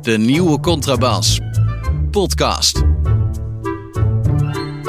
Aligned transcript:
De 0.00 0.18
nieuwe 0.18 0.60
Contrabas. 0.60 1.40
Podcast. 2.10 2.82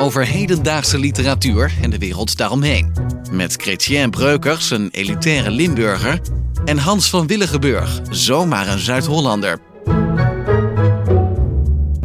Over 0.02 0.26
hedendaagse 0.28 1.00
literatuur 1.00 1.74
en 1.82 1.90
de 1.90 1.98
wereld 1.98 2.38
daaromheen. 2.38 2.92
Met 3.32 3.54
Chrétien 3.56 4.10
Breukers, 4.10 4.70
een 4.72 4.90
elitaire 4.92 5.52
Limburger. 5.52 6.22
En 6.66 6.78
Hans 6.78 7.10
van 7.10 7.28
Willigenburg, 7.28 8.02
zomaar 8.10 8.68
een 8.68 8.80
Zuid-Hollander. 8.80 9.60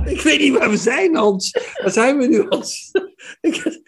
Ik 0.04 0.20
weet 0.20 0.40
niet 0.40 0.58
waar 0.58 0.70
we 0.70 0.76
zijn, 0.76 1.16
Hans. 1.16 1.50
Waar 1.82 1.92
zijn 1.92 2.18
we 2.18 2.26
nu, 2.26 2.46
Hans? 2.48 2.90
Ik- 3.40 3.82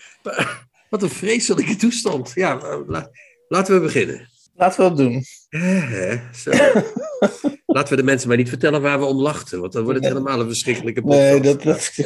Wat 0.90 1.02
een 1.02 1.10
vreselijke 1.10 1.76
toestand. 1.76 2.32
Ja, 2.34 2.82
la- 2.86 3.10
laten 3.48 3.74
we 3.74 3.80
beginnen. 3.80 4.28
Laten 4.56 4.82
we 4.82 4.88
dat 4.88 4.96
doen. 4.96 5.24
Eh, 5.48 6.18
Zo. 6.42 6.50
Laten 7.66 7.90
we 7.90 7.96
de 7.96 8.02
mensen 8.02 8.28
maar 8.28 8.36
niet 8.36 8.48
vertellen 8.48 8.82
waar 8.82 8.98
we 8.98 9.04
om 9.04 9.16
lachten, 9.20 9.60
want 9.60 9.72
dan 9.72 9.82
wordt 9.84 9.98
het 9.98 10.08
helemaal 10.08 10.40
een 10.40 10.46
verschrikkelijke 10.46 11.00
podcast. 11.02 11.20
Nee, 11.30 11.40
dat, 11.40 11.62
dat, 11.62 11.92
Ja. 11.94 12.04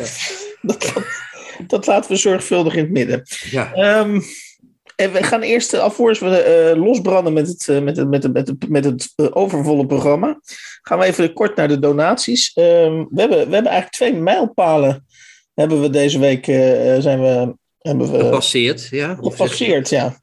dat, 0.63 0.83
dat 0.83 0.93
laten 1.87 2.11
we 2.11 2.17
zorgvuldig 2.17 2.75
in 2.75 2.83
het 2.83 2.93
midden. 2.93 3.23
Ja. 3.51 3.73
Ehm, 3.73 4.21
en 4.97 5.13
we 5.13 5.23
gaan 5.23 5.41
eerst, 5.43 5.75
alvorens 5.75 6.19
we 6.19 6.37
eh, 6.37 6.77
losbranden 6.85 7.33
met 7.33 7.49
het, 7.49 7.69
eh, 7.69 7.81
met 7.81 7.97
het, 7.97 8.09
met 8.09 8.23
het, 8.23 8.33
met 8.33 8.49
het, 8.49 8.69
met 8.69 8.85
het 8.85 9.13
eh, 9.17 9.27
overvolle 9.31 9.87
programma, 9.87 10.41
gaan 10.83 10.99
we 10.99 11.05
even 11.05 11.33
kort 11.33 11.57
naar 11.57 11.69
de 11.69 11.79
donaties. 11.79 12.53
Ehm, 12.53 13.05
we, 13.11 13.21
hebben, 13.21 13.39
we 13.39 13.55
hebben 13.55 13.73
eigenlijk 13.73 13.91
twee 13.93 14.15
mijlpalen 14.15 15.07
hebben 15.55 15.81
we 15.81 15.91
deze 15.91 16.19
week 16.19 16.45
zijn 16.99 17.21
we, 17.21 17.55
hebben 17.79 18.13
we 18.13 18.19
Gepasseerd, 18.19 18.89
ja. 18.91 19.15
Gepasseerd. 19.21 19.89
Ja. 19.89 20.21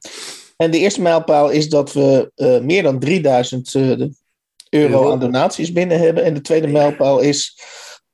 En 0.56 0.70
de 0.70 0.78
eerste 0.78 1.02
mijlpaal 1.02 1.50
is 1.50 1.68
dat 1.68 1.92
we 1.92 2.30
meer 2.62 2.82
dan 2.82 2.98
3000 2.98 3.74
eh, 3.74 3.82
de- 3.82 4.10
euro 4.68 4.92
Euro. 4.92 5.12
aan 5.12 5.20
donaties 5.20 5.72
binnen 5.72 5.98
hebben. 5.98 6.24
En 6.24 6.34
de 6.34 6.40
tweede 6.40 6.66
mijlpaal 6.66 7.20
is 7.20 7.58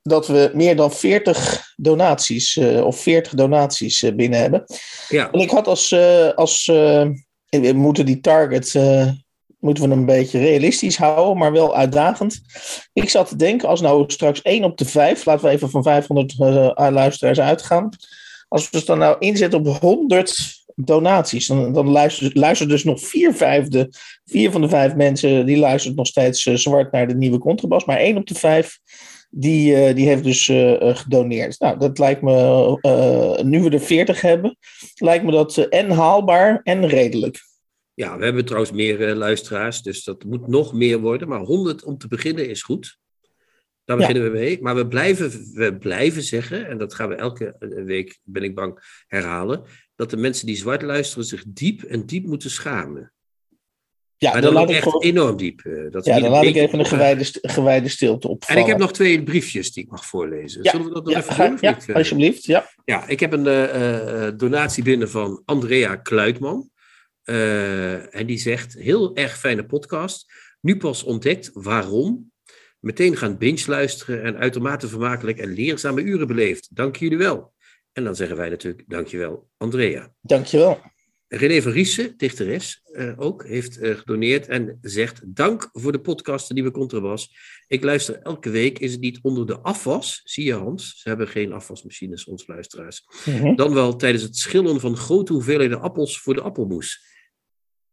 dat 0.09 0.27
we 0.27 0.51
meer 0.55 0.77
dan 0.77 0.93
40 0.93 1.73
donaties 1.77 2.57
eh, 2.57 2.85
of 2.85 3.01
40 3.01 3.33
donaties 3.33 4.03
eh, 4.03 4.15
binnen 4.15 4.41
hebben. 4.41 4.65
Ja, 5.09 5.31
En 5.31 5.41
ik 5.41 5.51
had 5.51 5.67
als, 5.67 5.93
eh, 5.93 6.33
als 6.33 6.67
we 6.67 7.73
moeten 7.75 8.07
die 8.07 8.21
target 8.21 8.75
moeten 9.59 9.85
we 9.85 9.91
hem 9.91 9.99
een 9.99 10.07
beetje 10.07 10.39
realistisch 10.39 10.97
houden, 10.97 11.37
maar 11.37 11.53
wel 11.53 11.77
uitdagend. 11.77 12.41
Ik 12.93 13.09
zat 13.09 13.29
te 13.29 13.37
denken, 13.37 13.69
als 13.69 13.81
nou 13.81 14.05
straks 14.07 14.43
1 14.43 14.65
op 14.65 14.79
de 14.79 14.85
5, 14.85 15.25
laten 15.25 15.45
we 15.45 15.51
even 15.51 15.71
van 15.71 15.83
500 15.83 16.35
eh, 16.39 16.89
luisteraars 16.91 17.41
uitgaan. 17.41 17.89
Als 18.49 18.71
we 18.71 18.77
het 18.77 18.87
dan 18.87 18.99
nou 18.99 19.17
inzetten 19.19 19.59
op 19.59 19.81
100 19.81 20.65
donaties, 20.75 21.47
dan, 21.47 21.73
dan 21.73 21.89
luistert, 21.89 22.37
luistert 22.37 22.69
dus 22.69 22.85
nog 22.85 23.01
vier 23.01 23.35
vijfde, 23.35 23.91
vier 24.25 24.51
van 24.51 24.61
de 24.61 24.69
vijf 24.69 24.95
mensen, 24.95 25.47
die 25.47 25.59
luistert 25.59 25.97
nog 25.97 26.07
steeds 26.07 26.43
zwart 26.43 26.93
naar 26.93 27.09
de 27.09 27.17
nieuwe 27.17 27.39
contrabas, 27.39 27.85
maar 27.85 27.99
1 27.99 28.17
op 28.17 28.27
de 28.27 28.35
5 28.35 28.79
die, 29.39 29.75
eh, 29.75 29.95
die 29.95 30.07
heeft 30.07 30.25
dus 30.25 30.49
eh, 30.49 30.89
eh, 30.89 30.97
gedoneerd. 30.97 31.61
Nou, 31.61 31.79
dat 31.79 31.99
lijkt 31.99 32.23
me, 32.23 33.43
nu 33.45 33.63
we 33.63 33.71
er 33.71 33.81
40 33.81 34.21
hebben, 34.21 34.57
lijkt 34.95 35.25
me 35.25 35.31
dat 35.31 35.57
en 35.57 35.91
haalbaar 35.91 36.61
en 36.63 36.89
redelijk. 36.89 37.39
ja, 37.95 38.19
we 38.19 38.25
hebben 38.25 38.45
trouwens 38.45 38.73
meer 38.73 39.15
luisteraars, 39.15 39.83
dus 39.83 40.05
dat 40.05 40.25
moet 40.25 40.47
nog 40.47 40.73
meer 40.73 41.01
worden. 41.01 41.29
Maar 41.29 41.41
100 41.41 41.85
om 41.85 41.99
te 41.99 42.09
beginnen 42.09 42.49
is 42.49 42.63
goed. 42.63 42.99
Daar 43.85 44.01
Ja. 44.01 44.07
beginnen 44.07 44.33
we 44.33 44.39
mee. 44.39 44.63
Maar 44.63 44.75
we 44.75 44.87
blijven, 44.87 45.31
we 45.53 45.77
blijven 45.77 46.23
zeggen, 46.23 46.67
en 46.69 46.79
dat 46.79 46.95
gaan 46.95 47.09
we 47.09 47.15
elke 47.15 47.57
week, 47.85 48.19
ben 48.23 48.43
ik 48.43 48.55
bang, 48.55 49.03
herhalen, 49.07 49.63
dat 49.95 50.11
de 50.11 50.17
mensen 50.17 50.47
die 50.47 50.57
zwart 50.57 50.83
luisteren 50.83 51.25
zich 51.25 51.45
diep 51.49 51.83
en 51.83 52.07
diep 52.07 52.27
moeten 52.27 52.51
schamen. 52.51 53.13
Ja, 54.19 54.33
maar 54.33 54.41
dan, 54.43 54.53
dan, 54.55 54.61
laat 54.61 54.71
ik, 54.71 54.77
echt 54.77 54.85
gewoon- 54.85 55.03
enorm 55.03 55.37
diep. 55.37 55.61
eh, 55.61 55.91
dat 55.91 56.05
ja, 56.05 56.21
dan 56.21 56.31
laat 56.31 56.45
ik 56.45 56.55
even 56.57 56.75
een 56.75 56.81
op- 56.81 56.87
gewijde, 56.87 57.25
st- 57.25 57.39
gewijde 57.43 57.89
stilte 57.89 58.27
En 58.27 58.33
opvallen. 58.33 58.63
ik 58.63 58.69
heb 58.69 58.79
nog 58.79 58.93
twee 58.93 59.23
briefjes 59.23 59.73
die 59.73 59.85
ik 59.85 59.91
mag 59.91 60.07
voorlezen. 60.07 60.63
Ja, 60.63 60.71
Zullen 60.71 60.87
we 60.87 60.93
dat 60.95 61.05
nog 61.05 61.13
ja, 61.13 61.21
even 61.21 61.35
ga- 61.35 61.49
doen? 61.49 61.59
ja, 61.61 61.71
niet? 61.75 61.89
Eh, 61.89 61.95
alsjeblieft. 61.97 62.45
Ja. 62.45 62.71
Ja, 62.85 63.07
ik 63.09 63.21
heb 63.21 63.33
een 63.33 63.47
eh, 63.47 63.65
eh, 63.65 64.27
eh, 64.27 64.33
donatie 64.37 64.83
binnen 64.83 65.11
van 65.11 65.43
Andrea 65.45 65.97
Kluitman. 65.97 66.71
Eh, 67.23 68.15
en 68.15 68.27
die 68.27 68.39
zegt, 68.39 68.75
heel 68.75 69.17
erg 69.17 69.39
fijne 69.39 69.67
podcast. 69.67 70.33
Nu 70.61 70.77
pas 70.77 71.03
ontdekt 71.03 71.51
waarom. 71.53 72.33
Meteen 72.81 73.17
gaan 73.17 73.39
binge 73.39 73.63
luisteren 73.67 74.23
en 74.23 74.37
uitermate 74.37 74.89
vermakelijk 74.89 75.39
en 75.39 75.53
leerzame 75.55 76.03
uren 76.03 76.27
beleefd. 76.27 76.69
Dank 76.77 76.97
jullie 76.97 77.19
wel. 77.19 77.53
En 77.93 78.05
dan 78.05 78.17
zeggen 78.17 78.37
wij 78.37 78.49
natuurlijk, 78.49 78.85
dankjewel 78.87 79.49
Andrea. 79.57 80.13
Dankjewel. 80.21 80.81
René 81.29 81.63
van 81.63 81.73
Riesen, 81.73 82.15
dichteres, 82.17 82.81
eh, 82.93 83.13
ook, 83.17 83.47
heeft 83.47 83.79
eh, 83.79 83.97
gedoneerd 83.97 84.49
en 84.49 84.79
zegt: 84.81 85.21
Dank 85.25 85.69
voor 85.73 85.93
de 85.93 86.01
podcast, 86.01 86.49
de 86.49 86.55
nieuwe 86.55 86.71
Contrabas. 86.71 87.37
Ik 87.67 87.85
luister 87.85 88.19
elke 88.19 88.51
week. 88.51 88.79
Is 88.79 88.93
het 88.93 89.01
niet 89.01 89.19
onder 89.23 89.47
de 89.47 89.59
afwas? 89.59 90.21
Zie 90.25 90.45
je, 90.45 90.53
Hans? 90.53 91.01
Ze 91.01 91.09
hebben 91.09 91.29
geen 91.29 91.53
afwasmachines, 91.53 92.25
ons 92.25 92.47
luisteraars. 92.47 93.07
Mhm. 93.25 93.55
Dan 93.55 93.75
wel 93.75 93.97
tijdens 93.97 94.23
het 94.23 94.37
schillen 94.37 94.81
van 94.81 94.97
grote 94.97 95.33
hoeveelheden 95.33 95.81
appels 95.81 96.21
voor 96.21 96.35
de 96.35 96.41
appelmoes. 96.41 97.15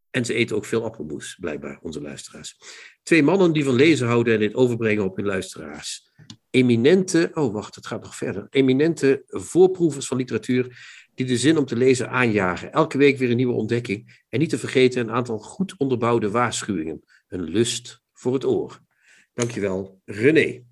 En 0.09 0.25
ze 0.25 0.33
eten 0.33 0.55
ook 0.55 0.65
veel 0.65 0.83
appelmoes, 0.83 1.37
blijkbaar, 1.39 1.79
onze 1.81 2.01
luisteraars. 2.01 2.57
Twee 3.03 3.23
mannen 3.23 3.53
die 3.53 3.63
van 3.63 3.75
lezen 3.75 4.07
houden 4.07 4.33
en 4.33 4.39
dit 4.39 4.53
overbrengen 4.53 5.03
op 5.03 5.15
hun 5.15 5.25
luisteraars. 5.25 6.11
Eminente, 6.49 7.31
oh 7.33 7.53
wacht, 7.53 7.75
het 7.75 7.87
gaat 7.87 8.03
nog 8.03 8.15
verder. 8.15 8.47
Eminente 8.49 9.23
voorproevers 9.27 10.07
van 10.07 10.17
literatuur 10.17 10.77
die 11.15 11.25
de 11.25 11.37
zin 11.37 11.57
om 11.57 11.65
te 11.65 11.75
lezen 11.75 12.09
aanjagen. 12.09 12.71
Elke 12.71 12.97
week 12.97 13.17
weer 13.17 13.29
een 13.29 13.35
nieuwe 13.35 13.53
ontdekking. 13.53 14.23
En 14.29 14.39
niet 14.39 14.49
te 14.49 14.57
vergeten 14.57 15.01
een 15.01 15.13
aantal 15.13 15.39
goed 15.39 15.75
onderbouwde 15.77 16.31
waarschuwingen. 16.31 17.03
Een 17.27 17.43
lust 17.43 18.01
voor 18.13 18.33
het 18.33 18.45
oor. 18.45 18.79
Dankjewel, 19.33 19.99
René. 20.05 20.63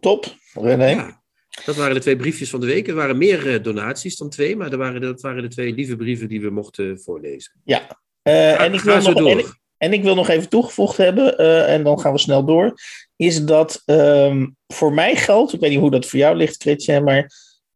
Top, 0.00 0.36
René. 0.52 0.88
Ja, 0.88 1.22
dat 1.64 1.76
waren 1.76 1.94
de 1.94 2.00
twee 2.00 2.16
briefjes 2.16 2.50
van 2.50 2.60
de 2.60 2.66
week. 2.66 2.88
Er 2.88 2.94
waren 2.94 3.18
meer 3.18 3.54
eh, 3.54 3.62
donaties 3.62 4.16
dan 4.16 4.30
twee, 4.30 4.56
maar 4.56 4.72
er 4.72 4.78
waren, 4.78 5.00
dat 5.00 5.20
waren 5.20 5.42
de 5.42 5.48
twee 5.48 5.74
lieve 5.74 5.96
brieven 5.96 6.28
die 6.28 6.40
we 6.40 6.50
mochten 6.50 7.00
voorlezen. 7.00 7.52
Ja. 7.64 8.00
Eh, 8.22 8.60
en, 8.60 8.74
ik 8.74 8.80
wil 8.80 9.00
nog, 9.00 9.28
en, 9.28 9.38
ik, 9.38 9.58
en 9.76 9.92
ik 9.92 10.02
wil 10.02 10.14
nog 10.14 10.28
even 10.28 10.48
toegevoegd 10.48 10.96
hebben, 10.96 11.38
eh, 11.38 11.72
en 11.72 11.82
dan 11.82 12.00
gaan 12.00 12.12
we 12.12 12.18
snel 12.18 12.44
door, 12.44 12.74
is 13.16 13.44
dat 13.44 13.82
ehm, 13.84 14.46
voor 14.66 14.92
mij 14.92 15.16
geldt, 15.16 15.52
ik 15.52 15.60
weet 15.60 15.70
niet 15.70 15.78
hoe 15.78 15.90
dat 15.90 16.06
voor 16.06 16.18
jou 16.18 16.36
ligt, 16.36 16.62
Chrétien, 16.62 17.04
maar 17.04 17.32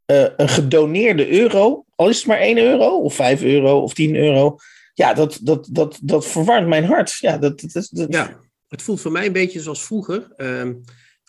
eh, 0.07 0.27
een 0.37 0.49
gedoneerde 0.49 1.29
euro, 1.31 1.85
al 1.97 2.09
is 2.09 2.17
het 2.17 2.27
maar 2.27 2.39
1 2.39 2.59
euro, 2.59 2.97
of 2.99 3.15
5 3.15 3.43
euro, 3.43 3.81
of 3.81 3.95
10 3.95 4.15
euro, 4.17 4.57
ja, 4.95 5.15
dat, 5.15 5.39
dat, 5.43 5.69
dat, 5.71 5.99
dat 6.03 6.27
verwarmt 6.27 6.69
mijn 6.69 6.85
hart. 6.85 7.17
Ja, 7.21 7.39
dat, 7.39 7.61
dat, 7.61 7.89
dat, 7.91 8.07
Ja, 8.13 8.41
het 8.69 8.83
voelt 8.83 9.01
voor 9.01 9.13
mij 9.13 9.27
een 9.27 9.33
beetje 9.33 9.61
zoals 9.61 9.83
vroeger, 9.85 10.33
ehm, 10.37 10.75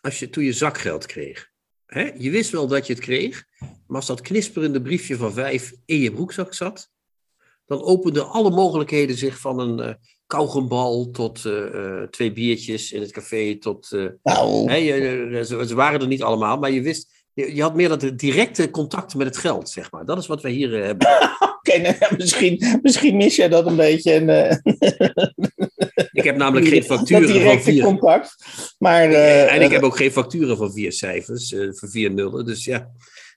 als 0.02 0.20
je, 0.20 0.30
toen 0.30 0.44
je 0.44 0.54
zakgeld 0.54 1.06
kreeg. 1.06 1.52
Hè? 1.86 2.12
Je 2.18 2.30
wist 2.30 2.52
wel 2.52 2.68
dat 2.68 2.88
je 2.88 2.94
het 2.94 3.02
kreeg, 3.02 3.46
maar 3.60 3.98
als 3.98 4.06
dat 4.06 4.22
knisperende 4.22 4.82
briefje 4.82 5.16
van 5.16 5.34
vijf 5.34 5.74
in 5.86 6.00
je 6.00 6.12
broekzak 6.12 6.54
zat, 6.54 6.90
dan 7.66 7.82
openden 7.82 8.30
alle 8.30 8.50
mogelijkheden 8.50 9.18
zich 9.18 9.40
van 9.40 9.60
een 9.60 9.98
kauwgombal 10.28 11.10
tot 11.12 11.46
eh, 11.46 12.04
twee 12.04 12.32
biertjes 12.34 12.92
in 12.92 13.02
het 13.02 13.12
café, 13.12 13.58
tot... 13.60 13.92
nou, 14.24 14.70
Hè, 14.70 14.76
je- 14.76 14.94
je- 15.32 15.46
ze, 15.46 15.68
ze 15.68 15.76
waren 15.76 16.02
er 16.02 16.08
niet 16.08 16.24
allemaal, 16.24 16.58
maar 16.58 16.72
je 16.72 16.82
wist, 16.82 17.23
je, 17.34 17.56
je 17.56 17.62
had 17.62 17.76
meer 17.76 17.90
dat 17.90 18.12
directe 18.16 18.70
contact 18.70 19.16
met 19.16 19.28
het 19.28 19.38
geld, 19.38 19.70
zeg 19.70 19.92
maar. 19.92 20.06
Dat 20.06 20.18
is 20.18 20.28
wat 20.28 20.42
wij 20.42 20.52
hier 20.52 20.76
eh, 20.80 20.86
hebben. 20.86 21.08
oké, 21.60 21.78
nou 21.78 22.16
misschien, 22.18 22.80
misschien 22.82 23.18
mis 23.18 23.36
jij 23.36 23.50
dat 23.50 23.66
een 23.66 23.76
beetje. 23.76 24.12
En, 24.12 24.30
eh, 24.30 24.58
Ik 26.14 26.24
heb 26.24 26.36
namelijk 26.36 26.68
geen 26.68 26.84
dat 26.88 26.98
facturen 26.98 27.30
van 27.30 27.38
directe 27.38 27.72
vier. 27.72 27.84
contact. 27.84 28.36
Maar, 28.78 29.10
eh, 29.10 29.54
en 29.54 29.62
ik 29.62 29.72
heb 29.72 29.84
ook 29.84 29.98
geen 29.98 30.12
facturen 30.12 30.58
van 30.58 30.72
vier 30.74 30.92
cijfers, 30.92 31.54
eh, 31.54 31.68
van 31.72 31.90
vier 31.90 32.14
nullen. 32.14 32.46
Dus 32.46 32.66
ja, 32.66 32.90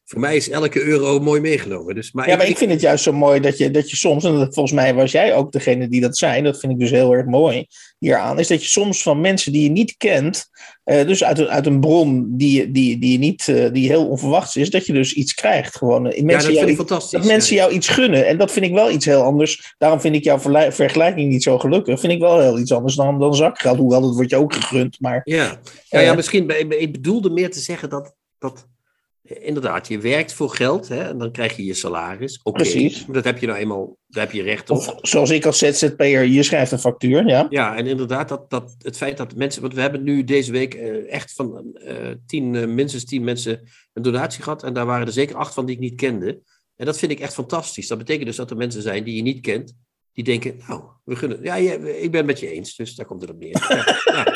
voor 0.06 0.20
mij 0.20 0.36
is 0.36 0.50
elke 0.50 0.82
euro 0.82 1.20
mooi 1.20 1.40
meegenomen. 1.40 1.94
Dus, 1.94 2.12
maar 2.12 2.28
ja, 2.28 2.36
maar 2.36 2.48
ik 2.48 2.56
vind 2.56 2.70
het 2.70 2.80
juist 2.80 3.04
zo 3.04 3.12
mooi 3.12 3.40
dat 3.40 3.58
je, 3.58 3.70
dat 3.70 3.90
je 3.90 3.96
soms, 3.96 4.24
en 4.24 4.34
dat, 4.34 4.54
volgens 4.54 4.74
mij 4.74 4.94
was 4.94 5.12
jij 5.12 5.34
ook 5.34 5.52
degene 5.52 5.88
die 5.88 6.00
dat 6.00 6.16
zei, 6.16 6.42
dat 6.42 6.60
vind 6.60 6.72
ik 6.72 6.78
dus 6.78 6.90
heel 6.90 7.12
erg 7.12 7.26
mooi 7.26 7.66
hieraan, 7.98 8.38
is 8.38 8.48
dat 8.48 8.62
je 8.62 8.68
soms 8.68 9.02
van 9.02 9.20
mensen 9.20 9.52
die 9.52 9.62
je 9.62 9.68
niet 9.68 9.96
kent, 9.96 10.48
uh, 10.84 11.06
dus 11.06 11.24
uit, 11.24 11.46
uit 11.46 11.66
een 11.66 11.80
bron 11.80 12.36
die, 12.36 12.70
die, 12.70 12.98
die, 12.98 13.18
niet, 13.18 13.46
uh, 13.46 13.72
die 13.72 13.88
heel 13.88 14.08
onverwachts 14.08 14.56
is, 14.56 14.70
dat 14.70 14.86
je 14.86 14.92
dus 14.92 15.12
iets 15.12 15.34
krijgt. 15.34 15.76
Gewoon, 15.76 16.06
uh, 16.06 16.22
mensen 16.22 16.52
ja, 16.52 16.58
dat 16.58 16.66
jou, 16.66 16.76
fantastisch. 16.76 17.10
Dat 17.10 17.24
mensen 17.24 17.56
jou 17.56 17.72
iets 17.72 17.88
gunnen. 17.88 18.26
En 18.26 18.38
dat 18.38 18.52
vind 18.52 18.66
ik 18.66 18.72
wel 18.72 18.90
iets 18.90 19.04
heel 19.04 19.22
anders. 19.22 19.74
Daarom 19.78 20.00
vind 20.00 20.14
ik 20.14 20.24
jouw 20.24 20.38
vergelijking 20.70 21.30
niet 21.30 21.42
zo 21.42 21.58
gelukkig. 21.58 22.00
Vind 22.00 22.12
ik 22.12 22.20
wel 22.20 22.40
heel 22.40 22.58
iets 22.58 22.72
anders 22.72 22.94
dan, 22.94 23.18
dan 23.18 23.34
zakgeld. 23.34 23.78
Hoewel 23.78 24.00
dat 24.00 24.14
wordt 24.14 24.30
je 24.30 24.36
ook 24.36 24.54
gegund. 24.54 25.00
Maar, 25.00 25.20
ja, 25.24 25.60
ja, 25.88 26.00
ja 26.00 26.14
misschien. 26.14 26.70
Ik 26.80 26.92
bedoelde 26.92 27.30
meer 27.30 27.50
te 27.50 27.60
zeggen 27.60 27.90
dat. 27.90 28.14
dat 28.38 28.66
Inderdaad, 29.28 29.88
je 29.88 29.98
werkt 29.98 30.32
voor 30.32 30.50
geld 30.50 30.88
hè, 30.88 31.02
en 31.02 31.18
dan 31.18 31.32
krijg 31.32 31.56
je 31.56 31.64
je 31.64 31.74
salaris. 31.74 32.40
Oké, 32.42 32.62
Precies. 32.62 33.06
dat 33.08 33.24
heb 33.24 33.38
je 33.38 33.46
nou 33.46 33.58
eenmaal, 33.58 33.96
daar 34.06 34.24
heb 34.24 34.32
je 34.32 34.42
recht 34.42 34.70
op. 34.70 34.76
Of 34.76 34.94
zoals 35.00 35.30
ik 35.30 35.46
als 35.46 35.58
ZZP'er, 35.58 36.24
je 36.24 36.42
schrijft 36.42 36.72
een 36.72 36.78
factuur, 36.78 37.26
ja. 37.26 37.46
Ja, 37.50 37.76
en 37.76 37.86
inderdaad, 37.86 38.28
dat, 38.28 38.50
dat, 38.50 38.76
het 38.78 38.96
feit 38.96 39.16
dat 39.16 39.34
mensen, 39.34 39.62
want 39.62 39.74
we 39.74 39.80
hebben 39.80 40.02
nu 40.02 40.24
deze 40.24 40.52
week 40.52 40.74
uh, 40.74 41.12
echt 41.12 41.32
van 41.32 41.64
uh, 41.74 42.10
tien, 42.26 42.54
uh, 42.54 42.66
minstens 42.66 43.04
tien 43.04 43.24
mensen 43.24 43.60
een 43.92 44.02
donatie 44.02 44.42
gehad. 44.42 44.62
En 44.62 44.74
daar 44.74 44.86
waren 44.86 45.06
er 45.06 45.12
zeker 45.12 45.36
acht 45.36 45.54
van 45.54 45.66
die 45.66 45.74
ik 45.74 45.80
niet 45.80 45.94
kende. 45.94 46.40
En 46.76 46.86
dat 46.86 46.98
vind 46.98 47.12
ik 47.12 47.20
echt 47.20 47.34
fantastisch. 47.34 47.88
Dat 47.88 47.98
betekent 47.98 48.26
dus 48.26 48.36
dat 48.36 48.50
er 48.50 48.56
mensen 48.56 48.82
zijn 48.82 49.04
die 49.04 49.16
je 49.16 49.22
niet 49.22 49.40
kent, 49.40 49.76
die 50.12 50.24
denken, 50.24 50.60
nou, 50.68 50.82
we 51.04 51.16
gunnen, 51.16 51.38
ja, 51.42 51.54
ik 51.54 52.10
ben 52.10 52.16
het 52.16 52.26
met 52.26 52.40
je 52.40 52.50
eens, 52.50 52.76
dus 52.76 52.94
daar 52.94 53.06
komt 53.06 53.20
het 53.20 53.30
op 53.30 53.38
neer. 53.38 53.66
ja, 53.68 53.84
ja. 54.04 54.35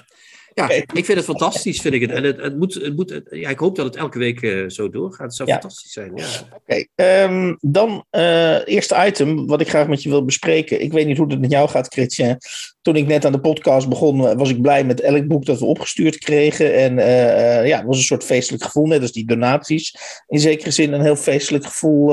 Ja, 0.55 0.65
okay. 0.65 0.77
ik 0.77 1.05
vind 1.05 1.19
het 1.19 1.25
fantastisch, 1.25 1.81
vind 1.81 1.95
ik 1.95 2.01
het. 2.01 2.11
En 2.11 2.25
het, 2.25 2.41
het 2.41 2.59
moet, 2.59 2.75
het 2.75 2.97
moet, 2.97 3.21
ja, 3.31 3.49
ik 3.49 3.59
hoop 3.59 3.77
dat 3.77 3.87
het 3.87 3.97
elke 3.97 4.19
week 4.19 4.43
uh, 4.43 4.69
zo 4.69 4.91
doorgaat. 4.91 5.27
Het 5.27 5.35
zou 5.35 5.49
ja. 5.49 5.55
fantastisch 5.55 5.93
zijn. 5.93 6.13
Ja. 6.15 6.25
Oké, 6.55 6.85
okay. 6.95 7.25
um, 7.25 7.57
dan 7.61 8.05
uh, 8.11 8.69
eerste 8.69 9.05
item 9.07 9.47
wat 9.47 9.61
ik 9.61 9.69
graag 9.69 9.89
met 9.89 10.03
je 10.03 10.09
wil 10.09 10.25
bespreken. 10.25 10.83
Ik 10.83 10.93
weet 10.93 11.07
niet 11.07 11.17
hoe 11.17 11.31
het 11.31 11.41
met 11.41 11.51
jou 11.51 11.69
gaat, 11.69 11.93
Christian. 11.93 12.39
Toen 12.83 12.97
ik 12.97 13.07
net 13.07 13.25
aan 13.25 13.33
de 13.33 13.41
podcast 13.41 13.89
begon, 13.89 14.37
was 14.37 14.51
ik 14.51 14.63
blij 14.63 14.85
met 14.85 15.01
elk 15.01 15.27
boek 15.27 15.45
dat 15.45 15.59
we 15.59 15.65
opgestuurd 15.65 16.19
kregen. 16.19 16.75
En 16.75 16.99
uh, 16.99 17.67
ja, 17.67 17.77
het 17.77 17.87
was 17.87 17.97
een 17.97 18.03
soort 18.03 18.25
feestelijk 18.25 18.65
gevoel, 18.65 18.87
net 18.87 19.01
als 19.01 19.13
die 19.13 19.27
donaties. 19.27 19.95
In 20.29 20.41
zekere 20.41 20.71
zin 20.71 20.93
een 20.93 21.01
heel 21.01 21.17
feestelijk 21.17 21.65
gevoel 21.65 22.09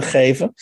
geven. 0.00 0.54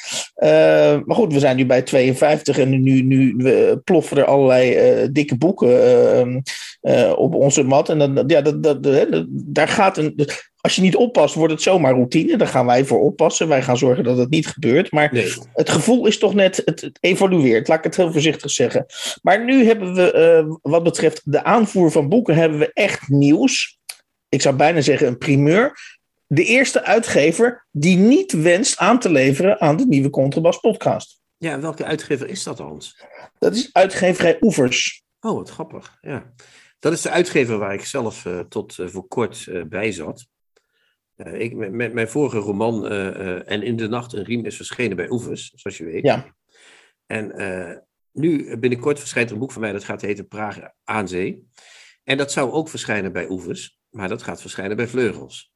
maar 1.04 1.16
goed, 1.16 1.32
we 1.32 1.38
zijn 1.38 1.56
nu 1.56 1.66
bij 1.66 1.82
52 1.82 2.58
en 2.58 2.82
nu, 2.82 3.02
nu 3.02 3.36
ploffen 3.84 4.16
er 4.16 4.24
allerlei 4.24 5.12
dikke 5.12 5.36
boeken 5.36 6.44
op 7.17 7.35
onze 7.35 7.62
mat. 7.62 7.88
En 7.88 7.99
dan, 7.99 8.25
ja, 8.27 8.41
dat, 8.41 8.62
dat, 8.62 8.83
dat, 8.83 9.27
daar 9.29 9.69
gaat 9.69 9.99
een. 9.99 10.29
Als 10.61 10.77
je 10.77 10.83
niet 10.83 10.97
oppast, 10.97 11.35
wordt 11.35 11.53
het 11.53 11.62
zomaar 11.62 11.93
routine. 11.93 12.37
Daar 12.37 12.49
gaan 12.49 12.67
wij 12.67 12.85
voor 12.85 13.00
oppassen. 13.00 13.49
Wij 13.49 13.62
gaan 13.62 13.77
zorgen 13.77 14.05
dat 14.05 14.17
het 14.17 14.31
niet 14.31 14.47
gebeurt. 14.47 14.93
Maar 14.93 15.09
nee. 15.12 15.33
het 15.53 15.71
gevoel 15.71 16.06
is 16.06 16.19
toch 16.19 16.35
net. 16.35 16.62
Het, 16.65 16.81
het, 16.81 16.99
evolueert, 17.00 17.69
laat 17.69 17.79
ik 17.79 17.85
het 17.85 17.97
heel 17.97 18.12
voorzichtig 18.12 18.50
zeggen. 18.50 18.87
Maar 19.23 19.44
nu 19.44 19.65
hebben 19.65 19.94
we, 19.94 20.44
uh, 20.47 20.55
wat 20.62 20.83
betreft 20.83 21.23
de 21.25 21.44
aanvoer 21.44 21.91
van 21.91 22.09
boeken, 22.09 22.35
hebben 22.35 22.59
we 22.59 22.71
echt 22.73 23.09
nieuws. 23.09 23.79
Ik 24.29 24.43
zou 24.43 24.56
bijna 24.56 24.81
zeggen 24.81 25.06
een 25.06 25.19
primeur. 25.19 25.73
De 26.27 26.44
eerste 26.44 26.83
uitgever 26.85 27.67
die 27.71 27.97
niet 27.97 28.33
wenst 28.33 28.79
aan 28.79 28.99
te 28.99 29.11
leveren 29.11 29.61
aan 29.61 29.77
de 29.77 29.87
nieuwe 29.87 30.11
Contrabas 30.11 30.61
podcast. 30.61 31.21
Ja, 31.37 31.61
welke 31.61 31.85
uitgever 31.85 32.29
is 32.29 32.43
dat, 32.43 32.59
Hans? 32.59 33.05
Dat 33.38 33.55
is 33.55 33.69
uitgeverij 33.73 34.37
Oevers. 34.41 35.05
Oh, 35.21 35.37
wat 35.37 35.50
grappig. 35.50 35.99
Ja. 36.00 36.33
Dat 36.87 36.94
is 36.94 37.03
de 37.03 37.11
uitgever 37.11 37.59
waar 37.59 37.75
ik 37.75 37.85
zelf 37.85 38.25
uh, 38.25 38.41
tot 38.41 38.79
uh, 38.79 38.88
voor 38.88 39.09
kort 39.09 39.47
uh, 39.47 39.65
bij 39.65 39.93
zat. 39.93 40.27
ik, 41.17 41.55
met 41.71 41.93
mijn 41.93 42.09
vorige 42.09 42.38
roman 42.38 42.88
En 43.44 43.62
in 43.62 43.77
de 43.77 43.88
nacht 43.88 44.12
een 44.12 44.25
riem 44.25 44.44
is 44.44 44.56
verschenen 44.56 44.97
bij 44.97 45.11
Oevers, 45.11 45.53
zoals 45.55 45.79
je 45.79 45.85
weet. 45.85 46.03
Ja. 46.03 46.35
En 47.06 47.87
nu 48.12 48.56
binnenkort 48.59 48.99
verschijnt 48.99 49.29
er 49.29 49.35
een 49.35 49.41
boek 49.41 49.53
van 49.53 49.61
mij 49.61 49.73
dat 49.73 49.85
gaat 49.85 50.00
heten 50.00 50.29
Praag 50.29 50.59
aan 50.85 51.09
zee. 51.09 51.49
En 52.05 52.17
dat 52.17 52.33
zou 52.33 52.50
ook 52.50 52.69
verschijnen 52.69 53.12
bij 53.12 53.29
Oevers, 53.29 53.79
maar 53.91 54.09
dat 54.09 54.23
gaat 54.23 54.41
verschijnen 54.41 54.77
bij 54.77 54.88
Vleugels. 54.88 55.53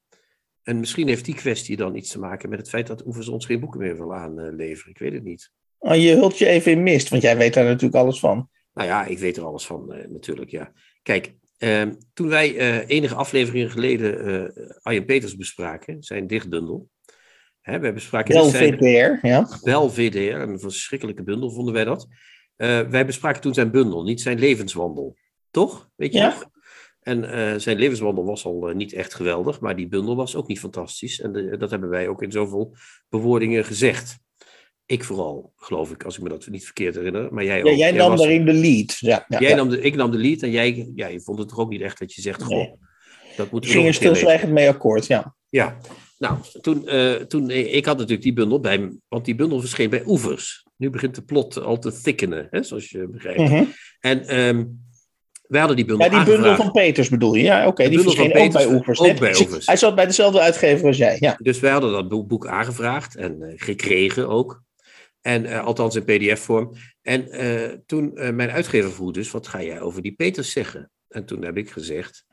En 0.63 0.81
misschien 0.81 1.09
heeft 1.09 1.25
die 1.25 1.35
kwestie 1.35 1.77
dan 1.77 1.95
iets 1.95 2.11
te 2.11 2.19
maken 2.19 2.49
met 2.49 2.59
het 2.59 2.69
feit 2.69 2.87
dat 2.87 3.07
Oevers 3.07 3.29
ons 3.29 3.47
geen 3.47 3.61
boeken 3.61 3.81
meer 3.81 3.97
wil 3.97 4.15
aanleveren. 4.15 4.91
Ik 4.91 4.99
weet 4.99 5.13
het 5.13 5.25
niet. 5.25 5.51
Oh, 5.79 5.97
je 5.97 6.15
hult 6.15 6.39
je 6.39 6.47
even 6.47 6.73
in 6.73 6.83
mist, 6.83 7.09
want 7.09 7.23
jij 7.23 7.37
weet 7.37 7.55
daar 7.55 7.65
natuurlijk 7.65 8.03
alles 8.03 8.21
van. 8.21 8.49
Nou 8.73 8.89
ja, 8.89 9.05
ik 9.05 9.19
weet 9.19 9.37
er 9.37 9.45
alles 9.45 9.67
van 9.67 9.87
natuurlijk, 10.09 10.51
ja. 10.51 10.73
Kijk, 11.03 11.35
uh, 11.59 11.83
toen 12.13 12.29
wij 12.29 12.55
uh, 12.55 12.89
enige 12.89 13.15
afleveringen 13.15 13.71
geleden 13.71 14.29
uh, 14.29 14.67
Arjen 14.83 15.05
Peters 15.05 15.37
bespraken, 15.37 16.03
zijn 16.03 16.27
dichtbundel. 16.27 16.89
Hè, 17.61 17.79
wij 17.79 17.95
bespraken 17.95 18.35
Wel 18.35 18.51
VDR, 18.51 19.27
ja. 19.27 19.49
Wel 19.63 19.91
VDR, 19.91 20.35
een 20.35 20.61
verschrikkelijke 20.61 21.23
bundel 21.23 21.51
vonden 21.51 21.75
wij 21.75 21.85
dat. 21.85 22.09
wij 22.91 23.07
bespraken 23.07 23.41
toen 23.41 23.55
zijn 23.55 23.71
bundel, 23.71 24.03
niet 24.03 24.21
zijn 24.21 24.39
levenswandel. 24.39 25.17
Toch? 25.51 25.91
Weet 25.97 26.13
je 26.13 26.19
ja. 26.19 26.27
nog? 26.29 26.49
En 27.01 27.61
zijn 27.61 27.79
levenswandel 27.79 28.25
was 28.25 28.45
al 28.45 28.73
niet 28.75 28.93
echt 28.93 29.15
geweldig, 29.15 29.61
maar 29.61 29.77
die 29.77 29.89
bundel 29.89 30.17
was 30.17 30.37
ook 30.37 30.49
niet 30.49 30.61
fantastisch. 30.61 31.21
En 31.21 31.33
de, 31.33 31.57
dat 31.57 31.71
hebben 31.71 31.89
wij 31.89 32.09
ook 32.09 32.23
in 32.23 32.33
zoveel 32.33 32.75
bewoordingen 33.09 33.65
gezegd. 33.65 34.19
Ik 34.91 35.05
vooral, 35.05 35.53
geloof 35.57 35.91
ik, 35.91 36.05
als 36.05 36.17
ik 36.17 36.23
me 36.23 36.29
dat 36.29 36.47
niet 36.47 36.65
verkeerd 36.65 36.95
herinner. 36.95 37.35
Maar 37.35 37.45
jij 37.45 37.59
ja, 37.59 37.71
ook. 37.71 37.77
jij 37.77 37.91
nam 37.93 38.11
was, 38.11 38.21
daarin 38.21 38.45
de 38.45 38.53
lead. 38.53 38.97
Ja, 38.99 39.25
ja, 39.29 39.41
jij. 39.41 39.55
Nam 39.55 39.69
de, 39.69 39.81
ik 39.81 39.95
nam 39.95 40.11
de 40.11 40.19
lead 40.19 40.43
en 40.43 40.51
jij, 40.51 40.91
ja, 40.95 41.07
je 41.07 41.21
vond 41.21 41.39
het 41.39 41.49
toch 41.49 41.59
ook 41.59 41.71
niet 41.71 41.81
echt 41.81 41.99
dat 41.99 42.15
je 42.15 42.21
zegt, 42.21 42.43
goh, 42.43 42.57
Nee. 42.57 42.75
dat 43.37 43.51
moet 43.51 43.65
Ik 43.65 43.71
ging 43.71 43.87
er 43.87 43.95
stilzwijgend 43.95 44.53
mee 44.53 44.69
akkoord, 44.69 45.07
ja. 45.07 45.35
Ja, 45.49 45.77
nou, 46.19 46.39
toen, 46.61 46.83
uh, 46.85 47.15
toen, 47.15 47.51
ik 47.51 47.85
had 47.85 47.97
natuurlijk 47.97 48.23
die 48.23 48.33
bundel 48.33 48.61
bij 48.61 48.99
want 49.09 49.25
die 49.25 49.35
bundel 49.35 49.61
verscheen 49.61 49.91
bij 49.91 50.03
Oevers. 50.07 50.65
Nu 50.77 50.91
begint 50.91 51.15
de 51.15 51.23
plot 51.23 51.61
al 51.61 51.79
te 51.79 52.01
thickenen, 52.03 52.47
hè, 52.51 52.63
zoals 52.63 52.91
je 52.91 53.09
begrijpt. 53.09 53.41
Mhm. 53.41 53.65
En 54.01 54.39
um, 54.39 54.81
wij 55.47 55.59
hadden 55.59 55.77
die 55.77 55.87
bundel 55.87 56.11
Ja, 56.11 56.25
die 56.25 56.35
bundel 56.35 56.57
van 56.57 56.71
Peters 56.71 57.09
bedoel 57.09 57.35
je? 57.35 57.43
Ja, 57.43 57.67
oké. 57.67 57.89
Die 57.89 57.97
bundel 57.97 58.15
van 58.15 58.25
verscheen 58.25 58.47
ook 58.47 58.53
bij 58.53 58.67
Oevers. 58.67 59.01
ook 59.01 59.07
bij 59.07 59.17
precies. 59.17 59.47
Oevers. 59.47 59.67
Hij 59.67 59.77
zat 59.77 59.95
bij 59.95 60.07
dezelfde 60.07 60.41
uitgever 60.41 60.87
als 60.87 60.97
jij, 60.97 61.17
ja. 61.21 61.37
Dus 61.39 61.61
wij 61.61 61.71
hadden 61.71 61.93
dat 61.93 62.09
boek, 62.09 62.29
boek 62.29 62.47
aangevraagd 62.47 63.17
en 63.17 63.37
uh, 63.41 63.53
gekregen 63.57 64.29
ook. 64.29 64.63
En 65.21 65.45
uh, 65.45 65.65
althans 65.65 65.97
in 65.97 66.05
pdf-vorm. 66.05 66.73
En 67.03 67.45
uh, 67.45 67.79
toen 67.87 68.11
uh, 68.15 68.31
mijn 68.31 68.51
uitgever 68.51 68.93
vroeg 68.93 69.13
dus, 69.13 69.31
wat 69.31 69.47
ga 69.47 69.63
jij 69.63 69.81
over 69.81 70.03
die 70.03 70.13
Peters 70.13 70.53
zeggen? 70.53 70.91
En 71.09 71.25
toen 71.25 71.45
heb 71.45 71.57
ik 71.57 71.71
gezegd 71.71 72.25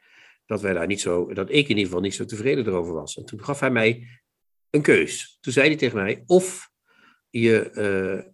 dat 0.46 0.62
wij 0.62 0.74
daar 0.74 0.88
niet 0.88 1.02
zo, 1.02 1.34
dat 1.34 1.50
ik 1.50 1.64
in 1.64 1.70
ieder 1.70 1.86
geval 1.86 2.02
niet 2.02 2.16
zo 2.16 2.26
tevreden 2.26 2.68
erover 2.68 2.94
was. 2.94 3.18
En 3.18 3.26
toen 3.26 3.44
gaf 3.44 3.60
hij 3.60 3.72
mij 3.72 4.08
een 4.70 4.82
keus. 4.82 5.38
Toen 5.42 5.54
zei 5.54 5.68
hij 5.68 5.78
tegen 5.78 5.98
mij, 5.98 6.24
of 6.26 6.70
je 7.30 8.32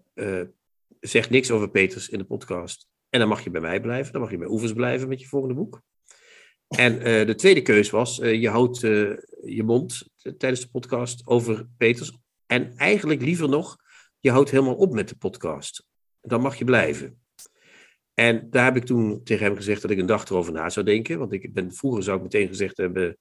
zegt 1.00 1.30
niks 1.30 1.52
over 1.52 1.70
Peters 1.70 2.10
in 2.10 2.18
de 2.18 2.24
podcast. 2.24 2.88
En 3.10 3.20
dan 3.20 3.28
mag 3.28 3.44
je 3.44 3.50
bij 3.50 3.62
mij 3.62 3.82
blijven, 3.82 4.12
dan 4.12 4.22
mag 4.22 4.32
je 4.32 4.38
bij 4.38 4.48
Oevers 4.48 4.74
blijven 4.74 5.08
met 5.08 5.22
je 5.22 5.28
volgende 5.28 5.56
boek. 5.56 5.82
En 6.68 7.26
de 7.26 7.36
tweede 7.36 7.62
keus 7.62 7.90
was, 7.90 8.16
je 8.16 8.50
houdt 8.50 8.80
je 8.80 9.64
mond 9.66 10.10
tijdens 10.38 10.62
de 10.62 10.70
podcast 10.70 11.28
over 11.28 11.68
Peters. 11.78 12.18
En 12.46 12.76
eigenlijk 12.76 13.22
liever 13.22 13.50
nog, 13.50 13.78
je 14.24 14.32
houdt 14.32 14.52
helemaal 14.52 14.76
op 14.76 14.94
met 14.94 15.10
de 15.10 15.16
podcast. 15.16 15.86
Dan 16.22 16.42
mag 16.42 16.56
je 16.56 16.66
blijven. 16.66 17.22
En 18.14 18.48
daar 18.50 18.66
heb 18.66 18.76
ik 18.76 18.86
toen 18.86 19.24
tegen 19.24 19.46
hem 19.46 19.56
gezegd 19.56 19.82
dat 19.82 19.92
ik 19.92 19.98
een 19.98 20.06
dag 20.06 20.26
erover 20.26 20.54
na 20.54 20.70
zou 20.70 20.86
denken. 20.86 21.20
Want 21.20 21.34
ik 21.34 21.54
ben, 21.54 21.74
vroeger 21.74 22.04
zou 22.04 22.18
ik 22.18 22.24
meteen 22.24 22.48
gezegd 22.48 22.78
hebben, 22.78 23.18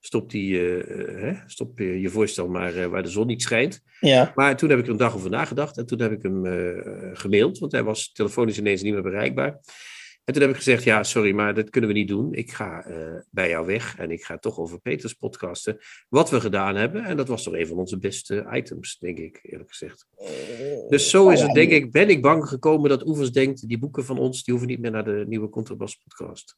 stop, 0.00 0.30
die, 0.30 0.60
uh, 0.60 1.22
hè, 1.22 1.34
stop 1.46 1.78
je 1.78 2.08
voorstel 2.08 2.48
maar 2.48 2.76
uh, 2.76 2.86
waar 2.86 3.02
de 3.02 3.08
zon 3.08 3.26
niet 3.26 3.42
schijnt. 3.42 3.80
Ja. 4.00 4.32
Maar 4.34 4.56
toen 4.56 4.70
heb 4.70 4.78
ik 4.78 4.84
er 4.84 4.90
een 4.90 4.96
dag 4.96 5.14
over 5.14 5.30
nagedacht 5.30 5.78
en 5.78 5.86
toen 5.86 6.00
heb 6.00 6.12
ik 6.12 6.22
hem 6.22 6.46
uh, 6.46 7.10
gemaild, 7.12 7.58
want 7.58 7.72
hij 7.72 7.82
was 7.82 8.12
telefonisch 8.12 8.58
ineens 8.58 8.82
niet 8.82 8.92
meer 8.92 9.02
bereikbaar. 9.02 9.60
En 10.24 10.32
toen 10.32 10.42
heb 10.42 10.50
ik 10.50 10.56
gezegd, 10.56 10.84
ja, 10.84 11.02
sorry, 11.02 11.34
maar 11.34 11.54
dat 11.54 11.70
kunnen 11.70 11.90
we 11.90 11.96
niet 11.96 12.08
doen. 12.08 12.34
Ik 12.34 12.52
ga 12.52 12.86
uh, 12.86 13.20
bij 13.30 13.48
jou 13.48 13.66
weg 13.66 13.98
en 13.98 14.10
ik 14.10 14.24
ga 14.24 14.38
toch 14.38 14.58
over 14.58 14.80
Peters 14.80 15.12
podcasten. 15.12 15.78
Wat 16.08 16.30
we 16.30 16.40
gedaan 16.40 16.76
hebben. 16.76 17.04
En 17.04 17.16
dat 17.16 17.28
was 17.28 17.42
toch 17.42 17.54
een 17.54 17.66
van 17.66 17.76
onze 17.76 17.98
beste 17.98 18.46
items, 18.52 18.98
denk 18.98 19.18
ik, 19.18 19.38
eerlijk 19.42 19.70
gezegd. 19.70 20.06
Dus 20.88 21.10
zo 21.10 21.28
is 21.28 21.40
het, 21.40 21.52
denk 21.52 21.70
ik, 21.70 21.92
ben 21.92 22.08
ik 22.08 22.22
bang 22.22 22.48
gekomen 22.48 22.88
dat 22.88 23.06
Oevers 23.06 23.32
denkt, 23.32 23.68
die 23.68 23.78
boeken 23.78 24.04
van 24.04 24.18
ons, 24.18 24.44
die 24.44 24.54
hoeven 24.54 24.70
niet 24.70 24.80
meer 24.80 24.90
naar 24.90 25.04
de 25.04 25.24
nieuwe 25.26 25.48
Contrabas 25.48 25.96
podcast. 25.96 26.56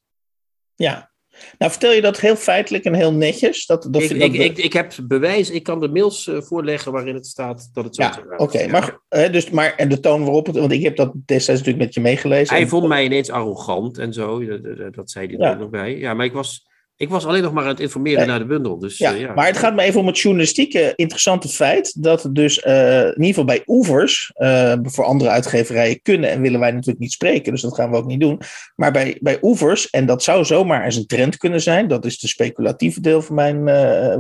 Ja. 0.75 1.15
Nou, 1.59 1.71
vertel 1.71 1.93
je 1.93 2.01
dat 2.01 2.21
heel 2.21 2.37
feitelijk 2.37 2.85
en 2.85 2.95
heel 2.95 3.13
netjes? 3.13 3.67
Dat, 3.67 3.89
dat, 3.91 4.03
ik, 4.03 4.09
dat, 4.09 4.21
ik, 4.21 4.35
ik, 4.35 4.59
ik, 4.59 4.73
heb 4.73 4.93
bewijs, 5.03 5.51
ik 5.51 5.63
kan 5.63 5.81
de 5.81 5.89
mails 5.89 6.27
uh, 6.27 6.41
voorleggen 6.41 6.93
waarin 6.93 7.15
het 7.15 7.27
staat 7.27 7.71
dat 7.73 7.85
het 7.85 7.95
zo 7.95 8.03
ja, 8.03 8.11
is. 8.11 8.17
Oké, 8.25 8.43
okay, 8.43 8.65
ja. 8.65 8.71
maar, 8.71 8.99
uh, 9.11 9.33
dus, 9.33 9.51
maar 9.51 9.75
en 9.75 9.89
de 9.89 10.01
toon 10.01 10.25
waarop 10.25 10.47
het, 10.47 10.57
want 10.57 10.73
ik 10.73 10.83
heb 10.83 10.97
dat 10.97 11.13
destijds 11.15 11.61
natuurlijk 11.61 11.85
met 11.85 11.95
je 11.95 12.01
meegelezen. 12.01 12.55
Hij 12.55 12.63
en, 12.63 12.69
vond 12.69 12.89
mij 12.89 13.05
ineens 13.05 13.31
arrogant 13.31 13.99
en 13.99 14.13
zo, 14.13 14.45
dat, 14.91 15.11
zei 15.11 15.27
hij 15.27 15.37
Ja. 15.39 15.53
er 15.53 15.59
nog 15.59 15.71
bij. 15.71 15.99
Ja, 15.99 16.15
maar 16.15 16.27
ik 16.27 16.33
was, 16.33 16.66
ik 16.99 17.09
was 17.09 17.27
alleen 17.27 17.43
nog 17.43 17.53
maar 17.53 17.63
aan 17.63 17.69
het 17.69 17.81
informeren 17.81 18.19
Nee. 18.19 18.29
naar 18.29 18.39
de 18.39 18.45
bundel. 18.45 18.79
Dus, 18.79 18.99
ja, 18.99 19.15
uh, 19.15 19.21
ja. 19.21 19.35
maar 19.35 19.47
het 19.47 19.57
gaat 19.57 19.75
me 19.75 19.83
even 19.83 20.01
om 20.01 20.07
het 20.07 20.19
journalistieke 20.19 20.93
interessante 20.95 21.49
feit 21.49 22.03
dat 22.03 22.23
het 22.23 22.35
dus 22.35 22.65
uh, 22.65 23.01
in 23.01 23.11
ieder 23.11 23.27
geval 23.27 23.45
bij 23.45 23.63
Oevers, 23.67 24.33
uh, 24.37 24.75
voor 24.83 25.05
andere 25.05 25.31
uitgeverijen 25.31 26.03
kunnen 26.03 26.31
en 26.31 26.41
willen 26.41 26.61
wij 26.61 26.71
natuurlijk 26.71 26.99
niet 26.99 27.13
spreken, 27.13 27.53
dus 27.53 27.63
dat 27.63 27.75
gaan 27.75 27.91
we 27.91 27.97
ook 27.97 28.07
niet 28.07 28.21
doen. 28.21 28.41
Maar 28.77 28.93
bij, 28.93 29.19
bij 29.21 29.39
Oevers, 29.43 29.91
en 29.91 30.07
dat 30.07 30.23
zou 30.23 30.45
zomaar 30.45 30.85
eens 30.85 30.97
een 30.97 31.07
trend 31.07 31.37
kunnen 31.37 31.61
zijn, 31.61 31.89
dat 31.89 32.05
is 32.05 32.19
de 32.19 32.29
speculatieve 32.29 33.01
deel 33.01 33.23
van 33.23 33.35
mijn 33.35 33.69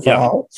verhaal. 0.02 0.48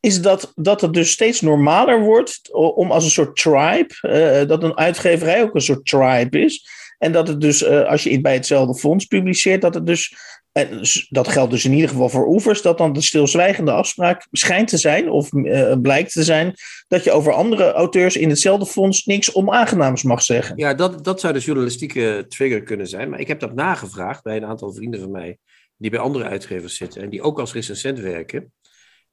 is 0.00 0.20
dat, 0.20 0.52
dat 0.54 0.80
het 0.80 0.92
dus 0.92 1.10
steeds 1.10 1.40
normaler 1.40 2.00
wordt 2.00 2.52
om 2.52 2.90
als 2.90 3.04
een 3.04 3.10
soort 3.10 3.36
tribe, 3.36 4.44
dat 4.46 4.62
een 4.62 4.76
uitgeverij 4.76 5.42
ook 5.42 5.54
een 5.54 5.60
soort 5.60 5.86
tribe 5.86 6.40
is. 6.40 6.66
En 7.02 7.12
dat 7.12 7.28
het 7.28 7.40
dus, 7.40 7.62
uh, 7.62 7.84
als 7.84 8.02
je 8.02 8.20
bij 8.20 8.34
hetzelfde 8.34 8.74
fonds 8.74 9.04
publiceert, 9.04 9.60
dat 9.60 9.74
het 9.74 9.86
dus, 9.86 10.16
en 10.52 10.80
dat 11.08 11.28
geldt 11.28 11.50
dus 11.50 11.64
in 11.64 11.72
ieder 11.72 11.88
geval 11.88 12.08
voor 12.08 12.26
oevers, 12.26 12.62
dat 12.62 12.78
dan 12.78 12.92
de 12.92 13.00
stilzwijgende 13.00 13.72
afspraak 13.72 14.26
schijnt 14.30 14.68
te 14.68 14.76
zijn, 14.76 15.10
of 15.10 15.32
uh, 15.32 15.74
blijkt 15.80 16.12
te 16.12 16.22
zijn, 16.22 16.54
dat 16.88 17.04
je 17.04 17.10
over 17.12 17.32
andere 17.32 17.72
auteurs 17.72 18.16
in 18.16 18.28
hetzelfde 18.28 18.66
fonds 18.66 19.04
niks 19.04 19.34
onaangenaams 19.34 20.02
mag 20.02 20.22
zeggen. 20.22 20.56
Ja, 20.56 20.74
dat, 20.74 21.04
dat 21.04 21.20
zou 21.20 21.32
de 21.32 21.38
journalistieke 21.38 22.24
trigger 22.28 22.62
kunnen 22.62 22.86
zijn. 22.86 23.10
Maar 23.10 23.20
ik 23.20 23.28
heb 23.28 23.40
dat 23.40 23.54
nagevraagd 23.54 24.22
bij 24.22 24.36
een 24.36 24.46
aantal 24.46 24.72
vrienden 24.72 25.00
van 25.00 25.10
mij, 25.10 25.38
die 25.76 25.90
bij 25.90 26.00
andere 26.00 26.24
uitgevers 26.24 26.76
zitten 26.76 27.02
en 27.02 27.10
die 27.10 27.22
ook 27.22 27.40
als 27.40 27.52
recensent 27.52 27.98
werken. 27.98 28.52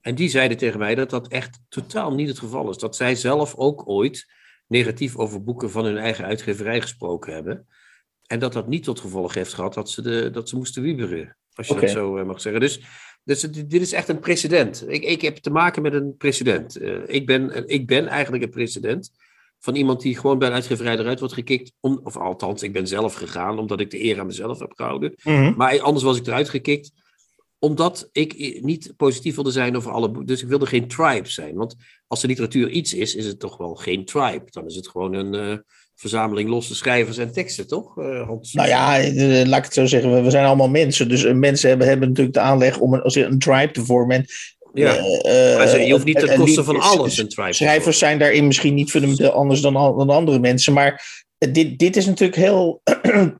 En 0.02 0.16
die 0.16 0.30
zeiden 0.30 0.58
tegen 0.58 0.80
mij 0.80 0.96
dat 0.96 1.10
dat 1.10 1.28
echt 1.28 1.60
totaal 1.70 2.14
niet 2.14 2.28
het 2.28 2.40
geval 2.40 2.70
is. 2.70 2.78
Dat 2.78 2.96
zij 2.96 3.16
zelf 3.16 3.56
ook 3.56 3.90
ooit 3.90 4.28
negatief 4.68 5.18
over 5.18 5.44
boeken 5.44 5.72
van 5.72 5.86
hun 5.86 5.98
eigen 5.98 6.26
uitgeverij 6.26 6.82
gesproken 6.82 7.34
hebben. 7.34 7.68
En 8.32 8.40
dat 8.40 8.54
dat 8.54 8.68
niet 8.68 8.84
tot 8.84 9.00
gevolg 9.00 9.34
heeft 9.34 9.54
gehad 9.54 9.74
dat 9.74 9.90
ze, 9.90 10.02
de, 10.02 10.30
dat 10.30 10.50
ze 10.50 10.56
moesten 10.56 10.82
wieberen. 10.82 11.38
Als 11.54 11.68
je 11.68 11.76
dat 11.76 11.90
zo 11.90 12.18
uh, 12.18 12.26
mag 12.26 12.42
zeggen. 12.42 12.62
Dus, 12.62 12.82
dus 13.24 13.42
dit 13.42 13.82
is 13.82 13.94
echt 13.94 14.10
een 14.10 14.20
precedent. 14.20 14.86
Ik, 14.88 15.04
ik 15.04 15.22
heb 15.22 15.38
te 15.38 15.50
maken 15.50 15.82
met 15.82 15.94
een 15.94 16.16
precedent. 16.18 16.82
Uh, 16.82 16.98
ik, 17.06 17.26
ben, 17.26 17.68
ik 17.68 17.88
ben 17.88 18.08
eigenlijk 18.08 18.44
een 18.44 18.50
precedent 18.50 19.12
van 19.60 19.76
iemand 19.76 20.02
die 20.02 20.18
gewoon 20.18 20.38
bij 20.40 20.48
een 20.48 20.54
uitgeverij 20.54 20.98
eruit 20.98 21.20
wordt 21.20 21.34
gekikt. 21.34 21.72
Om, 21.80 22.00
of 22.04 22.18
althans, 22.18 22.64
ik 22.64 22.74
ben 22.74 22.88
zelf 22.88 23.14
gegaan 23.14 23.60
omdat 23.60 23.80
ik 23.80 23.90
de 23.90 24.04
eer 24.04 24.20
aan 24.20 24.26
mezelf 24.26 24.60
heb 24.60 24.74
gehouden. 24.76 25.14
Mm 25.24 25.36
-hmm. 25.36 25.54
Maar 25.58 25.82
anders 25.82 26.06
was 26.06 26.18
ik 26.18 26.28
eruit 26.28 26.50
gekikt 26.50 26.92
omdat 27.60 28.10
ik 28.12 28.62
niet 28.62 28.94
positief 28.98 29.36
wilde 29.36 29.52
zijn 29.52 29.76
over 29.76 29.92
alle. 29.92 30.26
Dus 30.26 30.42
ik 30.42 30.48
wilde 30.48 30.66
geen 30.66 30.88
tribe 30.88 31.30
zijn. 31.30 31.56
Want 31.56 31.76
als 32.08 32.22
de 32.22 32.28
literatuur 32.28 32.70
iets 32.70 32.94
is, 32.94 33.16
is 33.16 33.26
het 33.26 33.40
toch 33.40 33.58
wel 33.58 33.76
geen 33.76 34.06
tribe. 34.06 34.44
Dan 34.46 34.66
is 34.66 34.76
het 34.76 34.88
gewoon 34.88 35.14
een 35.14 35.34
uh, 35.34 35.58
verzameling 36.00 36.50
losse 36.50 36.76
schrijvers 36.76 37.18
en 37.18 37.32
teksten, 37.32 37.68
toch? 37.68 37.96
Hans? 38.26 38.54
Nou 38.54 38.68
ja, 38.68 38.98
laat 39.46 39.58
ik 39.58 39.64
het 39.64 39.74
zo 39.74 39.86
zeggen. 39.86 40.24
We 40.24 40.30
zijn 40.30 40.46
allemaal 40.46 40.70
mensen. 40.70 41.10
Dus 41.10 41.34
mensen 41.34 41.70
hebben, 41.70 41.88
hebben 41.88 42.08
natuurlijk 42.08 42.36
de 42.36 42.42
aanleg 42.42 42.80
om 42.80 42.94
een, 42.94 43.02
een 43.04 43.40
tribe 43.40 43.72
te 43.72 43.86
vormen. 43.86 44.16
En 44.16 44.26
ja, 44.74 44.98
uh, 44.98 45.58
maar 45.58 45.82
je 45.82 45.92
hoeft 45.92 46.06
niet 46.06 46.20
ten 46.20 46.38
koste 46.38 46.64
van 46.64 46.80
alles 46.80 47.18
een 47.18 47.30
tribe 47.30 47.54
Schrijvers 47.54 47.98
zijn 47.98 48.20
daarin 48.20 48.48
misschien 48.48 48.74
niet 48.74 48.92
fundamenteel 48.92 49.32
anders 49.32 49.62
dan, 49.62 49.74
dan 49.74 50.10
andere 50.10 50.40
mensen. 50.40 50.74
Maar 50.74 51.26
dit, 51.38 51.80
dit 51.80 51.96
is 51.96 52.06
natuurlijk 52.06 52.40
heel. 52.40 52.82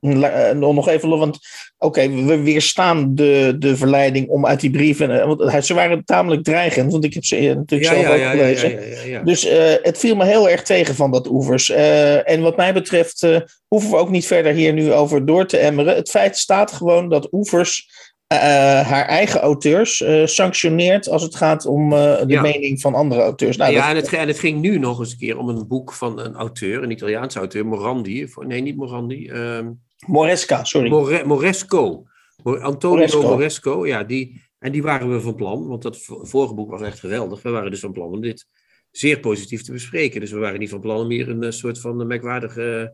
nog 0.60 0.88
even, 0.88 1.08
want 1.08 1.38
oké, 1.78 2.00
okay, 2.02 2.24
we 2.24 2.40
weerstaan 2.40 3.14
de, 3.14 3.56
de 3.58 3.76
verleiding 3.76 4.28
om 4.28 4.46
uit 4.46 4.60
die 4.60 4.70
brieven. 4.70 5.26
Want 5.26 5.64
ze 5.64 5.74
waren 5.74 6.04
tamelijk 6.04 6.44
dreigend, 6.44 6.92
want 6.92 7.04
ik 7.04 7.14
heb 7.14 7.24
ze 7.24 7.36
natuurlijk 7.36 7.90
ja, 7.90 8.00
zelf 8.00 8.02
ja, 8.02 8.12
ook 8.12 8.20
ja, 8.20 8.30
gelezen. 8.30 9.24
Dus 9.24 9.46
uh, 9.46 9.52
het 9.82 9.98
viel 9.98 10.16
me 10.16 10.24
heel 10.24 10.48
erg 10.48 10.62
tegen 10.62 10.94
van 10.94 11.10
dat 11.10 11.28
oevers. 11.28 11.68
Uh, 11.68 12.30
en 12.30 12.40
wat 12.40 12.56
mij 12.56 12.72
betreft 12.72 13.22
uh, 13.22 13.36
hoeven 13.68 13.90
we 13.90 13.96
ook 13.96 14.10
niet 14.10 14.26
verder 14.26 14.52
hier 14.52 14.72
nu 14.72 14.92
over 14.92 15.26
door 15.26 15.46
te 15.46 15.58
emmeren. 15.58 15.94
Het 15.94 16.10
feit 16.10 16.38
staat 16.38 16.72
gewoon 16.72 17.08
dat 17.08 17.32
oevers. 17.32 17.88
Haar 18.34 19.06
eigen 19.06 19.40
auteurs 19.40 20.04
sanctioneert 20.24 21.08
als 21.08 21.22
het 21.22 21.36
gaat 21.36 21.66
om 21.66 21.90
de 21.90 22.38
mening 22.42 22.80
van 22.80 22.94
andere 22.94 23.20
auteurs. 23.20 23.56
Nou, 23.56 23.72
ja, 23.72 23.80
dat... 23.80 23.90
en, 23.90 23.96
het, 23.96 24.12
en 24.12 24.28
het 24.28 24.38
ging 24.38 24.60
nu 24.60 24.78
nog 24.78 24.98
eens 24.98 25.12
een 25.12 25.18
keer 25.18 25.38
om 25.38 25.48
een 25.48 25.66
boek 25.68 25.92
van 25.92 26.18
een 26.18 26.34
auteur, 26.34 26.82
een 26.82 26.90
Italiaanse 26.90 27.38
auteur, 27.38 27.66
Morandi. 27.66 28.28
Nee, 28.46 28.60
niet 28.60 28.76
Morandi. 28.76 29.30
Um, 29.30 29.80
Moresca, 30.06 30.64
sorry. 30.64 30.88
More, 30.88 31.24
Moresco. 31.24 32.04
Antonio 32.44 32.96
Moresco. 32.96 33.22
Moresco, 33.22 33.86
ja, 33.86 34.04
die, 34.04 34.42
en 34.58 34.72
die 34.72 34.82
waren 34.82 35.12
we 35.12 35.20
van 35.20 35.34
plan, 35.34 35.66
want 35.66 35.82
dat 35.82 35.98
vorige 36.06 36.54
boek 36.54 36.70
was 36.70 36.82
echt 36.82 37.00
geweldig. 37.00 37.42
We 37.42 37.50
waren 37.50 37.70
dus 37.70 37.80
van 37.80 37.92
plan 37.92 38.12
om 38.12 38.20
dit 38.20 38.46
zeer 38.90 39.20
positief 39.20 39.62
te 39.62 39.72
bespreken. 39.72 40.20
Dus 40.20 40.30
we 40.30 40.38
waren 40.38 40.58
niet 40.58 40.70
van 40.70 40.80
plan 40.80 41.00
om 41.00 41.10
hier 41.10 41.28
een 41.28 41.52
soort 41.52 41.80
van 41.80 42.06
merkwaardige 42.06 42.92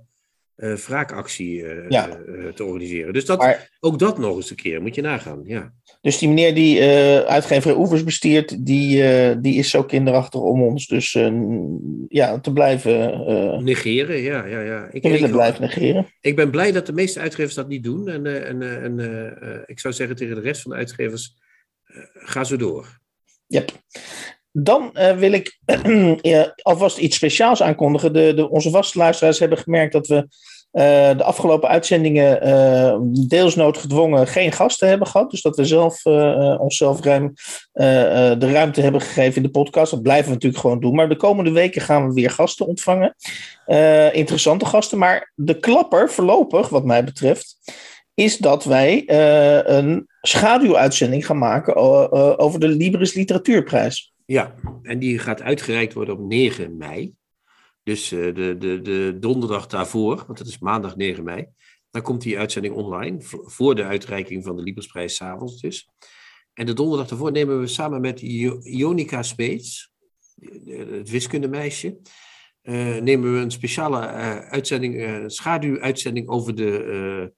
wraakactie 0.56 1.60
uh, 1.60 1.88
ja. 1.88 2.18
uh, 2.26 2.48
te 2.48 2.64
organiseren. 2.64 3.12
Dus 3.12 3.24
dat, 3.24 3.38
maar, 3.38 3.76
ook 3.80 3.98
dat 3.98 4.18
nog 4.18 4.36
eens 4.36 4.50
een 4.50 4.56
keer, 4.56 4.82
moet 4.82 4.94
je 4.94 5.02
nagaan. 5.02 5.40
Ja. 5.44 5.72
Dus 6.00 6.18
die 6.18 6.28
meneer 6.28 6.54
die 6.54 6.82
uitgever 7.26 7.78
Oevers 7.78 8.04
bestiert, 8.04 8.66
die, 8.66 9.04
die 9.40 9.54
is 9.54 9.70
zo 9.70 9.84
kinderachtig 9.84 10.40
om 10.40 10.62
ons 10.62 10.86
dus 10.86 11.12
ja, 12.08 12.40
te 12.40 12.52
blijven... 12.52 13.64
negeren, 13.64 14.16
ja. 14.16 14.44
ja, 14.44 14.60
ja. 14.60 14.88
Ik, 14.90 15.04
ik, 15.04 15.30
blijven 15.30 15.60
negeren. 15.60 16.06
Ik 16.20 16.36
ben 16.36 16.50
blij 16.50 16.72
dat 16.72 16.86
de 16.86 16.92
meeste 16.92 17.20
uitgevers 17.20 17.54
dat 17.54 17.68
niet 17.68 17.84
doen. 17.84 18.08
En, 18.08 18.46
en, 18.46 18.82
en 18.82 19.64
ik 19.66 19.80
zou 19.80 19.94
zeggen 19.94 20.16
tegen 20.16 20.34
de 20.34 20.40
rest 20.40 20.62
van 20.62 20.70
de 20.70 20.76
uitgevers, 20.76 21.36
ga 22.12 22.44
zo 22.44 22.56
door. 22.56 22.98
Yep. 23.46 23.72
Dan 24.58 24.90
uh, 24.94 25.10
wil 25.10 25.32
ik 25.32 25.58
alvast 26.62 26.98
iets 26.98 27.16
speciaals 27.16 27.62
aankondigen. 27.62 28.12
De, 28.12 28.32
de, 28.34 28.50
onze 28.50 28.70
vaste 28.70 28.98
luisteraars 28.98 29.38
hebben 29.38 29.58
gemerkt 29.58 29.92
dat 29.92 30.06
we 30.06 30.16
uh, 30.16 31.16
de 31.16 31.22
afgelopen 31.22 31.68
uitzendingen 31.68 32.48
uh, 32.48 32.96
deels 33.28 33.54
noodgedwongen 33.54 34.26
geen 34.26 34.52
gasten 34.52 34.88
hebben 34.88 35.06
gehad. 35.06 35.30
Dus 35.30 35.42
dat 35.42 35.56
we 35.56 35.64
zelf 35.64 36.04
onszelf 36.58 37.00
de 37.00 38.36
ruimte 38.38 38.80
hebben 38.80 39.00
gegeven 39.00 39.36
in 39.36 39.42
de 39.42 39.50
podcast. 39.50 39.90
Dat 39.90 40.02
blijven 40.02 40.26
we 40.26 40.32
natuurlijk 40.32 40.60
gewoon 40.60 40.80
doen. 40.80 40.94
Maar 40.94 41.08
de 41.08 41.16
komende 41.16 41.50
weken 41.50 41.82
gaan 41.82 42.08
we 42.08 42.14
weer 42.14 42.30
gasten 42.30 42.66
ontvangen. 42.66 43.14
interessante 44.12 44.66
gasten. 44.66 44.98
Maar 44.98 45.32
de 45.34 45.58
klapper 45.58 46.10
voorlopig, 46.10 46.68
wat 46.68 46.84
mij 46.84 47.04
betreft, 47.04 47.56
is 48.14 48.36
dat 48.36 48.64
wij 48.64 49.02
een 49.66 50.06
schaduwuitzending 50.20 51.26
gaan 51.26 51.38
maken 51.38 51.76
over 52.38 52.60
de 52.60 52.68
Libris 52.68 53.14
Literatuurprijs. 53.14 54.14
Ja, 54.26 54.54
en 54.82 54.98
die 54.98 55.18
gaat 55.18 55.42
uitgereikt 55.42 55.92
worden 55.92 56.14
op 56.14 56.20
9 56.20 56.76
mei. 56.76 57.14
Dus 57.82 58.12
uh, 58.12 58.34
de, 58.34 58.56
de, 58.58 58.80
de 58.82 59.16
donderdag 59.20 59.66
daarvoor, 59.66 60.24
want 60.26 60.38
het 60.38 60.48
is 60.48 60.58
maandag 60.58 60.96
9 60.96 61.24
mei. 61.24 61.46
Dan 61.90 62.02
komt 62.02 62.22
die 62.22 62.38
uitzending 62.38 62.74
online, 62.74 63.16
voor 63.20 63.74
de 63.74 63.84
uitreiking 63.84 64.44
van 64.44 64.56
de 64.56 64.62
Libresprijs 64.62 65.14
s'avonds 65.14 65.60
dus. 65.60 65.88
En 66.52 66.66
de 66.66 66.72
donderdag 66.72 67.08
daarvoor 67.08 67.32
nemen 67.32 67.60
we 67.60 67.66
samen 67.66 68.00
met 68.00 68.20
Ionica 68.20 69.22
Smeets, 69.22 69.92
het 70.64 71.10
wiskundemeisje, 71.10 71.98
uh, 72.62 72.96
nemen 72.96 73.32
we 73.32 73.38
een 73.38 73.50
speciale 73.50 74.00
uh, 74.00 74.38
uitzending, 74.38 75.24
schaduwuitzending 75.30 76.28
over 76.28 76.54
de, 76.54 77.32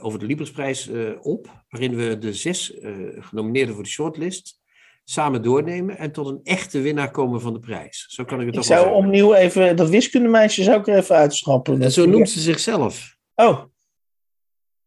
over 0.00 0.18
de 0.18 0.26
Libresprijs 0.26 0.90
op, 1.20 1.64
waarin 1.68 1.96
we 1.96 2.18
de 2.18 2.34
zes 2.34 2.78
genomineerden 3.18 3.74
voor 3.74 3.84
de 3.84 3.88
shortlist 3.88 4.62
samen 5.04 5.42
doornemen 5.42 5.98
en 5.98 6.12
tot 6.12 6.28
een 6.28 6.40
echte 6.42 6.80
winnaar 6.80 7.10
komen 7.10 7.40
van 7.40 7.52
de 7.52 7.58
prijs. 7.58 8.06
Zo 8.08 8.24
kan 8.24 8.40
ik 8.40 8.46
het 8.46 8.56
ik 8.56 8.62
zou 8.62 8.90
opnieuw 8.90 9.34
even, 9.34 9.76
dat 9.76 9.88
wiskundemeisje 9.88 10.62
zou 10.62 10.80
ik 10.80 10.86
er 10.86 10.96
even 10.96 11.16
uitschrappen. 11.16 11.82
En 11.82 11.92
zo 11.92 12.06
noemt 12.06 12.30
ze 12.30 12.40
zichzelf. 12.40 13.16
Oh. 13.34 13.60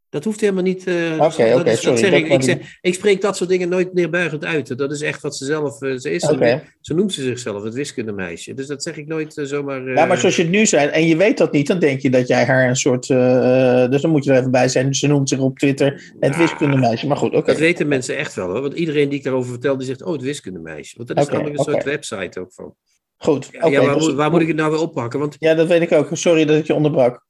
Dat 0.09 0.23
hoeft 0.23 0.41
helemaal 0.41 0.63
niet. 0.63 0.87
Uh, 0.87 1.13
Oké, 1.13 1.23
okay, 1.23 1.51
oké, 1.51 1.59
okay, 1.59 1.75
sorry. 1.75 1.97
Zeg 1.97 2.11
ik, 2.11 2.27
ik, 2.27 2.43
zeg, 2.43 2.57
ik, 2.81 2.93
spreek 2.93 3.21
dat 3.21 3.37
soort 3.37 3.49
dingen 3.49 3.69
nooit 3.69 3.93
neerbuigend 3.93 4.45
uit. 4.45 4.77
Dat 4.77 4.91
is 4.91 5.01
echt 5.01 5.21
wat 5.21 5.35
ze 5.35 5.45
zelf. 5.45 5.81
Uh, 5.81 5.97
ze 5.97 6.11
is. 6.11 6.23
Okay. 6.29 6.63
Zo 6.81 6.95
noemt 6.95 7.13
ze 7.13 7.21
zichzelf, 7.21 7.63
het 7.63 7.73
wiskundemeisje. 7.73 8.53
Dus 8.53 8.67
dat 8.67 8.83
zeg 8.83 8.97
ik 8.97 9.07
nooit 9.07 9.37
uh, 9.37 9.45
zomaar. 9.45 9.93
Ja, 9.93 10.05
maar 10.05 10.17
zoals 10.17 10.35
je 10.35 10.41
het 10.41 10.51
nu 10.51 10.65
zijn 10.65 10.89
en 10.89 11.07
je 11.07 11.17
weet 11.17 11.37
dat 11.37 11.51
niet, 11.51 11.67
dan 11.67 11.79
denk 11.79 11.99
je 11.99 12.09
dat 12.09 12.27
jij 12.27 12.45
haar 12.45 12.69
een 12.69 12.75
soort. 12.75 13.07
dus 13.91 14.01
dan 14.01 14.11
moet 14.11 14.23
je 14.23 14.31
er 14.31 14.37
even 14.37 14.51
bij 14.51 14.67
zijn. 14.67 14.93
Ze 14.93 15.07
noemt 15.07 15.29
zich 15.29 15.39
op 15.39 15.57
Twitter 15.59 16.13
het 16.19 16.33
Ja. 16.33 16.39
wiskundemeisje. 16.39 17.07
Maar 17.07 17.17
goed, 17.17 17.33
oké. 17.33 17.45
Dat 17.51 17.57
weten 17.59 17.87
mensen 17.87 18.17
echt 18.17 18.33
wel 18.33 18.49
hoor. 18.49 18.61
Want 18.61 18.73
iedereen 18.73 19.09
die 19.09 19.17
ik 19.17 19.23
daarover 19.23 19.49
vertel, 19.51 19.77
die 19.77 19.87
zegt: 19.87 20.03
Oh, 20.03 20.11
het 20.11 20.21
wiskundemeisje. 20.21 20.93
Want 20.97 21.07
dat 21.07 21.17
is 21.17 21.27
namelijk 21.27 21.57
een 21.57 21.63
soort 21.63 21.83
website 21.83 22.39
ook 22.39 22.53
van. 22.53 22.75
Goed. 23.17 23.49
Ja, 23.51 23.59
waar, 23.69 23.93
dus- 23.93 24.07
moet- 24.07 24.15
waar 24.15 24.31
moet 24.31 24.41
ik 24.41 24.47
het 24.47 24.55
nou 24.55 24.71
weer 24.71 24.81
oppakken? 24.81 25.19
Want 25.19 25.35
Ja, 25.39 25.53
dat 25.53 25.67
weet 25.67 25.81
ik 25.81 25.91
ook. 25.91 26.09
Sorry 26.11 26.45
dat 26.45 26.57
ik 26.57 26.67
je 26.67 26.73
onderbrak. 26.73 27.25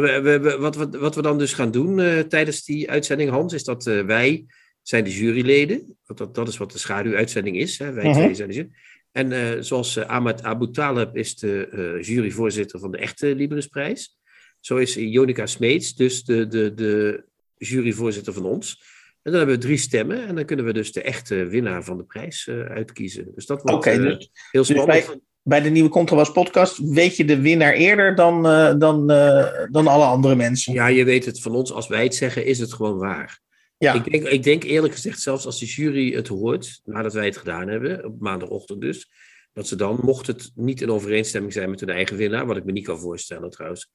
We, 0.00 0.56
wat, 0.58 0.76
wat, 0.76 0.96
wat 0.96 1.14
we 1.14 1.22
dan 1.22 1.38
dus 1.38 1.52
gaan 1.52 1.70
doen 1.70 2.00
eh, 2.00 2.18
tijdens 2.18 2.64
die 2.64 2.90
uitzending, 2.90 3.30
Hans, 3.30 3.52
is 3.52 3.64
dat 3.64 3.86
eh, 3.86 4.04
wij 4.04 4.46
zijn 4.82 5.04
de 5.04 5.10
juryleden. 5.14 5.96
Want 6.06 6.18
dat, 6.18 6.34
dat 6.34 6.48
is 6.48 6.56
wat 6.56 6.72
de 6.72 6.78
schaduwuitzending 6.78 7.56
is. 7.56 7.78
Hè? 7.78 7.92
Wij 7.92 8.04
Mhm. 8.04 8.14
twee 8.18 8.34
zijn 8.34 8.48
de 8.48 8.54
jury. 8.54 8.70
En 9.12 9.32
eh, 9.32 9.60
zoals 9.60 9.98
Ahmed 9.98 10.42
Abu 10.42 10.70
Taleb 10.70 11.16
is 11.16 11.36
de 11.36 11.98
juryvoorzitter 12.00 12.80
van 12.80 12.90
de 12.90 12.98
echte 12.98 13.34
Librisprijs. 13.34 14.18
Zo 14.60 14.76
is 14.76 14.94
Jonica 14.94 15.46
Smeets 15.46 15.94
dus 15.94 16.24
de, 16.24 16.46
de, 16.46 16.74
de 16.74 17.24
juryvoorzitter 17.56 18.32
van 18.32 18.44
ons. 18.44 18.82
En 19.22 19.30
dan 19.30 19.40
hebben 19.40 19.54
we 19.58 19.66
drie 19.66 19.76
stemmen. 19.76 20.26
En 20.26 20.34
dan 20.34 20.44
kunnen 20.44 20.64
we 20.64 20.72
dus 20.72 20.92
de 20.92 21.02
echte 21.02 21.46
winnaar 21.46 21.84
van 21.84 21.96
de 21.96 22.04
prijs 22.04 22.48
uitkiezen. 22.48 23.32
Dus 23.34 23.46
dat 23.46 23.62
wordt 23.62 23.84
dus- 23.84 24.30
heel 24.50 24.64
Dus 24.64 24.66
spannend. 24.76 25.20
Bij, 25.48 25.60
de 25.60 25.70
nieuwe 25.70 25.88
Contrabas 25.88 26.32
podcast 26.32 26.78
weet 26.78 27.16
je 27.16 27.24
de 27.24 27.40
winnaar 27.40 27.72
eerder 27.72 28.14
dan, 28.14 28.46
eh, 28.46 28.74
dan, 28.78 29.10
eh, 29.10 29.66
dan 29.70 29.86
alle 29.86 30.04
andere 30.04 30.34
mensen. 30.34 30.72
Ja, 30.72 30.86
je 30.86 31.04
weet 31.04 31.24
het 31.24 31.40
van 31.40 31.54
ons. 31.54 31.72
Als 31.72 31.88
wij 31.88 32.02
het 32.02 32.14
zeggen, 32.14 32.44
is 32.44 32.58
het 32.58 32.72
gewoon 32.72 32.98
waar. 32.98 33.40
Ja. 33.78 33.94
Ik, 33.94 34.10
denk, 34.10 34.26
ik 34.26 34.42
denk 34.42 34.62
eerlijk 34.62 34.94
gezegd, 34.94 35.20
zelfs 35.20 35.46
als 35.46 35.58
de 35.58 35.66
jury 35.66 36.12
het 36.14 36.28
hoort, 36.28 36.80
nadat 36.84 37.12
wij 37.12 37.24
het 37.24 37.36
gedaan 37.36 37.68
hebben, 37.68 38.04
op 38.04 38.20
maandagochtend 38.20 38.80
dus, 38.80 39.10
dat 39.52 39.68
ze 39.68 39.76
dan, 39.76 39.98
mocht 40.02 40.26
het 40.26 40.50
niet 40.54 40.80
in 40.80 40.90
overeenstemming 40.90 41.52
zijn 41.52 41.70
met 41.70 41.80
hun 41.80 41.88
eigen 41.88 42.16
winnaar, 42.16 42.46
wat 42.46 42.56
ik 42.56 42.64
me 42.64 42.72
niet 42.72 42.86
kan 42.86 42.98
voorstellen 42.98 43.50
trouwens, 43.50 43.90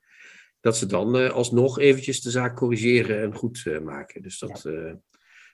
dat 0.60 0.78
ze 0.78 0.86
dan 0.86 1.18
eh, 1.18 1.30
alsnog 1.30 1.80
eventjes 1.80 2.22
de 2.22 2.30
zaak 2.30 2.56
corrigeren 2.56 3.22
en 3.22 3.36
goed 3.36 3.66
maken. 3.84 4.22
Dus 4.22 4.40
dat, 4.40 4.66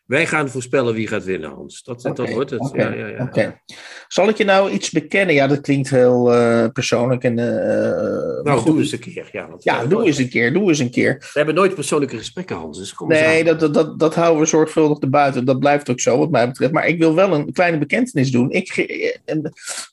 Wij 0.10 0.28
gaan 0.28 0.50
voorspellen 0.50 0.94
wie 0.94 1.08
gaat 1.08 1.24
winnen, 1.24 1.50
Hans. 1.50 1.84
Dat, 1.84 2.02
dat 2.02 2.30
wordt 2.32 2.50
het. 2.50 2.70
Ja, 2.74 2.94
ja, 2.94 3.30
ja. 3.34 3.62
Zal 4.08 4.30
ik 4.30 4.38
je 4.38 4.44
nou 4.44 4.72
iets 4.72 4.90
bekennen? 4.92 5.36
Ja, 5.36 5.48
dat 5.48 5.62
klinkt 5.62 5.90
heel 5.90 6.34
eh, 6.34 6.66
persoonlijk. 6.74 7.24
En, 7.24 7.40
eh, 7.40 8.44
Nou, 8.44 8.58
goed. 8.58 8.66
doe 8.66 8.80
eens 8.80 8.92
een 8.92 9.00
keer. 9.00 9.30
Ja, 9.32 9.40
hebben 9.40 9.90
doe 9.90 9.98
nooit- 9.98 10.08
eens 10.08 10.18
een 10.18 10.30
keer. 10.30 10.54
Doe 10.54 10.68
eens 10.70 10.80
een 10.80 10.92
keer. 10.92 11.18
We 11.18 11.30
hebben 11.34 11.56
nooit 11.56 11.76
persoonlijke 11.76 12.18
gesprekken, 12.18 12.56
Hans. 12.56 12.78
Dus 12.78 12.94
kom 12.94 13.08
Nee, 13.08 13.44
dat, 13.44 13.60
dat, 13.60 13.74
dat, 13.74 14.00
dat 14.00 14.16
houden 14.16 14.40
we 14.42 14.46
zorgvuldig 14.48 15.00
erbuiten. 15.00 15.46
Dat 15.46 15.60
blijft 15.60 15.90
ook 15.90 16.00
zo, 16.00 16.18
wat 16.18 16.32
mij 16.32 16.48
betreft. 16.48 16.72
Maar 16.74 16.88
ik 16.88 17.00
wil 17.00 17.16
wel 17.16 17.34
een 17.34 17.54
kleine 17.54 17.78
bekentenis 17.78 18.32
doen. 18.32 18.52
Ik, 18.52 18.76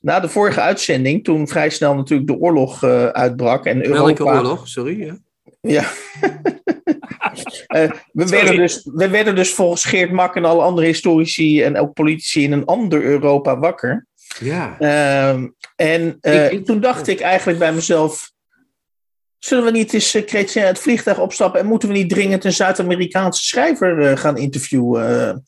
na 0.01 0.19
de 0.19 0.29
vorige 0.29 0.61
uitzending, 0.61 1.23
toen 1.23 1.47
vrij 1.47 1.69
snel 1.69 1.95
natuurlijk 1.95 2.29
de 2.29 2.37
oorlog 2.39 2.83
eh, 2.83 3.05
uitbrak. 3.05 3.65
En 3.65 3.85
Europa, 3.85 4.03
Welke 4.03 4.25
oorlog? 4.25 4.67
Sorry. 4.67 5.19
Ja. 5.67 5.83
Eh, 7.67 7.91
we, 8.11 8.25
werden 8.25 8.55
dus, 8.55 8.89
we 8.93 9.09
werden 9.09 9.35
dus 9.35 9.53
volgens 9.53 9.85
Geert 9.85 10.11
Mak 10.11 10.35
en 10.35 10.45
alle 10.45 10.61
andere 10.61 10.87
historici 10.87 11.61
en 11.63 11.77
ook 11.77 11.93
politici 11.93 12.43
in 12.43 12.51
een 12.51 12.65
ander 12.65 13.03
Europa 13.03 13.59
wakker. 13.59 14.05
ja. 14.39 14.75
Ehm, 14.79 15.47
en 15.75 16.17
eh, 16.21 16.51
Ik- 16.51 16.65
toen 16.65 16.79
dacht 16.79 17.07
ik 17.07 17.19
eigenlijk 17.19 17.59
bij 17.59 17.73
mezelf. 17.73 18.31
Zullen 19.39 19.63
we 19.63 19.71
niet 19.71 19.93
eens 19.93 20.15
uh, 20.15 20.63
het 20.63 20.79
vliegtuig 20.79 21.19
opstappen 21.19 21.59
en 21.59 21.65
moeten 21.65 21.89
we 21.89 21.95
niet 21.95 22.09
dringend 22.09 22.43
een 22.43 22.53
Zuid-Amerikaanse 22.53 23.43
schrijver 23.43 24.17
gaan 24.17 24.37
interviewen? 24.37 25.43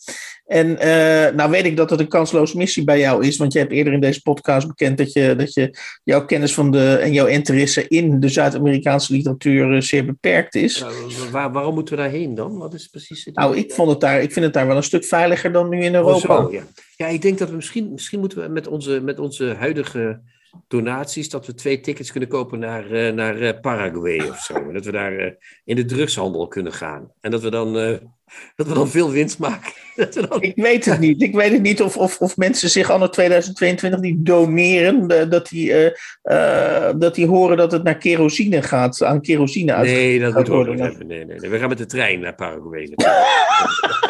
En 0.49 0.79
eh, 0.79 1.35
nou 1.35 1.51
weet 1.51 1.65
ik 1.65 1.77
dat 1.77 1.89
het 1.89 1.99
een 1.99 2.07
kansloze 2.07 2.57
missie 2.57 2.83
bij 2.83 2.99
jou 2.99 3.25
is, 3.25 3.37
want 3.37 3.53
je 3.53 3.59
hebt 3.59 3.71
eerder 3.71 3.93
in 3.93 3.99
deze 3.99 4.21
podcast 4.21 4.67
bekend 4.67 4.97
dat 4.97 5.13
je, 5.13 5.35
dat 5.35 5.53
je 5.53 5.77
jouw 6.03 6.25
kennis 6.25 6.53
van 6.53 6.71
de, 6.71 6.95
en 6.95 7.13
jouw 7.13 7.25
interesse 7.25 7.87
in 7.87 8.19
de 8.19 8.29
Zuid-Amerikaanse 8.29 9.13
literatuur 9.13 9.75
eh, 9.75 9.81
zeer 9.81 10.05
beperkt 10.05 10.55
is. 10.55 10.85
Waar, 11.31 11.51
waarom 11.51 11.73
moeten 11.73 11.95
we 11.95 12.01
daarheen 12.01 12.35
dan? 12.35 12.57
Wat 12.57 12.73
is 12.73 12.87
precies 12.87 13.25
het 13.25 13.35
Nou, 13.35 13.57
ik, 13.57 13.71
vond 13.71 13.89
het 13.89 13.99
daar, 13.99 14.21
ik 14.21 14.31
vind 14.31 14.45
het 14.45 14.53
daar 14.53 14.67
wel 14.67 14.75
een 14.75 14.83
stuk 14.83 15.05
veiliger 15.05 15.51
dan 15.51 15.69
nu 15.69 15.83
in 15.83 15.97
Oh, 15.97 16.05
Europa. 16.05 16.41
zo, 16.41 16.51
ja. 16.51 16.63
ja, 16.95 17.07
ik 17.07 17.21
denk 17.21 17.37
dat 17.37 17.49
we 17.49 17.55
misschien, 17.55 17.91
misschien 17.91 18.19
moeten 18.19 18.41
we 18.41 18.47
met 18.47 18.67
onze, 18.67 19.01
met 19.01 19.19
onze 19.19 19.45
huidige 19.45 20.21
donaties, 20.67 21.29
dat 21.29 21.45
we 21.45 21.53
twee 21.53 21.79
tickets 21.79 22.11
kunnen 22.11 22.29
kopen 22.29 22.59
naar, 22.59 22.91
eh, 22.91 23.13
naar 23.13 23.39
eh, 23.39 23.59
Paraguay 23.61 24.27
of 24.29 24.39
zo. 24.39 24.53
En 24.53 24.73
dat 24.73 24.85
we 24.85 24.91
daar 24.91 25.17
eh, 25.17 25.31
in 25.63 25.75
de 25.75 25.85
drugshandel 25.85 26.47
kunnen 26.47 26.73
gaan. 26.73 27.11
En 27.21 27.31
dat 27.31 27.41
we 27.41 27.49
dan, 27.49 27.73
dat 28.55 28.67
we 28.67 28.73
dan 28.73 28.89
veel 28.89 29.11
winst 29.11 29.39
maken. 29.39 29.71
Dat 29.95 30.15
we 30.15 30.27
dan... 30.27 30.41
Ik 30.41 30.55
weet 30.55 30.85
het 30.85 30.99
niet. 30.99 31.21
Ik 31.21 31.35
weet 31.35 31.51
het 31.51 31.61
niet 31.61 31.81
of, 31.81 31.97
of, 31.97 32.19
of 32.19 32.37
mensen 32.37 32.69
zich 32.69 32.89
anno 32.89 33.09
2022 33.09 33.99
niet 33.99 34.25
doneren. 34.25 35.29
Dat 35.29 35.47
die, 35.47 35.93
dat 36.97 37.15
die 37.15 37.27
horen 37.27 37.57
dat 37.57 37.71
het 37.71 37.83
naar 37.83 37.97
kerosine 37.97 38.61
gaat, 38.61 39.03
aan 39.03 39.21
kerosine 39.21 39.73
uit. 39.73 39.85
Nee, 39.85 40.19
dat 40.19 40.33
moeten 40.33 40.57
we 40.57 40.65
worden. 40.65 40.77
Nee, 40.77 41.25
nee, 41.25 41.25
nee. 41.25 41.49
We 41.49 41.59
gaan 41.59 41.69
met 41.69 41.77
de 41.77 41.85
trein 41.85 42.19
naar 42.19 42.35
Paraguay. 42.35 42.93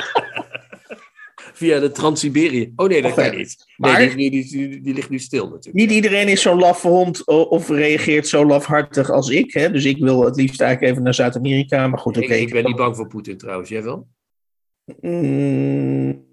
Via 1.59 1.79
de 1.79 1.91
Trans-Siberië. 1.91 2.73
Oh 2.75 2.87
nee, 2.87 3.01
dat 3.01 3.13
kan 3.13 3.35
niet. 3.35 3.65
Maar- 3.77 3.99
Nee, 3.99 4.15
die, 4.15 4.31
die, 4.31 4.69
die, 4.69 4.81
die 4.81 4.93
ligt 4.93 5.09
nu 5.09 5.19
stil 5.19 5.43
natuurlijk. 5.43 5.75
Niet 5.75 5.91
iedereen 5.91 6.27
is 6.27 6.41
zo'n 6.41 6.59
laffe 6.59 6.87
hond 6.87 7.25
of 7.27 7.69
reageert 7.69 8.27
zo 8.27 8.45
lafhartig 8.45 9.09
als 9.09 9.29
ik. 9.29 9.53
Hè? 9.53 9.71
Dus 9.71 9.85
ik 9.85 9.97
wil 9.97 10.25
het 10.25 10.35
liefst 10.35 10.61
eigenlijk 10.61 10.91
even 10.91 11.03
naar 11.03 11.13
Zuid-Amerika. 11.13 11.87
Maar 11.87 11.99
goed, 11.99 12.17
oké. 12.17 12.33
ik, 12.33 12.41
ik 12.47 12.51
ben 12.53 12.65
niet 12.65 12.75
bang 12.75 12.95
voor 12.95 13.07
Poetin 13.07 13.37
trouwens. 13.37 13.69
Jij 13.69 13.83
wel? 13.83 14.07
Mm, 15.01 16.25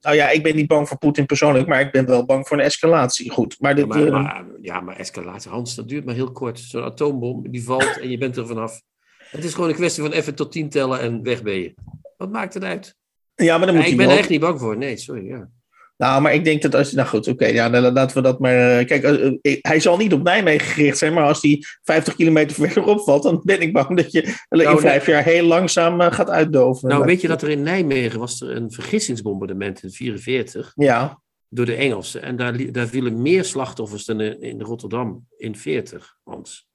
nou 0.00 0.16
ja, 0.16 0.30
ik 0.30 0.42
ben 0.42 0.56
niet 0.56 0.66
bang 0.66 0.88
voor 0.88 0.98
Poetin 0.98 1.26
persoonlijk, 1.26 1.66
maar 1.66 1.80
ik 1.80 1.92
ben 1.92 2.06
wel 2.06 2.24
bang 2.24 2.48
voor 2.48 2.58
een 2.58 2.64
escalatie. 2.64 3.30
Goed, 3.30 3.56
maar, 3.60 3.70
Ja, 3.70 3.76
dit, 3.76 3.86
maar, 3.86 4.06
eh, 4.06 4.12
maar, 4.12 4.44
ja, 4.60 4.80
maar 4.80 4.96
escalatie, 4.96 5.50
Hans, 5.50 5.74
dat 5.74 5.88
duurt 5.88 6.04
maar 6.04 6.14
heel 6.14 6.32
kort. 6.32 6.58
Zo'n 6.60 6.82
atoombom, 6.82 7.50
die 7.50 7.64
valt 7.64 7.98
en 8.00 8.10
je 8.10 8.18
bent 8.18 8.36
er 8.36 8.46
vanaf. 8.46 8.80
Het 9.30 9.44
is 9.44 9.54
gewoon 9.54 9.68
een 9.68 9.74
kwestie 9.74 10.02
van 10.02 10.12
even 10.12 10.34
tot 10.34 10.52
tien 10.52 10.68
tellen 10.68 11.00
en 11.00 11.22
weg 11.22 11.42
ben 11.42 11.54
je. 11.60 11.74
Wat 12.16 12.30
maakt 12.30 12.54
het 12.54 12.64
uit? 12.64 12.96
Ja, 13.34 13.58
maar 13.58 13.66
dan 13.66 13.74
Ja, 13.76 13.80
moet 13.82 13.90
ik 13.90 13.96
hij 13.96 14.06
ben 14.06 14.14
er 14.14 14.20
echt 14.20 14.28
niet 14.28 14.40
bang 14.40 14.60
voor. 14.60 14.76
Nee, 14.76 14.96
sorry. 14.96 15.26
Ja. 15.26 15.48
Nou, 15.96 16.22
maar 16.22 16.34
ik 16.34 16.44
denk 16.44 16.62
dat 16.62 16.74
als. 16.74 16.92
Nou 16.92 17.08
goed, 17.08 17.28
oké, 17.28 17.46
ja, 17.46 17.68
dan 17.70 17.92
laten 17.92 18.16
we 18.16 18.22
dat 18.22 18.38
maar. 18.38 18.78
eh, 18.78 18.86
Kijk, 18.86 19.02
eh, 19.02 19.26
eh, 19.42 19.58
hij 19.60 19.80
zal 19.80 19.96
niet 19.96 20.12
op 20.12 20.22
Nijmegen 20.22 20.66
gericht 20.66 20.98
zijn, 20.98 21.12
maar 21.12 21.24
als 21.24 21.42
hij 21.42 21.62
50 21.82 22.14
kilometer 22.14 22.56
verderop 22.66 23.00
valt, 23.00 23.22
dan 23.22 23.40
ben 23.44 23.60
ik 23.60 23.72
bang 23.72 23.96
dat 23.96 24.12
je 24.12 24.22
in 24.22 24.34
Nou, 24.48 24.80
vijf 24.80 25.06
jaar 25.06 25.24
heel 25.24 25.46
langzaam 25.46 26.00
gaat 26.00 26.30
uitdoven. 26.30 26.88
Nou, 26.88 27.04
weet 27.04 27.20
je 27.20 27.28
dat 27.28 27.42
er 27.42 27.48
in 27.50 27.62
Nijmegen 27.62 28.18
was 28.18 28.40
er 28.40 28.56
een 28.56 28.72
vergissingsbombardement 28.72 29.82
in 29.82 29.90
1944 29.98 30.72
Ja, 30.74 31.20
door 31.48 31.66
de 31.66 31.74
Engelsen. 31.74 32.22
En 32.22 32.36
daar, 32.36 32.72
daar 32.72 32.86
vielen 32.86 33.22
meer 33.22 33.44
slachtoffers 33.44 34.04
dan 34.04 34.20
in, 34.20 34.40
in 34.42 34.60
Rotterdam 34.60 35.26
in 35.36 35.56
40, 35.56 36.16
Hans. 36.24 36.68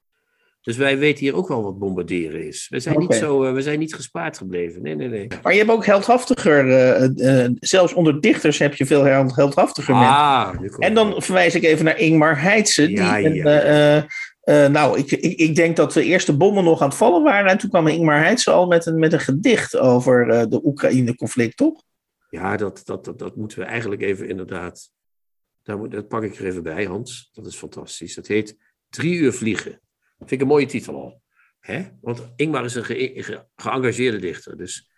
Dus 0.62 0.78
wij 0.78 0.98
weten 0.98 1.20
hier 1.20 1.36
ook 1.36 1.48
wel 1.48 1.64
wat 1.64 1.80
bombarderen 1.80 2.48
is. 2.48 2.68
We 2.70 2.80
zijn, 2.80 3.00
niet, 3.00 3.14
zo, 3.16 3.44
eh, 3.44 3.54
we 3.54 3.62
zijn 3.62 3.80
niet 3.80 3.96
gespaard 3.96 4.38
gebleven. 4.38 4.82
Nee, 4.82 4.96
nee, 4.96 5.08
nee. 5.08 5.28
maar 5.44 5.52
je 5.52 5.58
hebt 5.60 5.72
ook 5.72 5.86
heldhaftiger. 5.86 6.70
eh, 6.70 7.44
eh, 7.44 7.52
zelfs 7.60 7.94
onder 7.94 8.22
dichters 8.22 8.58
heb 8.60 8.76
je 8.76 8.86
veel 8.86 9.04
held- 9.04 9.36
heldhaftiger 9.36 9.94
mensen. 9.96 10.14
Ah, 10.14 10.58
komt 10.58 10.80
En 10.80 10.94
dan 10.94 11.22
verwijs 11.22 11.56
ik 11.56 11.64
even 11.64 11.86
naar 11.86 11.98
Ingmar 12.00 12.42
Heitse. 12.42 12.88
Die 12.88 12.96
Ja, 12.98 13.20
een, 13.20 13.34
ja. 13.34 14.68
nou, 14.68 14.98
ik, 14.98 15.12
ik, 15.12 15.38
ik 15.40 15.56
denk 15.56 15.76
dat 15.76 15.94
de 15.94 16.04
eerste 16.04 16.38
bommen 16.38 16.64
nog 16.64 16.82
aan 16.82 16.88
het 16.88 16.98
vallen 16.98 17.24
waren. 17.24 17.52
En 17.52 17.58
toen 17.58 17.70
kwam 17.70 17.88
Ingmar 17.88 18.20
Heitse 18.24 18.52
al 18.52 18.68
met 18.68 18.86
een, 18.86 19.00
met 19.00 19.14
een 19.14 19.20
gedicht 19.20 19.78
over 19.78 20.50
de 20.50 20.66
Oekraïne-conflict, 20.66 21.58
toch? 21.58 21.84
Ja, 22.30 22.58
dat, 22.58 22.82
dat, 22.86 23.06
dat, 23.06 23.20
dat 23.20 23.36
moeten 23.36 23.60
we 23.60 23.66
eigenlijk 23.66 24.02
even 24.02 24.30
inderdaad. 24.30 24.92
Daar 25.64 25.78
moet, 25.78 25.92
dat 25.92 26.08
pak 26.08 26.24
ik 26.24 26.36
er 26.36 26.46
even 26.46 26.64
bij, 26.64 26.86
Hans. 26.86 27.30
Dat 27.34 27.46
is 27.46 27.56
fantastisch. 27.56 28.16
Dat 28.16 28.28
heet 28.28 28.58
Drie 28.90 29.14
uur 29.18 29.34
vliegen. 29.34 29.80
Vind 30.20 30.32
ik 30.32 30.42
een 30.42 30.48
mooie 30.48 30.66
titel 30.66 30.96
al. 30.96 31.22
Hè? 31.60 31.84
Want 32.02 32.32
Ingmar 32.36 32.66
is 32.66 32.76
een 32.76 32.86
ge- 32.86 33.12
ge- 33.16 33.46
geëngageerde 33.56 34.20
dichter. 34.20 34.58
Dus 34.58 34.90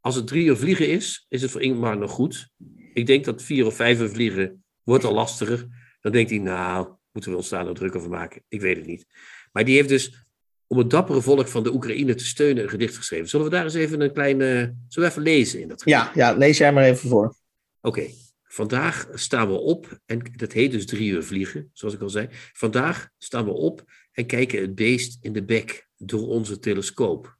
als 0.00 0.14
het 0.14 0.26
drie 0.26 0.44
uur 0.46 0.56
vliegen 0.56 0.88
is, 0.88 1.26
is 1.28 1.42
het 1.42 1.50
voor 1.50 1.62
Ingmar 1.62 1.98
nog 1.98 2.10
goed. 2.10 2.48
Ik 2.92 3.06
denk 3.06 3.24
dat 3.24 3.42
vier 3.42 3.66
of 3.66 3.74
vijf 3.76 4.00
uur 4.00 4.08
vliegen 4.08 4.64
wordt 4.82 5.04
al 5.04 5.14
lastiger. 5.14 5.66
Dan 6.00 6.12
denkt 6.12 6.30
hij, 6.30 6.38
nou, 6.38 6.88
moeten 7.12 7.30
we 7.30 7.36
ons 7.36 7.48
daar 7.48 7.62
nou 7.64 7.74
druk 7.74 7.94
over 7.94 8.10
maken? 8.10 8.42
Ik 8.48 8.60
weet 8.60 8.76
het 8.76 8.86
niet. 8.86 9.06
Maar 9.52 9.64
die 9.64 9.74
heeft 9.76 9.88
dus, 9.88 10.24
om 10.66 10.78
het 10.78 10.90
dappere 10.90 11.22
volk 11.22 11.48
van 11.48 11.62
de 11.62 11.72
Oekraïne 11.72 12.14
te 12.14 12.24
steunen, 12.24 12.62
een 12.62 12.68
gedicht 12.70 12.96
geschreven. 12.96 13.28
Zullen 13.28 13.46
we 13.46 13.52
daar 13.52 13.64
eens 13.64 13.74
even 13.74 14.00
een 14.00 14.12
kleine... 14.12 14.74
Zullen 14.88 15.08
we 15.08 15.14
even 15.14 15.22
lezen 15.32 15.60
in 15.60 15.68
dat 15.68 15.82
gedicht? 15.82 16.00
Ja, 16.00 16.12
ja, 16.14 16.36
lees 16.36 16.58
jij 16.58 16.72
maar 16.72 16.84
even 16.84 17.08
voor. 17.08 17.34
Oké, 17.80 18.06
vandaag 18.42 19.08
staan 19.14 19.48
we 19.48 19.54
op, 19.54 19.98
en 20.06 20.22
dat 20.36 20.52
heet 20.52 20.70
dus 20.70 20.86
drie 20.86 21.10
uur 21.10 21.22
vliegen, 21.22 21.70
zoals 21.72 21.94
ik 21.94 22.00
al 22.00 22.08
zei. 22.08 22.28
Vandaag 22.52 23.08
staan 23.18 23.44
we 23.44 23.50
op 23.50 23.82
en 24.18 24.26
kijken 24.26 24.60
het 24.60 24.74
beest 24.74 25.18
in 25.20 25.32
de 25.32 25.44
bek 25.44 25.88
door 25.96 26.28
onze 26.28 26.58
telescoop. 26.58 27.36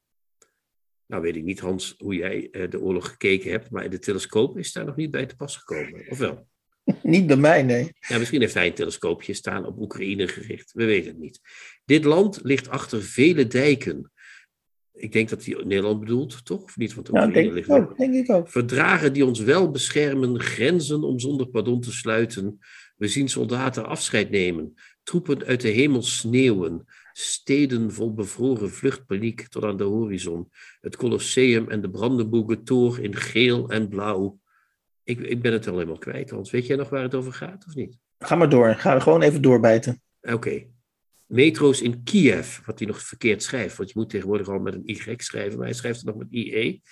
Nou 1.07 1.23
weet 1.23 1.37
ik 1.37 1.43
niet, 1.43 1.61
Hans, 1.61 1.95
hoe 1.99 2.15
jij 2.15 2.49
eh, 2.51 2.71
de 2.71 2.81
oorlog 2.81 3.09
gekeken 3.09 3.51
hebt, 3.51 3.71
maar 3.71 3.91
de 3.91 3.99
telescoop 3.99 4.59
is 4.59 4.73
daar 4.73 4.85
nog 4.85 4.97
niet 4.97 5.11
bij 5.11 5.27
te 5.27 5.37
pas 5.37 5.57
gekomen, 5.57 6.11
of 6.11 6.19
wel? 6.19 6.47
Niet 7.03 7.27
bij 7.27 7.37
mij, 7.37 7.63
nee. 7.63 7.93
Ja, 8.01 8.19
misschien 8.19 8.41
heeft 8.41 8.55
hij 8.55 8.67
een 8.67 8.75
telescoopje 8.75 9.35
staan 9.35 9.67
op 9.67 9.79
Oekraïne 9.79 10.29
gericht. 10.29 10.73
We 10.73 10.85
weten 10.85 11.11
het 11.11 11.21
niet. 11.21 11.41
Dit 11.85 12.05
land 12.05 12.41
ligt 12.43 12.69
achter 12.69 13.03
vele 13.03 13.47
dijken. 13.47 14.13
Ik 14.93 15.13
denk 15.13 15.29
dat 15.29 15.45
hij 15.45 15.55
Nederland 15.65 16.01
bedoelt, 16.01 16.45
toch? 16.45 16.63
Of 16.63 16.77
niet? 16.77 16.95
Want 16.95 17.09
Oekraïne 17.09 17.53
ligt 17.53 17.69
ook. 17.69 17.97
Denk 17.97 18.15
ik 18.15 18.31
ook. 18.31 18.51
Verdragen 18.51 19.13
die 19.13 19.25
ons 19.25 19.41
wel 19.41 19.71
beschermen, 19.71 20.41
grenzen 20.41 21.03
om 21.03 21.19
zonder 21.19 21.49
pardon 21.49 21.81
te 21.81 21.93
sluiten. 21.93 22.59
We 22.97 23.09
zien 23.09 23.29
soldaten 23.29 23.87
afscheid 23.87 24.31
nemen, 24.31 24.75
troepen 25.09 25.45
uit 25.45 25.61
de 25.61 25.69
hemel 25.69 26.03
sneeuwen, 26.03 26.85
steden 27.13 27.93
vol 27.93 28.15
bevroren 28.15 28.71
vluchtpaniek 28.71 29.49
tot 29.49 29.65
aan 29.65 29.77
de 29.77 29.85
horizon, 29.85 30.49
het 30.81 30.97
Colosseum 30.97 31.69
en 31.71 31.81
de 31.81 31.91
Brandenburger 31.91 32.63
Tor 32.63 33.01
in 33.01 33.17
geel 33.17 33.71
en 33.71 33.89
blauw. 33.89 34.41
Ik, 35.05 35.21
ik 35.21 35.43
ben 35.43 35.53
het 35.53 35.67
al 35.67 35.73
helemaal 35.73 35.99
kwijt, 35.99 36.31
Hans. 36.31 36.51
Weet 36.51 36.67
jij 36.67 36.77
nog 36.77 36.89
waar 36.89 37.03
het 37.03 37.15
over 37.15 37.33
gaat 37.33 37.65
of 37.67 37.75
niet? 37.75 37.97
Ga 38.19 38.35
maar 38.35 38.49
door. 38.49 38.75
Ga 38.75 39.01
gewoon 39.01 39.23
even 39.23 39.43
doorbijten. 39.43 40.03
Oké. 40.21 40.67
Metro's 41.27 41.81
in 41.81 42.03
Kiev, 42.03 42.59
wat 42.67 42.79
hij 42.79 42.89
nog 42.89 43.03
verkeerd 43.03 43.43
schrijft, 43.43 43.77
want 43.77 43.91
je 43.91 43.99
moet 43.99 44.11
tegenwoordig 44.11 44.49
al 44.49 44.59
met 44.59 44.75
een 44.75 44.89
Y 44.89 45.15
schrijven, 45.17 45.57
maar 45.57 45.67
hij 45.67 45.77
schrijft 45.77 45.97
het 45.97 46.07
nog 46.07 46.17
met 46.17 46.31
IE. 46.31 46.83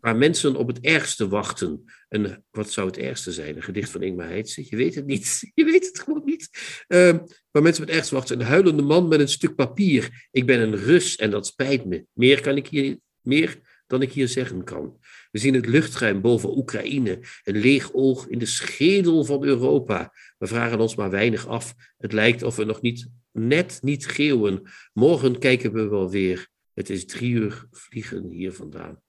Waar 0.00 0.16
mensen 0.16 0.56
op 0.56 0.66
het 0.66 0.80
ergste 0.80 1.28
wachten. 1.28 1.84
En 2.08 2.44
wat 2.50 2.70
zou 2.70 2.86
het 2.86 2.98
ergste 2.98 3.32
zijn? 3.32 3.56
Een 3.56 3.62
gedicht 3.62 3.90
van 3.90 4.02
Ingmar 4.02 4.28
Heitse? 4.28 4.66
Je 4.68 4.76
weet 4.76 4.94
het 4.94 5.06
niet. 5.06 5.40
Je 5.54 5.64
weet 5.64 5.86
het 5.86 5.98
gewoon 6.00 6.22
niet. 6.24 6.50
Ehm, 6.86 7.18
waar 7.50 7.62
mensen 7.62 7.82
op 7.82 7.88
het 7.88 7.96
ergste 7.96 8.14
wachten. 8.14 8.40
Een 8.40 8.46
huilende 8.46 8.82
man 8.82 9.08
met 9.08 9.20
een 9.20 9.28
stuk 9.28 9.54
papier. 9.54 10.28
Ik 10.30 10.46
ben 10.46 10.60
een 10.60 10.76
Rus 10.76 11.16
en 11.16 11.30
dat 11.30 11.46
spijt 11.46 11.84
me. 11.84 12.06
Meer, 12.12 12.40
kan 12.40 12.56
ik 12.56 12.66
hier, 12.66 12.98
meer 13.20 13.58
dan 13.86 14.02
ik 14.02 14.12
hier 14.12 14.28
zeggen 14.28 14.64
kan. 14.64 14.98
We 15.30 15.38
zien 15.38 15.54
het 15.54 15.66
luchtruim 15.66 16.20
boven 16.20 16.56
Oekraïne. 16.56 17.20
Een 17.42 17.56
leeg 17.56 17.92
oog 17.92 18.26
in 18.26 18.38
de 18.38 18.46
schedel 18.46 19.24
van 19.24 19.44
Europa. 19.44 20.12
We 20.38 20.46
vragen 20.46 20.80
ons 20.80 20.94
maar 20.94 21.10
weinig 21.10 21.46
af. 21.46 21.74
Het 21.98 22.12
lijkt 22.12 22.42
of 22.42 22.56
we 22.56 22.64
nog 22.64 22.80
niet, 22.80 23.08
net 23.32 23.78
niet 23.82 24.06
geeuwen. 24.06 24.62
Morgen 24.92 25.38
kijken 25.38 25.72
we 25.72 25.88
wel 25.88 26.10
weer. 26.10 26.48
Het 26.74 26.90
is 26.90 27.06
drie 27.06 27.30
uur 27.30 27.66
vliegen 27.70 28.28
hier 28.30 28.52
vandaan. 28.52 29.02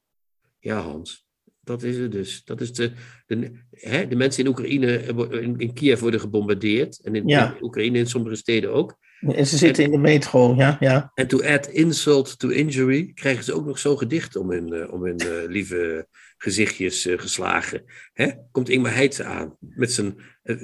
Ja, 0.59 0.81
Hans, 0.81 1.27
dat 1.61 1.83
is 1.83 1.97
het 1.97 2.11
dus. 2.11 2.43
Dat 2.43 2.61
is 2.61 2.73
de, 2.73 2.91
de, 3.25 3.51
hè, 3.71 4.07
de 4.07 4.15
mensen 4.15 4.43
in 4.43 4.49
Oekraïne, 4.49 4.97
eh, 4.97 5.41
in, 5.41 5.57
in 5.57 5.73
Kiev 5.73 5.99
worden 5.99 6.19
gebombardeerd. 6.19 6.99
En 7.03 7.15
in, 7.15 7.27
Ja. 7.27 7.55
in 7.55 7.63
Oekraïne 7.63 7.97
in 7.97 8.07
sommige 8.07 8.35
steden 8.35 8.73
ook. 8.73 8.97
En 9.19 9.47
ze 9.47 9.57
zitten 9.57 9.83
in 9.83 9.91
de 9.91 9.97
metro, 9.97 10.55
ja. 10.55 10.77
ja. 10.79 11.11
En 11.13 11.27
to 11.27 11.41
add 11.43 11.67
insult 11.67 12.39
to 12.39 12.49
injury 12.49 13.11
krijgen 13.13 13.43
ze 13.43 13.53
ook 13.53 13.65
nog 13.65 13.79
zo'n 13.79 13.97
gedicht 13.97 14.35
om 14.35 14.51
hun, 14.51 14.73
uh, 14.73 14.93
om 14.93 15.05
hun 15.05 15.21
uh, 15.25 15.47
lieve 15.47 16.07
gezichtjes 16.37 17.05
uh, 17.05 17.19
geslagen. 17.19 17.83
Hè? 18.13 18.31
Komt 18.51 18.69
Ingmar 18.69 18.93
Heitse 18.93 19.23
aan 19.23 19.57
met 19.59 19.91
zijn 19.91 20.15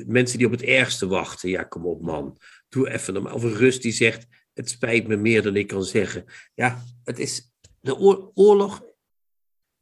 mensen 0.07 0.37
die 0.37 0.47
op 0.47 0.51
het 0.53 0.63
ergste 0.63 1.07
wachten. 1.07 1.49
Ja, 1.49 1.63
kom 1.63 1.85
op 1.85 2.01
man, 2.01 2.37
doe 2.69 2.89
even 2.89 3.13
normaal. 3.13 3.33
Of 3.33 3.43
een 3.43 3.55
rust 3.55 3.81
die 3.81 3.91
zegt, 3.91 4.27
het 4.53 4.69
spijt 4.69 5.07
me 5.07 5.15
meer 5.15 5.41
dan 5.41 5.55
ik 5.55 5.67
kan 5.67 5.83
zeggen. 5.83 6.25
Ja, 6.53 6.83
het 7.03 7.19
is, 7.19 7.51
de 7.79 7.97
oor 7.97 8.31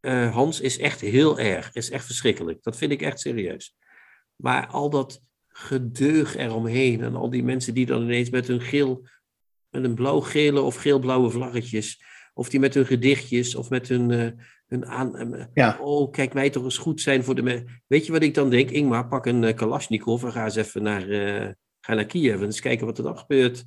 oorlog, 0.06 0.34
Hans, 0.34 0.62
is 0.62 0.78
echt 0.78 1.02
heel 1.02 1.40
erg. 1.40 1.74
Is 1.74 1.90
echt 1.90 2.06
verschrikkelijk. 2.06 2.64
Dat 2.64 2.78
vind 2.78 2.92
ik 2.92 3.02
echt 3.02 3.20
serieus. 3.20 3.76
Maar 4.36 4.68
al 4.68 4.90
dat 4.90 5.22
gedeug 5.48 6.36
eromheen. 6.36 7.02
En 7.02 7.16
al 7.16 7.30
die 7.30 7.44
mensen 7.44 7.74
die 7.74 7.86
dan 7.86 8.02
ineens 8.02 8.30
met 8.30 8.48
hun 8.48 8.62
geel, 8.62 9.08
met 9.70 9.84
een 9.84 9.96
blauw-gele 9.96 10.62
of 10.62 10.76
geel-blauwe 10.76 11.30
vlaggetjes, 11.30 12.04
of 12.34 12.50
die 12.50 12.60
met 12.60 12.74
hun 12.74 12.86
gedichtjes 12.86 13.56
of 13.56 13.70
met 13.70 13.88
hun, 13.88 14.10
uh, 14.10 14.30
hun 14.68 14.86
aan. 14.86 15.34
Uh, 15.34 15.46
ja. 15.54 15.78
Oh, 15.82 16.12
kijk 16.12 16.34
mij 16.34 16.50
toch 16.50 16.64
eens 16.64 16.78
goed 16.78 17.02
zijn 17.02 17.24
voor 17.24 17.36
de. 17.36 17.64
Weet 17.88 18.06
je 18.06 18.12
wat 18.12 18.24
ik 18.24 18.34
dan 18.34 18.50
denk? 18.50 18.70
Ingmar, 18.70 19.08
pak 19.08 19.26
een 19.26 19.56
Kalashnikov 19.56 20.24
en 20.24 20.32
ga 20.32 20.44
eens 20.44 20.56
even 20.56 20.84
naar, 20.84 21.02
ga 21.80 21.94
naar 21.94 22.06
Kiev 22.06 22.40
en 22.40 22.46
eens 22.46 22.60
kijken 22.60 22.86
wat 22.86 22.98
er 22.98 23.04
dan 23.04 23.18
gebeurt. 23.18 23.66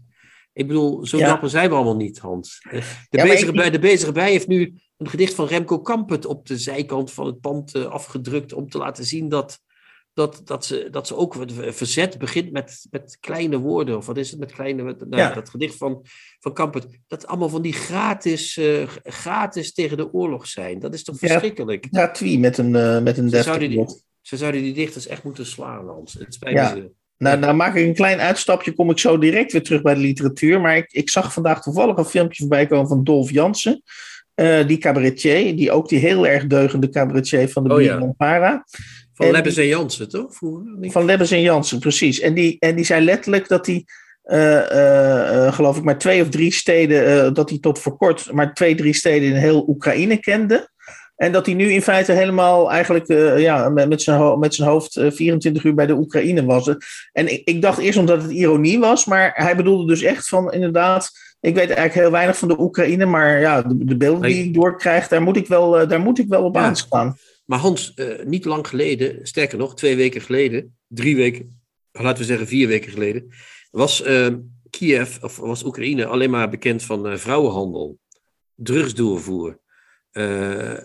Ik 0.52 0.66
bedoel, 0.66 1.06
zo 1.06 1.18
ja. 1.18 1.26
dapper 1.26 1.50
zijn 1.50 1.68
we 1.68 1.74
allemaal 1.74 1.96
niet, 1.96 2.18
Hans. 2.18 2.66
De, 2.70 2.82
ja, 3.10 3.22
bezige, 3.22 3.50
ik... 3.50 3.56
bij, 3.56 3.70
de 3.70 3.78
bezige 3.78 4.12
bij 4.12 4.30
heeft 4.30 4.48
nu 4.48 4.80
een 4.96 5.08
gedicht 5.08 5.34
van 5.34 5.46
Remco 5.46 5.80
Kampert 5.80 6.26
op 6.26 6.46
de 6.46 6.58
zijkant 6.58 7.12
van 7.12 7.26
het 7.26 7.40
pand 7.40 7.74
afgedrukt 7.74 8.52
om 8.52 8.68
te 8.68 8.78
laten 8.78 9.04
zien 9.04 9.28
dat 9.28 9.60
dat, 10.16 10.40
dat, 10.44 10.64
ze, 10.64 10.88
dat 10.90 11.06
ze 11.06 11.16
ook 11.16 11.36
verzet 11.56 12.18
begint 12.18 12.52
met, 12.52 12.86
met 12.90 13.16
kleine 13.20 13.58
woorden. 13.58 13.96
Of 13.96 14.06
wat 14.06 14.16
is 14.16 14.30
het 14.30 14.40
met 14.40 14.52
kleine. 14.52 14.82
Nou, 14.82 14.96
ja. 15.08 15.34
Dat 15.34 15.50
gedicht 15.50 15.76
van, 15.76 16.04
van 16.40 16.52
Kampert. 16.52 16.86
Dat 17.06 17.26
allemaal 17.26 17.48
van 17.48 17.62
die 17.62 17.72
gratis, 17.72 18.56
uh, 18.56 18.88
gratis 19.02 19.72
tegen 19.72 19.96
de 19.96 20.12
oorlog 20.12 20.46
zijn. 20.46 20.78
Dat 20.78 20.94
is 20.94 21.04
toch 21.04 21.18
verschrikkelijk? 21.18 21.86
Ja, 21.90 22.10
Twee 22.10 22.38
met 22.38 22.58
een, 22.58 22.74
uh, 22.74 23.02
met 23.02 23.18
een 23.18 23.30
ze 23.30 23.42
zouden, 23.42 23.70
die, 23.70 23.86
ze 24.20 24.36
zouden 24.36 24.62
die 24.62 24.74
dichters 24.74 25.06
echt 25.06 25.24
moeten 25.24 25.46
slaan, 25.46 25.88
Hans. 25.88 26.12
Het 26.12 26.34
spijt 26.34 26.54
ja. 26.54 26.74
me. 26.74 26.90
Nou, 27.18 27.38
nou 27.38 27.54
maak 27.54 27.74
ik 27.74 27.86
een 27.86 27.94
klein 27.94 28.20
uitstapje, 28.20 28.72
kom 28.72 28.90
ik 28.90 28.98
zo 28.98 29.18
direct 29.18 29.52
weer 29.52 29.62
terug 29.62 29.82
bij 29.82 29.94
de 29.94 30.00
literatuur. 30.00 30.60
Maar 30.60 30.76
ik, 30.76 30.92
ik 30.92 31.10
zag 31.10 31.32
vandaag 31.32 31.62
toevallig 31.62 31.96
een 31.96 32.04
filmpje 32.04 32.40
voorbij 32.40 32.66
komen 32.66 32.88
van 32.88 33.04
Dolf 33.04 33.30
Jansen. 33.30 33.82
Uh, 34.36 34.66
die 34.66 34.78
cabaretier, 34.78 35.56
die 35.56 35.72
ook 35.72 35.88
die 35.88 35.98
heel 35.98 36.26
erg 36.26 36.46
deugende 36.46 36.88
cabaretier 36.88 37.48
van 37.48 37.64
de 37.64 37.74
oh, 37.74 37.82
ja. 37.82 38.14
Para. 38.16 38.64
Van 39.16 39.30
Lebbes 39.30 39.56
en 39.56 39.66
Jansen, 39.66 40.08
toch? 40.08 40.34
Van 40.80 41.04
Lebbes 41.04 41.30
en 41.30 41.40
Jansen, 41.40 41.78
precies. 41.78 42.20
En 42.20 42.34
die, 42.34 42.56
en 42.58 42.74
die 42.76 42.84
zei 42.84 43.04
letterlijk 43.04 43.48
dat 43.48 43.66
hij, 43.66 43.84
uh, 44.24 44.70
uh, 44.72 45.52
geloof 45.52 45.76
ik, 45.76 45.84
maar 45.84 45.98
twee 45.98 46.22
of 46.22 46.28
drie 46.28 46.52
steden, 46.52 47.34
dat 47.34 47.50
hij 47.50 47.58
tot 47.58 47.78
voor 47.78 47.96
kort 47.96 48.32
maar 48.32 48.54
twee, 48.54 48.74
drie 48.74 48.94
steden 48.94 49.28
in 49.28 49.34
heel 49.34 49.68
Oekraïne 49.68 50.16
kende. 50.16 50.68
En 51.16 51.32
dat 51.32 51.46
hij 51.46 51.54
nu 51.54 51.72
in 51.72 51.82
feite 51.82 52.12
helemaal 52.12 52.70
eigenlijk 52.70 53.08
ja, 53.38 53.68
met, 53.68 54.02
zijn 54.02 54.38
met 54.38 54.54
zijn 54.54 54.68
hoofd 54.68 55.00
24 55.08 55.64
uur 55.64 55.74
bij 55.74 55.86
de 55.86 55.96
Oekraïne 55.96 56.44
was. 56.44 56.76
En 57.12 57.32
ik, 57.32 57.42
ik 57.44 57.62
dacht 57.62 57.78
eerst 57.78 57.98
omdat 57.98 58.22
het 58.22 58.30
ironie 58.30 58.78
was, 58.78 59.04
maar 59.04 59.32
hij 59.34 59.56
bedoelde 59.56 59.86
dus 59.86 60.02
echt 60.02 60.28
van 60.28 60.52
inderdaad. 60.52 61.10
Ik 61.40 61.54
weet 61.54 61.66
eigenlijk 61.66 61.94
heel 61.94 62.10
weinig 62.10 62.38
van 62.38 62.48
de 62.48 62.60
Oekraïne, 62.60 63.04
maar 63.04 63.40
ja, 63.40 63.62
de, 63.62 63.84
de 63.84 63.96
beelden 63.96 64.22
die 64.30 64.44
ik 64.44 64.54
doorkrijg, 64.54 65.08
daar 65.08 65.22
moet 65.22 65.36
ik 65.36 65.46
wel, 65.46 65.88
daar 65.88 66.00
moet 66.00 66.18
ik 66.18 66.28
wel 66.28 66.44
op 66.44 66.54
ja. 66.54 66.60
aanslaan. 66.60 67.16
Maar 67.46 67.58
Hans, 67.58 67.92
uh, 67.96 68.24
niet 68.24 68.44
lang 68.44 68.68
geleden, 68.68 69.26
sterker 69.26 69.58
nog, 69.58 69.74
twee 69.74 69.96
weken 69.96 70.20
geleden, 70.20 70.76
drie 70.88 71.16
weken, 71.16 71.60
laten 71.92 72.18
we 72.18 72.24
zeggen 72.24 72.46
vier 72.46 72.68
weken 72.68 72.92
geleden, 72.92 73.28
was 73.70 74.06
uh, 74.06 74.28
Kiev, 74.70 75.22
of 75.22 75.36
was 75.36 75.64
Oekraïne 75.64 76.06
alleen 76.06 76.30
maar 76.30 76.48
bekend 76.48 76.82
van 76.82 77.10
uh, 77.10 77.16
vrouwenhandel, 77.16 77.98
drugsdoorvoer. 78.54 79.58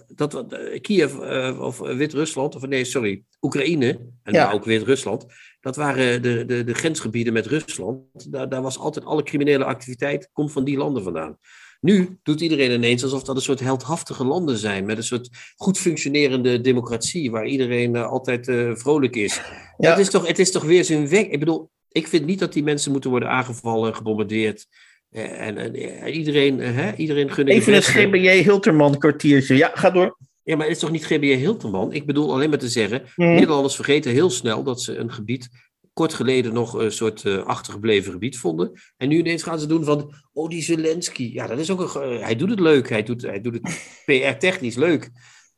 dat, 0.07 0.45
Kiev 0.81 1.15
of 1.59 1.79
Wit-Rusland, 1.79 2.55
of 2.55 2.67
nee, 2.67 2.85
sorry, 2.85 3.23
Oekraïne, 3.41 3.99
en 4.23 4.33
ja. 4.33 4.51
ook 4.51 4.65
Wit-Rusland, 4.65 5.25
dat 5.62 5.76
waren 5.76 6.21
de, 6.21 6.45
de, 6.45 6.63
de 6.63 6.74
grensgebieden 6.74 7.34
met 7.34 7.45
Rusland. 7.45 8.32
Daar, 8.32 8.50
daar 8.50 8.62
was 8.62 8.78
altijd 8.78 9.06
alle 9.06 9.24
criminele 9.24 9.63
activiteit, 9.65 10.30
komt 10.34 10.52
van 10.52 10.63
die 10.63 10.78
landen 10.78 11.04
vandaan. 11.04 11.38
Nu 11.80 12.19
doet 12.24 12.41
iedereen 12.41 12.71
ineens 12.71 13.04
alsof 13.04 13.24
dat 13.24 13.36
een 13.36 13.41
soort 13.41 13.60
heldhaftige 13.60 14.24
landen 14.24 14.58
zijn, 14.58 14.86
met 14.86 14.97
een 14.97 15.04
soort 15.04 15.30
goed 15.56 15.78
functionerende 15.78 16.62
democratie, 16.62 17.32
waar 17.32 17.45
iedereen 17.45 17.95
uh, 17.95 18.08
altijd 18.08 18.47
uh, 18.47 18.76
vrolijk 18.76 19.15
is. 19.15 19.41
Ja. 19.78 19.89
Het, 19.89 20.00
is 20.00 20.10
toch, 20.10 20.28
het 20.28 20.39
is 20.39 20.52
toch 20.52 20.63
weer 20.63 20.84
zijn 20.84 21.10
weg. 21.10 21.26
Ik 21.26 21.39
bedoel, 21.39 21.69
ik 21.89 22.08
vind 22.08 22.26
niet 22.26 22.39
dat 22.39 22.54
die 22.54 22.63
mensen 22.63 22.91
moeten 22.91 23.10
worden 23.10 23.30
aangevallen, 23.30 23.95
gebombardeerd. 23.95 24.67
Uh, 25.12 25.47
en, 25.47 25.58
en 25.58 26.10
iedereen, 26.13 26.60
hè, 26.60 26.95
iedereen 26.95 27.32
gun 27.32 27.47
Even 27.47 27.74
het 27.74 27.86
GBJ 27.86 28.30
Hilterman 28.43 28.97
kwartiertje. 28.97 29.56
Ja, 29.56 29.71
ga 29.74 29.89
door. 29.89 30.17
Ja, 30.43 30.56
maar 30.56 30.65
het 30.65 30.75
is 30.75 30.82
toch 30.82 30.91
niet 30.91 31.06
GBJ 31.06 31.36
Hilterman? 31.36 31.93
Ik 31.93 32.06
bedoel 32.06 32.34
alleen 32.34 32.49
maar 32.49 32.60
te 32.60 32.69
zeggen, 32.69 33.04
mm. 33.15 33.34
Nederlanders 33.34 33.75
vergeten 33.75 34.12
heel 34.12 34.30
snel 34.30 34.63
dat 34.63 34.82
ze 34.82 34.97
een 34.97 35.12
gebied 35.12 35.49
kort 35.93 36.13
geleden 36.13 36.54
nog 36.54 36.73
een 36.73 36.91
soort 36.91 37.23
uh, 37.23 37.43
achtergebleven 37.43 38.12
gebied 38.12 38.38
vonden. 38.38 38.71
En 38.97 39.10
nu 39.10 39.17
ineens 39.17 39.43
gaan 39.43 39.60
ze 39.60 39.67
doen 39.67 39.84
van, 39.84 40.13
oh 40.34 40.49
die 40.49 40.62
Zelensky. 40.62 41.32
Ja, 41.34 41.47
dat 41.47 41.60
is 41.60 41.71
ook 41.71 41.95
een, 41.95 42.21
hij 42.21 42.36
doet 42.36 42.49
het 42.49 42.60
leuk. 42.60 42.89
Hij 42.89 43.04
doet, 43.04 43.21
hij 43.21 43.41
doet 43.41 43.54
het 43.54 43.82
PR-technisch 44.06 44.75
leuk. 44.75 45.10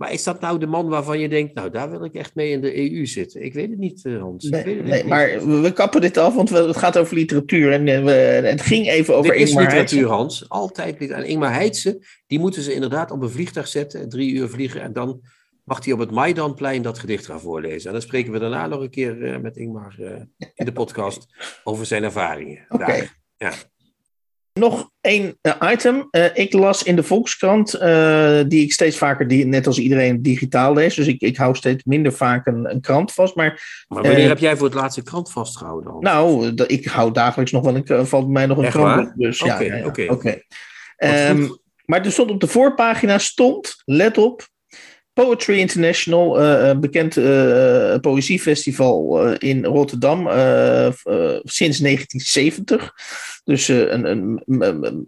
Maar 0.03 0.11
is 0.11 0.23
dat 0.23 0.39
nou 0.39 0.59
de 0.59 0.67
man 0.67 0.87
waarvan 0.87 1.19
je 1.19 1.29
denkt, 1.29 1.53
nou 1.53 1.69
daar 1.69 1.89
wil 1.89 2.03
ik 2.03 2.13
echt 2.13 2.35
mee 2.35 2.51
in 2.51 2.61
de 2.61 2.91
EU 2.91 3.05
zitten? 3.05 3.43
Ik 3.43 3.53
weet 3.53 3.69
het 3.69 3.79
niet, 3.79 4.03
uh, 4.03 4.21
Hans. 4.21 4.49
Nee, 4.49 4.63
weet 4.63 4.77
het 4.77 4.85
nee 4.85 5.01
niet. 5.01 5.09
maar 5.09 5.61
we 5.61 5.73
kappen 5.73 6.01
dit 6.01 6.17
af, 6.17 6.35
want 6.35 6.49
het 6.49 6.77
gaat 6.77 6.97
over 6.97 7.15
literatuur. 7.15 7.71
En 7.71 8.05
we, 8.05 8.11
het 8.11 8.61
ging 8.61 8.87
even 8.89 9.15
over 9.15 9.31
dit 9.31 9.47
Ingmar 9.47 9.63
is 9.63 9.69
literatuur, 9.69 10.07
Hans. 10.07 10.49
Altijd. 10.49 11.09
En 11.09 11.25
Ingmar 11.25 11.53
Heitse, 11.53 12.05
die 12.27 12.39
moeten 12.39 12.61
ze 12.61 12.73
inderdaad 12.73 13.11
op 13.11 13.21
een 13.21 13.29
vliegtuig 13.29 13.67
zetten. 13.67 14.09
Drie 14.09 14.33
uur 14.33 14.49
vliegen 14.49 14.81
en 14.81 14.93
dan 14.93 15.21
mag 15.63 15.85
hij 15.85 15.93
op 15.93 15.99
het 15.99 16.11
Maidanplein 16.11 16.81
dat 16.81 16.99
gedicht 16.99 17.25
gaan 17.25 17.41
voorlezen. 17.41 17.87
En 17.87 17.91
dan 17.91 18.01
spreken 18.01 18.31
we 18.31 18.39
daarna 18.39 18.67
nog 18.67 18.81
een 18.81 18.89
keer 18.89 19.17
uh, 19.17 19.37
met 19.37 19.57
Ingmar 19.57 19.95
in 20.55 20.65
de 20.65 20.73
podcast 20.73 21.27
over 21.63 21.85
zijn 21.85 22.03
ervaringen. 22.03 22.65
Oké. 22.69 22.83
Okay. 22.83 23.09
Ja. 23.37 23.53
Nog 24.59 24.89
één 25.01 25.37
uh, 25.41 25.71
item. 25.71 26.07
ik 26.33 26.53
las 26.53 26.83
in 26.83 26.95
de 26.95 27.03
Volkskrant, 27.03 27.71
die 28.49 28.63
ik 28.63 28.73
steeds 28.73 28.97
vaker, 28.97 29.27
die, 29.27 29.45
net 29.45 29.67
als 29.67 29.77
iedereen, 29.77 30.21
digitaal 30.21 30.73
lees. 30.73 30.95
Dus 30.95 31.07
ik, 31.07 31.21
ik 31.21 31.37
hou 31.37 31.55
steeds 31.55 31.83
minder 31.83 32.13
vaak 32.13 32.45
een, 32.45 32.71
een 32.71 32.81
krant 32.81 33.11
vast. 33.11 33.35
Maar, 33.35 33.83
maar 33.87 34.03
wanneer 34.03 34.27
heb 34.27 34.39
jij 34.39 34.57
voor 34.57 34.65
het 34.65 34.75
laatste 34.75 35.03
krant 35.03 35.31
vastgehouden? 35.31 35.91
Dan? 35.91 36.01
Nou, 36.01 36.53
ik 36.67 36.85
hou 36.85 37.11
dagelijks 37.11 37.51
nog 37.51 37.63
wel 37.63 37.75
een, 37.75 38.07
valt 38.07 38.29
mij 38.29 38.45
nog 38.45 38.57
een 38.57 38.63
Echt 38.63 38.73
krant. 38.73 39.05
Waar? 39.05 39.13
Dus 39.17 39.41
okay, 39.41 39.65
ja, 39.65 39.73
ja, 39.73 39.79
ja. 39.79 39.85
oké. 39.85 40.11
Okay. 40.11 40.43
Um, 41.29 41.61
maar 41.85 42.05
er 42.05 42.11
stond 42.11 42.31
op 42.31 42.39
de 42.39 42.47
voorpagina, 42.47 43.17
stond, 43.17 43.81
let 43.85 44.17
op, 44.17 44.47
Poetry 45.13 45.59
International, 45.59 46.41
uh, 46.41 46.79
bekend 46.79 47.17
uh, 47.17 47.95
poëziefestival 48.01 49.33
in 49.33 49.65
Rotterdam 49.65 50.17
sinds 51.43 51.79
1970. 51.79 52.93
Dus 53.43 53.67
een, 53.67 54.05
een, 54.05 54.43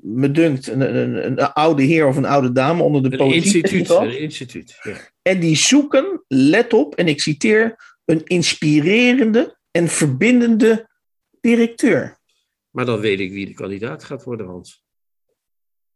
me 0.01 0.31
dunkt 0.31 0.67
een, 0.67 0.95
een, 0.95 1.25
een, 1.25 1.39
oude 1.39 1.83
heer 1.83 2.07
of 2.07 2.15
een 2.15 2.25
oude 2.25 2.51
dame 2.51 2.83
onder 2.83 3.09
de 3.09 3.17
poëziefestival. 3.17 4.03
Een 4.03 4.19
instituut, 4.19 4.79
ja. 4.81 4.95
En 5.21 5.39
die 5.39 5.55
zoeken, 5.55 6.23
let 6.27 6.73
op, 6.73 6.95
en 6.95 7.07
ik 7.07 7.21
citeer, 7.21 7.75
een 8.05 8.23
inspirerende 8.23 9.57
en 9.71 9.87
verbindende 9.87 10.89
directeur. 11.41 12.17
Maar 12.69 12.85
dan 12.85 12.99
weet 12.99 13.19
ik 13.19 13.31
wie 13.31 13.45
de 13.45 13.53
kandidaat 13.53 14.03
gaat 14.03 14.23
worden, 14.23 14.47
Hans. 14.47 14.83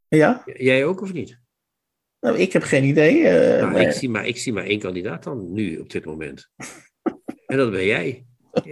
Ja? 0.08 0.43
Jij 0.45 0.86
ook 0.86 1.02
of 1.02 1.13
niet? 1.13 1.39
Nou, 2.19 2.38
ik 2.38 2.53
heb 2.53 2.63
geen 2.63 2.84
idee. 2.84 3.19
Uh, 3.19 3.60
nou, 3.60 3.71
maar... 3.71 3.82
Ik, 3.82 3.91
zie 3.91 4.10
maar, 4.10 4.27
ik 4.27 4.38
zie 4.38 4.53
maar 4.53 4.65
één 4.65 4.79
kandidaat 4.79 5.23
dan 5.23 5.53
nu 5.53 5.77
op 5.77 5.89
dit 5.89 6.05
moment. 6.05 6.51
en 7.45 7.58
dat 7.58 7.71
ben 7.71 7.86
jij. 7.86 8.25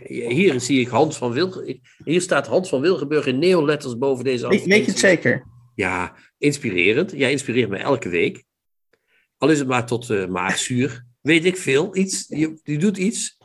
Hier 0.08 0.62
zie 0.62 0.80
ik 0.80 0.88
Hans 0.88 1.18
van 1.18 1.32
Wilgenburg. 1.32 1.78
Hier 2.04 2.22
staat 2.22 2.48
Hans 2.48 2.70
van 2.70 2.82
Wilgenburg 2.82 3.26
in 3.26 3.40
neonletters 3.40 3.98
boven 3.98 4.24
deze 4.24 4.48
Weet, 4.48 4.66
weet 4.66 4.86
je 4.86 4.92
het 4.92 5.00
zeker? 5.00 5.46
Ja, 5.76 6.16
inspirerend. 6.38 7.12
Jij 7.12 7.32
inspireert 7.32 7.70
me 7.70 7.78
elke 7.78 8.10
week. 8.10 8.44
Al 9.38 9.50
is 9.50 9.60
het 9.60 9.68
maar 9.68 9.86
tot 9.86 10.10
uh, 10.10 10.28
maagzuur. 10.28 11.06
Weet 11.22 11.46
ik 11.46 11.58
veel. 11.58 11.96
Iets. 11.96 12.26
Je, 12.28 12.60
je 12.64 12.78
doet 12.78 12.98
iets. 12.98 13.38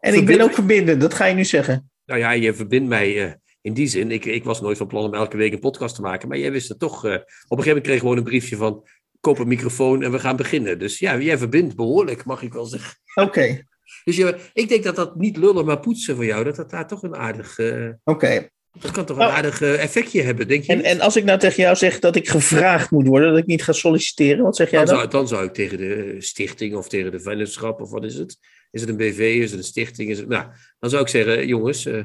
En 0.00 0.12
Verbind... 0.12 0.30
ik 0.30 0.36
ben 0.36 0.46
ook 0.46 0.54
verbindend, 0.54 1.00
dat 1.00 1.14
ga 1.14 1.24
je 1.24 1.34
nu 1.34 1.44
zeggen. 1.44 1.90
Nou 2.06 2.20
ja, 2.20 2.30
je 2.30 2.54
verbindt 2.54 2.88
mij 2.88 3.26
uh, 3.26 3.32
in 3.60 3.74
die 3.74 3.86
zin. 3.86 4.10
Ik, 4.10 4.24
ik 4.24 4.44
was 4.44 4.60
nooit 4.60 4.76
van 4.76 4.86
plan 4.86 5.04
om 5.04 5.14
elke 5.14 5.36
week 5.36 5.52
een 5.52 5.58
podcast 5.58 5.94
te 5.94 6.00
maken. 6.00 6.28
Maar 6.28 6.38
jij 6.38 6.52
wist 6.52 6.68
het 6.68 6.78
toch. 6.78 7.04
Uh, 7.04 7.12
op 7.12 7.18
een 7.18 7.24
gegeven 7.48 7.66
moment 7.66 7.82
kreeg 7.82 7.94
ik 7.94 8.02
gewoon 8.02 8.16
een 8.16 8.24
briefje 8.24 8.56
van 8.56 8.88
koop 9.20 9.38
een 9.38 9.48
microfoon 9.48 10.02
en 10.02 10.12
we 10.12 10.18
gaan 10.18 10.36
beginnen. 10.36 10.78
Dus 10.78 10.98
ja, 10.98 11.18
jij 11.18 11.38
verbindt 11.38 11.76
behoorlijk, 11.76 12.24
mag 12.24 12.42
ik 12.42 12.52
wel 12.52 12.64
zeggen. 12.64 12.96
Oké. 13.14 13.26
Okay. 13.28 13.66
Dus 14.04 14.16
je, 14.16 14.36
ik 14.52 14.68
denk 14.68 14.84
dat 14.84 14.96
dat 14.96 15.16
niet 15.16 15.36
lullen, 15.36 15.64
maar 15.64 15.80
poetsen 15.80 16.14
voor 16.14 16.24
jou, 16.24 16.44
dat 16.44 16.56
dat 16.56 16.70
daar 16.70 16.86
toch 16.86 17.02
een 17.02 17.16
aardig... 17.16 17.58
Uh, 17.58 17.84
Oké. 17.84 17.98
Okay. 18.04 18.50
Dat 18.80 18.90
kan 18.90 19.04
toch 19.04 19.16
een 19.16 19.26
oh. 19.26 19.34
aardig 19.34 19.60
uh, 19.60 19.82
effectje 19.82 20.22
hebben, 20.22 20.48
denk 20.48 20.64
je? 20.64 20.72
En, 20.72 20.82
en, 20.82 21.00
als 21.00 21.16
ik 21.16 21.24
nou 21.24 21.38
tegen 21.38 21.62
jou 21.62 21.76
zeg 21.76 21.98
dat 21.98 22.16
ik 22.16 22.28
gevraagd 22.28 22.90
moet 22.90 23.06
worden, 23.06 23.30
dat 23.30 23.38
ik 23.38 23.46
niet 23.46 23.62
ga 23.62 23.72
solliciteren, 23.72 24.44
wat 24.44 24.56
zeg 24.56 24.70
jij 24.70 24.84
dan? 24.84 24.88
Dan 24.88 24.98
zou, 24.98 25.10
dan 25.10 25.28
zou 25.28 25.44
ik 25.44 25.52
tegen 25.52 25.78
de 25.78 26.16
stichting 26.18 26.74
of 26.74 26.88
tegen 26.88 27.10
de 27.10 27.20
vennootschap 27.20 27.80
of 27.80 27.90
wat 27.90 28.04
is 28.04 28.14
het? 28.14 28.38
Is 28.70 28.80
het 28.80 28.90
een 28.90 28.96
BV, 28.96 29.18
is 29.18 29.50
het 29.50 29.60
een 29.60 29.66
stichting? 29.66 30.10
Is 30.10 30.18
het, 30.18 30.28
nou, 30.28 30.46
dan 30.78 30.90
zou 30.90 31.02
ik 31.02 31.08
zeggen, 31.08 31.46
jongens, 31.46 31.86
uh, 31.86 32.04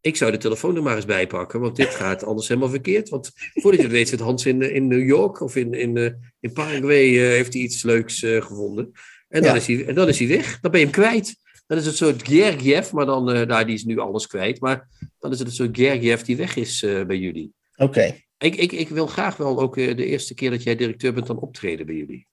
Ik 0.00 0.16
zou 0.16 0.30
de 0.30 0.36
telefoon 0.36 0.76
er 0.76 0.82
maar 0.82 0.96
eens 0.96 1.04
bij 1.04 1.26
pakken, 1.26 1.60
want 1.60 1.76
dit 1.76 1.88
gaat 1.88 2.24
anders 2.24 2.48
helemaal 2.48 2.68
verkeerd. 2.70 3.08
Want 3.08 3.30
voordat 3.52 3.80
je 3.80 3.86
het 3.86 3.96
weet 3.96 4.08
zit 4.08 4.20
Hans 4.20 4.46
in, 4.46 4.62
in 4.74 4.86
New 4.86 5.06
York 5.06 5.40
of 5.40 5.56
in, 5.56 5.72
in, 5.74 5.96
eh, 5.96 6.10
in 6.40 6.52
Paraguay 6.52 7.06
eh, 7.08 7.20
heeft 7.20 7.52
hij 7.52 7.62
iets 7.62 7.82
leuks 7.82 8.22
eh, 8.22 8.42
gevonden. 8.42 8.92
En 9.28 9.42
dan, 9.42 9.50
Ja. 9.50 9.56
is 9.56 9.66
hij, 9.66 9.86
en 9.86 9.94
dan 9.94 10.08
is 10.08 10.18
hij 10.18 10.28
weg. 10.28 10.60
Dan 10.60 10.70
ben 10.70 10.80
je 10.80 10.86
hem 10.86 10.94
kwijt. 10.94 11.36
Dan 11.66 11.78
is 11.78 11.86
het 11.86 11.96
soort 11.96 12.28
Gergiev, 12.28 12.90
maar 12.90 13.06
dan, 13.06 13.30
eh, 13.32 13.46
nou, 13.46 13.64
die 13.64 13.74
is 13.74 13.84
nu 13.84 13.98
alles 13.98 14.26
kwijt. 14.26 14.60
Maar 14.60 14.88
dan 15.18 15.32
is 15.32 15.38
het 15.38 15.48
een 15.48 15.54
soort 15.54 15.76
Gergiev 15.76 16.20
die 16.20 16.36
weg 16.36 16.56
is 16.56 16.82
eh, 16.82 17.04
bij 17.04 17.16
jullie. 17.18 17.52
Oké. 17.76 18.14
Ik, 18.38 18.56
ik, 18.56 18.72
ik 18.72 18.88
wil 18.88 19.06
graag 19.06 19.36
wel 19.36 19.60
ook 19.60 19.76
eh, 19.76 19.96
de 19.96 20.04
eerste 20.04 20.34
keer 20.34 20.50
dat 20.50 20.62
jij 20.62 20.76
directeur 20.76 21.12
bent 21.12 21.26
dan 21.26 21.38
optreden 21.38 21.86
bij 21.86 21.94
jullie. 21.94 22.26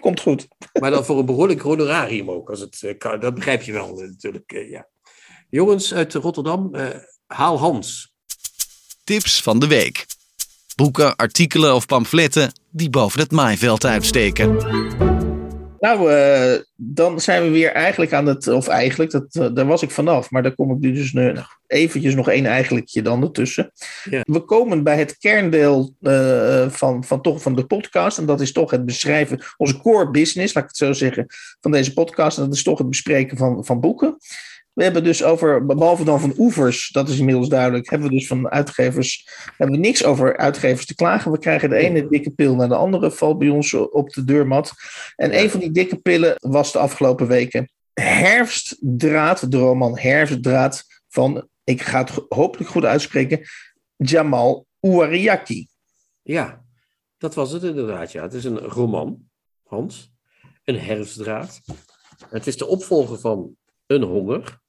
Komt 0.00 0.20
goed. 0.20 0.48
Maar 0.80 0.90
dan 0.90 1.04
voor 1.04 1.18
een 1.18 1.26
behoorlijk 1.26 1.60
honorarium 1.60 2.30
ook, 2.30 2.50
als 2.50 2.60
het 2.60 2.82
eh, 2.82 2.98
kan. 2.98 3.20
Dat 3.20 3.34
begrijp 3.34 3.62
je 3.62 3.72
wel 3.72 4.00
eh, 4.02 4.08
natuurlijk, 4.08 4.52
eh, 4.52 4.70
ja. 4.70 4.88
Jongens 5.50 5.94
uit 5.94 6.14
Rotterdam, 6.14 6.74
eh, 6.74 6.88
haal 7.26 7.58
Hans. 7.58 8.14
Tips 9.04 9.42
van 9.42 9.58
de 9.58 9.66
week. 9.66 10.06
Boeken, 10.76 11.16
artikelen 11.16 11.74
of 11.74 11.86
pamfletten 11.86 12.52
die 12.70 12.90
boven 12.90 13.20
het 13.20 13.30
maaiveld 13.30 13.84
uitsteken. 13.84 14.56
Nou, 15.82 16.12
eh, 16.12 16.60
dan 16.76 17.20
zijn 17.20 17.42
we 17.42 17.50
weer 17.50 17.72
eigenlijk 17.72 18.12
aan 18.12 18.26
het, 18.26 18.48
of 18.48 18.68
eigenlijk, 18.68 19.10
dat, 19.10 19.26
eh, 19.30 19.46
daar 19.54 19.66
was 19.66 19.82
ik 19.82 19.90
vanaf, 19.90 20.30
maar 20.30 20.42
daar 20.42 20.54
kom 20.54 20.70
ik 20.70 20.78
nu 20.78 20.92
dus 20.92 21.12
nog 21.12 21.58
eventjes 21.66 22.14
nog 22.14 22.28
één 22.28 22.46
eigenlijkje 22.46 23.02
dan 23.02 23.22
ertussen. 23.22 23.72
Ja. 24.10 24.20
We 24.24 24.40
komen 24.40 24.82
bij 24.82 24.98
het 24.98 25.18
kerndeel 25.18 25.94
eh, 26.00 26.68
van, 26.68 27.04
van, 27.04 27.22
toch 27.22 27.42
van 27.42 27.54
de 27.54 27.66
podcast, 27.66 28.18
en 28.18 28.26
dat 28.26 28.40
is 28.40 28.52
toch 28.52 28.70
het 28.70 28.84
beschrijven, 28.84 29.42
onze 29.56 29.78
core 29.78 30.10
business, 30.10 30.54
laat 30.54 30.64
ik 30.64 30.70
het 30.70 30.78
zo 30.78 30.92
zeggen, 30.92 31.26
van 31.60 31.70
deze 31.70 31.92
podcast, 31.92 32.38
en 32.38 32.44
dat 32.44 32.54
is 32.54 32.62
toch 32.62 32.78
het 32.78 32.88
bespreken 32.88 33.36
van, 33.36 33.64
van 33.64 33.80
boeken. 33.80 34.16
We 34.72 34.82
hebben 34.82 35.04
dus 35.04 35.22
over, 35.22 35.66
behalve 35.66 36.04
dan 36.04 36.20
van 36.20 36.34
oevers, 36.38 36.88
dat 36.88 37.08
is 37.08 37.18
inmiddels 37.18 37.48
duidelijk, 37.48 37.90
hebben 37.90 38.08
we 38.08 38.14
dus 38.14 38.26
van 38.26 38.50
uitgevers, 38.50 39.28
hebben 39.56 39.76
we 39.76 39.86
niks 39.86 40.04
over 40.04 40.36
uitgevers 40.36 40.86
te 40.86 40.94
klagen. 40.94 41.32
We 41.32 41.38
krijgen 41.38 41.70
de 41.70 41.76
ene 41.76 42.08
dikke 42.08 42.30
pil 42.30 42.54
naar 42.54 42.68
de 42.68 42.74
andere, 42.74 43.10
valt 43.10 43.38
bij 43.38 43.48
ons 43.48 43.74
op 43.74 44.10
de 44.10 44.24
deurmat. 44.24 44.72
En 45.16 45.38
een 45.38 45.50
van 45.50 45.60
die 45.60 45.70
dikke 45.70 45.96
pillen 45.96 46.34
was 46.38 46.72
de 46.72 46.78
afgelopen 46.78 47.26
weken 47.26 47.70
Herfstdraad, 47.92 49.50
de 49.50 49.58
roman 49.58 49.98
Herfstdraad 49.98 50.84
van, 51.08 51.48
ik 51.64 51.82
ga 51.82 51.98
het 51.98 52.24
hopelijk 52.28 52.70
goed 52.70 52.84
uitspreken, 52.84 53.40
Jamal 53.96 54.66
Ouariaki. 54.80 55.66
Ja, 56.22 56.64
dat 57.18 57.34
was 57.34 57.52
het 57.52 57.62
inderdaad. 57.62 58.12
Ja. 58.12 58.22
Het 58.22 58.32
is 58.32 58.44
een 58.44 58.58
roman, 58.58 59.28
Hans. 59.62 60.12
Een 60.64 60.78
herfstdraad. 60.78 61.60
Het 62.28 62.46
is 62.46 62.56
de 62.56 62.66
opvolger 62.66 63.18
van 63.18 63.56
Een 63.86 64.02
Honger. 64.02 64.60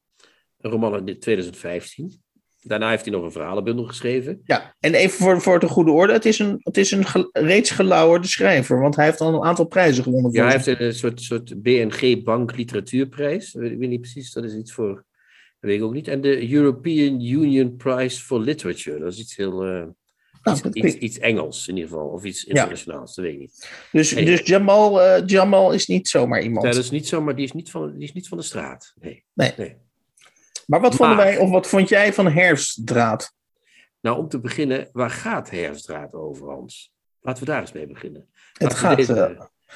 Een 0.63 0.71
roman 0.71 0.93
uit 1.07 1.21
2015. 1.21 2.21
Daarna 2.61 2.89
heeft 2.89 3.05
hij 3.05 3.13
nog 3.13 3.23
een 3.23 3.31
verhalenbundel 3.31 3.85
geschreven. 3.85 4.41
Ja, 4.45 4.75
en 4.79 4.93
even 4.93 5.17
voor, 5.17 5.41
voor 5.41 5.59
de 5.59 5.67
goede 5.67 5.91
orde, 5.91 6.13
het 6.13 6.25
is 6.25 6.39
een, 6.39 6.59
het 6.63 6.77
is 6.77 6.91
een 6.91 7.05
ge- 7.05 7.29
reeds 7.31 7.71
gelauwerde 7.71 8.27
schrijver, 8.27 8.79
want 8.79 8.95
hij 8.95 9.05
heeft 9.05 9.21
al 9.21 9.33
een 9.33 9.43
aantal 9.43 9.65
prijzen 9.65 10.03
gewonnen. 10.03 10.31
Ja, 10.31 10.43
hij 10.47 10.61
heeft 10.61 10.79
een 10.79 10.93
soort, 10.93 11.21
soort 11.21 11.61
BNG 11.61 12.23
Bank 12.23 12.55
Literatuurprijs. 12.57 13.53
Ik 13.53 13.77
weet, 13.77 13.89
niet 13.89 14.01
precies, 14.01 14.31
dat 14.31 14.43
is 14.43 14.55
iets 14.55 14.73
voor. 14.73 14.93
Dat 15.59 15.69
weet 15.71 15.77
ik 15.77 15.83
ook 15.83 15.93
niet. 15.93 16.07
En 16.07 16.21
de 16.21 16.51
European 16.51 17.21
Union 17.21 17.75
Prize 17.75 18.21
for 18.23 18.39
Literature. 18.39 18.99
Dat 18.99 19.13
is 19.13 19.19
iets 19.19 19.35
heel. 19.35 19.63
eh, 19.63 19.83
Nou, 20.43 20.57
iets, 20.99 21.19
Engels 21.19 21.67
in 21.67 21.75
ieder 21.75 21.89
geval. 21.91 22.07
Of 22.07 22.23
iets 22.23 22.43
internationaals, 22.45 23.15
dat 23.15 23.25
weet 23.25 23.33
ik 23.33 23.39
niet. 23.39 23.69
Dus, 23.91 24.09
dus 24.09 24.41
Jamal, 24.41 25.01
eh, 25.01 25.23
Jamal 25.25 25.71
is 25.73 25.87
niet 25.87 26.07
zomaar 26.07 26.41
iemand. 26.41 26.65
Ja, 26.65 26.71
dat 26.71 26.83
is 26.83 26.89
niet 26.91 27.07
zo, 27.07 27.21
maar 27.21 27.35
die 27.35 27.45
is 27.45 27.51
niet 27.51 27.71
van, 27.71 27.93
die 27.93 28.03
is 28.03 28.13
niet 28.13 28.27
van 28.27 28.37
de 28.37 28.43
straat. 28.43 28.93
Nee. 29.01 29.23
Nee. 29.33 29.53
nee. 29.57 29.75
Maar 30.73 30.81
wat 30.81 30.95
vonden 30.95 31.15
Maar- 31.15 31.25
wij, 31.25 31.37
of 31.37 31.49
wat 31.49 31.67
vond 31.67 31.89
jij 31.89 32.13
van 32.13 32.27
herfstdraad? 32.31 33.33
Nou, 34.01 34.17
om 34.17 34.29
te 34.29 34.39
beginnen, 34.39 34.89
waar 34.93 35.09
gaat 35.09 35.49
herfstdraad 35.49 36.13
over, 36.13 36.49
Hans? 36.49 36.91
Laten 37.21 37.43
we 37.45 37.49
daar 37.51 37.61
eens 37.61 37.71
mee 37.71 37.87
beginnen. 37.87 38.25
Het 38.53 38.61
Laten 38.61 38.77
we 38.77 38.83
gaat 38.83 38.97
deze- 38.97 39.13
eh, 39.13 39.29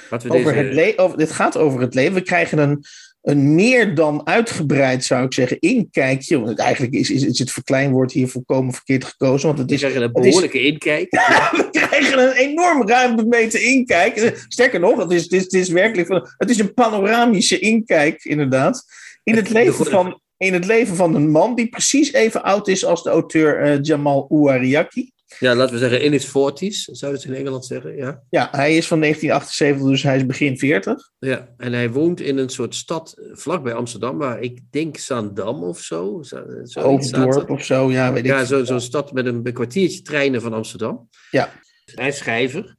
we 0.10 0.30
over 0.30 0.54
deze- 0.54 0.66
het 0.66 0.74
le- 0.74 0.94
over, 1.04 1.18
dit 1.18 1.32
gaat 1.32 1.58
over 1.58 1.82
het 1.82 1.94
leven. 1.94 2.14
We 2.14 2.22
krijgen 2.22 2.58
een, 2.58 2.84
een 3.22 3.56
meer 3.56 3.96
dan 3.96 4.28
uitgebreid, 4.28 5.06
zou 5.06 5.26
ik 5.26 5.34
zeggen, 5.34 5.60
inkijkje. 5.60 6.40
Want 6.40 6.60
eigenlijk 6.60 6.94
is, 6.94 7.10
is, 7.12 7.24
is 7.24 7.40
het 7.40 7.52
verkleinwoord 7.52 8.12
hier 8.12 8.28
volkomen 8.28 8.74
verkeerd 8.74 9.04
gekozen. 9.06 9.48
Want 9.48 9.60
het 9.60 9.68
We 9.68 9.74
is, 9.74 9.80
krijgen 9.80 10.02
een 10.02 10.14
is- 10.14 10.22
behoorlijke 10.22 10.62
inkijk. 10.62 11.10
we 11.62 11.68
krijgen 11.72 12.20
een 12.20 12.32
enorm 12.34 12.88
ruim 12.88 13.16
bemeten 13.16 13.62
inkijk. 13.64 14.44
Sterker 14.48 14.80
nog, 14.80 14.98
het 14.98 15.12
is, 15.12 15.24
het 15.24 15.32
is, 15.34 15.44
het 15.44 15.54
is 15.54 15.70
werkelijk 15.70 16.08
van, 16.08 16.28
het 16.38 16.50
is 16.50 16.60
een 16.60 16.74
panoramische 16.74 17.60
inkijk, 17.60 18.24
inderdaad. 18.24 18.84
In 19.24 19.36
het, 19.36 19.50
leven 19.50 19.86
van, 19.86 20.22
in 20.38 20.54
het 20.54 20.66
leven 20.66 20.96
van 20.96 21.16
een 21.16 21.30
man 21.30 21.56
die 21.56 21.70
precies 21.70 22.14
even 22.14 22.44
oud 22.44 22.68
is 22.68 22.86
als 22.86 23.04
de 23.04 23.10
auteur 23.10 23.62
eh, 23.62 23.78
Jamal 23.82 24.28
Ouariaki. 24.30 25.12
Ja, 25.40 25.56
laten 25.56 25.74
we 25.74 25.80
zeggen 25.80 26.02
in 26.02 26.12
his 26.12 26.28
40s, 26.28 26.92
zouden 26.92 27.22
ze 27.22 27.28
in 27.28 27.34
Engeland 27.34 27.66
zeggen. 27.66 27.96
Ja. 27.96 28.24
Ja, 28.30 28.48
hij 28.52 28.78
is 28.78 28.88
van 28.88 29.00
1978, 29.00 29.90
dus 29.90 30.04
hij 30.04 30.16
is 30.18 30.26
begin 30.26 30.58
40. 30.58 31.10
ja. 31.20 31.54
En 31.58 31.74
hij 31.74 31.92
woont 31.92 32.20
in 32.22 32.38
een 32.38 32.50
soort 32.50 32.76
stad 32.76 33.12
eh, 33.18 33.26
vlakbij 33.36 33.74
Amsterdam, 33.74 34.18
waar 34.18 34.40
ik 34.42 34.60
denk 34.72 34.98
Zaandam 34.98 35.64
of 35.64 35.80
zo. 35.80 36.20
zo 36.22 36.44
Hoofddorp 36.82 37.50
of 37.50 37.64
zo, 37.66 37.92
ja, 37.92 38.14
weet 38.14 38.24
ik. 38.26 38.32
Ja, 38.32 38.46
zo- 38.46 38.64
zo'n 38.64 38.80
stad 38.82 39.12
met 39.14 39.26
een, 39.26 39.54
kwartiertje 39.54 40.02
treinen 40.02 40.42
van 40.42 40.54
Amsterdam. 40.54 41.10
Ja. 41.32 41.52
Hij 41.86 42.08
is 42.08 42.18
schrijver. 42.18 42.76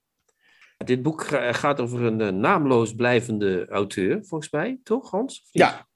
Dit 0.85 1.03
boek 1.03 1.25
ga- 1.25 1.53
gaat 1.53 1.81
over 1.81 2.03
een 2.03 2.21
eh, 2.21 2.29
naamloos 2.29 2.95
blijvende 2.95 3.67
auteur, 3.69 4.19
volgens 4.25 4.51
mij, 4.51 4.79
toch 4.83 5.11
Hans? 5.11 5.49
Ja. 5.51 5.88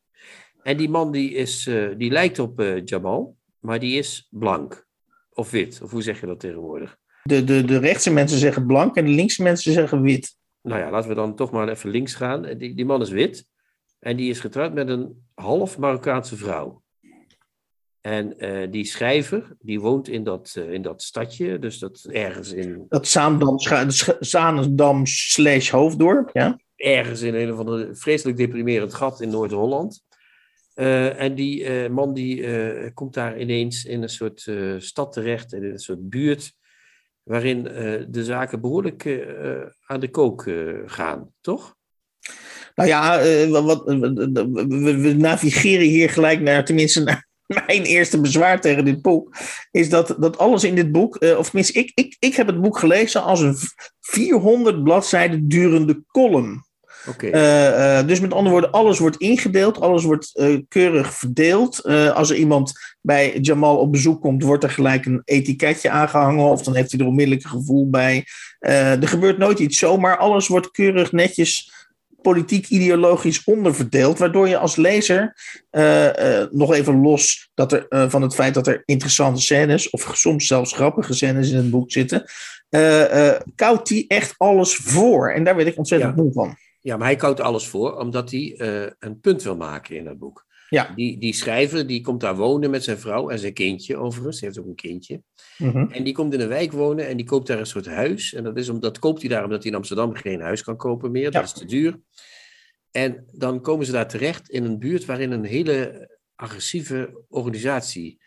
En 0.62 0.76
die 0.76 0.88
man 0.88 1.12
die, 1.12 1.30
is, 1.30 1.66
eh, 1.66 1.88
die 1.96 2.10
lijkt 2.10 2.38
op 2.38 2.60
eh, 2.60 2.84
Jamal, 2.84 3.36
maar 3.60 3.80
die 3.80 3.98
is 3.98 4.26
blank. 4.30 4.86
Of 5.32 5.50
wit, 5.50 5.80
of 5.82 5.90
hoe 5.90 6.02
zeg 6.02 6.20
je 6.20 6.26
dat 6.26 6.40
tegenwoordig? 6.40 6.96
De, 7.22 7.44
de, 7.44 7.64
de 7.64 7.78
rechtse 7.78 8.12
mensen 8.12 8.38
zeggen 8.38 8.66
blank 8.66 8.96
en 8.96 9.04
de 9.04 9.10
linkse 9.10 9.42
mensen 9.42 9.72
zeggen 9.72 10.02
wit. 10.02 10.36
Nou 10.62 10.80
ja, 10.80 10.90
laten 10.90 11.08
we 11.08 11.14
dan 11.14 11.36
toch 11.36 11.50
maar 11.50 11.68
even 11.68 11.90
links 11.90 12.14
gaan. 12.14 12.44
Eh, 12.44 12.58
Die, 12.58 12.74
die 12.74 12.84
man 12.84 13.00
is 13.00 13.10
wit 13.10 13.46
en 13.98 14.16
die 14.16 14.30
is 14.30 14.40
getrouwd 14.40 14.74
met 14.74 14.88
een 14.88 15.24
half 15.34 15.78
Marokkaanse 15.78 16.36
vrouw. 16.36 16.82
En 18.00 18.36
die 18.70 18.84
schrijver, 18.84 19.56
die 19.58 19.80
woont 19.80 20.08
in 20.08 20.24
dat, 20.24 20.56
in 20.70 20.82
dat 20.82 21.02
stadje, 21.02 21.58
dus 21.58 21.78
dat 21.78 22.06
ergens 22.10 22.52
in, 22.52 22.86
Dat 22.88 23.06
Zaandam, 23.06 23.58
Zaandam 24.20 25.06
slash 25.06 25.70
Hoofddorp, 25.70 26.30
ja. 26.32 26.60
ergens 26.76 27.20
in 27.20 27.34
een 27.34 27.52
of 27.52 27.58
ander 27.58 27.96
vreselijk 27.96 28.36
deprimerend 28.36 28.94
gat 28.94 29.20
in 29.20 29.28
Noord-Holland. 29.30 30.02
Eh, 30.74 31.20
en 31.20 31.34
die 31.34 31.64
eh, 31.64 31.90
man 31.90 32.14
die 32.14 32.46
eh, 32.46 32.90
komt 32.94 33.14
daar 33.14 33.40
ineens 33.40 33.84
in 33.84 34.02
een 34.02 34.08
soort 34.08 34.50
stad 34.78 35.12
terecht, 35.12 35.52
in 35.52 35.64
een 35.64 35.78
soort 35.78 36.08
buurt, 36.08 36.52
waarin 37.22 37.62
de 38.08 38.24
zaken 38.24 38.60
behoorlijk 38.60 39.04
eh, 39.04 39.52
eh, 39.60 39.66
aan 39.86 40.00
de 40.00 40.10
kook 40.10 40.50
gaan, 40.86 41.32
toch? 41.40 41.74
Nou 42.74 42.88
ja, 42.88 43.18
wat, 43.48 43.84
we, 43.84 45.14
navigeren 45.18 45.86
hier 45.86 46.10
gelijk 46.10 46.40
naar, 46.40 46.64
tenminste 46.64 47.02
naar 47.02 47.28
mijn 47.66 47.82
eerste 47.82 48.20
bezwaar 48.20 48.60
tegen 48.60 48.84
dit 48.84 49.02
boek, 49.02 49.36
is 49.70 49.88
dat, 49.88 50.16
dat 50.18 50.38
alles 50.38 50.64
in 50.64 50.74
dit 50.74 50.92
boek, 50.92 51.20
of 51.20 51.44
tenminste, 51.44 51.78
ik, 51.78 51.92
ik, 51.94 52.16
ik 52.18 52.34
heb 52.34 52.46
het 52.46 52.60
boek 52.60 52.78
gelezen 52.78 53.22
als 53.22 53.40
een 53.40 53.56
v- 53.56 53.70
400 54.00 54.82
bladzijden 54.82 55.48
durende 55.48 56.02
column. 56.06 56.64
Oké. 57.08 57.26
Eh, 57.26 57.98
eh, 57.98 58.06
dus 58.06 58.20
met 58.20 58.32
andere 58.32 58.50
woorden, 58.50 58.70
alles 58.70 58.98
wordt 58.98 59.16
ingedeeld, 59.16 59.80
alles 59.80 60.04
wordt 60.04 60.36
eh, 60.36 60.58
keurig 60.68 61.14
verdeeld. 61.14 61.82
Als 62.14 62.30
er 62.30 62.36
iemand 62.36 62.72
bij 63.00 63.38
Jamal 63.40 63.76
op 63.76 63.92
bezoek 63.92 64.20
komt, 64.20 64.42
wordt 64.42 64.64
er 64.64 64.70
gelijk 64.70 65.06
een 65.06 65.22
etiketje 65.24 65.90
aangehangen, 65.90 66.44
of 66.44 66.62
dan 66.62 66.74
heeft 66.74 66.90
hij 66.90 67.00
er 67.00 67.06
onmiddellijk 67.06 67.44
een 67.44 67.50
gevoel 67.50 67.90
bij. 67.90 68.24
Er 68.58 69.08
gebeurt 69.08 69.38
nooit 69.38 69.58
iets 69.58 69.78
zomaar, 69.78 70.16
alles 70.16 70.48
wordt 70.48 70.70
keurig 70.70 71.12
netjes 71.12 71.72
politiek 72.22 72.68
ideologisch 72.68 73.44
onderverdeeld, 73.44 74.18
waardoor 74.18 74.48
je 74.48 74.58
als 74.58 74.76
lezer, 74.76 75.36
nog 76.50 76.72
even 76.72 77.00
los 77.00 77.50
dat 77.54 77.72
er, 77.72 78.10
van 78.10 78.22
het 78.22 78.34
feit 78.34 78.54
dat 78.54 78.66
er 78.66 78.82
interessante 78.84 79.40
scènes, 79.40 79.90
of 79.90 80.10
soms 80.12 80.46
zelfs 80.46 80.72
grappige 80.72 81.14
scènes 81.14 81.50
in 81.50 81.56
het 81.56 81.70
boek 81.70 81.92
zitten, 81.92 82.24
koudt 83.54 83.88
hij 83.88 84.04
echt 84.08 84.34
alles 84.36 84.76
voor. 84.76 85.30
En 85.32 85.44
daar 85.44 85.56
werd 85.56 85.68
ik 85.68 85.78
ontzettend 85.78 86.16
Ja. 86.16 86.22
moe 86.22 86.32
van. 86.32 86.56
Ja, 86.82 86.96
maar 86.96 87.06
hij 87.06 87.16
koudt 87.16 87.40
alles 87.40 87.66
voor, 87.66 87.96
omdat 87.96 88.30
hij 88.30 88.54
eh, 88.58 88.90
een 88.98 89.20
punt 89.20 89.42
wil 89.42 89.56
maken 89.56 89.96
in 89.96 90.04
dat 90.04 90.18
boek. 90.18 90.46
Ja. 90.68 90.92
Die, 90.94 91.18
die 91.18 91.34
schrijver 91.34 91.86
die 91.86 92.00
komt 92.00 92.20
daar 92.20 92.36
wonen 92.36 92.70
met 92.70 92.84
zijn 92.84 92.98
vrouw 92.98 93.28
en 93.28 93.38
zijn 93.38 93.52
kindje, 93.52 93.96
overigens. 93.96 94.40
Hij 94.40 94.48
heeft 94.48 94.60
ook 94.60 94.66
een 94.66 94.74
kindje. 94.74 95.22
Mhm. 95.58 95.90
En 95.90 96.04
die 96.04 96.14
komt 96.14 96.34
in 96.34 96.40
een 96.40 96.48
wijk 96.48 96.72
wonen 96.72 97.08
en 97.08 97.16
die 97.16 97.26
koopt 97.26 97.46
daar 97.46 97.58
een 97.58 97.66
soort 97.66 97.86
huis. 97.86 98.34
En 98.34 98.44
dat, 98.44 98.56
is 98.56 98.68
omdat, 98.68 98.98
koopt 98.98 99.20
hij 99.20 99.30
daar 99.30 99.44
omdat 99.44 99.62
hij 99.62 99.70
in 99.70 99.76
Amsterdam 99.76 100.14
geen 100.14 100.40
huis 100.40 100.62
kan 100.62 100.76
kopen 100.76 101.10
meer. 101.10 101.30
Dat 101.30 101.44
is 101.44 101.52
te 101.52 101.64
duur. 101.64 102.00
En 102.90 103.24
dan 103.32 103.60
komen 103.60 103.86
ze 103.86 103.92
daar 103.92 104.08
terecht 104.08 104.48
in 104.48 104.64
een 104.64 104.78
buurt 104.78 105.04
waarin 105.04 105.30
een 105.30 105.44
hele 105.44 106.08
agressieve 106.34 107.24
organisatie 107.28 108.20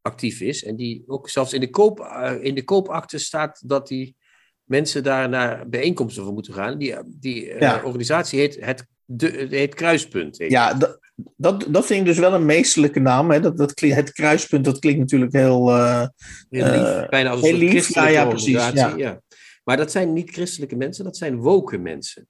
actief 0.00 0.40
is. 0.40 0.64
En 0.64 0.76
die 0.76 1.04
ook 1.06 1.28
zelfs 1.28 1.52
in 1.52 1.60
de, 1.60 1.70
koop, 1.70 2.00
eh, 2.00 2.34
in 2.40 2.54
de 2.54 2.64
koopakte 2.64 3.18
staat 3.18 3.62
dat 3.68 3.88
die 3.88 4.16
mensen 4.64 5.02
daar 5.02 5.28
naar 5.28 5.68
bijeenkomsten 5.68 6.24
voor 6.24 6.32
moeten 6.32 6.54
gaan. 6.54 6.78
Die, 6.78 6.94
die 7.06 7.50
eh, 7.52 7.84
organisatie 7.84 8.38
heet 8.38 8.56
het, 8.60 8.86
de, 9.04 9.46
heet 9.50 9.74
Kruispunt. 9.74 10.38
heet 10.38 10.50
Ja, 10.50 10.76
d- 10.78 10.98
dat, 11.36 11.66
dat 11.68 11.86
vind 11.86 12.00
ik 12.00 12.06
dus 12.06 12.18
wel 12.18 12.34
een 12.34 12.46
meestelijke 12.46 13.00
naam. 13.00 13.30
Hè? 13.30 13.40
Dat, 13.40 13.56
dat, 13.56 13.74
klinkt- 13.74 13.96
het 13.96 14.12
kruispunt, 14.12 14.64
dat 14.64 14.78
klinkt 14.78 15.00
natuurlijk 15.00 15.32
heel... 15.32 15.70
eh, 15.70 16.06
Heel 16.50 16.64
lief, 16.64 16.74
Eh, 16.74 17.08
bijna 17.08 17.30
als 17.30 17.40
een 17.42 17.46
heel 17.46 17.56
lief, 17.58 17.94
ja, 17.94 18.08
ja, 18.08 18.26
precies, 18.26 18.70
ja. 18.72 18.94
ja. 18.96 19.20
Maar 19.64 19.76
dat 19.76 19.90
zijn 19.90 20.12
niet 20.12 20.30
christelijke 20.30 20.76
mensen, 20.76 21.04
dat 21.04 21.16
zijn 21.16 21.36
woke 21.36 21.78
mensen. 21.78 22.28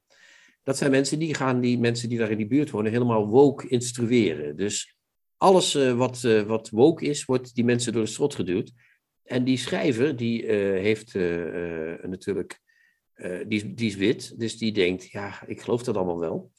Dat 0.63 0.77
zijn 0.77 0.91
mensen 0.91 1.19
die 1.19 1.35
gaan 1.35 1.61
die 1.61 1.79
mensen 1.79 2.09
die 2.09 2.19
daar 2.19 2.31
in 2.31 2.37
die 2.37 2.47
buurt 2.47 2.71
wonen 2.71 2.93
helemaal 2.93 3.27
woke 3.29 3.69
instrueren. 3.69 4.57
Dus 4.57 4.97
alles 5.37 5.75
wat, 5.75 6.21
wat 6.47 6.71
woke 6.71 7.05
is, 7.05 7.25
wordt 7.25 7.55
die 7.55 7.65
mensen 7.65 7.93
door 7.93 8.03
de 8.05 8.11
strot 8.11 8.35
geduwd. 8.35 8.73
En 9.25 9.45
die 9.45 9.57
schrijver, 9.57 10.17
die 10.17 10.47
eh, 10.47 10.57
heeft 10.83 11.15
eh, 11.15 11.93
eh, 11.93 12.05
natuurlijk, 12.05 12.63
die, 13.47 13.75
die 13.75 13.89
is 13.89 13.97
wit, 13.97 14.41
dus 14.41 14.59
die 14.59 14.73
denkt, 14.73 15.11
ja, 15.11 15.47
ik 15.47 15.61
geloof 15.61 15.83
dat 15.83 15.97
allemaal 15.97 16.19
wel. 16.19 16.53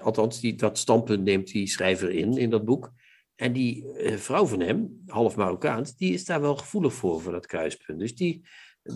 Althans, 0.00 0.40
die, 0.40 0.54
dat 0.54 0.78
standpunt 0.78 1.24
neemt 1.24 1.52
die 1.52 1.66
schrijver 1.66 2.10
in, 2.10 2.36
in 2.36 2.50
dat 2.50 2.64
boek. 2.64 2.92
En 3.34 3.52
die 3.52 3.84
vrouw 4.16 4.46
van 4.46 4.60
hem, 4.60 5.02
half 5.06 5.36
Marokkaans, 5.36 5.96
die 5.96 6.12
is 6.12 6.24
daar 6.24 6.40
wel 6.40 6.56
gevoelig 6.56 6.92
voor, 6.92 7.20
voor 7.20 7.32
dat 7.32 7.46
kruispunt. 7.46 7.98
Dus 7.98 8.14
die 8.14 8.46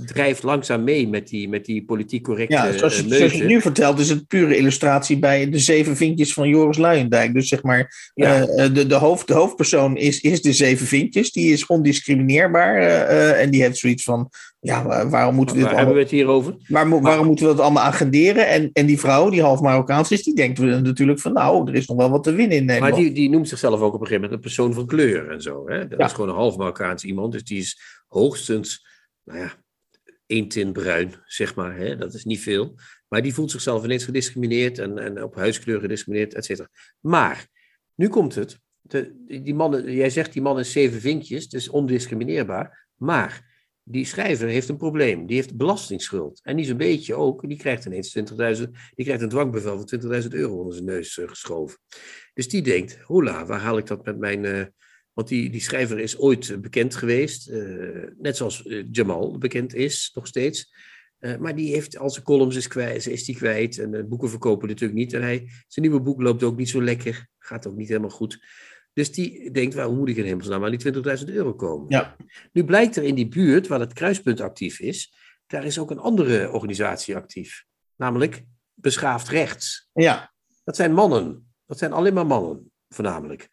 drijft 0.07 0.43
langzaam 0.43 0.85
mee 0.85 1.09
met 1.09 1.29
die, 1.29 1.49
met 1.49 1.65
die 1.65 1.85
politiek 1.85 2.23
correcte 2.23 2.55
ja, 2.55 2.73
zoals, 2.73 2.99
eh, 3.03 3.09
je- 3.09 3.15
zoals 3.17 3.33
je 3.33 3.39
het 3.39 3.47
nu 3.49 3.61
vertelt, 3.61 3.99
is 3.99 4.09
het 4.09 4.27
pure 4.27 4.57
illustratie 4.57 5.19
bij 5.19 5.51
de 5.51 5.59
zeven 5.59 5.97
vinkjes 5.97 6.33
van 6.33 6.49
Joris 6.49 6.79
Luijendijk. 6.79 7.33
Dus 7.35 7.49
zeg 7.49 7.63
maar, 7.63 8.11
Ja. 8.15 8.47
eh, 8.47 8.75
de, 8.75 8.87
de, 8.87 8.95
hoofd, 8.95 9.27
de 9.27 9.35
hoofdpersoon 9.35 9.97
is, 9.97 10.21
is 10.21 10.43
de 10.43 10.53
zeven 10.53 10.87
vinkjes. 10.87 11.33
Die 11.33 11.53
is 11.53 11.67
ondiscrimineerbaar. 11.67 12.77
eh, 12.77 13.01
eh, 13.31 13.41
en 13.43 13.51
die 13.51 13.63
heeft 13.63 13.79
zoiets 13.79 14.05
van, 14.05 14.31
ja, 14.61 14.85
waar- 14.85 15.11
waarom 15.11 15.35
moeten 15.35 15.57
we 15.57 15.61
dit 15.63 15.71
Waar 15.71 15.81
hebben 15.81 15.95
allemaal... 15.95 15.95
we 15.95 16.01
het 16.01 16.11
hier 16.11 16.27
over? 16.27 16.57
Waar, 16.69 16.87
mo- 16.89 16.95
Maar- 17.01 17.03
waarom 17.11 17.27
moeten 17.27 17.47
we 17.47 17.53
dat 17.55 17.61
allemaal 17.65 17.83
agenderen? 17.85 18.49
En, 18.49 18.71
en 18.73 18.87
die 18.87 18.99
vrouw, 18.99 19.31
die 19.31 19.43
half 19.43 19.61
Marokkaans 19.61 20.11
is, 20.11 20.23
die 20.23 20.35
denkt 20.35 20.59
natuurlijk 20.59 21.21
van... 21.21 21.33
nou, 21.33 21.69
er 21.69 21.75
is 21.75 21.87
nog 21.87 21.97
wel 21.97 22.11
wat 22.11 22.23
te 22.23 22.33
winnen 22.33 22.57
in 22.57 22.65
Nederland. 22.65 22.93
Maar 22.95 23.03
die, 23.03 23.13
die 23.13 23.31
noemt 23.31 23.49
zichzelf 23.49 23.81
ook 23.81 23.95
op 23.95 24.01
een 24.01 24.07
gegeven 24.07 24.15
moment 24.15 24.33
een 24.33 24.41
persoon 24.41 24.75
van 24.75 24.87
kleur 24.87 25.31
en 25.31 25.41
zo. 25.43 25.63
Hè? 25.69 25.89
Dat 25.89 25.99
Ja. 25.99 26.05
is 26.07 26.13
gewoon 26.13 26.31
een 26.31 26.37
half 26.37 26.57
Marokkaans 26.57 27.05
iemand, 27.05 27.33
dus 27.33 27.45
die 27.45 27.59
is 27.59 27.81
hoogstens, 28.09 28.87
nou 29.25 29.39
ja, 29.39 29.53
één 30.31 30.49
tint 30.49 30.73
bruin, 30.73 31.15
zeg 31.25 31.55
maar. 31.55 31.77
Hè? 31.77 31.97
Dat 31.97 32.15
is 32.15 32.25
niet 32.25 32.41
veel. 32.41 32.75
Maar 33.09 33.23
die 33.23 33.35
voelt 33.35 33.51
zichzelf 33.51 33.85
ineens 33.85 34.05
gediscrimineerd 34.05 34.79
en, 34.79 34.99
en 34.99 35.23
op 35.23 35.35
huiskleur 35.35 35.81
gediscrimineerd, 35.81 36.35
et 36.35 36.45
cetera. 36.45 36.69
Maar, 37.01 37.47
nu 37.95 38.09
komt 38.09 38.35
het. 38.35 38.59
De, 38.81 39.25
die 39.27 39.55
mannen, 39.55 39.93
jij 39.93 40.11
zegt 40.11 40.33
die 40.33 40.43
man 40.43 40.59
is 40.59 40.73
zeven 40.73 41.01
vinkjes, 41.01 41.49
dus 41.49 41.69
ondiscrimineerbaar. 41.69 42.89
Maar 42.97 43.49
die 43.83 44.05
schrijver 44.05 44.49
heeft 44.49 44.69
een 44.69 44.77
probleem. 44.77 45.27
Die 45.27 45.37
heeft 45.37 45.57
belastingsschuld. 45.57 46.41
En 46.43 46.57
niet 46.57 46.67
zo'n 46.67 46.77
beetje 46.77 47.15
ook. 47.15 47.49
Die 47.49 47.59
krijgt 47.59 47.85
ineens 47.85 48.19
20.000, 48.19 48.25
die 48.95 49.05
krijgt 49.05 49.23
een 49.23 49.29
dwangbevel 49.29 49.85
van 49.87 50.23
20.000 50.23 50.29
euro 50.29 50.59
onder 50.59 50.75
zijn 50.75 50.87
neus 50.87 51.19
eh, 51.19 51.29
geschoven. 51.29 51.79
Dus 52.35 52.49
die 52.49 52.63
denkt, 52.63 52.99
hola, 53.01 53.47
waar 53.47 53.61
haal 53.61 53.79
ik 53.79 53.87
dat 53.87 54.05
met 54.05 54.19
mijn... 54.19 54.75
want 55.13 55.29
die, 55.29 55.51
die 55.51 55.61
schrijver 55.61 55.99
is 55.99 56.19
ooit 56.19 56.51
eh, 56.51 56.59
bekend 56.59 56.95
geweest, 56.95 57.49
eh, 57.49 57.61
net 58.19 58.37
zoals 58.37 58.67
eh, 58.67 58.85
Jamal 58.91 59.39
bekend 59.39 59.75
is, 59.75 60.11
nog 60.15 60.27
steeds. 60.27 60.89
Maar 61.39 61.55
die 61.55 61.73
heeft 61.73 61.99
al 61.99 62.11
zijn 62.11 62.25
columns 62.25 62.57
is 62.57 62.69
kwijt, 62.69 63.07
is 63.07 63.25
die 63.25 63.37
kwijt 63.37 63.79
en 63.79 64.09
boeken 64.09 64.31
verkopen 64.31 64.69
natuurlijk 64.69 64.99
niet. 64.99 65.13
En 65.13 65.23
hij, 65.23 65.39
zijn 65.69 65.87
nieuwe 65.87 66.01
boek 66.01 66.23
loopt 66.23 66.43
ook 66.43 66.57
niet 66.57 66.69
zo 66.69 66.83
lekker, 66.83 67.29
gaat 67.39 67.67
ook 67.67 67.77
niet 67.77 67.89
helemaal 67.89 68.11
goed. 68.11 68.47
Dus 68.93 69.13
die 69.13 69.51
denkt, 69.51 69.75
waar, 69.75 69.87
hoe 69.87 69.97
moet 69.97 70.09
ik 70.09 70.17
in 70.17 70.25
hemelsnaam 70.25 70.65
aan 70.65 70.77
die 70.77 70.93
20.000 70.93 71.25
euro 71.25 71.55
komen? 71.55 71.87
Ja. 71.89 72.17
Nu 72.53 72.65
blijkt 72.65 72.97
er 72.97 73.03
in 73.03 73.15
die 73.15 73.29
buurt, 73.29 73.67
waar 73.67 73.81
het 73.81 73.93
kruispunt 73.93 74.41
actief 74.41 74.81
is, 74.81 75.15
daar 75.47 75.65
is 75.65 75.79
ook 75.79 75.91
een 75.91 75.99
andere 75.99 76.51
organisatie 76.51 77.17
actief. 77.17 77.65
Namelijk 77.97 78.45
Beschaafd 78.75 79.29
Rechts. 79.29 79.89
Ja, 79.93 80.33
Dat 80.65 80.77
zijn 80.77 80.93
mannen. 80.93 81.53
Dat 81.67 81.79
zijn 81.79 81.93
alleen 81.93 82.15
maar 82.15 82.27
mannen, 82.27 82.73
voornamelijk. 82.89 83.49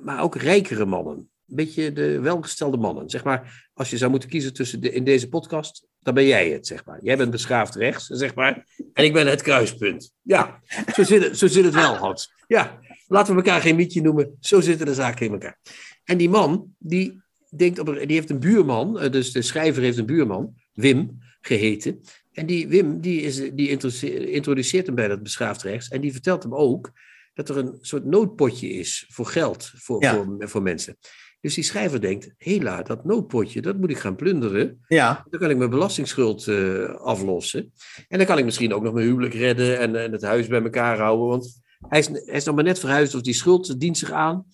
Maar- 0.00 0.22
ook 0.22 0.36
rijkere 0.36 0.84
mannen. 0.84 1.16
Een 1.48 1.56
beetje 1.56 1.92
de 1.92 2.20
welgestelde 2.20 2.76
mannen. 2.76 3.10
Zeg 3.10 3.24
maar, 3.24 3.68
als 3.74 3.90
je 3.90 3.96
zou 3.96 4.10
moeten 4.10 4.28
kiezen 4.28 4.52
tussen 4.52 4.80
de, 4.80 4.92
in 4.92 5.04
deze 5.04 5.28
podcast, 5.28 5.86
dan 6.00 6.14
ben 6.14 6.26
jij 6.26 6.50
het, 6.50 6.66
zeg 6.66 6.84
maar. 6.84 6.98
Jij 7.02 7.16
bent 7.16 7.30
beschaafd 7.30 7.74
rechts, 7.74 8.06
zeg 8.06 8.34
maar. 8.34 8.66
En 8.92 9.04
ik 9.04 9.12
ben 9.12 9.26
het 9.26 9.42
kruispunt. 9.42 10.12
Ja, 10.22 10.60
zo 10.94 11.02
zit 11.02 11.22
het, 11.24 11.38
zo 11.38 11.46
zit 11.46 11.64
het 11.64 11.74
wel, 11.74 11.94
Hans. 11.94 12.32
Ja, 12.46 12.78
laten 13.06 13.34
we 13.34 13.42
elkaar 13.42 13.60
geen 13.60 13.76
mietje 13.76 14.02
noemen. 14.02 14.36
Zo 14.40 14.60
zitten 14.60 14.86
de 14.86 14.94
zaken 14.94 15.26
in 15.26 15.32
elkaar. 15.32 15.58
En 16.04 16.16
die 16.18 16.28
man, 16.28 16.74
die, 16.78 17.22
denkt 17.56 17.78
op, 17.78 17.86
die 17.86 18.06
heeft 18.16 18.30
een 18.30 18.40
buurman. 18.40 18.98
eh, 19.00 19.10
Dus 19.10 19.32
de 19.32 19.42
schrijver 19.42 19.82
heeft 19.82 19.98
een 19.98 20.06
buurman, 20.06 20.54
Wim, 20.72 21.18
geheten. 21.40 22.00
En 22.32 22.46
die 22.46 22.68
Wim, 22.68 23.00
die, 23.00 23.20
is, 23.20 23.36
die 23.36 23.68
introduce- 23.68 24.30
introduceert 24.30 24.86
hem 24.86 24.94
bij 24.94 25.08
dat 25.08 25.22
beschaafd 25.22 25.62
rechts. 25.62 25.88
En 25.88 26.00
die 26.00 26.12
vertelt 26.12 26.42
hem 26.42 26.54
ook 26.54 26.92
dat 27.36 27.48
er 27.48 27.56
een 27.56 27.78
soort 27.80 28.04
noodpotje 28.04 28.68
is 28.68 29.06
voor 29.08 29.26
geld 29.26 29.72
voor, 29.74 30.02
Ja. 30.02 30.14
voor, 30.14 30.48
voor 30.48 30.62
mensen. 30.62 30.96
Dus 31.40 31.54
die 31.54 31.64
schrijver 31.64 32.00
denkt, 32.00 32.34
hela, 32.36 32.82
dat 32.82 33.04
noodpotje, 33.04 33.60
dat 33.62 33.76
moet 33.76 33.90
ik 33.90 33.98
gaan 33.98 34.16
plunderen. 34.16 34.84
ja, 34.88 35.26
Dan 35.30 35.40
kan 35.40 35.50
ik 35.50 35.56
mijn 35.56 35.70
belastingsschuld 35.70 36.48
eh, 36.48 36.84
aflossen. 36.94 37.72
En 38.08 38.18
dan 38.18 38.26
kan 38.26 38.38
ik 38.38 38.44
misschien 38.44 38.74
ook 38.74 38.82
nog 38.82 38.92
mijn 38.92 39.06
huwelijk 39.06 39.34
redden 39.34 39.78
en, 39.78 39.96
en 40.02 40.12
het 40.12 40.22
huis 40.22 40.46
bij 40.46 40.62
elkaar 40.62 40.98
houden. 40.98 41.26
Want 41.26 41.60
hij 41.88 41.98
is, 41.98 42.06
hij 42.08 42.36
is 42.36 42.44
nog 42.44 42.54
maar 42.54 42.64
net 42.64 42.78
verhuisd, 42.78 43.14
of 43.14 43.20
die 43.20 43.34
schuld 43.34 43.80
dient 43.80 43.98
zich 43.98 44.10
aan. 44.10 44.44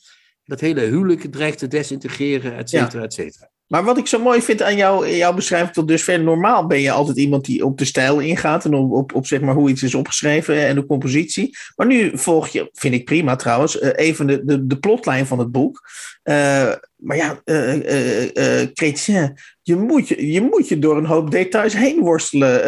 Dat 0.45 0.61
hele 0.61 0.81
huwelijk 0.81 1.33
dreigt 1.33 1.59
te 1.59 1.68
desintegreren, 1.68 2.57
et 2.57 2.71
cetera, 2.71 3.03
et 3.03 3.12
cetera. 3.12 3.51
Maar 3.73 3.85
wat 3.85 3.99
ik 3.99 4.07
zo 4.07 4.19
mooi 4.19 4.43
vind 4.43 4.63
aan 4.63 4.77
jou, 4.77 5.09
jouw 5.09 5.35
beschrijving 5.35 5.73
tot 5.73 5.89
dusver, 5.89 6.21
normaal 6.21 6.67
ben 6.67 6.81
je 6.81 6.91
altijd 6.91 7.17
iemand 7.17 7.45
die 7.45 7.65
op 7.65 7.79
de 7.79 7.85
stijl 7.85 8.21
ingaat 8.21 8.65
en 8.65 8.75
op, 8.75 9.15
op, 9.15 9.27
zeg 9.27 9.41
maar 9.41 9.55
hoe 9.55 9.71
iets 9.71 9.83
is 9.83 9.95
opgeschreven 9.95 10.67
en 10.67 10.75
de 10.75 10.87
compositie. 10.87 11.57
Maar 11.77 11.87
nu 11.87 12.11
volg 12.15 12.49
je, 12.49 12.71
vind 12.73 12.95
ik 12.95 13.05
prima 13.05 13.37
trouwens, 13.37 13.79
eh, 13.79 14.07
even 14.07 14.27
de, 14.27 14.45
de, 14.45 14.67
de 14.67 14.79
plotlijn 14.79 15.27
van 15.27 15.39
het 15.39 15.51
boek. 15.51 15.83
Eh, 16.23 16.73
maar 16.97 17.17
ja, 17.17 17.41
eh, 17.45 18.67
Chrétien, 18.73 19.39
je 19.63 19.77
moet 19.77 20.09
je, 20.09 20.33
je 20.33 20.41
moet 20.41 20.69
je 20.69 20.79
door 20.79 20.97
een 20.97 21.05
hoop 21.05 21.31
details 21.31 21.77
heen 21.77 22.01
worstelen. 22.01 22.65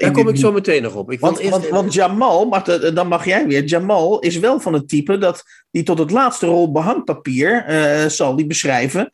Daar 0.00 0.10
kom 0.10 0.28
ik 0.28 0.36
zo 0.36 0.52
meteen 0.52 0.82
nog 0.82 0.94
op. 0.94 1.10
Ik 1.10 1.20
want, 1.20 1.38
eerst 1.38 1.68
want, 1.68 1.92
Jamal, 1.92 2.44
maar 2.44 2.92
dan 2.94 3.08
mag 3.08 3.24
jij 3.24 3.46
weer. 3.46 3.64
Jamal 3.64 4.18
is 4.18 4.38
wel 4.38 4.60
van 4.60 4.72
het 4.72 4.88
type 4.88 5.18
dat 5.18 5.42
die 5.70 5.82
tot 5.82 5.98
het 5.98 6.10
laatste 6.10 6.46
rol 6.46 6.72
behangpapier 6.72 7.64
eh, 7.64 8.06
zal 8.06 8.36
die 8.36 8.46
beschrijven. 8.46 9.10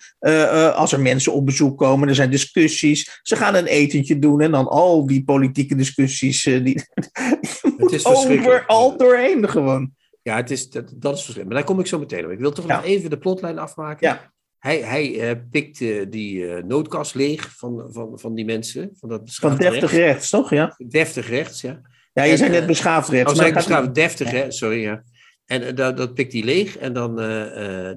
als 0.74 0.92
er 0.92 1.00
mensen 1.00 1.32
op 1.32 1.46
bezoek 1.46 1.78
komen, 1.78 2.08
er 2.08 2.14
zijn 2.14 2.30
discussies. 2.30 3.20
Ze 3.22 3.36
gaan 3.36 3.54
een 3.54 3.66
etentje 3.66 4.18
doen 4.18 4.40
en 4.40 4.50
dan 4.50 4.68
al 4.68 5.06
die 5.06 5.24
politieke 5.24 5.74
discussies. 5.74 6.42
die, 6.42 6.62
je 7.62 7.74
moet 7.78 7.92
is 7.92 8.02
verschrikkelijk. 8.02 8.46
over 8.46 8.66
al 8.66 8.96
doorheen 8.96 9.48
gewoon. 9.48 9.92
Ja, 10.22 10.36
het 10.36 10.50
is, 10.50 10.70
dat, 10.70 10.84
dat 10.96 11.16
is 11.16 11.22
verschrikkelijk. 11.24 11.46
Maar 11.48 11.56
daar 11.56 11.64
kom 11.64 11.80
ik 11.80 11.86
zo 11.86 11.98
meteen 11.98 12.24
op. 12.24 12.30
Ik 12.30 12.38
wil 12.38 12.52
toch 12.52 12.66
Ja. 12.66 12.76
nog 12.76 12.84
even 12.84 13.10
de 13.10 13.18
plotlijn 13.18 13.58
afmaken. 13.58 14.08
Ja. 14.08 14.32
Hij, 14.58 14.78
hij 14.80 15.20
eh, 15.30 15.36
pikt 15.50 15.78
die 16.12 16.46
eh, 16.46 16.62
noodkast 16.64 17.14
leeg 17.14 17.56
van, 17.56 17.88
van, 17.92 18.18
van 18.18 18.34
die 18.34 18.44
mensen. 18.44 18.90
Van 18.94 19.08
dat 19.08 19.18
Van 19.18 19.24
beschaafd 19.26 19.58
deftig 19.60 19.80
rechts. 19.90 19.96
rechts, 20.12 20.30
toch? 20.30 20.50
Ja, 20.50 20.74
Deftig 20.88 21.28
rechts, 21.28 21.60
ja. 21.60 21.80
ja 22.12 22.22
je 22.22 22.30
En, 22.32 22.38
zei 22.38 22.50
net 22.50 22.60
eh, 22.60 22.66
beschaafd 22.66 23.08
rechts. 23.08 23.30
Oh, 23.32 23.36
maar 23.36 23.46
het 23.46 23.54
gaat- 23.54 23.66
beschaafd 23.66 23.94
deftig, 23.94 24.30
hè? 24.30 24.50
Sorry, 24.50 24.80
ja. 24.80 25.02
En 25.46 25.74
dat, 25.74 25.96
dat 25.96 26.14
pikt 26.14 26.32
hij 26.32 26.42
leeg. 26.42 26.76
En 26.78 26.92
dan 26.92 27.16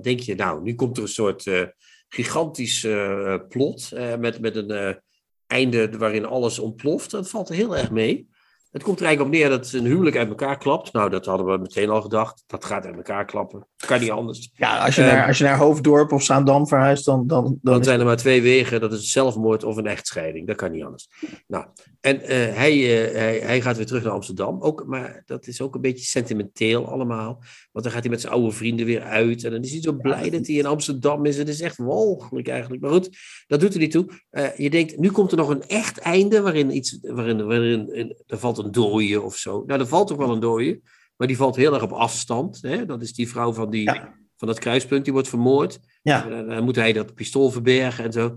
denk 0.02 0.20
je, 0.20 0.36
nou, 0.36 0.62
nu 0.64 0.76
komt 0.76 0.98
er 0.98 1.04
een 1.04 1.10
soort 1.10 1.52
gigantisch 2.10 2.88
plot. 3.50 3.92
met, 4.20 4.40
met 4.40 4.56
een 4.56 5.00
einde 5.48 5.98
waarin 5.98 6.26
alles 6.26 6.60
ontploft. 6.60 7.12
Dat 7.12 7.30
valt 7.30 7.50
heel 7.50 7.78
erg 7.78 7.92
mee. 7.92 8.30
Het 8.76 8.84
komt 8.84 9.00
er 9.00 9.06
eigenlijk 9.06 9.36
op 9.36 9.42
neer 9.42 9.58
dat 9.58 9.72
een 9.72 9.86
huwelijk 9.86 10.18
uit 10.18 10.30
elkaar 10.30 10.58
klapt. 10.58 10.94
Nou, 10.94 11.10
dat 11.10 11.26
hadden 11.26 11.46
we 11.46 11.58
meteen 11.58 11.90
al 11.90 12.02
gedacht. 12.02 12.44
Dat 12.48 12.66
gaat 12.66 12.86
uit 12.86 12.96
elkaar 12.96 13.26
klappen. 13.26 13.68
Kan 13.86 14.00
niet 14.00 14.12
anders. 14.12 14.52
Ja, 14.54 14.86
als 14.86 14.96
je, 14.96 15.02
naar, 15.02 15.28
als 15.28 15.38
je 15.38 15.44
naar 15.44 15.58
Hoofddorp 15.58 16.12
of 16.12 16.24
Zaandam 16.24 16.68
verhuist, 16.68 17.06
dan... 17.06 17.28
dan, 17.28 17.60
dan 17.62 17.84
zijn 17.84 18.00
er 18.00 18.06
maar 18.06 18.18
twee 18.18 18.42
wegen. 18.42 18.82
Dat 18.82 18.94
is 18.94 19.12
zelfmoord 19.12 19.64
of 19.64 19.78
een 19.78 19.88
echtscheiding. 19.88 20.48
Dat 20.48 20.56
kan 20.56 20.72
niet 20.72 20.84
anders. 20.84 21.10
Nou, 21.48 21.66
en 22.02 22.22
eh, 22.22 22.56
hij, 22.56 23.06
eh, 23.08 23.14
hij, 23.14 23.40
hij 23.40 23.62
gaat 23.62 23.78
weer 23.78 23.86
terug 23.86 24.04
naar 24.04 24.12
Amsterdam. 24.12 24.62
Ook, 24.62 24.84
maar 24.86 25.24
dat 25.26 25.48
is 25.48 25.62
ook 25.62 25.76
een 25.76 25.82
beetje 25.82 26.06
sentimenteel 26.06 26.88
allemaal. 26.88 27.44
Want 27.72 27.86
dan 27.86 27.94
gaat 27.94 28.02
hij 28.02 28.12
met 28.12 28.22
zijn 28.22 28.34
oude 28.34 28.52
vrienden 28.52 28.86
weer 28.86 29.02
uit. 29.02 29.44
En 29.44 29.52
dan 29.52 29.64
is 29.64 29.72
hij 29.72 29.82
zo 29.82 29.94
blij 29.94 30.30
dat 30.30 30.48
hij 30.48 30.56
in 30.56 30.66
Amsterdam 30.66 31.26
is. 31.26 31.38
Het 31.38 31.48
is 31.50 31.62
echt 31.62 31.78
walgelijk 31.78 32.48
eigenlijk. 32.48 32.82
Maar 32.82 32.92
goed, 32.92 33.18
dat 33.48 33.60
doet 33.60 33.74
er 33.74 33.80
niet 33.80 33.92
toe. 33.92 34.08
Eh, 34.30 34.58
je 34.58 34.70
denkt, 34.70 34.98
nu 34.98 35.12
komt 35.12 35.32
er 35.32 35.38
nog 35.38 35.50
een 35.50 35.68
echt 35.68 35.98
einde. 35.98 36.42
Waarin, 36.42 36.76
iets, 36.76 36.98
waarin, 37.02 37.46
waarin 37.46 37.94
in- 37.94 38.24
er 38.28 38.38
valt 38.38 38.58
een 38.58 38.65
dooie 38.74 39.22
of 39.22 39.36
zo. 39.36 39.64
Nou, 39.66 39.80
er 39.80 39.88
valt 39.88 40.12
ook 40.12 40.18
wel 40.18 40.32
een 40.32 40.40
dooie. 40.40 40.82
Maar 41.16 41.28
die 41.28 41.38
valt 41.38 41.56
heel 41.56 41.74
erg 41.74 41.84
op 41.84 41.92
afstand. 41.92 42.62
Hè? 42.62 42.86
Dat 42.86 43.02
is 43.02 43.14
die 43.14 43.30
vrouw 43.30 43.54
van, 43.54 43.70
die, 43.70 43.84
Ja. 43.84 44.16
van 44.36 44.48
dat 44.48 44.60
kruispunt. 44.60 45.04
Die 45.04 45.14
wordt 45.14 45.28
vermoord. 45.30 45.80
ja, 46.02 46.22
Dan, 46.30 46.48
dan 46.48 46.64
moet 46.64 46.76
hij 46.76 46.94
dat 46.94 47.14
pistool 47.14 47.50
verbergen 47.50 48.04
en 48.04 48.12
zo. 48.12 48.28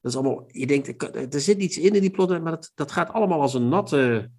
Dat 0.00 0.12
is 0.12 0.16
allemaal, 0.16 0.44
je 0.46 0.66
denkt, 0.66 1.02
er 1.34 1.40
zit 1.40 1.58
iets 1.58 1.78
in 1.78 1.94
in 1.94 2.00
die 2.00 2.10
plot, 2.10 2.28
maar 2.28 2.52
dat, 2.52 2.72
dat 2.74 2.92
gaat 2.92 3.12
allemaal 3.12 3.40
als 3.40 3.54
een 3.54 3.68
natte 3.68 4.30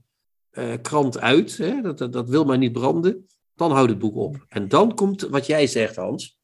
eh, 0.49 0.73
krant 0.81 1.19
uit. 1.19 1.57
Hè? 1.57 1.81
Dat, 1.81 1.97
dat, 1.97 2.13
dat 2.13 2.29
wil 2.29 2.45
maar 2.45 2.57
niet 2.57 2.71
branden. 2.71 3.25
Dan 3.55 3.71
houdt 3.71 3.89
het 3.89 3.99
boek 3.99 4.15
op. 4.15 4.45
En 4.47 4.67
dan 4.67 4.95
komt 4.95 5.21
wat 5.21 5.45
jij 5.45 5.67
zegt, 5.67 5.95
Hans. 5.95 6.39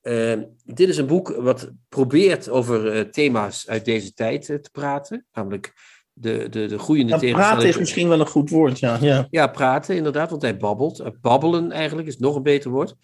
Eh, 0.00 0.40
dit 0.64 0.88
is 0.88 0.96
een 0.96 1.06
boek 1.06 1.28
wat 1.28 1.70
probeert 1.88 2.48
over 2.48 2.92
eh, 2.92 3.00
thema's 3.00 3.68
uit 3.68 3.84
deze 3.84 4.12
tijd 4.12 4.48
eh, 4.48 4.56
te 4.56 4.70
praten. 4.70 5.26
Namelijk 5.32 5.72
de, 6.14 6.48
de, 6.50 6.66
de 6.66 6.78
groeiende 6.78 7.12
Ja, 7.12 7.18
tegenstelling. 7.18 7.52
praten 7.52 7.68
is 7.68 7.78
misschien 7.78 8.08
wel 8.08 8.20
een 8.20 8.26
goed 8.26 8.50
woord, 8.50 8.78
ja. 8.78 8.98
ja. 9.00 9.26
Ja, 9.30 9.46
praten 9.46 9.96
inderdaad, 9.96 10.30
want 10.30 10.42
hij 10.42 10.56
babbelt. 10.56 10.98
Eh, 10.98 11.10
Babbelen 11.20 11.70
eigenlijk 11.72 12.08
is 12.08 12.18
nog 12.18 12.36
een 12.36 12.42
beter 12.42 12.70
woord. 12.70 12.94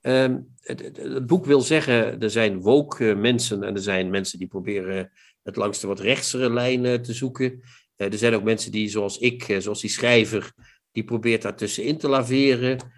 Ehm, 0.00 0.38
het, 0.60 0.82
het, 0.82 0.96
het 0.96 1.26
boek 1.26 1.46
wil 1.46 1.60
zeggen, 1.60 2.20
er 2.20 2.30
zijn 2.30 2.60
woke 2.60 3.10
eh, 3.10 3.16
mensen 3.16 3.62
en 3.62 3.74
er 3.74 3.82
zijn 3.82 4.10
mensen 4.10 4.38
die 4.38 4.48
proberen 4.48 5.12
het 5.42 5.56
langs 5.56 5.80
de 5.80 5.86
wat 5.86 6.00
rechtsere 6.00 6.52
lijnen 6.52 7.02
te 7.02 7.12
zoeken. 7.12 7.60
Eh, 7.96 8.12
er 8.12 8.18
zijn 8.18 8.34
ook 8.34 8.42
mensen 8.42 8.72
die, 8.72 8.88
zoals 8.88 9.18
ik, 9.18 9.56
zoals 9.58 9.80
die 9.80 9.90
schrijver, 9.90 10.52
die 10.92 11.04
probeert 11.04 11.42
daartussenin 11.42 11.98
te 11.98 12.08
laveren. 12.08 12.96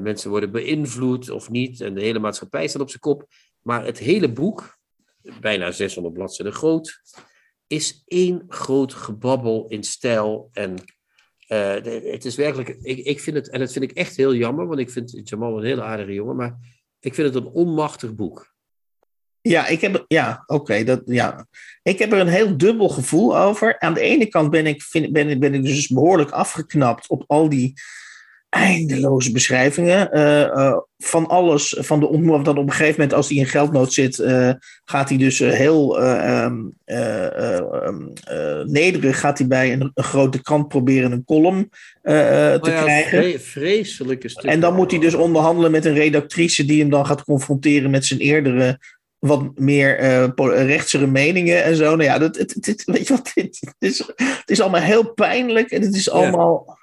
Mensen 0.00 0.30
worden 0.30 0.50
beïnvloed 0.52 1.30
of 1.30 1.50
niet 1.50 1.80
en 1.80 1.94
de 1.94 2.00
hele 2.00 2.18
maatschappij 2.18 2.68
staat 2.68 2.82
op 2.82 2.88
zijn 2.88 3.00
kop. 3.00 3.26
Maar 3.60 3.84
het 3.84 3.98
hele 3.98 4.32
boek, 4.32 4.78
bijna 5.40 5.70
600 5.70 6.14
bladzijden 6.14 6.54
groot, 6.54 7.00
is 7.72 8.02
één 8.06 8.44
groot 8.48 8.94
gebabbel 8.94 9.66
in 9.68 9.82
stijl 9.82 10.48
en 10.52 10.74
eh, 11.46 11.74
het 12.12 12.24
is 12.24 12.36
werkelijk, 12.36 12.68
ik, 12.68 12.98
ik 12.98 13.20
vind 13.20 13.36
het, 13.36 13.48
en 13.48 13.60
dat 13.60 13.72
vind 13.72 13.84
ik 13.84 13.92
echt 13.92 14.16
heel 14.16 14.34
jammer, 14.34 14.66
want 14.66 14.80
ik 14.80 14.90
vind 14.90 15.20
Jamal 15.28 15.58
een 15.58 15.64
hele 15.64 15.82
aardige 15.82 16.12
jongen, 16.12 16.36
maar 16.36 16.56
ik 17.00 17.14
vind 17.14 17.34
het 17.34 17.44
een 17.44 17.50
onmachtig 17.50 18.14
boek. 18.14 18.54
Ja, 19.40 19.66
ik 19.66 19.80
heb, 19.80 20.04
ja, 20.08 20.42
oké, 20.46 20.84
dat, 20.84 21.02
ja. 21.04 21.46
Ik 21.82 21.98
heb 21.98 22.12
er 22.12 22.18
een 22.18 22.28
heel 22.28 22.56
dubbel 22.56 22.88
gevoel 22.88 23.38
over. 23.38 23.80
Aan 23.80 23.94
de 23.94 24.00
ene 24.00 24.26
kant 24.26 24.50
ben 24.50 24.66
ik, 24.66 24.82
vind, 24.82 25.12
ben, 25.12 25.38
ben 25.38 25.54
ik 25.54 25.64
dus 25.64 25.88
behoorlijk 25.88 26.30
afgeknapt 26.30 27.08
op 27.08 27.24
al 27.26 27.48
die 27.48 27.72
eindeloze 28.52 29.32
beschrijvingen 29.32 30.12
eh, 30.12 30.42
eh, 30.42 30.76
van 30.98 31.26
alles. 31.26 31.76
Van 31.80 32.00
de 32.00 32.08
ontmoeting 32.08 32.44
dat 32.44 32.56
op 32.56 32.64
een 32.66 32.70
gegeven 32.70 32.94
moment, 33.00 33.12
als 33.12 33.28
hij 33.28 33.36
in 33.36 33.46
geldnood 33.46 33.92
zit, 33.92 34.18
eh, 34.18 34.50
gaat 34.84 35.08
hij 35.08 35.18
dus 35.18 35.38
heel 35.38 36.00
eh, 36.00 36.50
nederig 38.64 39.20
gaat 39.20 39.38
hij 39.38 39.46
bij 39.46 39.72
een, 39.72 39.90
een 39.94 40.04
grote 40.04 40.42
krant 40.42 40.68
proberen 40.68 41.12
een 41.12 41.24
column 41.24 41.68
te 42.02 42.58
Oh 42.62 42.68
ja, 42.68 42.82
krijgen. 42.82 43.22
vre- 43.22 43.38
vreselijke 43.38 44.28
stukken. 44.28 44.50
En 44.52 44.60
dan 44.60 44.74
moet 44.74 44.90
hij 44.90 45.00
dus 45.00 45.14
onderhandelen 45.14 45.70
met 45.70 45.84
een 45.84 45.94
redactrice 45.94 46.64
die 46.64 46.80
hem 46.80 46.90
dan 46.90 47.06
gaat 47.06 47.24
confronteren 47.24 47.90
met 47.90 48.04
zijn 48.04 48.20
eerdere, 48.20 48.78
wat 49.18 49.58
meer 49.58 50.32
po- 50.34 50.46
rechtsere 50.46 51.06
meningen 51.06 51.64
en 51.64 51.76
zo. 51.76 51.84
Nou 51.84 52.02
ja, 52.02 52.18
dat, 52.18 52.36
het, 52.36 52.82
weet 52.84 53.06
je 53.08 53.14
wat, 53.14 53.30
het, 53.34 53.58
het 53.60 53.74
is, 53.78 53.98
het 54.16 54.50
is 54.50 54.60
allemaal 54.60 54.80
heel 54.80 55.12
pijnlijk 55.12 55.70
en 55.70 55.82
het 55.82 55.94
is 55.94 56.10
allemaal. 56.10 56.80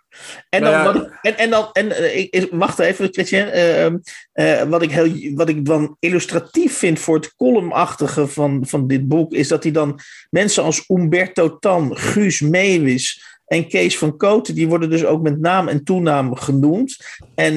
En 0.50 0.62
dan, 0.62 0.72
Nou 0.72 0.98
ja. 1.00 1.06
ik- 1.06 1.18
en, 1.22 1.38
en 1.38 1.50
dan, 1.50 1.70
en 1.72 1.92
eh, 1.92 2.18
ik, 2.18 2.48
wacht 2.52 2.80
even, 2.80 3.08
Christian. 3.14 3.48
eh, 3.48 3.86
eh, 4.32 4.70
wat, 4.70 4.82
ik 4.82 4.92
heel, 4.92 5.34
wat 5.36 5.50
ik 5.50 5.66
dan 5.66 5.96
illustratief 6.00 6.78
vind 6.78 7.00
voor 7.00 7.16
het 7.16 7.36
columnachtige 7.36 8.28
van, 8.28 8.66
van 8.68 8.88
dit 8.88 9.08
boek, 9.08 9.34
is 9.34 9.48
dat 9.48 9.64
hij 9.64 9.72
dan 9.72 10.00
mensen 10.30 10.64
als 10.64 10.84
Umberto 10.88 11.60
Tan, 11.60 11.98
Guus 11.98 12.42
Meeuwis 12.42 13.24
en 13.46 13.68
Kees 13.68 13.98
van 13.98 14.18
Koten, 14.18 14.56
die 14.56 14.68
worden 14.68 14.90
dus 14.90 15.06
ook 15.06 15.22
met 15.22 15.40
naam 15.40 15.68
en 15.68 15.84
toenaam 15.84 16.36
genoemd. 16.36 16.98
En 17.36 17.54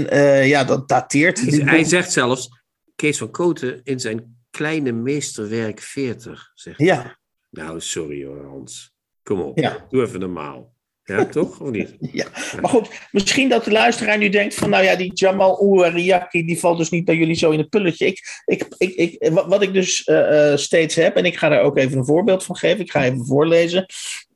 ja, 0.47 0.65
dat 0.65 0.89
dateert. 0.89 1.41
Hij- 1.41 1.51
dit 1.51 1.63
Hij 1.63 1.85
zegt 1.85 2.13
zelfs, 2.13 2.49
Kees 2.97 3.19
van 3.19 3.31
Koten 3.31 3.81
in 3.85 4.01
zijn 4.01 4.37
kleine 4.51 4.93
meesterwerk 4.93 5.81
40. 5.81 6.51
Zegt. 6.55 6.79
hij. 6.79 6.87
Ja, 6.87 7.17
Nou, 7.51 7.81
sorry 7.81 8.25
hoor, 8.25 8.45
Hans. 8.47 8.93
Kom 9.23 9.41
op, 9.41 9.59
Ja. 9.59 9.87
doe 9.91 10.03
even 10.03 10.21
normaal. 10.21 10.72
Ja, 11.05 11.25
toch? 11.25 11.61
Of 11.61 11.71
niet? 11.71 11.97
ja. 12.13 12.27
Maar 12.61 12.71
goed, 12.71 12.89
misschien 13.11 13.49
dat 13.49 13.65
de 13.65 13.71
luisteraar 13.71 14.19
nu 14.19 14.29
denkt 14.29 14.55
van, 14.55 14.71
nou 14.71 14.85
ja, 14.85 14.97
die 14.97 15.11
Jamal 15.15 15.59
Ouariaki, 15.61 16.45
die 16.45 16.59
valt 16.59 16.79
dus 16.79 16.91
niet 16.91 17.05
bij 17.05 17.17
jullie 17.17 17.35
zo 17.35 17.51
in 17.51 17.59
het 17.59 17.69
pulletje. 17.69 18.07
Ik, 18.07 18.43
ik, 18.45 18.67
ik, 18.79 18.95
ik, 18.95 19.31
wat, 19.33 19.47
wat 19.47 19.63
ik 19.63 19.73
dus 19.73 20.05
eh, 20.05 20.53
eh, 20.53 20.59
steeds 20.59 20.95
heb, 20.95 21.17
en 21.17 21.25
ik 21.25 21.37
ga 21.37 21.49
daar 21.49 21.63
ook 21.63 21.77
even 21.77 21.99
een 21.99 22.05
voorbeeld 22.05 22.45
van 22.45 22.57
geven, 22.57 22.81
ik 22.81 22.91
ga 22.91 23.05
even 23.05 23.27
voorlezen, 23.27 23.87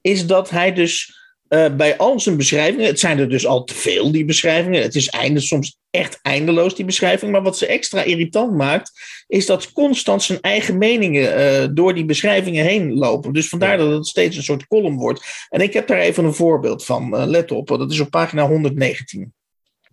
is 0.01 0.27
dat 0.27 0.51
hij 0.51 0.73
dus 0.73 1.14
eh, 1.49 1.75
bij 1.77 1.97
al 1.97 2.21
zijn 2.21 2.37
beschrijvingen, 2.37 2.87
het 2.87 3.01
zijn 3.01 3.19
er 3.19 3.29
dus 3.29 3.47
al 3.47 3.65
te 3.65 3.75
veel, 3.75 4.13
die 4.13 4.25
beschrijvingen, 4.25 4.83
het 4.83 4.95
is 4.95 5.09
einde, 5.09 5.41
soms 5.41 5.79
echt 5.91 6.19
eindeloos, 6.23 6.75
die 6.75 6.85
beschrijving, 6.85 7.33
maar 7.33 7.43
wat 7.43 7.59
ze 7.59 7.67
extra 7.67 8.03
irritant 8.03 8.55
maakt, 8.55 8.93
is 9.27 9.47
dat 9.47 9.73
constant 9.73 10.23
zijn 10.23 10.41
eigen 10.41 10.79
meningen 10.79 11.35
eh, 11.37 11.69
door 11.71 11.95
die 11.95 12.05
beschrijvingen 12.05 12.65
heen 12.65 12.95
lopen. 12.95 13.33
Dus 13.33 13.49
vandaar 13.49 13.77
dat 13.77 13.91
het 13.91 14.07
steeds 14.07 14.37
een 14.37 14.43
soort 14.43 14.67
column 14.67 14.97
wordt. 14.97 15.47
En 15.49 15.61
ik 15.61 15.73
heb 15.73 15.87
daar 15.87 15.99
even 15.99 16.25
een 16.25 16.35
voorbeeld 16.35 16.85
van. 16.85 17.17
Eh, 17.17 17.27
let 17.27 17.53
op, 17.53 17.69
dat 17.69 17.91
is 17.93 18.01
op 18.01 18.11
pagina 18.11 18.47
119. 18.47 19.33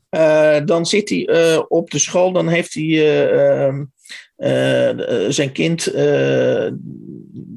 Eh, 0.09 0.57
dan 0.65 0.85
zit 0.85 1.09
hij 1.09 1.27
op 1.67 1.91
de 1.91 1.99
school, 1.99 2.31
dan 2.31 2.47
heeft 2.47 2.73
hij 2.73 2.83
eh, 2.83 3.65
ehm, 3.65 3.83
eh, 4.35 4.89
eh, 4.89 5.31
zijn 5.31 5.51
kind, 5.51 5.83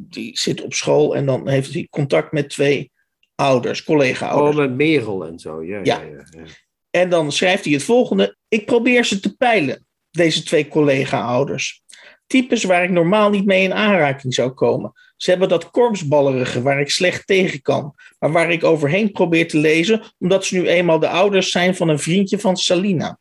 die 0.09 0.39
zit 0.39 0.63
op 0.63 0.75
school 0.75 1.17
en 1.17 1.27
dan 1.27 1.49
heeft 1.49 1.73
hij 1.73 1.87
contact 1.91 2.33
met 2.33 2.49
twee 2.49 2.91
ouders, 3.37 3.81
Oh, 3.81 3.87
collega-ouders. 3.87 4.57
met 4.57 4.77
Merel 4.77 5.27
en 5.27 5.39
zo. 5.39 5.63
Ja, 5.63 5.77
ja. 5.77 5.83
Ja. 5.83 6.03
ja, 6.03 6.25
ja. 6.31 6.45
En 6.91 7.09
dan 7.09 7.33
schrijft 7.33 7.65
hij 7.65 7.73
het 7.73 7.83
volgende. 7.83 8.37
Ik 8.49 8.67
probeer 8.67 9.05
ze 9.05 9.21
te 9.21 9.37
peilen, 9.37 9.87
deze 10.11 10.43
twee 10.43 10.69
collega-ouders. 10.69 11.83
Types 12.27 12.65
waar 12.65 12.85
ik 12.85 12.91
normaal 12.91 13.31
niet 13.31 13.45
mee 13.45 13.63
in 13.63 13.75
aanraking 13.75 14.35
zou 14.35 14.51
komen. 14.51 14.93
Ze 15.17 15.31
hebben 15.31 15.49
dat 15.49 15.71
korpsballerige 15.71 16.63
waar 16.63 16.81
ik 16.81 16.91
slecht 16.91 17.27
tegen 17.27 17.63
kan, 17.63 17.95
maar 18.19 18.33
waar 18.33 18.51
ik 18.51 18.65
overheen 18.65 19.13
probeer 19.13 19.49
te 19.49 19.59
lezen, 19.59 20.03
omdat 20.19 20.45
ze 20.45 20.55
nu 20.57 20.69
eenmaal 20.69 20.99
de 20.99 21.09
ouders 21.09 21.51
zijn 21.51 21.77
van 21.77 21.89
een 21.89 21.99
vriendje 21.99 22.39
van 22.39 22.57
Salina. 22.57 23.19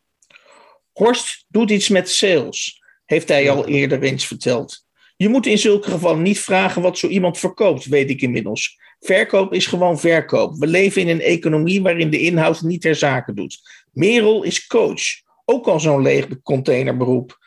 Horst 0.92 1.44
doet 1.48 1.70
iets 1.70 1.88
met 1.88 2.10
sales, 2.10 2.82
heeft 3.04 3.28
hij 3.28 3.50
al 3.50 3.66
eerder 3.66 4.02
eens 4.02 4.26
verteld. 4.26 4.84
Je 5.16 5.28
moet 5.28 5.46
in 5.46 5.58
zulke 5.58 5.90
gevallen 5.90 6.22
niet 6.22 6.40
vragen 6.40 6.82
wat 6.82 6.98
zo 6.98 7.06
iemand 7.06 7.38
verkoopt, 7.38 7.84
weet 7.84 8.10
ik 8.10 8.22
inmiddels. 8.22 8.78
Verkoop 9.06 9.52
is 9.52 9.66
gewoon 9.66 9.98
verkoop. 9.98 10.58
We 10.58 10.66
leven 10.66 11.02
in 11.02 11.08
een 11.08 11.20
economie 11.20 11.82
waarin 11.82 12.10
de 12.10 12.18
inhoud 12.18 12.62
niet 12.62 12.80
ter 12.80 12.94
zake 12.94 13.32
doet. 13.32 13.60
Merel 13.92 14.42
is 14.42 14.66
coach, 14.66 15.02
ook 15.44 15.66
al 15.66 15.80
zo'n 15.80 16.02
leeg 16.02 16.42
containerberoep. 16.42 17.38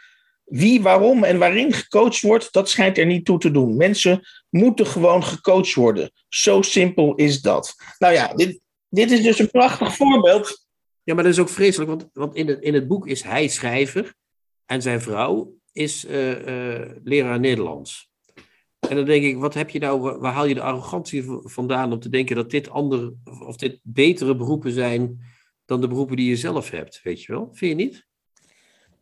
Wie, 0.45 0.81
waarom 0.81 1.23
en 1.23 1.37
waarin 1.37 1.73
gecoacht 1.73 2.21
wordt, 2.21 2.53
dat 2.53 2.69
schijnt 2.69 2.97
er 2.97 3.05
niet 3.05 3.25
toe 3.25 3.39
te 3.39 3.51
doen. 3.51 3.77
Mensen 3.77 4.21
moeten 4.49 4.87
gewoon 4.87 5.23
gecoacht 5.23 5.73
worden. 5.73 6.11
Zo 6.29 6.61
simpel 6.61 7.15
is 7.15 7.41
dat. 7.41 7.75
Nou 7.97 8.13
ja, 8.13 8.33
dit, 8.33 8.59
dit 8.89 9.11
is 9.11 9.21
dus 9.21 9.39
een 9.39 9.51
prachtig 9.51 9.95
voorbeeld. 9.95 10.67
Ja, 11.03 11.13
maar 11.13 11.23
dat 11.23 11.33
is 11.33 11.39
ook 11.39 11.49
vreselijk, 11.49 11.89
want, 11.89 12.09
want 12.13 12.35
in, 12.35 12.47
het, 12.47 12.61
in 12.61 12.73
het 12.73 12.87
boek 12.87 13.07
is 13.07 13.23
hij 13.23 13.47
schrijver 13.47 14.13
en 14.65 14.81
zijn 14.81 15.01
vrouw 15.01 15.53
is 15.71 16.05
eh, 16.05 16.31
eh, 16.31 16.89
leraar 17.03 17.39
Nederlands. 17.39 18.08
En 18.79 18.95
dan 18.95 19.05
denk 19.05 19.23
ik, 19.23 19.37
wat 19.37 19.53
heb 19.53 19.69
je 19.69 19.79
nou, 19.79 19.99
waar, 20.19 20.33
haal 20.33 20.45
je 20.45 20.53
de 20.53 20.61
arrogantie 20.61 21.23
vandaan 21.43 21.91
om 21.91 21.99
te 21.99 22.09
denken 22.09 22.35
dat 22.35 22.49
dit 22.51 22.69
andere, 22.69 23.13
of 23.45 23.55
dit 23.55 23.79
betere 23.83 24.35
beroepen 24.35 24.71
zijn 24.71 25.19
dan 25.65 25.81
de 25.81 25.87
beroepen 25.87 26.15
die 26.15 26.29
je 26.29 26.35
zelf 26.35 26.69
hebt, 26.69 26.99
weet 27.03 27.23
je 27.23 27.31
wel? 27.31 27.49
Vind 27.53 27.79
je 27.79 27.85
niet? 27.85 28.07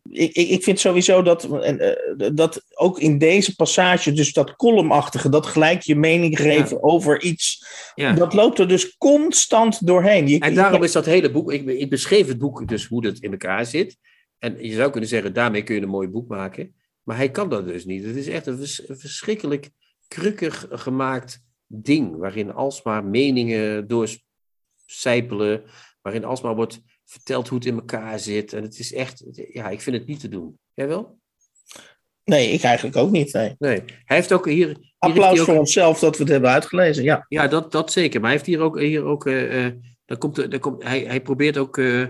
Ik, 0.10 0.34
ik, 0.34 0.50
ik 0.50 0.64
vind 0.64 0.80
sowieso 0.80 1.22
dat, 1.22 1.44
en, 1.44 1.80
eh, 1.80 2.30
dat 2.34 2.64
ook 2.74 3.00
in 3.00 3.18
deze 3.18 3.56
passage, 3.56 4.12
dus 4.12 4.34
dat 4.34 4.56
columnachtige, 4.56 5.30
dat 5.30 5.46
gelijk 5.46 5.82
je 5.82 5.96
mening 5.96 6.38
geven 6.38 6.84
over 6.84 7.22
iets, 7.22 7.66
Ja. 7.96 8.14
dat 8.14 8.34
loopt 8.34 8.60
er 8.60 8.68
dus 8.68 8.98
constant 8.98 9.88
doorheen. 9.88 10.28
Je, 10.28 10.40
En 10.40 10.56
daarom 10.56 10.84
is 10.84 10.92
dat 10.92 11.06
hele 11.06 11.32
boek, 11.32 11.52
ik, 11.52 11.66
ik 11.66 11.90
beschreef 11.90 12.28
het 12.28 12.38
boek 12.38 12.68
dus 12.68 12.86
hoe 12.86 13.06
het 13.06 13.20
in 13.20 13.32
elkaar 13.32 13.66
zit. 13.66 13.98
En 14.40 14.58
je 14.60 14.74
zou 14.74 14.92
kunnen 14.92 15.10
zeggen, 15.10 15.34
daarmee 15.34 15.64
kun 15.64 15.76
je 15.76 15.82
een 15.82 15.88
mooi 15.90 16.08
boek 16.08 16.28
maken. 16.28 16.76
Maar 17.08 17.16
hij 17.18 17.32
kan 17.32 17.50
dat 17.50 17.68
dus 17.68 17.86
niet. 17.86 18.06
Het 18.06 18.16
is 18.16 18.28
echt 18.28 18.46
een, 18.46 18.58
vers- 18.58 18.90
een 18.90 18.98
verschrikkelijk 19.00 19.70
krukkig 20.08 20.66
gemaakt 20.70 21.44
ding. 21.68 22.18
Waarin 22.18 22.52
alsmaar 22.54 23.04
meningen 23.06 23.88
doorcijpelen. 23.88 25.64
Waarin 26.02 26.26
alsmaar 26.26 26.56
wordt 26.56 26.82
verteld 27.06 27.48
hoe 27.48 27.58
het 27.58 27.68
in 27.68 27.74
elkaar 27.76 28.20
zit. 28.20 28.54
En 28.54 28.64
het 28.64 28.80
is 28.80 28.94
echt, 28.94 29.24
ja, 29.52 29.70
ik 29.70 29.82
vind 29.82 29.96
het 29.96 30.08
niet 30.08 30.20
te 30.20 30.28
doen. 30.30 30.60
Jij 30.74 30.88
wel? 30.88 31.20
Nee, 32.24 32.52
ik 32.52 32.64
eigenlijk 32.64 32.98
ook 32.98 33.12
niet. 33.12 33.34
Nee. 33.34 33.56
Nee. 33.58 33.84
Hij 34.06 34.18
heeft 34.18 34.34
ook 34.34 34.46
hier... 34.46 34.78
Applaus 34.98 35.40
ook- 35.40 35.46
voor 35.46 35.58
onszelf 35.58 36.00
dat 36.00 36.18
we 36.18 36.24
het 36.24 36.32
hebben 36.32 36.50
uitgelezen. 36.50 37.04
Ja. 37.04 37.26
Ja, 37.28 37.48
dat, 37.48 37.72
dat 37.72 37.92
zeker. 37.92 38.20
Maar 38.20 38.30
hij 38.30 38.38
heeft 38.38 38.50
hier 38.50 38.60
ook. 38.60 38.80
Hier 38.80 39.04
ook 39.04 39.26
eh, 39.26 39.66
eh, 39.66 39.74
dan 40.06 40.18
komt, 40.18 40.52
dan 40.52 40.60
komt, 40.60 40.84
hij, 40.84 41.00
hij 41.00 41.22
probeert 41.22 41.58
ook 41.58 41.78
eh, 41.78 42.08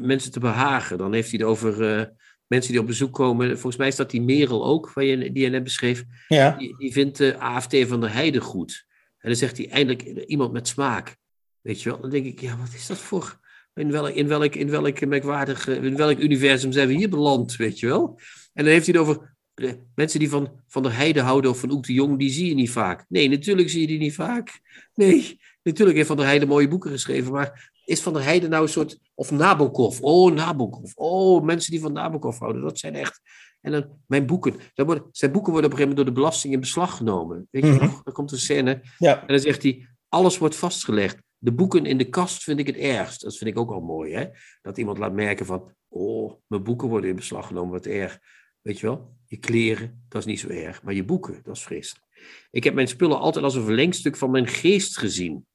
mensen 0.00 0.32
te 0.32 0.40
behagen. 0.40 0.98
Dan 0.98 1.12
heeft 1.12 1.30
hij 1.30 1.38
het 1.38 1.48
over 1.48 2.12
mensen 2.52 2.72
die 2.72 2.80
op 2.80 2.86
bezoek 2.86 3.12
komen. 3.12 3.48
Volgens 3.50 3.76
mij 3.76 3.88
is 3.88 3.96
dat 3.96 4.10
die 4.10 4.22
Merel 4.22 4.64
ook, 4.64 4.92
waar 4.92 5.04
je, 5.04 5.32
die 5.32 5.42
je 5.42 5.48
net 5.48 5.64
beschreef. 5.64 6.04
ja. 6.28 6.56
Die, 6.58 6.76
die 6.78 6.92
vindt 6.92 7.16
de 7.18 7.38
AFT 7.38 7.76
van 7.86 8.00
der 8.00 8.12
Heide 8.12 8.40
goed. 8.40 8.86
En 9.18 9.28
dan 9.28 9.36
zegt 9.38 9.56
hij 9.56 9.68
eindelijk 9.70 10.02
iemand 10.26 10.52
met 10.52 10.68
smaak. 10.68 11.16
Weet 11.60 11.82
je 11.82 11.88
wel? 11.90 12.00
Dan 12.00 12.10
denk 12.10 12.26
ik, 12.26 12.40
ja, 12.40 12.56
wat 12.56 12.74
is 12.74 12.86
dat 12.86 12.98
voor. 12.98 13.40
In 13.74 13.90
welk, 13.90 14.08
in 14.14 14.28
welk, 14.28 14.54
in 14.54 14.70
welk 14.70 15.06
merkwaardig. 15.06 15.68
eh, 15.68 15.84
In 15.84 15.96
welk 15.96 16.18
universum 16.18 16.72
zijn 16.72 16.88
we 16.88 16.94
hier 16.94 17.08
beland? 17.08 17.56
Weet 17.56 17.78
je 17.80 17.86
wel? 17.86 18.18
En 18.52 18.64
dan 18.64 18.72
heeft 18.72 18.86
hij 18.86 18.98
het 18.98 19.08
over. 19.08 19.36
de 19.54 19.78
mensen 19.94 20.18
die 20.18 20.28
van, 20.28 20.50
van 20.68 20.82
der 20.82 20.96
Heide 20.96 21.20
houden 21.20 21.50
of 21.50 21.58
van 21.60 21.70
Oek 21.70 21.86
de 21.86 21.92
Jong, 21.92 22.18
die 22.18 22.30
zie 22.30 22.48
je 22.48 22.54
niet 22.54 22.70
vaak. 22.70 23.04
Nee, 23.08 23.28
natuurlijk 23.28 23.70
zie 23.70 23.80
je 23.80 23.86
die 23.86 23.98
niet 23.98 24.14
vaak. 24.14 24.60
Nee, 24.94 25.38
natuurlijk 25.62 25.96
heeft 25.96 26.08
Van 26.08 26.16
der 26.16 26.26
Heide 26.26 26.46
mooie 26.46 26.68
boeken 26.68 26.90
geschreven, 26.90 27.32
maar 27.32 27.70
is 27.84 28.00
Van 28.02 28.12
der 28.12 28.22
Heide 28.22 28.48
nou 28.48 28.62
een 28.62 28.68
soort, 28.68 28.98
of 29.14 29.30
Nabokov, 29.30 30.00
oh 30.00 30.32
Nabokov, 30.32 30.92
oh 30.94 31.42
mensen 31.44 31.70
die 31.70 31.80
van 31.80 31.92
Nabokov 31.92 32.38
houden, 32.38 32.62
dat 32.62 32.78
zijn 32.78 32.94
echt, 32.94 33.20
en 33.60 33.72
dan 33.72 33.86
mijn 34.06 34.26
boeken, 34.26 34.54
dan 34.74 34.86
worden, 34.86 35.04
zijn 35.10 35.32
boeken 35.32 35.52
worden 35.52 35.70
op 35.70 35.76
een 35.76 35.82
gegeven 35.82 35.96
moment 35.96 35.96
door 35.96 36.14
de 36.14 36.20
belasting 36.20 36.52
in 36.54 36.60
beslag 36.60 36.96
genomen. 36.96 37.48
Weet 37.50 37.64
je 37.64 37.70
Mhm. 37.70 37.84
nog? 37.84 38.02
Dan 38.02 38.12
komt 38.12 38.32
een 38.32 38.38
scène 38.38 38.80
ja. 38.98 39.20
en 39.20 39.26
dan 39.26 39.38
zegt 39.38 39.62
hij, 39.62 39.86
Alles 40.08 40.38
wordt 40.38 40.56
vastgelegd. 40.56 41.16
De 41.38 41.52
boeken 41.52 41.86
in 41.86 41.98
de 41.98 42.08
kast 42.08 42.42
vind 42.42 42.58
ik 42.58 42.66
het 42.66 42.76
ergst. 42.76 43.22
Dat 43.22 43.36
vind 43.36 43.50
ik 43.50 43.58
ook 43.58 43.70
al 43.70 43.80
mooi, 43.80 44.14
hè? 44.14 44.26
Dat 44.62 44.78
iemand 44.78 44.98
laat 44.98 45.12
merken 45.12 45.46
van, 45.46 45.72
oh, 45.88 46.32
mijn 46.46 46.62
boeken 46.62 46.88
worden 46.88 47.10
in 47.10 47.16
beslag 47.16 47.46
genomen, 47.46 47.72
wat 47.72 47.86
erg. 47.86 48.18
Weet 48.60 48.78
je 48.80 48.86
wel? 48.86 49.16
Je 49.26 49.36
kleren, 49.36 50.04
dat 50.08 50.20
is 50.20 50.26
niet 50.26 50.40
zo 50.40 50.48
erg. 50.48 50.82
Maar 50.82 50.94
je 50.94 51.04
boeken, 51.04 51.40
dat 51.42 51.56
is 51.56 51.62
vreselijk. 51.62 52.04
Ik 52.50 52.64
heb 52.64 52.74
mijn 52.74 52.88
spullen 52.88 53.18
altijd 53.18 53.44
als 53.44 53.54
een 53.54 53.64
verlengstuk 53.64 54.16
van 54.16 54.30
mijn 54.30 54.46
geest 54.46 54.98
gezien. 54.98 55.46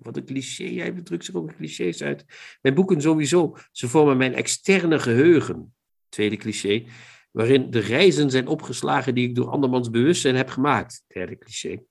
Wat 0.00 0.16
een 0.16 0.24
cliché, 0.24 0.64
jij 0.64 0.92
drukt 0.92 1.24
zich 1.24 1.34
ook 1.34 1.56
clichés 1.56 2.02
uit. 2.02 2.24
Mijn 2.60 2.74
boeken 2.74 3.00
sowieso, 3.00 3.56
ze 3.70 3.88
vormen 3.88 4.16
mijn 4.16 4.34
externe 4.34 4.98
geheugen. 4.98 5.74
Tweede 6.08 6.36
cliché, 6.36 6.84
waarin 7.30 7.70
de 7.70 7.78
reizen 7.78 8.30
zijn 8.30 8.46
opgeslagen 8.46 9.14
die 9.14 9.28
ik 9.28 9.34
door 9.34 9.48
andermans 9.48 9.90
bewustzijn 9.90 10.34
heb 10.34 10.48
gemaakt. 10.48 11.04
Derde 11.06 11.38
cliché. 11.38 11.82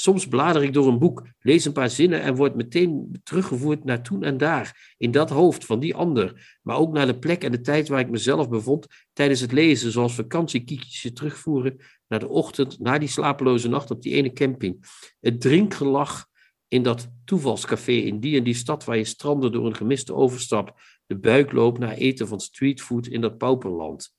Soms 0.00 0.28
blader 0.28 0.62
ik 0.62 0.72
door 0.72 0.88
een 0.88 0.98
boek, 0.98 1.28
lees 1.40 1.64
een 1.64 1.72
paar 1.72 1.90
zinnen 1.90 2.22
en 2.22 2.34
word 2.34 2.54
meteen 2.54 3.20
teruggevoerd 3.22 3.84
naar 3.84 4.02
toen 4.02 4.22
en 4.22 4.36
daar, 4.36 4.94
in 4.98 5.10
dat 5.10 5.30
hoofd 5.30 5.64
van 5.64 5.80
die 5.80 5.94
ander, 5.94 6.58
maar 6.62 6.76
ook 6.76 6.92
naar 6.92 7.06
de 7.06 7.18
plek 7.18 7.44
en 7.44 7.52
de 7.52 7.60
tijd 7.60 7.88
waar 7.88 8.00
ik 8.00 8.10
mezelf 8.10 8.48
bevond 8.48 8.86
tijdens 9.12 9.40
het 9.40 9.52
lezen, 9.52 9.92
zoals 9.92 10.14
vakantiekiekjes 10.14 11.02
je 11.02 11.12
terugvoeren 11.12 11.76
naar 12.08 12.18
de 12.18 12.28
ochtend, 12.28 12.78
na 12.78 12.98
die 12.98 13.08
slapeloze 13.08 13.68
nacht 13.68 13.90
op 13.90 14.02
die 14.02 14.14
ene 14.14 14.32
camping. 14.32 14.84
Het 15.20 15.40
drinkgelach 15.40 16.28
in 16.70 16.82
dat 16.82 17.08
toevalscafé 17.24 17.92
in 17.92 18.20
die 18.20 18.36
en 18.36 18.44
die 18.44 18.54
stad 18.54 18.84
waar 18.84 18.96
je 18.96 19.04
strandde 19.04 19.50
door 19.50 19.66
een 19.66 19.74
gemiste 19.74 20.14
overstap, 20.14 20.80
de 21.06 21.16
buikloop 21.16 21.78
naar 21.78 21.92
eten 21.92 22.28
van 22.28 22.40
streetfood 22.40 23.06
in 23.06 23.20
dat 23.20 23.38
pauperland. 23.38 24.14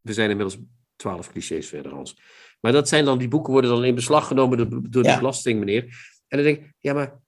We 0.00 0.12
zijn 0.12 0.30
inmiddels 0.30 0.58
twaalf 0.96 1.30
clichés 1.30 1.68
verder, 1.68 1.92
Hans. 1.92 2.20
Maar 2.60 2.72
dat 2.72 2.88
zijn 2.88 3.04
dan, 3.04 3.18
die 3.18 3.28
boeken 3.28 3.52
worden 3.52 3.70
dan 3.70 3.84
in 3.84 3.94
beslag 3.94 4.26
genomen 4.26 4.58
door, 4.58 4.90
door 4.90 5.02
de 5.02 5.16
belasting, 5.16 5.58
meneer. 5.58 5.82
En 6.28 6.38
dan 6.38 6.42
denk 6.42 6.58
ik, 6.58 6.72
ja, 6.78 6.92
maar 6.92 7.20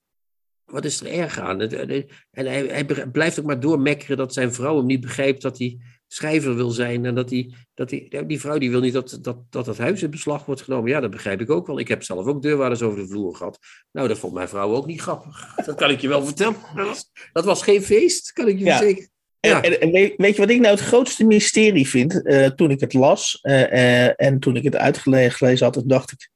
wat 0.65 0.85
is 0.85 1.01
er 1.01 1.13
erg 1.13 1.39
aan? 1.39 1.61
En 1.61 2.07
hij, 2.31 2.67
hij 2.67 2.87
blijft 3.13 3.39
ook 3.41 3.47
maar 3.47 3.61
doormekkeren 3.61 4.17
dat 4.17 4.33
zijn 4.33 4.53
vrouw 4.53 4.77
hem 4.77 4.87
niet 4.87 5.01
begrijpt 5.01 5.43
dat 5.43 5.59
hij 5.59 5.79
schrijver 6.13 6.55
wil 6.55 6.71
zijn. 6.71 7.05
En 7.05 7.15
dat, 7.15 7.31
hij, 7.31 7.55
dat 7.75 7.91
hij, 7.91 8.25
die 8.27 8.41
vrouw 8.41 8.59
die 8.59 8.71
wil 8.71 8.81
niet 8.81 8.93
dat, 8.93 9.19
dat, 9.23 9.37
dat 9.51 9.67
het 9.67 9.79
huis 9.79 10.03
in 10.03 10.11
beslag 10.11 10.45
wordt 10.45 10.63
genomen. 10.63 10.91
Ja, 10.91 11.01
dat 11.01 11.11
begrijp 11.11 11.41
ik 11.41 11.51
ook 11.51 11.67
wel. 11.67 11.79
Ik 11.79 11.89
heb 11.89 12.03
zelf 12.03 12.27
ook 12.27 12.43
deurwaarders 12.43 12.83
over 12.83 12.99
de 12.99 13.09
vloer 13.09 13.37
gehad. 13.37 13.59
Nou, 13.93 14.09
dat 14.09 14.19
vond 14.19 14.35
mijn 14.35 14.49
vrouw 14.49 14.75
ook 14.75 14.87
niet 14.87 15.01
grappig. 15.01 15.55
Dat 15.67 15.75
kan 15.75 15.91
ik 15.91 16.01
je 16.01 16.09
wel 16.09 16.25
vertellen. 16.25 16.57
Dat 16.75 16.87
was, 16.87 17.11
dat 17.33 17.45
was 17.45 17.63
geen 17.63 17.83
feest, 17.83 18.33
kan 18.33 18.49
ik 18.49 18.59
je 18.59 18.65
ja. 18.65 18.77
verzekeren. 18.77 19.11
Ja. 19.41 19.63
En, 19.63 19.81
en, 19.81 19.91
weet 20.17 20.35
je 20.35 20.41
wat 20.41 20.51
ik 20.51 20.61
nou 20.61 20.75
het 20.75 20.85
grootste 20.85 21.25
mysterie 21.25 21.89
vind? 21.89 22.21
Uh, 22.25 22.47
toen 22.47 22.71
ik 22.71 22.81
het 22.81 22.93
las 22.93 23.39
uh, 23.43 23.73
uh, 23.73 24.21
en 24.21 24.39
toen 24.39 24.57
ik 24.57 24.65
het 24.65 24.77
uitgelezen 24.77 25.67
had, 25.67 25.83
dacht 25.87 26.13
ik. 26.13 26.31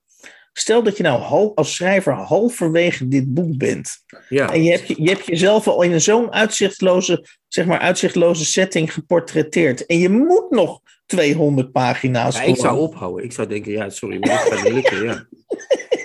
Stel 0.57 0.83
dat 0.83 0.97
je 0.97 1.03
nou 1.03 1.53
als 1.55 1.75
schrijver 1.75 2.13
halverwege 2.13 3.09
dit 3.09 3.35
boek 3.35 3.57
bent. 3.57 4.05
Ja. 4.29 4.53
En 4.53 4.63
je 4.63 4.71
hebt, 4.71 4.87
je, 4.87 5.11
hebt 5.11 5.27
jezelf 5.27 5.69
al 5.69 5.83
in 5.83 6.01
zo'n 6.01 6.33
uitzichtloze, 6.33 7.27
zeg 7.49 7.67
maar, 7.67 7.79
uitzichtloze 7.79 8.45
setting 8.45 8.93
geportretteerd. 8.93 9.87
En 9.87 9.99
je 9.99 10.09
moet 10.09 10.51
nog 10.51 10.81
200 11.07 11.73
pagina's. 11.73 12.37
Ja, 12.37 12.43
ik 12.43 12.57
zou 12.57 12.79
ophouden. 12.79 13.25
Ik 13.25 13.33
zou 13.33 13.49
denken, 13.49 13.73
ja, 13.73 13.91
sorry, 13.91 14.19
maar 14.19 14.29
dat 14.29 14.39
gaat 14.39 14.65
niet 14.65 14.73
lukken. 14.73 15.05
Ja. 15.05 15.27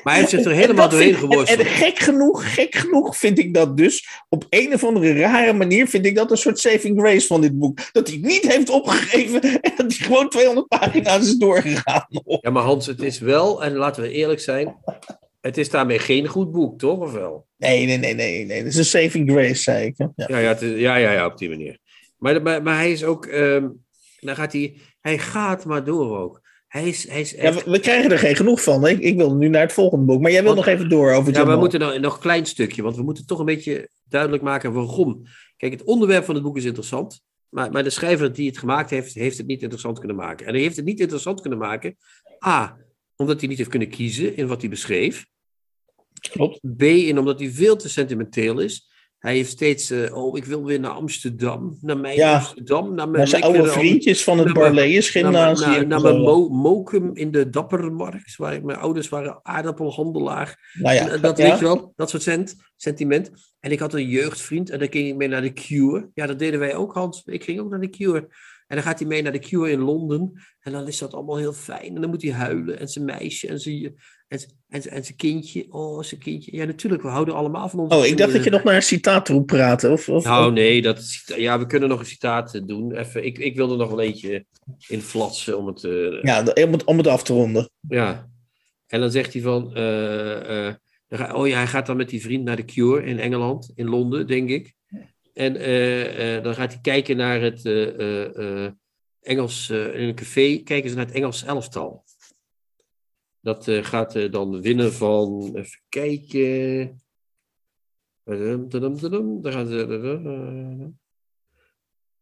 Maar 0.09 0.17
hij 0.17 0.27
heeft 0.27 0.43
zich 0.43 0.53
er 0.53 0.59
helemaal 0.59 0.89
doorheen 0.89 1.15
geworsteld. 1.15 1.59
En, 1.59 1.65
en, 1.65 1.71
gek 1.71 1.99
genoeg, 1.99 2.53
gek 2.53 2.75
genoeg 2.75 3.17
vind 3.17 3.39
ik 3.39 3.53
dat 3.53 3.77
dus. 3.77 4.07
Op 4.29 4.45
een 4.49 4.73
of 4.73 4.83
andere 4.83 5.13
rare 5.13 5.53
manier 5.53 5.87
vind 5.87 6.05
ik 6.05 6.15
dat 6.15 6.31
een 6.31 6.37
soort 6.37 6.59
saving 6.59 6.99
grace 6.99 7.27
van 7.27 7.41
dit 7.41 7.59
boek. 7.59 7.79
Dat 7.91 8.07
hij 8.07 8.17
niet 8.17 8.51
heeft 8.51 8.69
opgegeven 8.69 9.41
en 9.41 9.71
dat 9.75 9.97
hij 9.97 10.05
gewoon 10.05 10.29
200 10.29 10.67
pagina's 10.67 11.27
is 11.27 11.35
doorgegaan. 11.35 12.07
Ja, 12.41 12.49
maar 12.49 12.63
Hans, 12.63 12.85
het 12.85 13.01
is 13.01 13.19
wel, 13.19 13.63
en 13.63 13.75
laten 13.75 14.01
we 14.01 14.11
eerlijk 14.11 14.39
zijn, 14.39 14.75
het 15.41 15.57
is 15.57 15.69
daarmee 15.69 15.99
geen 15.99 16.27
goed 16.27 16.51
boek, 16.51 16.79
toch? 16.79 16.99
Of 16.99 17.11
wel? 17.11 17.45
Nee, 17.57 17.85
nee, 17.85 17.97
nee, 17.97 18.13
nee. 18.13 18.45
nee. 18.45 18.57
Het 18.57 18.67
is 18.67 18.75
een 18.75 18.85
saving 18.85 19.31
grace, 19.31 19.61
zei 19.61 19.85
ik. 19.85 19.95
Ja, 20.15 20.25
ja, 20.27 20.39
ja, 20.39 20.57
ja, 20.61 20.95
ja, 20.95 21.11
ja, 21.11 21.25
op 21.25 21.37
die 21.37 21.49
manier. 21.49 21.79
Maar, 22.17 22.41
maar, 22.41 22.63
maar 22.63 22.75
hij 22.75 22.91
is 22.91 23.03
ook, 23.03 23.25
um, 23.25 23.85
dan 24.19 24.35
gaat 24.35 24.53
hij, 24.53 24.75
hij 25.01 25.17
gaat 25.17 25.65
maar 25.65 25.83
door 25.83 26.17
ook. 26.17 26.41
Hij 26.69 26.87
is, 26.87 27.07
hij 27.07 27.21
is 27.21 27.35
echt... 27.35 27.63
ja, 27.65 27.71
we, 27.71 27.79
krijgen 27.79 28.11
er 28.11 28.19
geen 28.19 28.35
genoeg 28.35 28.63
van. 28.63 28.87
Ik, 28.87 28.99
ik 28.99 29.17
wil 29.17 29.35
nu 29.35 29.47
naar 29.47 29.61
het 29.61 29.73
volgende 29.73 30.05
boek. 30.05 30.21
Maar 30.21 30.31
jij 30.31 30.43
wil 30.43 30.55
nog 30.55 30.67
even 30.67 30.89
door 30.89 31.11
over 31.11 31.33
Ja, 31.33 31.45
we 31.45 31.55
moeten 31.55 31.79
nog, 31.79 31.99
nog 31.99 32.13
een 32.13 32.21
klein 32.21 32.45
stukje. 32.45 32.81
Want 32.81 32.95
we 32.95 33.03
moeten 33.03 33.25
toch 33.25 33.39
een 33.39 33.45
beetje 33.45 33.89
duidelijk 34.03 34.43
maken 34.43 34.73
waarom. 34.73 35.23
Kijk, 35.57 35.71
het 35.71 35.83
onderwerp 35.83 36.25
van 36.25 36.35
het 36.35 36.43
boek 36.43 36.57
is 36.57 36.65
interessant. 36.65 37.21
Maar, 37.49 37.71
maar 37.71 37.83
de 37.83 37.89
schrijver 37.89 38.33
die 38.33 38.47
het 38.47 38.57
gemaakt 38.57 38.89
heeft, 38.89 39.13
heeft 39.13 39.37
het 39.37 39.47
niet 39.47 39.61
interessant 39.61 39.97
kunnen 39.99 40.17
maken. 40.17 40.45
En 40.45 40.53
hij 40.53 40.61
heeft 40.61 40.75
het 40.75 40.85
niet 40.85 40.99
interessant 40.99 41.41
kunnen 41.41 41.59
maken. 41.59 41.97
A, 42.45 42.77
omdat 43.15 43.39
hij 43.39 43.49
niet 43.49 43.57
heeft 43.57 43.69
kunnen 43.69 43.89
kiezen 43.89 44.37
in 44.37 44.47
wat 44.47 44.61
hij 44.61 44.69
beschreef. 44.69 45.25
Klopt. 46.31 46.59
B, 46.77 46.81
in 46.81 47.17
omdat 47.17 47.39
hij 47.39 47.51
veel 47.51 47.75
te 47.75 47.89
sentimenteel 47.89 48.59
is. 48.59 48.89
Hij 49.19 49.33
heeft 49.33 49.49
steeds, 49.49 49.91
uh, 49.91 50.15
oh, 50.15 50.37
ik 50.37 50.45
wil 50.45 50.65
weer 50.65 50.79
naar 50.79 50.91
Amsterdam, 50.91 51.77
naar 51.81 51.97
mijn 51.97 52.15
ja, 52.15 52.35
Amsterdam. 52.35 52.95
Naar, 52.95 53.09
mijn 53.09 53.27
zijn 53.27 53.43
oude 53.43 53.67
vriendjes 53.67 54.23
van 54.23 54.37
het 54.37 54.53
Barlees 54.53 55.09
gymnasium. 55.09 55.69
Naar, 55.71 55.87
naar, 55.87 56.01
mijn 56.01 56.21
mo 56.21 56.49
Mokum 56.49 57.15
in 57.15 57.31
de 57.31 57.49
Dappermarkt, 57.49 58.35
waar 58.35 58.63
mijn 58.63 58.77
ouders 58.77 59.09
waren 59.09 59.39
aardappelhandelaar. 59.43 60.71
Nou 60.73 60.95
ja, 60.95 61.17
dat 61.17 61.37
ja. 61.37 61.49
weet 61.49 61.59
je 61.59 61.65
wel, 61.65 61.93
dat 61.95 62.09
soort 62.09 62.55
sentiment. 62.75 63.31
En 63.59 63.71
ik 63.71 63.79
had 63.79 63.93
een 63.93 64.07
jeugdvriend 64.07 64.69
en 64.69 64.79
dan 64.79 64.91
ging 64.91 65.07
ik 65.07 65.15
mee 65.15 65.27
naar 65.27 65.41
de 65.41 65.53
Cure. 65.53 66.09
Ja, 66.13 66.25
dat 66.25 66.39
deden 66.39 66.59
wij 66.59 66.75
ook, 66.75 66.93
Hans. 66.93 67.21
Ik 67.25 67.43
ging 67.43 67.59
ook 67.59 67.69
naar 67.69 67.81
de 67.81 67.89
Cure. 67.89 68.27
En 68.67 68.75
dan 68.75 68.83
gaat 68.83 68.99
hij 68.99 69.07
mee 69.07 69.21
naar 69.21 69.31
de 69.31 69.39
Cure 69.39 69.71
in 69.71 69.79
Londen. 69.79 70.31
En 70.59 70.71
dan 70.71 70.87
is 70.87 70.97
dat 70.97 71.13
allemaal 71.13 71.37
heel 71.37 71.53
fijn. 71.53 71.95
En 71.95 72.01
dan 72.01 72.09
moet 72.09 72.21
hij 72.21 72.31
huilen. 72.31 72.79
En 72.79 72.87
zijn 72.87 73.05
meisje 73.05 73.47
en 73.47 73.59
zijn, 73.59 73.95
en, 74.29 74.39
en, 74.67 74.81
en 74.81 75.03
zijn 75.03 75.15
kindje. 75.15 75.65
Oh, 75.69 76.03
zijn 76.03 76.19
kindje. 76.19 76.55
Ja, 76.55 76.65
natuurlijk. 76.65 77.01
We 77.01 77.07
houden 77.07 77.33
allemaal 77.33 77.69
van 77.69 77.79
ons. 77.79 77.95
Oh, 77.95 78.05
ik 78.05 78.17
dacht 78.17 78.33
dat 78.33 78.43
je 78.43 78.49
nog 78.49 78.63
naar 78.63 78.75
een 78.75 78.81
citaat 78.81 79.25
toe 79.25 79.43
praten. 79.43 79.91
Of, 79.91 80.09
of, 80.09 80.23
nou, 80.23 80.51
nee. 80.51 80.81
Dat, 80.81 81.23
ja, 81.25 81.59
we 81.59 81.65
kunnen 81.65 81.89
nog 81.89 81.99
een 81.99 82.05
citaat 82.05 82.67
doen. 82.67 82.95
Even, 82.95 83.25
ik, 83.25 83.37
ik 83.37 83.55
wil 83.55 83.71
er 83.71 83.77
nog 83.77 83.91
een 83.91 83.99
eentje 83.99 84.45
in 84.87 85.01
flatsen 85.01 85.57
om 85.57 85.67
het... 85.67 85.83
Uh, 85.83 86.21
ja, 86.21 86.39
om 86.39 86.71
het, 86.71 86.83
om 86.83 86.97
het 86.97 87.07
af 87.07 87.23
te 87.23 87.33
ronden. 87.33 87.69
Ja. 87.87 88.29
En 88.87 88.99
dan 88.99 89.11
zegt 89.11 89.33
hij 89.33 89.41
van... 89.41 89.71
Uh, 89.77 90.67
uh, 91.09 91.33
oh 91.33 91.47
ja, 91.47 91.57
hij 91.57 91.67
gaat 91.67 91.85
dan 91.85 91.97
met 91.97 92.09
die 92.09 92.21
vriend 92.21 92.43
naar 92.43 92.55
de 92.55 92.65
Cure 92.65 93.03
in 93.03 93.19
Engeland. 93.19 93.71
In 93.75 93.87
Londen, 93.87 94.27
denk 94.27 94.49
ik. 94.49 94.73
En 95.33 95.53
dan 96.43 96.55
gaat 96.55 96.73
hij 96.73 96.81
kijken 96.81 97.17
naar 97.17 97.41
het 97.41 97.65
Engels, 99.21 99.69
in 99.69 100.01
een 100.01 100.15
café, 100.15 100.57
kijken 100.57 100.89
ze 100.89 100.95
naar 100.95 101.05
het 101.05 101.15
Engels 101.15 101.43
elftal. 101.43 102.03
Dat 103.57 103.67
gaat 103.85 104.31
dan 104.31 104.61
winnen 104.61 104.93
van, 104.93 105.51
even 105.55 105.81
kijken. 105.89 107.01
Daar 108.23 109.51
gaan 109.51 109.67
ze. 109.67 110.91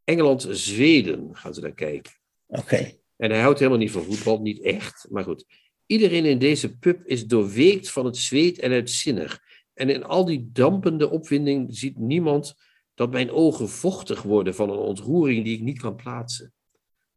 Engeland-Zweden 0.04 1.36
gaan 1.36 1.54
ze 1.54 1.62
daar 1.62 1.74
kijken. 1.74 2.12
Oké. 2.46 2.92
En 3.16 3.32
hij 3.32 3.42
houdt 3.42 3.60
helemaal 3.60 3.80
niet 3.80 3.92
van 3.92 4.04
voetbal, 4.04 4.42
niet 4.42 4.62
echt. 4.62 5.08
Maar 5.10 5.24
goed. 5.24 5.46
Iedereen 5.86 6.26
in 6.26 6.40
deze 6.40 6.78
pub 6.78 7.06
is 7.06 7.26
doorweekt 7.26 7.92
van 7.92 8.06
het 8.06 8.18
zweet 8.18 8.60
en 8.60 8.72
uitzinnig. 8.72 9.40
En 9.74 9.90
in 9.90 10.04
al 10.04 10.26
die 10.26 10.50
dampende 10.52 11.10
opwinding 11.10 11.78
ziet 11.78 11.98
niemand 11.98 12.56
dat 12.94 13.12
mijn 13.12 13.32
ogen 13.32 13.70
vochtig 13.70 14.22
worden 14.22 14.56
van 14.56 14.70
een 14.70 14.78
ontroering 14.78 15.44
die 15.44 15.56
ik 15.56 15.62
niet 15.62 15.80
kan 15.80 15.96
plaatsen. 15.96 16.54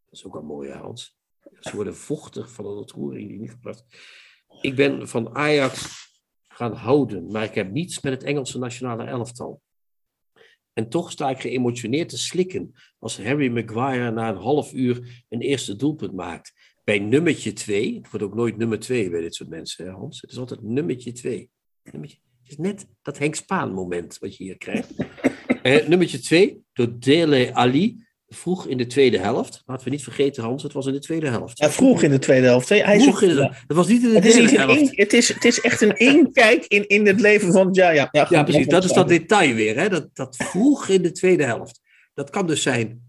Dat 0.05 0.19
is 0.19 0.25
ook 0.25 0.35
een 0.35 0.47
mooie, 0.47 0.73
Hans. 0.73 1.20
Ze 1.61 1.75
worden 1.75 1.97
vochtig 1.97 2.51
van 2.53 2.67
een 2.67 2.77
ontroering 2.77 3.29
die 3.29 3.39
niet 3.39 3.61
plaatsen. 3.61 3.87
Ik 4.61 4.75
ben 4.75 5.09
van 5.09 5.35
Ajax 5.35 5.99
gaan 6.49 6.73
houden, 6.73 7.31
maar 7.33 7.45
ik 7.45 7.55
heb 7.55 7.71
niets 7.71 8.01
met 8.01 8.13
het 8.13 8.23
Engelse 8.23 8.59
nationale 8.59 9.05
elftal. 9.05 9.63
En 10.73 10.89
toch 10.89 11.11
sta 11.11 11.31
ik 11.31 11.41
geëmotioneerd 11.41 12.09
te 12.09 12.19
slikken 12.19 12.73
als 12.99 13.23
Harry 13.23 13.49
Maguire 13.49 14.11
na 14.11 14.29
een 14.29 14.37
half 14.37 14.73
uur 14.73 15.25
een 15.29 15.41
eerste 15.41 15.77
doelpunt 15.77 16.13
maakt. 16.13 16.53
Bij 16.85 16.99
nummertje 16.99 17.53
2, 17.53 17.95
het 17.95 18.11
wordt 18.11 18.27
ook 18.27 18.35
nooit 18.35 18.57
nummer 18.57 18.79
2 18.79 19.11
bij 19.11 19.21
dit 19.21 19.35
soort 19.35 19.49
mensen, 19.49 19.85
hè 19.85 19.91
Hans. 19.91 20.21
Het 20.21 20.31
is 20.31 20.39
altijd 20.39 20.63
nummertje 20.63 21.13
2. 21.13 21.51
Het 21.83 22.19
is 22.43 22.57
net 22.57 22.87
dat 23.03 23.19
Henk 23.19 23.35
Spaan 23.35 23.73
moment 23.73 24.19
wat 24.19 24.37
je 24.37 24.45
hier 24.45 24.57
krijgt. 24.57 24.95
Uh, 25.63 25.87
nummertje 25.89 26.19
twee, 26.19 26.63
door 26.73 26.99
Dele 26.99 27.55
Ali. 27.55 28.09
Vroeg 28.35 28.67
in 28.67 28.77
de 28.77 28.87
tweede 28.87 29.19
helft. 29.19 29.63
Laten 29.67 29.85
we 29.85 29.91
niet 29.91 30.03
vergeten, 30.03 30.43
Hans, 30.43 30.63
het 30.63 30.73
was 30.73 30.87
in 30.87 30.93
de 30.93 30.99
tweede 30.99 31.29
helft. 31.29 31.59
Ja, 31.59 31.71
vroeg 31.71 32.03
in 32.03 32.11
de 32.11 32.19
tweede 32.19 32.47
helft. 32.47 32.69
Hij 32.69 33.01
vroeg 33.01 33.23
in 33.23 33.35
de, 33.35 33.43
het 33.43 33.77
was 33.77 33.89
niet 33.89 34.03
in 34.03 34.09
de 34.09 34.15
het 34.15 34.23
derde 34.23 34.59
helft. 34.59 34.97
het, 34.97 35.13
is, 35.13 35.29
het 35.35 35.45
is 35.45 35.61
echt 35.61 35.81
een 35.81 35.97
inkijk 35.97 36.65
in, 36.77 36.89
in 36.89 37.07
het 37.07 37.21
leven 37.21 37.53
van 37.53 37.69
ja, 37.73 37.91
ja, 37.91 38.09
ja, 38.13 38.27
ja 38.31 38.43
precies. 38.43 38.67
Dat 38.67 38.85
is 38.85 38.93
dat 38.93 39.09
detail 39.09 39.55
weer. 39.55 39.77
Hè? 39.77 39.89
Dat, 39.89 40.09
dat 40.13 40.37
vroeg 40.37 40.89
in 40.89 41.03
de 41.03 41.13
tweede 41.13 41.45
helft. 41.45 41.81
Dat 42.15 42.31
kan 42.31 42.47
dus 42.47 42.63
zijn 42.63 43.03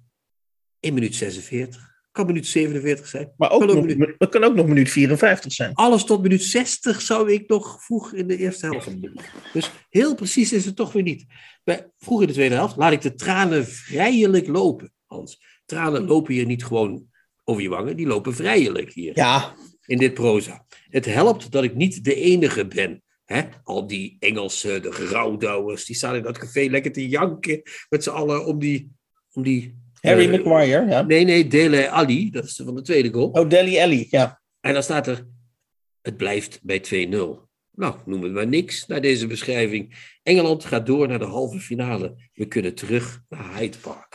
in 0.80 0.94
minuut 0.94 1.16
46 1.16 1.92
kan 2.12 2.26
minuut 2.26 2.48
47 2.48 3.08
zijn. 3.08 3.32
Maar 3.38 3.52
ook, 3.52 3.60
kan 3.60 3.70
ook 3.70 3.76
nog, 3.76 3.86
minuut... 3.86 4.16
het 4.18 4.30
kan 4.30 4.44
ook 4.44 4.56
nog 4.56 4.68
minuut 4.68 4.90
54 4.90 5.52
zijn. 5.52 5.74
Alles 5.74 6.04
tot 6.04 6.22
minuut 6.22 6.44
60 6.44 7.02
zou 7.02 7.32
ik 7.32 7.50
nog 7.50 7.84
vroeg 7.84 8.14
in 8.14 8.28
de 8.28 8.38
eerste 8.38 8.66
helft 8.66 8.86
hebben. 8.86 9.22
Dus 9.54 9.72
heel 9.90 10.16
precies 10.16 10.54
is 10.54 10.66
het 10.66 10.76
toch 10.76 10.92
weer 10.92 11.04
niet. 11.04 11.26
Bij, 11.64 11.92
vroeg 11.98 12.22
in 12.22 12.28
de 12.28 12.34
tweede 12.34 12.56
helft 12.56 12.76
laat 12.76 12.92
ik 12.92 13.02
de 13.02 13.14
tranen 13.14 13.68
vrijelijk 13.68 14.48
lopen, 14.48 14.94
Hans. 15.16 15.62
Tranen 15.66 16.06
lopen 16.06 16.34
hier 16.34 16.46
niet 16.46 16.66
gewoon 16.66 17.06
over 17.44 17.62
je 17.62 17.70
wangen, 17.70 17.98
die 17.98 18.08
lopen 18.08 18.36
vrijelijk 18.36 18.92
hier. 18.92 19.12
Ja. 19.16 19.56
In 19.86 19.98
dit 19.98 20.14
proza. 20.14 20.66
Het 20.90 21.06
helpt 21.06 21.52
dat 21.52 21.64
ik 21.64 21.76
niet 21.76 22.04
de 22.04 22.16
enige 22.16 22.68
ben. 22.68 23.04
Hè? 23.26 23.42
Al 23.64 23.88
die 23.88 24.18
Engelse, 24.20 24.80
de 24.80 24.90
rouwdouwers, 24.90 25.86
die 25.86 25.96
staan 25.96 26.16
in 26.16 26.24
dat 26.24 26.38
café 26.38 26.68
lekker 26.70 26.92
te 26.92 27.08
janken 27.08 27.62
met 27.90 28.04
z'n 28.04 28.10
allen 28.10 28.46
om 28.46 28.60
die... 28.60 28.92
Om 29.34 29.44
die 29.44 29.80
Harry 30.02 30.30
Maguire, 30.30 30.86
ja. 30.90 31.02
Nee, 31.02 31.26
nee, 31.26 31.48
Dele 31.48 31.90
Ali, 31.90 32.30
dat 32.30 32.44
is 32.44 32.62
van 32.66 32.76
de 32.76 32.82
tweede 32.82 33.12
goal. 33.14 33.30
Oh, 33.30 33.50
Deli 33.50 33.80
Alli, 33.80 34.08
ja. 34.10 34.42
En 34.60 34.74
dan 34.74 34.84
staat 34.84 35.08
er, 35.08 35.28
het 36.02 36.18
blijft 36.18 36.60
bij 36.64 37.08
2-0. 37.08 37.50
Nou, 37.72 37.96
noem 38.06 38.24
het 38.24 38.32
maar 38.32 38.48
niks 38.48 38.88
naar 38.88 39.02
deze 39.02 39.28
beschrijving. 39.28 40.10
Engeland 40.24 40.66
gaat 40.66 40.86
door 40.86 41.08
naar 41.08 41.20
de 41.20 41.26
halve 41.26 41.60
finale. 41.60 42.30
We 42.34 42.46
kunnen 42.46 42.76
terug 42.76 43.22
naar 43.30 43.58
Hyde 43.58 43.78
Park. 43.78 44.11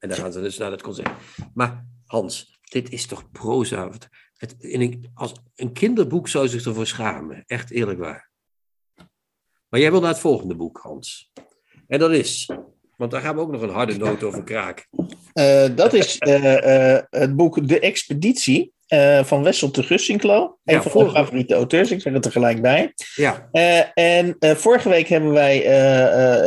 En 0.00 0.08
dan 0.08 0.18
gaan 0.18 0.32
ze 0.32 0.40
dus 0.40 0.58
naar 0.58 0.70
het 0.70 0.82
concert. 0.82 1.10
Maar 1.54 1.86
Hans, 2.06 2.58
dit 2.62 2.90
is 2.90 3.06
toch 3.06 3.30
proza? 3.30 3.90
Het, 4.34 4.54
in 4.58 4.80
een, 4.80 5.10
als, 5.14 5.32
een 5.54 5.72
kinderboek 5.72 6.28
zou 6.28 6.48
zich 6.48 6.64
ervoor 6.64 6.86
schamen. 6.86 7.44
Echt 7.46 7.70
eerlijk 7.70 7.98
waar. 7.98 8.30
Maar 9.68 9.80
jij 9.80 9.90
wil 9.90 10.00
naar 10.00 10.10
het 10.10 10.18
volgende 10.18 10.54
boek, 10.54 10.78
Hans. 10.78 11.32
En 11.86 11.98
dat 11.98 12.10
is, 12.10 12.50
want 12.96 13.10
daar 13.10 13.20
gaan 13.20 13.34
we 13.34 13.40
ook 13.40 13.50
nog 13.50 13.62
een 13.62 13.70
harde 13.70 13.96
noot 13.96 14.22
over 14.22 14.44
kraken. 14.44 14.84
Eh, 15.32 15.76
dat 15.76 15.92
is 15.92 16.18
eh, 16.18 16.94
eh, 16.96 17.04
het 17.10 17.36
boek 17.36 17.68
De 17.68 17.80
Expeditie 17.80 18.72
eh, 18.90 19.24
van 19.24 19.42
Wessel 19.42 19.70
te 19.70 19.82
Gussinklo. 19.82 20.58
Ja, 20.62 20.74
een 20.74 20.82
van 20.82 20.90
vorige- 20.90 21.12
mijn 21.12 21.24
favoriete 21.24 21.54
auteurs, 21.54 21.90
ik 21.90 22.00
zeg 22.00 22.12
het 22.12 22.24
er 22.24 22.32
gelijk 22.32 22.62
bij. 22.62 22.92
Ja, 23.14 23.48
Eh, 23.52 23.82
en 23.94 24.36
eh, 24.38 24.54
vorige 24.54 24.88
week 24.88 25.08
hebben 25.08 25.32
wij 25.32 25.58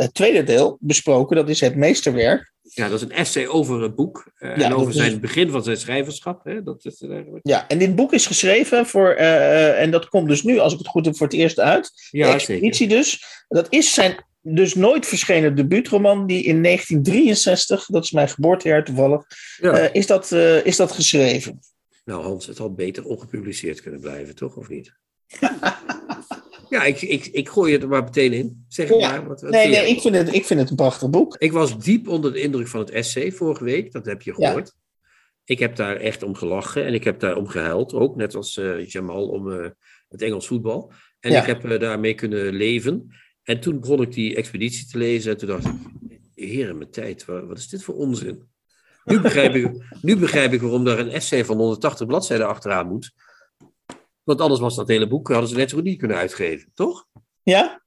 het 0.00 0.14
tweede 0.14 0.42
deel 0.42 0.76
besproken, 0.80 1.36
dat 1.36 1.48
is 1.48 1.60
het 1.60 1.76
meesterwerk. 1.76 2.52
ja, 2.62 2.88
dat 2.88 2.96
is 3.02 3.02
een 3.04 3.12
essay 3.16 3.46
over 3.46 3.82
het 3.82 3.94
boek. 3.94 4.30
Ja, 4.38 4.52
en 4.54 4.74
over 4.74 4.88
is- 4.88 4.96
zijn 4.96 5.20
begin 5.20 5.50
van 5.50 5.62
zijn 5.62 5.76
schrijverschap. 5.76 6.44
Hè? 6.44 6.62
Dat 6.62 6.84
is 6.84 7.00
het 7.00 7.10
eigenlijk. 7.10 7.46
Ja, 7.48 7.68
en 7.68 7.78
dit 7.78 7.94
boek 7.94 8.12
is 8.12 8.26
geschreven 8.26 8.86
voor, 8.86 9.10
en 9.14 9.90
dat 9.90 10.08
komt 10.08 10.28
dus 10.28 10.42
nu, 10.42 10.58
als 10.58 10.72
ik 10.72 10.78
het 10.78 10.88
goed 10.88 11.04
heb, 11.04 11.16
voor 11.16 11.26
het 11.26 11.36
eerst 11.36 11.58
uit. 11.60 11.92
De 12.10 12.18
Ja, 12.18 12.24
zeker. 12.26 12.34
Expeditie 12.34 12.88
dus. 12.88 13.24
Dat 13.48 13.66
is 13.70 13.94
zijn 13.94 14.24
dus 14.40 14.74
nooit 14.74 15.06
verschenen 15.06 15.54
debuutroman, 15.56 16.26
die 16.26 16.42
in 16.42 16.62
1963, 16.62 17.86
dat 17.86 18.04
is 18.04 18.10
mijn 18.10 18.28
geboortejaar 18.28 18.84
toevallig, 18.84 19.22
Ja. 19.60 19.76
is, 19.92 20.06
dat, 20.06 20.32
is 20.64 20.76
dat 20.76 20.92
geschreven. 20.92 21.60
Nou, 22.04 22.22
Hans, 22.22 22.46
het 22.46 22.58
had 22.58 22.76
beter 22.76 23.04
ongepubliceerd 23.04 23.80
kunnen 23.82 24.00
blijven, 24.00 24.34
toch? 24.34 24.56
Of 24.56 24.68
niet? 24.68 24.94
ja, 26.68 26.84
ik, 26.84 27.00
ik, 27.02 27.26
ik 27.26 27.48
gooi 27.48 27.72
het 27.72 27.82
er 27.82 27.88
maar 27.88 28.02
meteen 28.04 28.32
in. 28.32 28.64
Zeg 28.68 28.88
Ja. 28.88 29.10
maar. 29.10 29.26
Wat, 29.28 29.40
wat 29.40 29.50
Nee, 29.50 29.68
nee, 29.68 29.88
ik 29.88 30.00
vind, 30.00 30.14
het, 30.14 30.34
ik 30.34 30.44
vind 30.44 30.60
het 30.60 30.70
een 30.70 30.76
prachtig 30.76 31.10
boek. 31.10 31.36
Ik 31.38 31.52
was 31.52 31.78
diep 31.84 32.08
onder 32.08 32.32
de 32.32 32.40
indruk 32.40 32.68
van 32.68 32.80
het 32.80 32.90
essay 32.90 33.32
vorige 33.32 33.64
week. 33.64 33.92
Dat 33.92 34.06
heb 34.06 34.22
je 34.22 34.34
Ja. 34.36 34.46
gehoord. 34.46 34.74
Ik 35.44 35.58
heb 35.58 35.76
daar 35.76 35.96
echt 35.96 36.22
om 36.22 36.34
gelachen 36.34 36.84
en 36.84 36.94
ik 36.94 37.04
heb 37.04 37.20
daar 37.20 37.36
om 37.36 37.46
gehuild. 37.46 37.92
Ook 37.94 38.16
net 38.16 38.34
als 38.34 38.56
eh, 38.56 38.86
Jamal 38.86 39.28
om 39.28 39.52
eh, 39.52 39.70
het 40.08 40.22
Engels 40.22 40.46
voetbal. 40.46 40.92
En 41.20 41.30
Ja. 41.30 41.40
ik 41.40 41.46
heb 41.46 41.64
eh, 41.64 41.80
daarmee 41.80 42.14
kunnen 42.14 42.52
leven. 42.54 43.14
En 43.42 43.60
toen 43.60 43.80
begon 43.80 44.02
ik 44.02 44.12
die 44.12 44.36
expeditie 44.36 44.86
te 44.86 44.98
lezen. 44.98 45.32
En 45.32 45.38
toen 45.38 45.48
dacht 45.48 45.64
ik, 45.66 45.72
heren 46.34 46.78
mijn 46.78 46.90
tijd, 46.90 47.24
wa- 47.24 47.46
wat 47.46 47.58
is 47.58 47.68
dit 47.68 47.82
voor 47.82 47.94
onzin? 47.94 48.42
Nu 49.04 49.20
begrijp, 49.20 49.54
ik, 49.54 49.70
nu 50.02 50.16
begrijp 50.16 50.52
ik 50.52 50.60
waarom 50.60 50.84
daar 50.84 50.98
een 50.98 51.10
essay 51.10 51.44
van 51.44 51.56
180 51.56 52.06
bladzijden 52.06 52.48
achteraan 52.48 52.88
moet. 52.88 53.12
Want 54.22 54.40
anders 54.40 54.60
was 54.60 54.76
dat 54.76 54.88
hele 54.88 55.08
boek, 55.08 55.28
hadden 55.28 55.48
ze 55.48 55.56
net 55.56 55.70
zo 55.70 55.76
goed 55.76 55.84
niet 55.84 55.98
kunnen 55.98 56.16
uitgeven, 56.16 56.70
toch? 56.74 57.06
Ja? 57.42 57.82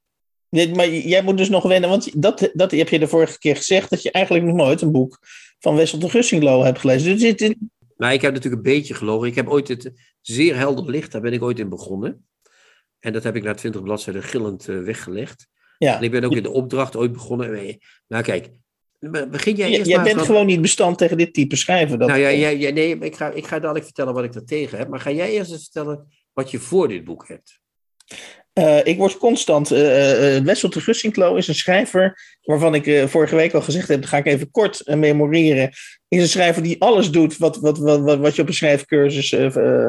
Nee, 0.49 0.75
maar 0.75 0.89
jij 0.89 1.21
moet 1.23 1.37
dus 1.37 1.49
nog 1.49 1.63
wennen, 1.63 1.89
want 1.89 2.21
dat, 2.21 2.49
dat 2.53 2.71
heb 2.71 2.89
je 2.89 2.99
de 2.99 3.07
vorige 3.07 3.37
keer 3.37 3.55
gezegd, 3.55 3.89
dat 3.89 4.01
je 4.01 4.11
eigenlijk 4.11 4.45
nog 4.45 4.55
nooit 4.55 4.81
een 4.81 4.91
boek 4.91 5.19
van 5.59 5.75
Wessel 5.75 5.99
de 5.99 6.09
Gussinglo 6.09 6.63
hebt 6.63 6.79
gelezen. 6.79 7.17
Dus 7.17 7.35
dit, 7.37 7.55
Maar 7.95 8.13
ik 8.13 8.21
heb 8.21 8.33
natuurlijk 8.33 8.65
een 8.65 8.73
beetje 8.73 8.93
gelogen. 8.93 9.27
Ik 9.27 9.35
heb 9.35 9.49
ooit 9.49 9.67
het 9.67 9.91
zeer 10.21 10.55
helder 10.55 10.89
licht, 10.89 11.11
daar 11.11 11.21
ben 11.21 11.33
ik 11.33 11.43
ooit 11.43 11.59
in 11.59 11.69
begonnen. 11.69 12.27
En 12.99 13.13
dat 13.13 13.23
heb 13.23 13.35
ik 13.35 13.43
na 13.43 13.53
20 13.53 13.83
bladzijden 13.83 14.23
gillend 14.23 14.67
eh, 14.69 14.79
weggelegd. 14.79 15.47
ja. 15.77 15.97
En 15.97 16.03
ik 16.03 16.11
ben 16.11 16.23
ook 16.23 16.35
in 16.35 16.43
de 16.43 16.51
opdracht 16.51 16.95
ooit 16.95 17.11
begonnen. 17.11 17.53
Eh, 17.53 17.75
Nou 18.07 18.23
kijk, 18.23 18.49
begin 18.99 19.55
jij 19.55 19.69
Jij, 19.69 19.77
eerst 19.77 19.87
jij 19.87 19.95
maar 19.95 20.05
bent 20.05 20.17
van- 20.17 20.25
gewoon 20.25 20.45
niet 20.45 20.61
bestand 20.61 20.97
tegen 20.97 21.17
dit 21.17 21.33
type 21.33 21.55
schrijven. 21.55 21.99
Dat, 21.99 22.07
Nou 22.07 22.19
ja, 22.19 22.31
jij, 22.33 22.57
jij- 22.57 22.71
nee, 22.71 22.97
ik 22.97 23.15
ga, 23.15 23.29
ik 23.29 23.47
ga 23.47 23.59
dadelijk 23.59 23.85
vertellen 23.85 24.13
wat 24.13 24.23
ik 24.23 24.35
er 24.35 24.45
tegen 24.45 24.77
heb. 24.77 24.87
Maar 24.89 24.99
ga 24.99 25.11
jij 25.11 25.31
eerst 25.31 25.51
eens 25.51 25.63
vertellen 25.63 26.07
wat 26.33 26.51
je 26.51 26.59
voor 26.59 26.87
dit 26.87 27.03
boek 27.03 27.27
hebt? 27.27 27.59
Eh, 28.57 28.77
ik 28.83 28.97
word 28.97 29.17
constant. 29.17 29.71
eh 29.71 30.35
eh, 30.37 30.43
Wessel 30.43 30.69
de 30.69 30.81
Gussinklo 30.81 31.35
is 31.35 31.47
een 31.47 31.55
schrijver. 31.55 32.35
waarvan 32.41 32.75
ik 32.75 33.09
vorige 33.09 33.35
week 33.35 33.53
al 33.53 33.61
gezegd 33.61 33.87
heb. 33.87 34.05
ga 34.05 34.17
ik 34.17 34.25
even 34.25 34.51
kort 34.51 34.81
memoreren. 34.85 35.69
Is 36.07 36.21
een 36.21 36.27
schrijver 36.27 36.63
die 36.63 36.81
alles 36.81 37.11
doet. 37.11 37.37
wat, 37.37 37.57
wat, 37.57 37.77
wat, 37.77 38.17
wat, 38.19 38.35
je 38.35 38.41
op 38.41 38.47
een 38.47 38.53
schrijfcursus. 38.53 39.29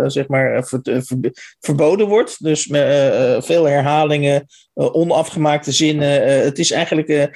zeg 0.06 0.28
maar. 0.28 0.66
ver- 0.66 0.80
ver- 0.82 1.32
verboden 1.60 2.06
wordt. 2.06 2.44
Dus 2.44 2.62
veel 3.44 3.64
herhalingen. 3.64 4.46
onafgemaakte 4.74 5.72
zinnen. 5.72 6.42
het 6.44 6.58
is 6.58 6.70
eigenlijk. 6.70 7.30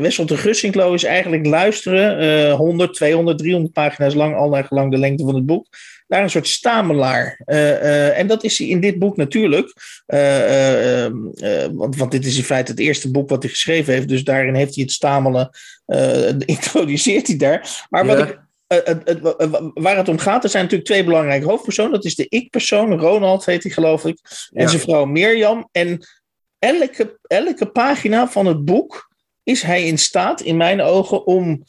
Wessel 0.00 0.26
de 0.26 0.36
Gussinklo 0.36 0.92
is 0.94 1.04
eigenlijk 1.04 1.46
luisteren. 1.46 2.18
eh 2.48 2.54
100, 2.54 2.94
200, 2.94 3.38
300 3.38 3.72
pagina's 3.72 4.14
lang. 4.14 4.34
al 4.36 4.48
naar 4.48 4.64
gelang 4.64 4.90
de 4.90 4.98
lengte 4.98 5.24
van 5.24 5.34
het 5.34 5.46
boek. 5.46 5.66
Naar 6.06 6.22
een 6.22 6.30
soort 6.30 6.48
stamelaar. 6.48 7.40
Eh, 7.44 7.70
eh, 7.70 8.18
en 8.18 8.26
dat 8.26 8.44
is 8.44 8.58
hij 8.58 8.66
in 8.66 8.80
dit 8.80 8.98
boek 8.98 9.16
natuurlijk. 9.16 9.72
Eh, 10.06 10.36
eh, 10.38 11.04
ehm, 11.04 11.14
eh, 11.34 11.68
want, 11.72 11.96
want 11.96 12.10
dit 12.10 12.26
is 12.26 12.36
in 12.36 12.44
feite 12.44 12.70
het 12.70 12.80
eerste 12.80 13.10
boek 13.10 13.28
wat 13.28 13.42
hij 13.42 13.50
geschreven 13.50 13.94
heeft. 13.94 14.08
Dus 14.08 14.24
daarin 14.24 14.54
heeft 14.54 14.74
hij 14.74 14.84
het 14.84 14.92
stamelen. 14.92 15.50
introduceert 16.44 17.26
hij 17.26 17.36
daar. 17.36 17.86
Maar 17.90 18.06
wat 18.06 18.18
Ja. 18.18 18.26
ik, 18.26 18.38
waar 19.74 19.96
het 19.96 20.08
om 20.08 20.18
gaat, 20.18 20.44
er 20.44 20.50
zijn 20.50 20.62
natuurlijk 20.62 20.90
twee 20.90 21.04
belangrijke 21.04 21.46
hoofdpersonen. 21.46 21.92
Dat 21.92 22.04
is 22.04 22.14
de 22.14 22.26
ik-persoon, 22.28 22.98
Ronald 22.98 23.44
heet 23.44 23.62
hij 23.62 23.72
geloof 23.72 24.04
ik. 24.04 24.18
En 24.52 24.62
Ja. 24.62 24.68
zijn 24.68 24.80
vrouw 24.80 25.04
Mirjam. 25.04 25.68
En 25.72 26.06
elke, 26.58 27.18
elke 27.22 27.66
pagina 27.66 28.28
van 28.28 28.46
het 28.46 28.64
boek 28.64 29.14
is 29.42 29.62
hij 29.62 29.86
in 29.86 29.98
staat, 29.98 30.40
in 30.40 30.56
mijn 30.56 30.80
ogen, 30.80 31.26
om 31.26 31.64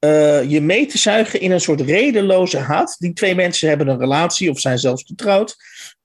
eh, 0.00 0.50
je 0.50 0.60
mee 0.60 0.86
te 0.86 0.98
zuigen 0.98 1.40
in 1.40 1.50
een 1.50 1.60
soort 1.60 1.80
redeloze 1.80 2.58
haat. 2.58 2.96
Die 2.98 3.12
twee 3.12 3.34
mensen 3.34 3.68
hebben 3.68 3.88
een 3.88 3.98
relatie 3.98 4.50
of 4.50 4.60
zijn 4.60 4.78
zelfs 4.78 5.04
getrouwd. 5.06 5.56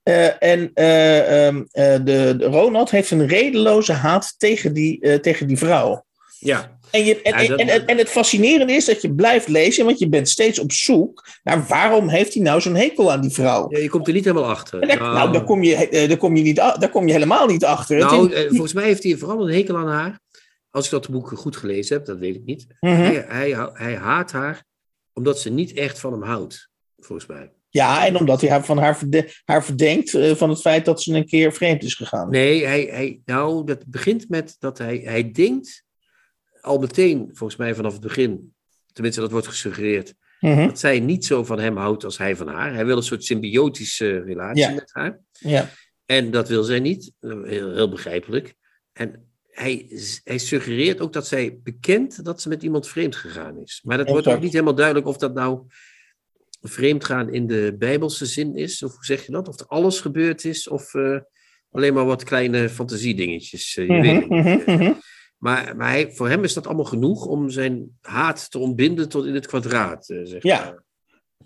Eh, 0.02 0.42
en 0.42 0.70
eh, 0.74 1.46
ehm, 1.46 1.62
eh, 1.70 1.92
de, 2.04 2.34
de 2.38 2.44
Ronald 2.44 2.90
heeft 2.90 3.10
een 3.10 3.26
redeloze 3.26 3.92
haat 3.92 4.34
tegen 4.38 4.72
die, 4.72 5.20
tegen 5.20 5.46
die 5.46 5.58
vrouw. 5.58 6.04
Ja, 6.38 6.78
En, 6.90 7.04
je, 7.04 7.22
en, 7.22 7.42
Ja, 7.42 7.48
dat- 7.48 7.58
en, 7.58 7.86
en, 7.86 7.98
het 7.98 8.08
fascinerende 8.08 8.72
is 8.72 8.84
dat 8.84 9.02
je 9.02 9.14
blijft 9.14 9.48
lezen, 9.48 9.84
want 9.84 9.98
je 9.98 10.08
bent 10.08 10.28
steeds 10.28 10.58
op 10.58 10.72
zoek 10.72 11.26
naar 11.42 11.64
waarom 11.68 12.08
heeft 12.08 12.34
hij 12.34 12.42
nou 12.42 12.60
zo'n 12.60 12.74
hekel 12.74 13.12
aan 13.12 13.20
die 13.20 13.30
vrouw. 13.30 13.66
Ja, 13.70 13.78
je 13.78 13.88
komt 13.88 14.06
er 14.06 14.12
niet 14.12 14.24
helemaal 14.24 14.48
achter. 14.50 14.86
Daar, 14.86 14.96
nou, 14.98 15.32
daar, 15.32 15.44
kom 15.44 15.62
je, 15.62 16.06
daar, 16.08 16.16
kom 16.16 16.36
je 16.36 16.42
niet, 16.42 16.56
daar 16.56 16.90
kom 16.90 17.06
je 17.06 17.12
helemaal 17.12 17.46
niet 17.46 17.64
achter. 17.64 17.98
Nou, 17.98 18.32
is- 18.32 18.46
volgens 18.48 18.72
mij 18.72 18.84
heeft 18.84 19.02
hij 19.02 19.16
vooral 19.16 19.48
een 19.48 19.54
hekel 19.54 19.76
aan 19.76 19.88
haar. 19.88 20.20
Als 20.76 20.84
ik 20.84 20.90
dat 20.90 21.08
boek 21.10 21.28
goed 21.28 21.56
gelezen 21.56 21.96
heb, 21.96 22.06
dat 22.06 22.18
weet 22.18 22.34
ik 22.34 22.44
niet. 22.44 22.66
Mhm. 22.80 22.94
Hij, 22.94 23.24
hij, 23.28 23.70
hij 23.72 23.96
haat 23.96 24.32
haar 24.32 24.64
omdat 25.12 25.40
ze 25.40 25.50
niet 25.50 25.72
echt 25.72 25.98
van 26.00 26.12
hem 26.12 26.22
houdt, 26.22 26.68
volgens 26.98 27.28
mij. 27.28 27.52
Ja, 27.68 28.06
en 28.06 28.16
omdat 28.18 28.40
hij 28.40 28.50
haar 28.50 28.64
van 28.64 28.78
haar, 28.78 28.98
verde- 28.98 29.30
haar 29.44 29.64
verdenkt 29.64 30.14
eh, 30.14 30.34
van 30.34 30.48
het 30.50 30.60
feit 30.60 30.84
dat 30.84 31.02
ze 31.02 31.14
een 31.14 31.26
keer 31.26 31.52
vreemd 31.52 31.82
is 31.82 31.94
gegaan. 31.94 32.30
Nee, 32.30 32.64
hij, 32.66 32.82
hij, 32.90 33.20
nou, 33.24 33.66
dat 33.66 33.86
begint 33.86 34.28
met 34.28 34.56
dat 34.58 34.78
hij, 34.78 34.96
hij 35.04 35.30
denkt 35.30 35.84
al 36.60 36.78
meteen, 36.78 37.30
volgens 37.32 37.58
mij 37.58 37.74
vanaf 37.74 37.92
het 37.92 38.00
begin, 38.00 38.54
tenminste 38.92 39.20
dat 39.20 39.30
wordt 39.30 39.46
gesuggereerd, 39.46 40.14
Mhm. 40.40 40.66
dat 40.66 40.78
zij 40.78 41.00
niet 41.00 41.24
zo 41.24 41.44
van 41.44 41.58
hem 41.58 41.76
houdt 41.76 42.04
als 42.04 42.18
hij 42.18 42.36
van 42.36 42.48
haar. 42.48 42.74
Hij 42.74 42.86
wil 42.86 42.96
een 42.96 43.02
soort 43.02 43.24
symbiotische 43.24 44.18
relatie 44.22 44.62
Ja. 44.62 44.70
met 44.70 44.90
haar. 44.92 45.20
Ja. 45.32 45.70
En 46.06 46.30
dat 46.30 46.48
wil 46.48 46.62
zij 46.62 46.80
niet. 46.80 47.12
Heel, 47.20 47.42
heel 47.72 47.88
begrijpelijk. 47.88 48.54
En 48.92 49.30
hij, 49.56 49.86
hij 50.24 50.38
suggereert 50.38 51.00
ook 51.00 51.12
dat 51.12 51.26
zij 51.26 51.60
bekent 51.62 52.24
dat 52.24 52.40
ze 52.42 52.48
met 52.48 52.62
iemand 52.62 52.88
vreemd 52.88 53.16
gegaan 53.16 53.58
is. 53.62 53.80
Maar 53.84 53.96
dat 53.98 54.08
wordt 54.08 54.26
ook 54.26 54.40
niet 54.40 54.52
helemaal 54.52 54.74
duidelijk 54.74 55.06
of 55.06 55.16
dat 55.16 55.34
nou 55.34 55.60
vreemd 56.60 57.04
gaan 57.04 57.32
in 57.32 57.46
de 57.46 57.74
bijbelse 57.78 58.26
zin 58.26 58.54
is. 58.56 58.82
Of 58.82 58.94
hoe 58.94 59.04
zeg 59.04 59.26
je 59.26 59.32
dat? 59.32 59.48
Of 59.48 59.60
er 59.60 59.66
alles 59.66 60.00
gebeurd 60.00 60.44
is. 60.44 60.68
Of 60.68 60.94
eh, 60.94 61.18
alleen 61.70 61.94
maar 61.94 62.04
wat 62.04 62.24
kleine 62.24 62.68
fantasiedingetjes. 62.68 63.76
eh, 63.76 63.86
je 63.86 64.00
weet 64.00 64.28
Mhm, 64.28 64.34
niet. 64.34 64.64
mhm, 64.64 64.76
mhm. 64.82 64.92
Maar, 65.36 65.76
maar 65.76 65.88
hij, 65.90 66.12
voor 66.12 66.28
hem 66.28 66.44
is 66.44 66.54
dat 66.54 66.66
allemaal 66.66 66.84
genoeg 66.84 67.26
om 67.26 67.50
zijn 67.50 67.96
haat 68.00 68.50
te 68.50 68.58
ontbinden 68.58 69.08
tot 69.08 69.26
in 69.26 69.34
het 69.34 69.46
kwadraat. 69.46 70.04
zeg 70.24 70.42
Ja. 70.42 70.64
maar. 70.64 70.84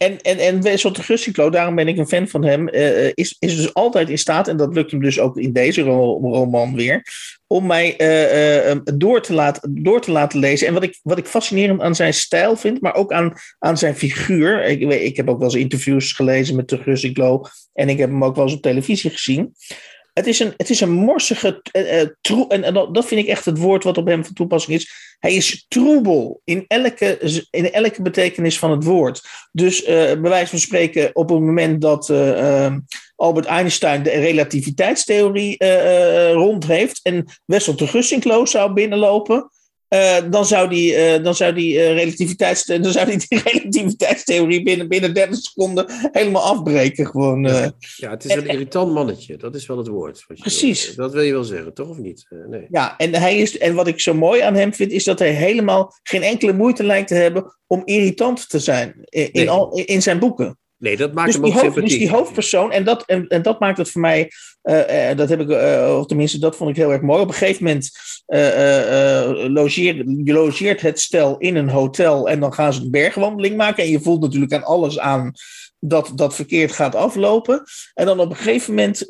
En, 0.00 0.20
en, 0.20 0.38
en 0.38 0.62
Wessel 0.62 0.92
de 0.92 1.50
daarom 1.50 1.74
ben 1.74 1.88
ik 1.88 1.98
een 1.98 2.08
fan 2.08 2.28
van 2.28 2.44
hem, 2.44 2.68
eh, 2.68 3.10
is, 3.14 3.36
is 3.38 3.56
dus 3.56 3.74
altijd 3.74 4.08
in 4.08 4.18
staat, 4.18 4.48
en 4.48 4.56
dat 4.56 4.74
lukt 4.74 4.90
hem 4.90 5.00
dus 5.00 5.18
ook 5.18 5.36
in 5.36 5.52
deze 5.52 5.82
ro- 5.82 6.18
roman 6.20 6.74
weer, 6.74 7.02
om 7.46 7.66
mij 7.66 7.96
eh, 7.96 8.70
eh, 8.70 8.78
door, 8.94 9.22
te 9.22 9.32
laten, 9.32 9.84
door 9.84 10.00
te 10.00 10.10
laten 10.10 10.38
lezen. 10.38 10.66
En 10.66 10.72
wat 10.72 10.82
ik, 10.82 10.98
wat 11.02 11.18
ik 11.18 11.26
fascinerend 11.26 11.80
aan 11.80 11.94
zijn 11.94 12.14
stijl 12.14 12.56
vind, 12.56 12.80
maar 12.80 12.94
ook 12.94 13.12
aan, 13.12 13.32
aan 13.58 13.78
zijn 13.78 13.96
figuur. 13.96 14.64
Ik, 14.64 14.80
ik 14.80 15.16
heb 15.16 15.28
ook 15.28 15.38
wel 15.38 15.48
eens 15.48 15.62
interviews 15.62 16.12
gelezen 16.12 16.56
met 16.56 16.68
de 16.68 16.78
Gussinklo 16.78 17.44
en 17.72 17.88
ik 17.88 17.98
heb 17.98 18.10
hem 18.10 18.24
ook 18.24 18.34
wel 18.34 18.44
eens 18.44 18.54
op 18.54 18.62
televisie 18.62 19.10
gezien. 19.10 19.54
Het 20.12 20.26
is 20.26 20.38
een, 20.38 20.54
het 20.56 20.70
is 20.70 20.80
een 20.80 20.90
morsige 20.90 21.62
uh, 21.76 22.02
troe, 22.20 22.48
en, 22.48 22.74
dat, 22.74 23.06
vind 23.06 23.20
ik 23.20 23.26
echt 23.26 23.44
het 23.44 23.58
woord 23.58 23.84
wat 23.84 23.98
op 23.98 24.06
hem 24.06 24.24
van 24.24 24.34
toepassing 24.34 24.76
is. 24.76 25.16
Hij 25.18 25.34
is 25.34 25.64
troebel 25.68 26.40
in 26.44 26.64
elke, 26.66 27.18
in 27.50 27.72
elke 27.72 28.02
betekenis 28.02 28.58
van 28.58 28.70
het 28.70 28.84
woord. 28.84 29.22
Dus 29.52 29.80
uh, 29.82 29.86
bij 29.86 30.20
wijze 30.20 30.50
van 30.50 30.58
spreken, 30.58 31.10
op 31.12 31.28
het 31.28 31.40
moment 31.40 31.80
dat 31.80 32.08
uh, 32.08 32.74
Albert 33.16 33.46
Einstein 33.46 34.02
de 34.02 34.10
relativiteitstheorie 34.10 35.64
rond 36.32 36.66
heeft 36.66 37.00
en 37.02 37.24
Wessel 37.44 37.76
de 37.76 37.86
Gussinklo 37.86 38.44
zou 38.44 38.72
binnenlopen, 38.72 39.50
uh, 39.94 40.16
dan 40.30 40.46
zou 40.46 40.68
die, 40.68 41.14
uh, 41.16 41.24
dan 41.24 41.34
zou 41.34 41.54
die, 41.54 41.74
uh, 41.74 41.94
relativiteits, 41.94 42.64
dan 42.82 42.84
zou 42.84 43.06
die, 43.06 43.24
die 43.28 43.42
relativiteitstheorie 43.42 44.62
binnen, 44.62 44.88
binnen 44.88 45.14
30 45.14 45.38
seconden 45.38 45.86
helemaal 46.12 46.42
afbreken. 46.42 47.06
Gewoon, 47.06 47.42
ja, 47.42 47.72
ja, 47.96 48.10
het 48.10 48.24
is 48.24 48.34
een 48.34 48.46
irritant 48.46 48.92
mannetje, 48.92 49.36
dat 49.36 49.54
is 49.54 49.66
wel 49.66 49.78
het 49.78 49.88
woord. 49.88 50.24
precies. 50.26 50.94
Wil, 50.94 51.04
dat 51.04 51.14
wil 51.14 51.22
je 51.22 51.32
wel 51.32 51.44
zeggen, 51.44 51.74
toch 51.74 51.88
of 51.88 51.98
niet? 51.98 52.26
nee. 52.48 52.66
Ja, 52.70 52.96
en, 52.96 53.14
hij 53.14 53.38
is, 53.38 53.58
en 53.58 53.74
wat 53.74 53.86
ik 53.86 54.00
zo 54.00 54.14
mooi 54.14 54.40
aan 54.40 54.54
hem 54.54 54.74
vind, 54.74 54.92
is 54.92 55.04
dat 55.04 55.18
hij 55.18 55.32
helemaal 55.32 55.94
geen 56.02 56.22
enkele 56.22 56.52
moeite 56.52 56.84
lijkt 56.84 57.08
te 57.08 57.14
hebben 57.14 57.58
om 57.66 57.82
irritant 57.84 58.48
te 58.48 58.58
zijn 58.58 58.94
in, 59.04 59.28
nee. 59.32 59.50
al, 59.50 59.78
in 59.84 60.02
zijn 60.02 60.18
boeken. 60.18 60.58
Nee, 60.80 60.96
dat 60.96 61.12
maakt 61.12 61.26
dus 61.26 61.36
hem 61.36 61.44
ook 61.44 61.52
hoofd, 61.52 61.64
sympathiek. 61.64 61.88
Dus 61.88 61.98
die 61.98 62.10
hoofdpersoon, 62.10 62.72
en 62.72 62.84
dat, 62.84 63.04
en, 63.06 63.28
en 63.28 63.42
dat 63.42 63.60
maakt 63.60 63.78
het 63.78 63.90
voor 63.90 64.00
mij, 64.00 64.30
uh, 64.62 65.10
uh, 65.10 65.16
dat 65.16 65.28
heb 65.28 65.40
ik, 65.40 65.48
uh, 65.48 65.96
of 65.98 66.06
tenminste, 66.06 66.38
dat 66.38 66.56
vond 66.56 66.70
ik 66.70 66.76
heel 66.76 66.92
erg 66.92 67.02
mooi. 67.02 67.20
Op 67.20 67.28
een 67.28 67.34
gegeven 67.34 67.64
moment 67.64 67.90
logeer, 69.52 69.94
je 70.24 70.32
logeert 70.32 70.80
het 70.80 71.00
stel 71.00 71.38
in 71.38 71.56
een 71.56 71.68
hotel 71.68 72.28
en 72.28 72.40
dan 72.40 72.54
gaan 72.54 72.72
ze 72.72 72.80
een 72.80 72.90
bergwandeling 72.90 73.56
maken. 73.56 73.84
En 73.84 73.90
je 73.90 74.00
voelt 74.00 74.20
natuurlijk 74.20 74.52
aan 74.52 74.64
alles 74.64 74.98
aan 74.98 75.32
dat 75.80 76.12
dat 76.14 76.34
verkeerd 76.34 76.72
gaat 76.72 76.94
aflopen. 76.94 77.62
En 77.94 78.06
dan 78.06 78.20
op 78.20 78.30
een 78.30 78.36
gegeven 78.36 78.74
moment 78.74 79.08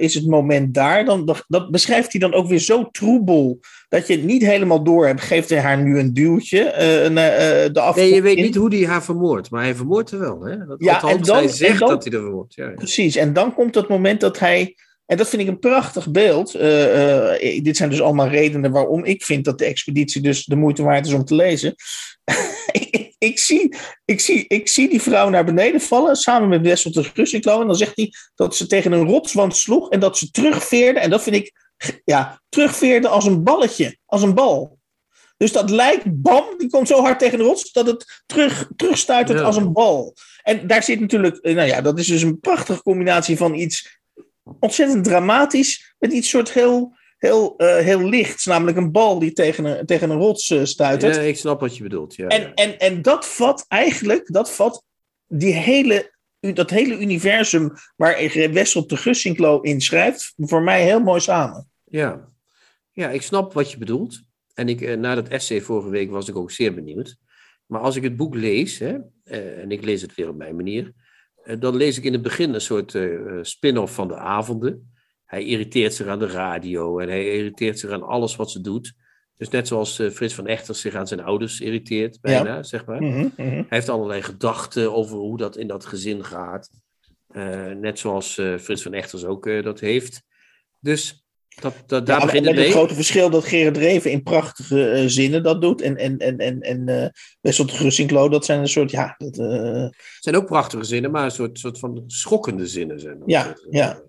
is 0.00 0.14
het 0.14 0.26
moment 0.26 0.74
daar, 0.74 1.04
dan, 1.04 1.36
dat 1.48 1.70
beschrijft 1.70 2.12
hij 2.12 2.20
dan 2.20 2.34
ook 2.34 2.46
weer 2.46 2.58
zo 2.58 2.88
troebel 2.90 3.60
dat 3.88 4.06
je 4.06 4.12
het 4.12 4.24
niet 4.24 4.42
helemaal 4.42 4.84
door 4.84 5.06
hebt. 5.06 5.20
Geeft 5.20 5.48
hij 5.48 5.60
haar 5.60 5.82
nu 5.82 5.98
een 5.98 6.14
duwtje? 6.14 6.58
Uh, 6.58 7.14
de 7.72 7.92
nee, 7.94 8.14
je 8.14 8.22
weet 8.22 8.36
niet 8.36 8.54
hoe 8.54 8.74
hij 8.74 8.86
haar 8.86 9.04
vermoordt, 9.04 9.50
maar 9.50 9.62
hij 9.62 9.74
vermoordt 9.74 10.10
er 10.10 10.18
wel. 10.18 10.44
Hè? 10.44 10.66
Dat, 10.66 10.76
ja, 10.78 11.02
en 11.02 11.22
dan, 11.22 11.36
hij 11.36 11.48
zegt 11.48 11.78
dan, 11.78 11.88
dat 11.88 12.04
hij 12.04 12.12
er 12.12 12.20
vermoordt. 12.20 12.54
Ja, 12.54 12.68
ja. 12.68 12.74
Precies, 12.74 13.16
en 13.16 13.32
dan 13.32 13.54
komt 13.54 13.74
het 13.74 13.88
moment 13.88 14.20
dat 14.20 14.38
hij. 14.38 14.76
En 15.06 15.16
dat 15.16 15.28
vind 15.28 15.42
ik 15.42 15.48
een 15.48 15.58
prachtig 15.58 16.10
beeld. 16.10 16.56
Uh, 16.56 17.42
uh, 17.42 17.62
dit 17.62 17.76
zijn 17.76 17.90
dus 17.90 18.00
allemaal 18.00 18.28
redenen 18.28 18.70
waarom 18.70 19.04
ik 19.04 19.24
vind 19.24 19.44
dat 19.44 19.58
de 19.58 19.64
expeditie 19.64 20.22
dus 20.22 20.44
de 20.44 20.56
moeite 20.56 20.82
waard 20.82 21.06
is 21.06 21.12
om 21.12 21.24
te 21.24 21.34
lezen. 21.34 21.74
Ik, 23.24 23.38
zie, 23.38 23.76
ik, 24.04 24.20
zie, 24.20 24.44
ik 24.48 24.68
zie 24.68 24.88
die 24.88 25.02
vrouw 25.02 25.28
naar 25.28 25.44
beneden 25.44 25.80
vallen 25.80 26.16
samen 26.16 26.48
met 26.48 26.60
Wessel 26.60 26.92
de 26.92 27.04
Gussinklo. 27.04 27.60
En 27.60 27.66
dan 27.66 27.76
zegt 27.76 27.96
hij 27.96 28.12
dat 28.34 28.56
ze 28.56 28.66
tegen 28.66 28.92
een 28.92 29.06
rotswand 29.06 29.56
sloeg 29.56 29.90
en 29.90 30.00
dat 30.00 30.18
ze 30.18 30.30
terugveerde. 30.30 31.00
En 31.00 31.10
dat 31.10 31.22
vind 31.22 31.36
ik 31.36 31.52
ja, 32.04 32.40
terugveerde 32.48 33.08
als 33.08 33.24
een 33.24 33.42
balletje, 33.42 33.98
als 34.06 34.22
een 34.22 34.34
bal. 34.34 34.78
Dus 35.36 35.52
dat 35.52 35.70
lijkt, 35.70 36.22
bam, 36.22 36.44
die 36.58 36.68
komt 36.68 36.88
zo 36.88 37.00
hard 37.00 37.18
tegen 37.18 37.38
de 37.38 37.44
rots 37.44 37.72
dat 37.72 37.86
het 37.86 38.22
terug, 38.26 38.68
terugstuitert 38.76 39.38
ja. 39.38 39.44
als 39.44 39.56
een 39.56 39.72
bal. 39.72 40.14
En 40.42 40.66
daar 40.66 40.82
zit 40.82 41.00
natuurlijk, 41.00 41.42
nou 41.42 41.68
ja, 41.68 41.80
dat 41.80 41.98
is 41.98 42.06
dus 42.06 42.22
een 42.22 42.40
prachtige 42.40 42.82
combinatie 42.82 43.36
van 43.36 43.54
iets 43.54 43.98
ontzettend 44.60 45.04
dramatisch 45.04 45.94
met 45.98 46.12
iets 46.12 46.28
soort 46.28 46.52
heel, 46.52 46.96
heel, 47.24 47.54
uh, 47.56 47.76
heel 47.76 48.08
lichts, 48.08 48.46
namelijk 48.46 48.76
een 48.76 48.92
bal 48.92 49.18
die 49.18 49.32
tegen 49.32 49.64
een, 49.64 49.86
tegen 49.86 50.10
een 50.10 50.18
rots 50.18 50.50
uh, 50.50 50.64
stuitert. 50.64 51.14
Ja, 51.14 51.20
ik 51.20 51.36
snap 51.36 51.60
wat 51.60 51.76
je 51.76 51.82
bedoelt. 51.82 52.14
Ja, 52.14 52.28
en, 52.28 52.40
ja. 52.40 52.54
En, 52.54 52.78
en 52.78 53.02
dat 53.02 53.26
vat 53.26 53.64
eigenlijk, 53.68 54.32
dat 54.32 54.52
vat 54.52 54.84
die 55.26 55.52
hele 55.52 56.12
dat 56.52 56.70
hele 56.70 56.98
universum 56.98 57.72
waar 57.96 58.30
Wessel 58.52 58.86
de 58.86 58.96
Gussinklo 58.96 59.60
in 59.60 59.80
schrijft, 59.80 60.32
voor 60.36 60.62
mij 60.62 60.82
heel 60.82 61.00
mooi 61.00 61.20
samen. 61.20 61.70
Ja. 61.84 62.28
ja, 62.92 63.10
ik 63.10 63.22
snap 63.22 63.52
wat 63.52 63.70
je 63.70 63.78
bedoelt. 63.78 64.22
En 64.54 64.68
ik, 64.68 64.96
na 64.96 65.14
dat 65.14 65.28
essay 65.28 65.60
vorige 65.60 65.88
week 65.88 66.10
was 66.10 66.28
ik 66.28 66.36
ook 66.36 66.50
zeer 66.50 66.74
benieuwd. 66.74 67.16
Maar 67.66 67.80
als 67.80 67.96
ik 67.96 68.02
het 68.02 68.16
boek 68.16 68.34
lees, 68.34 68.78
hè, 68.78 68.96
en 69.60 69.70
ik 69.70 69.84
lees 69.84 70.02
het 70.02 70.14
weer 70.14 70.28
op 70.28 70.36
mijn 70.36 70.56
manier, 70.56 70.92
dan 71.58 71.76
lees 71.76 71.98
ik 71.98 72.04
in 72.04 72.12
het 72.12 72.22
begin 72.22 72.54
een 72.54 72.60
soort 72.60 72.98
spin-off 73.42 73.94
van 73.94 74.08
de 74.08 74.16
avonden. 74.16 74.93
Hij 75.34 75.44
irriteert 75.44 75.94
zich 75.94 76.06
aan 76.06 76.18
de 76.18 76.26
radio 76.26 76.98
en 76.98 77.08
hij 77.08 77.36
irriteert 77.36 77.78
zich 77.78 77.90
aan 77.90 78.02
alles 78.02 78.36
wat 78.36 78.50
ze 78.50 78.60
doet. 78.60 78.92
Dus 79.36 79.48
net 79.48 79.68
zoals 79.68 79.98
uh, 79.98 80.10
Frits 80.10 80.34
van 80.34 80.46
Echters 80.46 80.80
zich 80.80 80.94
aan 80.94 81.06
zijn 81.06 81.20
ouders 81.20 81.60
irriteert, 81.60 82.20
bijna, 82.20 82.54
ja. 82.54 82.62
zeg 82.62 82.84
maar. 82.84 83.02
Mm-hmm, 83.02 83.32
mm-hmm. 83.36 83.54
Hij 83.54 83.66
heeft 83.68 83.88
allerlei 83.88 84.22
gedachten 84.22 84.94
over 84.94 85.16
hoe 85.16 85.36
dat 85.36 85.56
in 85.56 85.66
dat 85.66 85.86
gezin 85.86 86.24
gaat. 86.24 86.70
Uh, 87.30 87.70
net 87.70 87.98
zoals 87.98 88.38
uh, 88.38 88.58
Frits 88.58 88.82
van 88.82 88.92
Echters 88.92 89.24
ook 89.24 89.62
dat 89.62 89.80
heeft. 89.80 90.22
Dus 90.80 91.24
dat, 91.60 91.74
dat, 91.86 92.06
daar 92.06 92.18
ja, 92.18 92.24
begint 92.24 92.46
het 92.46 92.54
mee. 92.54 92.64
het 92.64 92.74
grote 92.74 92.94
verschil 92.94 93.30
dat 93.30 93.44
Gerard 93.44 93.76
Reven 93.76 94.10
in 94.10 94.22
prachtige 94.22 95.04
zinnen 95.06 95.42
dat 95.42 95.60
doet. 95.60 95.80
En, 95.80 95.96
en, 95.96 96.18
en, 96.18 96.38
en, 96.38 96.60
en 96.60 97.12
Wessel 97.40 97.66
de 97.66 97.72
Gussinklo, 97.72 98.28
dat 98.28 98.44
zijn 98.44 98.60
een 98.60 98.68
soort, 98.68 98.90
ja... 98.90 99.14
Dat, 99.18 99.34
zijn 100.18 100.36
ook 100.36 100.46
prachtige 100.46 100.84
zinnen, 100.84 101.10
maar 101.10 101.24
een 101.24 101.30
soort, 101.30 101.58
soort 101.58 101.78
van 101.78 102.04
schokkende 102.06 102.66
zinnen 102.66 103.00
zijn 103.00 103.18
dat. 103.18 103.30
Ja, 103.30 103.56
ja. 103.70 104.02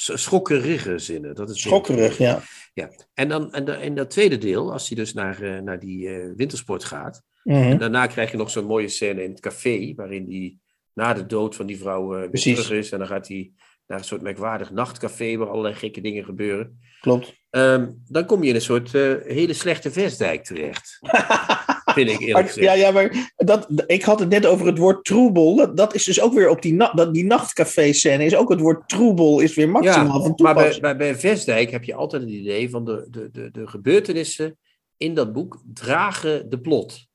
Schokkerige 0.00 0.98
zinnen. 0.98 1.34
Dat 1.34 1.50
is 1.50 1.60
Schokkerig, 1.60 2.18
ja. 2.18 2.42
Ja, 2.74 2.90
en 3.14 3.28
dan 3.28 3.52
en 3.52 3.64
de, 3.64 3.72
in 3.72 3.94
dat 3.94 4.10
tweede 4.10 4.38
deel, 4.38 4.72
als 4.72 4.88
hij 4.88 4.96
dus 4.96 5.12
naar, 5.12 5.42
uh, 5.42 5.58
naar 5.58 5.78
die 5.78 6.08
uh, 6.08 6.32
wintersport 6.36 6.84
gaat. 6.84 7.22
Mm-hmm. 7.44 7.70
En 7.70 7.78
daarna 7.78 8.06
krijg 8.06 8.30
je 8.30 8.36
nog 8.36 8.50
zo'n 8.50 8.64
mooie 8.64 8.88
scène 8.88 9.22
in 9.22 9.30
het 9.30 9.40
café, 9.40 9.92
waarin 9.96 10.26
hij 10.28 10.56
na 10.92 11.14
de 11.14 11.26
dood 11.26 11.56
van 11.56 11.66
die 11.66 11.78
vrouw 11.78 12.16
uh, 12.16 12.30
weer 12.30 12.42
terug 12.42 12.70
is. 12.70 12.92
En 12.92 12.98
dan 12.98 13.06
gaat 13.08 13.28
hij 13.28 13.52
naar 13.86 13.98
een 13.98 14.04
soort 14.04 14.22
merkwaardig 14.22 14.70
nachtcafé 14.70 15.36
waar 15.36 15.48
allerlei 15.48 15.74
gekke 15.74 16.00
dingen 16.00 16.24
gebeuren. 16.24 16.80
Klopt. 17.00 17.34
Um, 17.50 18.02
dan 18.06 18.26
kom 18.26 18.42
je 18.42 18.48
in 18.48 18.54
een 18.54 18.60
soort 18.60 18.92
hele 18.92 19.52
slechte 19.52 19.90
vestdijk 19.90 20.44
terecht. 20.44 20.98
vind 22.06 22.20
ik 22.20 22.26
eerlijk 22.26 22.46
gezegd. 22.46 22.66
Ja, 22.66 22.72
ja 22.72 22.90
maar 22.90 23.32
dat, 23.36 23.68
ik 23.86 24.02
had 24.02 24.20
het 24.20 24.28
net 24.28 24.46
over 24.46 24.66
het 24.66 24.78
woord 24.78 25.04
troebel. 25.04 25.56
Dat, 25.56 25.76
dat 25.76 25.94
is 25.94 26.04
dus 26.04 26.20
ook 26.20 26.34
weer 26.34 26.48
op 26.48 26.62
die, 26.62 26.74
na, 26.74 26.92
dat, 26.92 27.14
die 27.14 27.24
nachtcafé-scène. 27.24 28.24
Is 28.24 28.36
ook 28.36 28.48
het 28.48 28.60
woord 28.60 28.88
troebel 28.88 29.40
is 29.40 29.54
weer 29.54 29.68
maximaal 29.68 30.18
ja, 30.18 30.22
van 30.22 30.34
Maar 30.36 30.54
bij, 30.54 30.78
bij, 30.80 30.96
bij 30.96 31.16
Vestdijk 31.16 31.70
heb 31.70 31.84
je 31.84 31.94
altijd 31.94 32.22
het 32.22 32.30
idee 32.30 32.70
van 32.70 32.84
de, 32.84 33.06
de, 33.10 33.30
de, 33.32 33.50
de 33.50 33.66
gebeurtenissen 33.66 34.58
in 34.96 35.14
dat 35.14 35.32
boek 35.32 35.62
dragen 35.74 36.50
de 36.50 36.60
plot. 36.60 37.08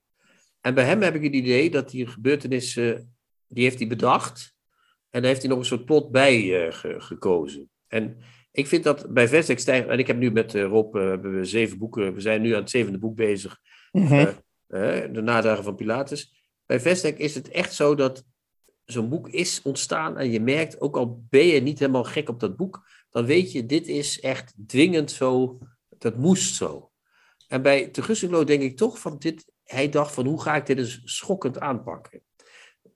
En 0.62 0.74
bij 0.74 0.86
hem 0.86 1.02
heb 1.02 1.16
ik 1.16 1.24
het 1.24 1.34
idee 1.34 1.70
dat 1.70 1.90
die 1.90 2.08
gebeurtenissen, 2.08 3.16
die 3.48 3.64
heeft 3.64 3.80
hij 3.80 3.88
bedacht. 3.88 4.54
En 5.10 5.22
daar 5.22 5.30
heeft 5.30 5.42
hij 5.42 5.50
nog 5.50 5.60
een 5.60 5.66
soort 5.66 5.86
plot 5.86 6.12
bij 6.12 6.44
uh, 6.44 6.72
ge, 6.72 6.96
gekozen. 6.98 7.70
En 7.88 8.18
ik 8.52 8.68
vind 8.68 8.84
dat 8.84 9.14
bij 9.14 9.28
Vestdijk 9.28 9.60
stijgt, 9.60 9.88
en 9.88 10.00
ik 10.00 10.08
heb 10.08 10.18
nu 10.18 10.32
met 10.32 10.54
uh, 10.54 10.64
Rob 10.64 10.96
uh, 10.96 11.08
hebben 11.08 11.36
we 11.36 11.46
zeven 11.46 11.78
boeken, 11.78 12.14
we 12.14 12.22
zijn 12.22 12.42
nu 12.42 12.54
aan 12.54 12.62
het 12.62 12.70
zevende 12.70 12.98
boek 12.98 13.16
bezig. 13.16 13.60
Mm-hmm. 13.92 14.30
De 14.68 15.22
nadagen 15.24 15.64
van 15.64 15.76
Pilatus. 15.76 16.34
Bij 16.66 16.80
Vestek 16.80 17.18
is 17.18 17.36
het 17.36 17.50
echt 17.50 17.74
zo 17.74 17.96
dat 17.96 18.24
zo'n 18.86 19.10
boek 19.10 19.30
is 19.30 19.62
ontstaan 19.64 20.18
en 20.18 20.32
je 20.32 20.40
merkt, 20.42 20.82
ook 20.82 20.98
al 20.98 21.24
ben 21.30 21.46
je 21.46 21.62
niet 21.62 21.80
helemaal 21.80 22.04
gek 22.04 22.30
op 22.30 22.40
dat 22.40 22.56
boek, 22.56 22.88
dan 23.10 23.26
weet 23.26 23.52
je, 23.52 23.66
dit 23.66 23.88
is 23.88 24.20
echt 24.20 24.54
dwingend 24.68 25.12
zo, 25.12 25.58
dat 25.98 26.16
moest 26.18 26.56
zo. 26.56 26.92
En 27.48 27.62
bij 27.62 27.90
Gussinklo 27.92 28.44
denk 28.44 28.62
ik 28.62 28.78
toch 28.78 29.00
van 29.00 29.16
dit, 29.18 29.46
hij 29.64 29.90
dacht 29.90 30.14
van 30.14 30.26
hoe 30.26 30.42
ga 30.42 30.56
ik 30.56 30.66
dit 30.66 30.78
eens 30.78 31.02
schokkend 31.04 31.60
aanpakken. 31.60 32.22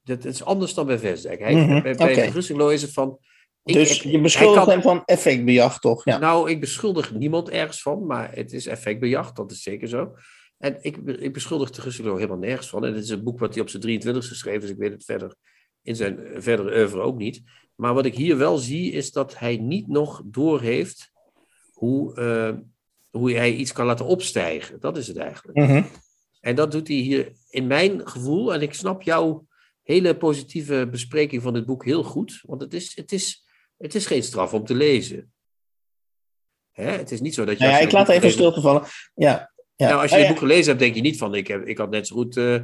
Dat 0.03 0.25
is 0.25 0.43
anders 0.43 0.73
dan 0.73 0.85
bij 0.85 0.99
Vesdijk. 0.99 1.39
Hij, 1.39 1.53
Mhm, 1.55 1.81
bij 1.97 2.31
Gussinklo 2.31 2.67
is 2.69 2.81
het 2.81 2.93
van... 2.93 3.19
ik- 3.63 3.73
dus 3.73 4.01
je 4.01 4.21
beschuldigt 4.21 4.63
kan- 4.63 4.69
hem 4.73 4.81
van 4.81 5.01
effectbejag, 5.05 5.79
toch? 5.79 6.05
Ja. 6.05 6.17
nou, 6.17 6.49
ik 6.49 6.59
beschuldig 6.59 7.13
niemand 7.13 7.49
ergens 7.49 7.81
van, 7.81 8.05
maar 8.05 8.35
het 8.35 8.53
is 8.53 8.65
effectbejag, 8.67 9.31
dat 9.31 9.51
is 9.51 9.61
zeker 9.63 9.87
zo. 9.87 10.11
En 10.59 10.77
ik, 10.81 10.97
ik 10.97 11.33
beschuldig 11.33 11.71
de 11.71 12.03
helemaal 12.03 12.37
nergens 12.37 12.69
van. 12.69 12.85
En 12.85 12.93
het 12.93 13.03
is 13.03 13.09
een 13.09 13.23
boek 13.23 13.39
wat 13.39 13.53
hij 13.53 13.63
op 13.63 13.69
zijn 13.69 13.81
23 13.81 14.27
geschreven 14.27 14.63
is. 14.63 14.69
Ik 14.69 14.77
weet 14.77 14.91
het 14.91 15.05
verder 15.05 15.35
in 15.81 15.95
zijn 15.95 16.19
eh, 16.19 16.41
verdere 16.41 16.77
oeuvre 16.77 17.01
ook 17.01 17.17
niet. 17.17 17.41
Maar 17.75 17.93
wat 17.93 18.05
ik 18.05 18.15
hier 18.15 18.37
wel 18.37 18.57
zie, 18.57 18.91
is 18.91 19.11
dat 19.11 19.37
hij 19.37 19.57
niet 19.57 19.87
nog 19.87 20.21
doorheeft 20.25 21.11
hoe, 21.73 22.15
eh, 22.15 22.55
hoe 23.09 23.31
hij 23.33 23.53
iets 23.53 23.71
kan 23.71 23.85
laten 23.85 24.05
opstijgen. 24.05 24.79
Dat 24.79 24.97
is 24.97 25.07
het 25.07 25.17
eigenlijk. 25.17 25.57
Mhm. 25.57 25.83
En 26.41 26.55
dat 26.55 26.71
doet 26.71 26.87
hij 26.87 26.97
hier 26.97 27.31
in 27.49 27.67
mijn 27.67 28.07
gevoel. 28.07 28.53
En 28.53 28.61
ik 28.61 28.73
snap 28.73 29.01
jouw 29.01 29.47
hele 29.83 30.17
positieve 30.17 30.87
bespreking 30.91 31.41
van 31.41 31.53
dit 31.53 31.65
boek 31.65 31.85
heel 31.85 32.03
goed. 32.03 32.39
Want 32.45 32.61
het 32.61 32.73
is, 32.73 32.95
het 32.95 33.11
is, 33.11 33.45
het 33.77 33.95
is 33.95 34.05
geen 34.05 34.23
straf 34.23 34.53
om 34.53 34.65
te 34.65 34.75
lezen. 34.75 35.31
Hè? 36.71 36.91
Het 36.91 37.11
is 37.11 37.21
niet 37.21 37.33
zo 37.33 37.45
dat 37.45 37.57
je. 37.57 37.63
Nou 37.63 37.71
ja, 37.71 37.77
als 37.77 37.87
ik 37.87 37.91
laat 37.93 38.09
even 38.09 38.21
gelezen- 38.21 38.39
stil 38.39 38.53
te 38.53 38.61
vallen. 38.61 38.83
Ja. 39.15 39.51
Nou, 39.87 40.01
als 40.01 40.09
je 40.09 40.15
Oh, 40.15 40.21
het 40.21 40.21
ja. 40.21 40.27
boek 40.27 40.37
gelezen 40.37 40.67
hebt, 40.67 40.79
denk 40.79 40.95
je 40.95 41.01
niet 41.01 41.17
van... 41.17 41.35
ik, 41.35 41.47
heb, 41.47 41.65
ik 41.67 41.77
had 41.77 41.89
net 41.89 42.07
zo 42.07 42.15
goed 42.15 42.37
eh, 42.37 42.55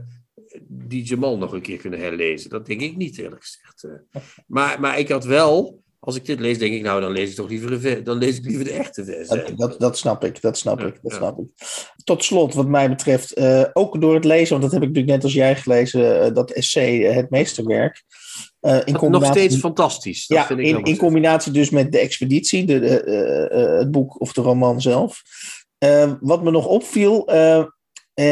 die 0.67 1.03
Jamal 1.03 1.37
nog 1.37 1.51
een 1.53 1.61
keer 1.61 1.77
kunnen 1.77 1.99
herlezen. 1.99 2.49
Dat 2.49 2.65
denk 2.65 2.81
ik 2.81 2.97
niet, 2.97 3.17
eerlijk 3.17 3.41
gezegd. 3.43 3.83
eh. 3.83 4.21
Maar, 4.47 4.79
maar 4.79 4.99
ik 4.99 5.09
had 5.09 5.25
wel... 5.25 5.83
Als 5.99 6.15
ik 6.15 6.25
dit 6.25 6.39
lees, 6.39 6.57
denk 6.57 6.73
ik, 6.73 6.81
nou, 6.81 7.01
dan 7.01 7.11
lees 7.11 7.29
ik 7.29 7.35
toch 7.35 7.49
liever, 7.49 8.03
dan 8.03 8.17
lees 8.17 8.37
ik 8.37 8.45
liever 8.45 8.63
de 8.65 8.71
echte 8.71 9.05
vers. 9.05 9.29
hè. 9.29 9.35
Dat, 9.35 9.57
dat, 9.57 9.79
dat 9.79 9.97
snap 9.97 10.23
ik, 10.23 10.41
dat 10.41 10.57
snap 10.57 10.79
Ja, 10.79 10.85
ik, 10.85 10.99
dat 11.01 11.11
ja. 11.11 11.17
snap 11.17 11.39
ik. 11.39 11.45
Tot 12.03 12.23
slot, 12.23 12.53
wat 12.53 12.67
mij 12.67 12.89
betreft, 12.89 13.33
eh, 13.33 13.63
ook 13.73 14.01
door 14.01 14.13
het 14.13 14.23
lezen, 14.23 14.49
want 14.49 14.61
dat 14.61 14.71
heb 14.71 14.81
ik 14.81 14.87
natuurlijk 14.87 15.15
net 15.15 15.23
als 15.23 15.33
jij 15.33 15.55
gelezen, 15.55 16.33
dat 16.33 16.51
essay, 16.51 16.97
het 16.99 17.29
meesterwerk. 17.29 18.03
Uh, 18.61 18.71
in 18.85 18.97
combinatie, 18.97 19.09
nog 19.09 19.25
steeds 19.25 19.57
fantastisch. 19.57 20.27
Dat 20.27 20.37
ja, 20.37 20.45
vind 20.45 20.59
ik 20.59 20.65
in, 20.65 20.83
in 20.83 20.97
combinatie 20.97 21.51
dus 21.51 21.69
met 21.69 21.91
de 21.91 21.99
expeditie, 21.99 22.65
de, 22.65 23.03
uh, 23.61 23.77
het 23.79 23.91
boek 23.91 24.21
of 24.21 24.33
de 24.33 24.41
roman 24.41 24.81
zelf. 24.81 25.21
Wat 26.19 26.43
me 26.43 26.51
nog 26.51 26.65
opviel, 26.65 27.29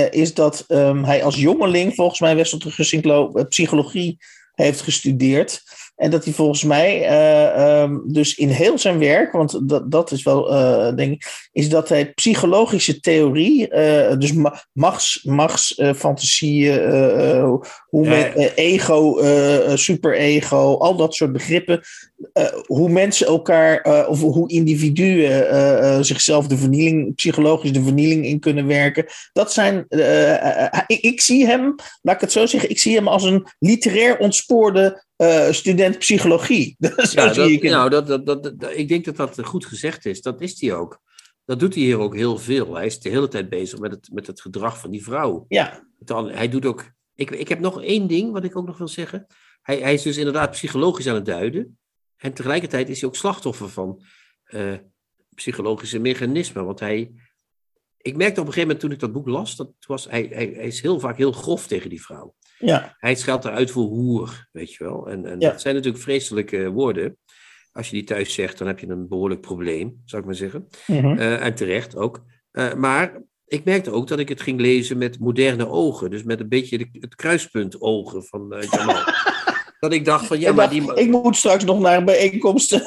is 0.10 0.34
dat 0.34 0.66
um, 0.68 1.04
hij 1.04 1.24
als 1.24 1.36
jongeling, 1.36 1.96
volgens 1.96 2.20
mij 2.20 2.36
Wessel 2.36 2.60
Gussinklo, 2.60 3.32
psychologie 3.50 4.18
heeft 4.54 4.82
gestudeerd. 4.82 5.62
En 5.96 6.10
dat 6.10 6.24
hij 6.24 6.34
volgens 6.34 6.64
mij 6.64 7.12
um, 7.82 8.04
dus 8.14 8.36
in 8.36 8.50
heel 8.50 8.78
zijn 8.78 9.00
werk, 9.00 9.32
want 9.32 9.70
dat, 9.70 9.92
dat 9.92 10.12
is 10.12 10.24
wel, 10.24 10.46
denk 10.96 11.14
ik, 11.14 11.50
is 11.52 11.70
dat 11.70 11.90
hij 11.90 12.14
psychologische 12.14 13.00
theorie, 13.00 13.68
dus 14.18 14.34
machts, 14.72 15.24
machtsfantasieën, 15.24 16.82
hoe 17.88 18.32
ego, 18.56 19.20
superego, 19.76 20.78
al 20.78 20.96
dat 20.96 21.14
soort 21.14 21.32
begrippen, 21.32 21.82
hoe 22.66 22.90
mensen 22.90 23.28
elkaar, 23.28 24.08
of 24.08 24.20
hoe 24.20 24.50
individuen 24.50 26.06
zichzelf 26.06 26.48
de 26.48 26.58
vernieling, 26.58 27.16
psychologisch 27.16 27.72
de 27.72 27.84
vernieling 27.84 28.26
in 28.26 28.40
kunnen 28.40 28.68
werken. 28.68 29.06
Dat 29.34 29.54
zijn, 29.54 29.86
ik, 30.88 31.00
ik 31.00 31.22
zie 31.22 31.46
hem, 31.46 31.76
laat 32.02 32.16
ik 32.16 32.22
het 32.22 32.32
zo 32.32 32.46
zeggen, 32.46 32.70
ik 32.70 32.80
zie 32.80 32.96
hem 32.96 33.08
als 33.08 33.24
een 33.24 33.48
literair 33.60 34.18
ontspoorde 34.18 35.04
student 35.50 35.98
psychologie. 35.98 36.76
ja, 36.80 37.34
dat, 37.34 37.62
nou, 37.62 37.90
dat, 37.90 38.08
dat, 38.08 38.26
dat, 38.26 38.56
ik 38.74 38.88
denk 38.88 39.06
dat 39.06 39.16
dat 39.16 39.46
goed 39.46 39.66
gezegd 39.66 40.06
is. 40.06 40.22
Dat 40.22 40.42
is 40.42 40.62
hij 40.62 40.74
ook. 40.74 41.02
Dat 41.46 41.60
doet 41.60 41.74
hij 41.74 41.84
hier 41.84 42.00
ook 42.00 42.16
heel 42.16 42.38
veel. 42.38 42.76
Hij 42.76 42.86
is 42.86 43.00
de 43.00 43.10
hele 43.10 43.28
tijd 43.28 43.50
bezig 43.50 43.80
met 43.80 43.92
het, 43.92 44.10
met 44.14 44.28
het 44.28 44.42
gedrag 44.42 44.80
van 44.80 44.92
die 44.92 45.04
vrouw. 45.04 45.46
Ja. 45.48 45.88
Dan, 46.00 46.30
hij 46.30 46.50
doet 46.50 46.66
ook. 46.66 46.92
Ik, 47.16 47.32
ik 47.32 47.48
heb 47.48 47.60
nog 47.60 47.82
één 47.82 48.08
ding 48.08 48.32
wat 48.32 48.44
ik 48.44 48.58
ook 48.58 48.66
nog 48.66 48.78
wil 48.78 48.88
zeggen. 48.88 49.28
Hij, 49.62 49.78
hij 49.78 49.94
is 49.94 50.02
dus 50.02 50.18
inderdaad 50.18 50.52
psychologisch 50.52 51.08
aan 51.08 51.16
het 51.16 51.26
duiden. 51.26 51.78
En 52.24 52.34
tegelijkertijd 52.34 52.90
is 52.90 53.02
hij 53.02 53.10
ook 53.10 53.16
slachtoffer 53.16 53.70
van 53.70 54.02
uh, 54.50 54.74
psychologische 55.36 56.00
mechanismen. 56.00 56.66
Want 56.66 56.80
hij. 56.80 57.12
Ik 57.98 58.16
merkte 58.16 58.40
op 58.42 58.48
een 58.48 58.54
gegeven 58.54 58.62
moment 58.62 58.80
toen 58.80 58.92
ik 58.92 59.00
dat 59.00 59.12
boek 59.12 59.28
las, 59.28 59.56
dat 59.56 59.72
was, 59.88 60.10
hij, 60.10 60.30
hij, 60.32 60.52
hij 60.56 60.66
is 60.66 60.82
heel 60.82 61.00
vaak 61.00 61.18
heel 61.18 61.32
grof 61.32 61.68
tegen 61.68 61.90
die 61.90 62.02
vrouw. 62.02 62.36
Ja. 62.60 62.96
Hij 63.00 63.16
scheldt 63.16 63.46
eruit 63.46 63.72
voor 63.72 63.84
hoer, 63.84 64.48
weet 64.52 64.74
je 64.74 64.84
wel. 64.84 65.10
En, 65.10 65.26
en 65.26 65.40
dat 65.40 65.62
zijn 65.62 65.76
natuurlijk 65.76 66.04
vreselijke 66.04 66.70
woorden. 66.70 67.18
Als 67.72 67.90
je 67.90 67.96
die 67.96 68.04
thuis 68.04 68.34
zegt, 68.34 68.58
dan 68.58 68.68
heb 68.68 68.80
je 68.80 68.88
een 68.88 69.08
behoorlijk 69.08 69.42
probleem, 69.42 70.02
zou 70.06 70.22
ik 70.22 70.28
maar 70.28 70.38
zeggen. 70.38 70.68
Mhm. 70.88 71.18
Eh, 71.18 71.46
en 71.46 71.56
terecht 71.56 71.96
ook. 71.96 72.24
Uh, 72.52 72.74
maar 72.74 73.22
ik 73.46 73.64
merkte 73.64 73.92
ook 73.92 74.08
dat 74.08 74.20
ik 74.20 74.30
het 74.30 74.42
ging 74.42 74.60
lezen 74.60 74.98
met 74.98 75.20
moderne 75.20 75.68
ogen. 75.68 76.10
Dus 76.10 76.24
met 76.24 76.40
een 76.40 76.50
beetje 76.50 76.88
het 76.92 77.16
kruispunt 77.16 77.82
ogen 77.82 78.24
van 78.24 78.54
uh, 78.54 78.62
Jamal. 78.62 79.04
dat 79.84 79.94
ik 79.94 80.06
dacht 80.06 80.26
van, 80.26 80.40
ja, 80.40 80.54
maar 80.54 80.70
die... 80.70 80.94
Ik 80.94 81.10
moet 81.10 81.36
straks 81.36 81.64
nog 81.64 81.80
naar 81.80 81.98
een 81.98 82.06
bijeenkomst. 82.06 82.70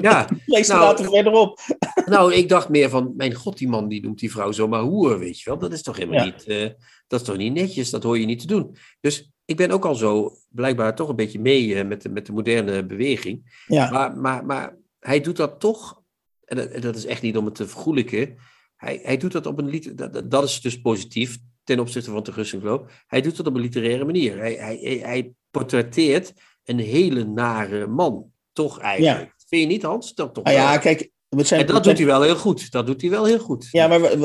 ja. 0.00 0.28
Lees 0.46 0.68
nou, 0.68 0.80
later 0.80 1.04
verderop. 1.04 1.58
nou, 2.06 2.34
ik 2.34 2.48
dacht 2.48 2.68
meer 2.68 2.88
van, 2.88 3.12
mijn 3.16 3.34
god, 3.34 3.58
die 3.58 3.68
man 3.68 3.88
die 3.88 4.02
noemt 4.02 4.18
die 4.18 4.30
vrouw 4.30 4.52
zomaar 4.52 4.80
hoer, 4.80 5.18
weet 5.18 5.40
je 5.40 5.50
wel. 5.50 5.58
Dat 5.58 5.72
is 5.72 5.82
toch 5.82 5.96
helemaal 5.96 6.24
niet... 6.24 6.74
Dat 7.06 7.20
is 7.20 7.26
toch 7.26 7.36
niet 7.36 7.52
netjes, 7.52 7.90
dat 7.90 8.02
hoor 8.02 8.18
je 8.18 8.26
niet 8.26 8.40
te 8.40 8.46
doen. 8.46 8.76
Dus 9.00 9.30
ik 9.44 9.56
ben 9.56 9.70
ook 9.70 9.84
al 9.84 9.94
zo 9.94 10.36
blijkbaar 10.48 10.94
toch 10.94 11.08
een 11.08 11.16
beetje 11.16 11.40
mee 11.40 11.66
uh, 11.66 11.84
met, 11.84 12.02
de, 12.02 12.08
met 12.08 12.26
de 12.26 12.32
moderne 12.32 12.86
beweging. 12.86 13.64
Ja. 13.66 13.90
Maar, 13.90 14.16
maar, 14.16 14.46
maar 14.46 14.76
hij 15.00 15.20
doet 15.20 15.36
dat 15.36 15.60
toch, 15.60 16.02
en 16.44 16.56
dat, 16.56 16.82
dat 16.82 16.96
is 16.96 17.06
echt 17.06 17.22
niet 17.22 17.36
om 17.36 17.44
het 17.44 17.54
te 17.54 17.66
vergoelijken, 17.66 18.36
hij, 18.76 19.00
hij 19.02 19.16
doet 19.16 19.32
dat 19.32 19.46
op 19.46 19.58
een, 19.58 19.92
dat, 19.94 20.30
dat 20.30 20.44
is 20.44 20.60
dus 20.60 20.80
positief 20.80 21.38
ten 21.64 21.80
opzichte 21.80 22.10
van 22.10 22.22
de. 22.22 22.84
Hij 23.06 23.20
doet 23.20 23.36
dat 23.36 23.46
op 23.46 23.54
een 23.54 23.60
literaire 23.60 24.04
manier. 24.04 24.38
Hij, 24.38 24.54
hij, 24.54 25.00
hij 25.02 25.34
portretteert 25.54 26.32
een 26.64 26.78
hele 26.78 27.24
nare 27.24 27.86
man, 27.86 28.24
toch 28.52 28.78
eigenlijk. 28.78 29.26
Ja. 29.26 29.34
Vind 29.48 29.62
je 29.62 29.68
niet, 29.68 29.82
Hans? 29.82 30.14
Dat 30.14 30.34
toch 30.34 30.44
ah, 30.44 30.52
ja, 30.52 30.78
kijk, 30.78 31.10
en 31.28 31.66
dat 31.66 31.84
doet 31.84 31.96
hij 31.96 32.06
wel 32.06 32.22
heel 32.22 32.36
goed. 32.36 32.70
Dat 32.70 32.86
doet 32.86 33.00
hij 33.00 33.10
wel 33.10 33.24
heel 33.24 33.38
goed. 33.38 33.68
Ja, 33.70 33.88
maar 33.88 34.18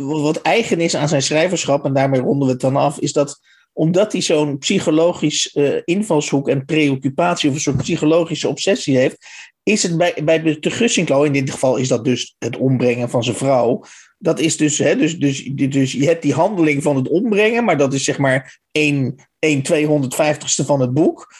wat 0.00 0.42
eigen 0.42 0.80
is 0.80 0.96
aan 0.96 1.08
zijn 1.08 1.22
schrijverschap, 1.22 1.84
en 1.84 1.94
daarmee 1.94 2.20
ronden 2.20 2.46
we 2.46 2.52
het 2.52 2.62
dan 2.62 2.76
af, 2.76 2.98
is 2.98 3.12
dat 3.12 3.40
omdat 3.72 4.12
hij 4.12 4.20
zo'n 4.20 4.58
psychologisch 4.58 5.54
uh, 5.54 5.80
invalshoek 5.84 6.48
en 6.48 6.64
preoccupatie 6.64 7.48
of 7.48 7.54
een 7.54 7.60
soort 7.60 7.76
psychologische 7.76 8.48
obsessie 8.48 8.96
heeft, 8.96 9.16
is 9.62 9.82
het 9.82 9.96
bij, 9.96 10.14
bij 10.24 10.42
de 10.60 10.70
Gussinklo, 10.70 11.22
in 11.22 11.32
dit 11.32 11.50
geval 11.50 11.76
is 11.76 11.88
dat 11.88 12.04
dus 12.04 12.34
het 12.38 12.56
ombrengen 12.56 13.10
van 13.10 13.24
zijn 13.24 13.36
vrouw. 13.36 13.84
Dat 14.18 14.38
is 14.38 14.56
dus, 14.56 14.78
hè, 14.78 14.96
dus, 14.96 15.18
dus, 15.18 15.44
dus 15.54 15.92
je 15.92 16.04
hebt 16.04 16.22
die 16.22 16.32
handeling 16.32 16.82
van 16.82 16.96
het 16.96 17.08
ombrengen, 17.08 17.64
maar 17.64 17.78
dat 17.78 17.94
is 17.94 18.04
zeg 18.04 18.18
maar 18.18 18.60
1, 18.70 19.14
1 19.46 19.62
250ste 19.62 20.66
van 20.66 20.80
het 20.80 20.94
boek. 20.94 21.34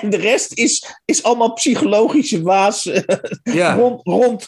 En 0.00 0.10
de 0.14 0.16
rest 0.16 0.58
is, 0.58 0.86
is 1.04 1.22
allemaal 1.22 1.52
psychologische 1.52 2.42
waas 2.42 2.86
eh, 2.86 3.02
ja. 3.42 3.74
rond, 3.74 4.00
rond, 4.02 4.46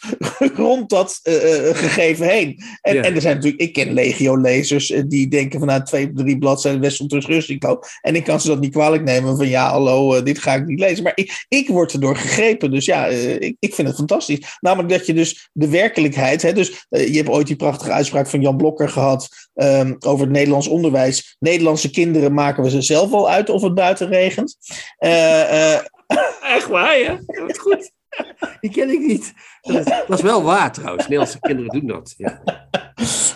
rond 0.55 0.89
dat 0.89 1.21
uh, 1.23 1.35
gegeven 1.73 2.29
heen. 2.29 2.63
En, 2.81 3.03
en 3.03 3.15
er 3.15 3.21
zijn 3.21 3.35
natuurlijk, 3.35 3.63
ik 3.63 3.73
ken 3.73 3.93
legio-lezers 3.93 4.93
die 5.07 5.29
denken 5.29 5.59
van 5.59 5.69
nou, 5.69 5.83
twee, 5.83 6.13
drie 6.13 6.39
bladzijden 6.39 6.81
Wessel 6.81 7.07
Rusting 7.09 7.81
En 8.01 8.17
ik 8.17 8.25
kan 8.25 8.41
ze 8.41 8.49
dat 8.49 8.61
niet 8.61 8.73
kwalijk 8.73 9.05
nemen 9.05 9.37
van 9.37 9.49
ja, 9.49 9.71
hallo, 9.71 10.23
dit 10.23 10.39
ga 10.39 10.55
ik 10.55 10.67
niet 10.67 10.81
lezen. 10.81 11.03
Maar 11.03 11.13
ik, 11.15 11.45
ik 11.49 11.69
word 11.69 11.93
erdoor 11.93 12.17
gegrepen. 12.17 12.71
Dus 12.71 12.85
ja, 12.85 13.07
ik, 13.07 13.57
ik 13.59 13.75
vind 13.75 13.89
het 13.89 13.97
fantastisch. 13.97 14.59
Namelijk 14.61 14.89
dat 14.89 15.07
je 15.07 15.15
dus 15.15 15.51
de 15.53 15.69
werkelijkheid, 15.69 16.43
hè, 16.43 16.53
dus 16.53 16.87
je 16.89 17.17
hebt 17.17 17.29
ooit 17.29 17.47
die 17.47 17.57
prachtige 17.57 17.93
uitspraak 17.93 18.27
van 18.27 18.41
Jan 18.41 18.57
Blokker 18.57 18.89
gehad 18.89 19.29
um, 19.55 19.97
over 20.01 20.25
het 20.25 20.35
Nederlands 20.35 20.69
onderwijs. 20.69 21.37
Nederlandse 21.39 21.91
kinderen 21.91 22.35
maken 22.35 22.63
we 22.63 22.71
ze 22.71 22.83
zelf 22.83 23.11
wel 23.11 23.31
uit 23.31 23.51
of 23.51 23.63
het 23.63 23.75
buiten 23.75 24.09
regent. 24.09 24.57
Uh, 24.99 25.75
Echt 26.43 26.69
waar, 26.69 26.99
ja? 26.99 27.21
Goed. 27.59 27.93
Die 28.61 28.71
ken 28.71 28.91
ik 28.91 29.01
niet. 29.01 29.33
Dat 29.61 29.77
is, 29.77 29.85
dat 29.85 30.19
is, 30.19 30.25
wel 30.25 30.43
waar 30.43 30.73
trouwens. 30.73 31.03
Nederlandse 31.03 31.39
kinderen 31.41 31.71
doen 31.71 31.87
dat. 31.87 32.15
Ja. 32.17 32.43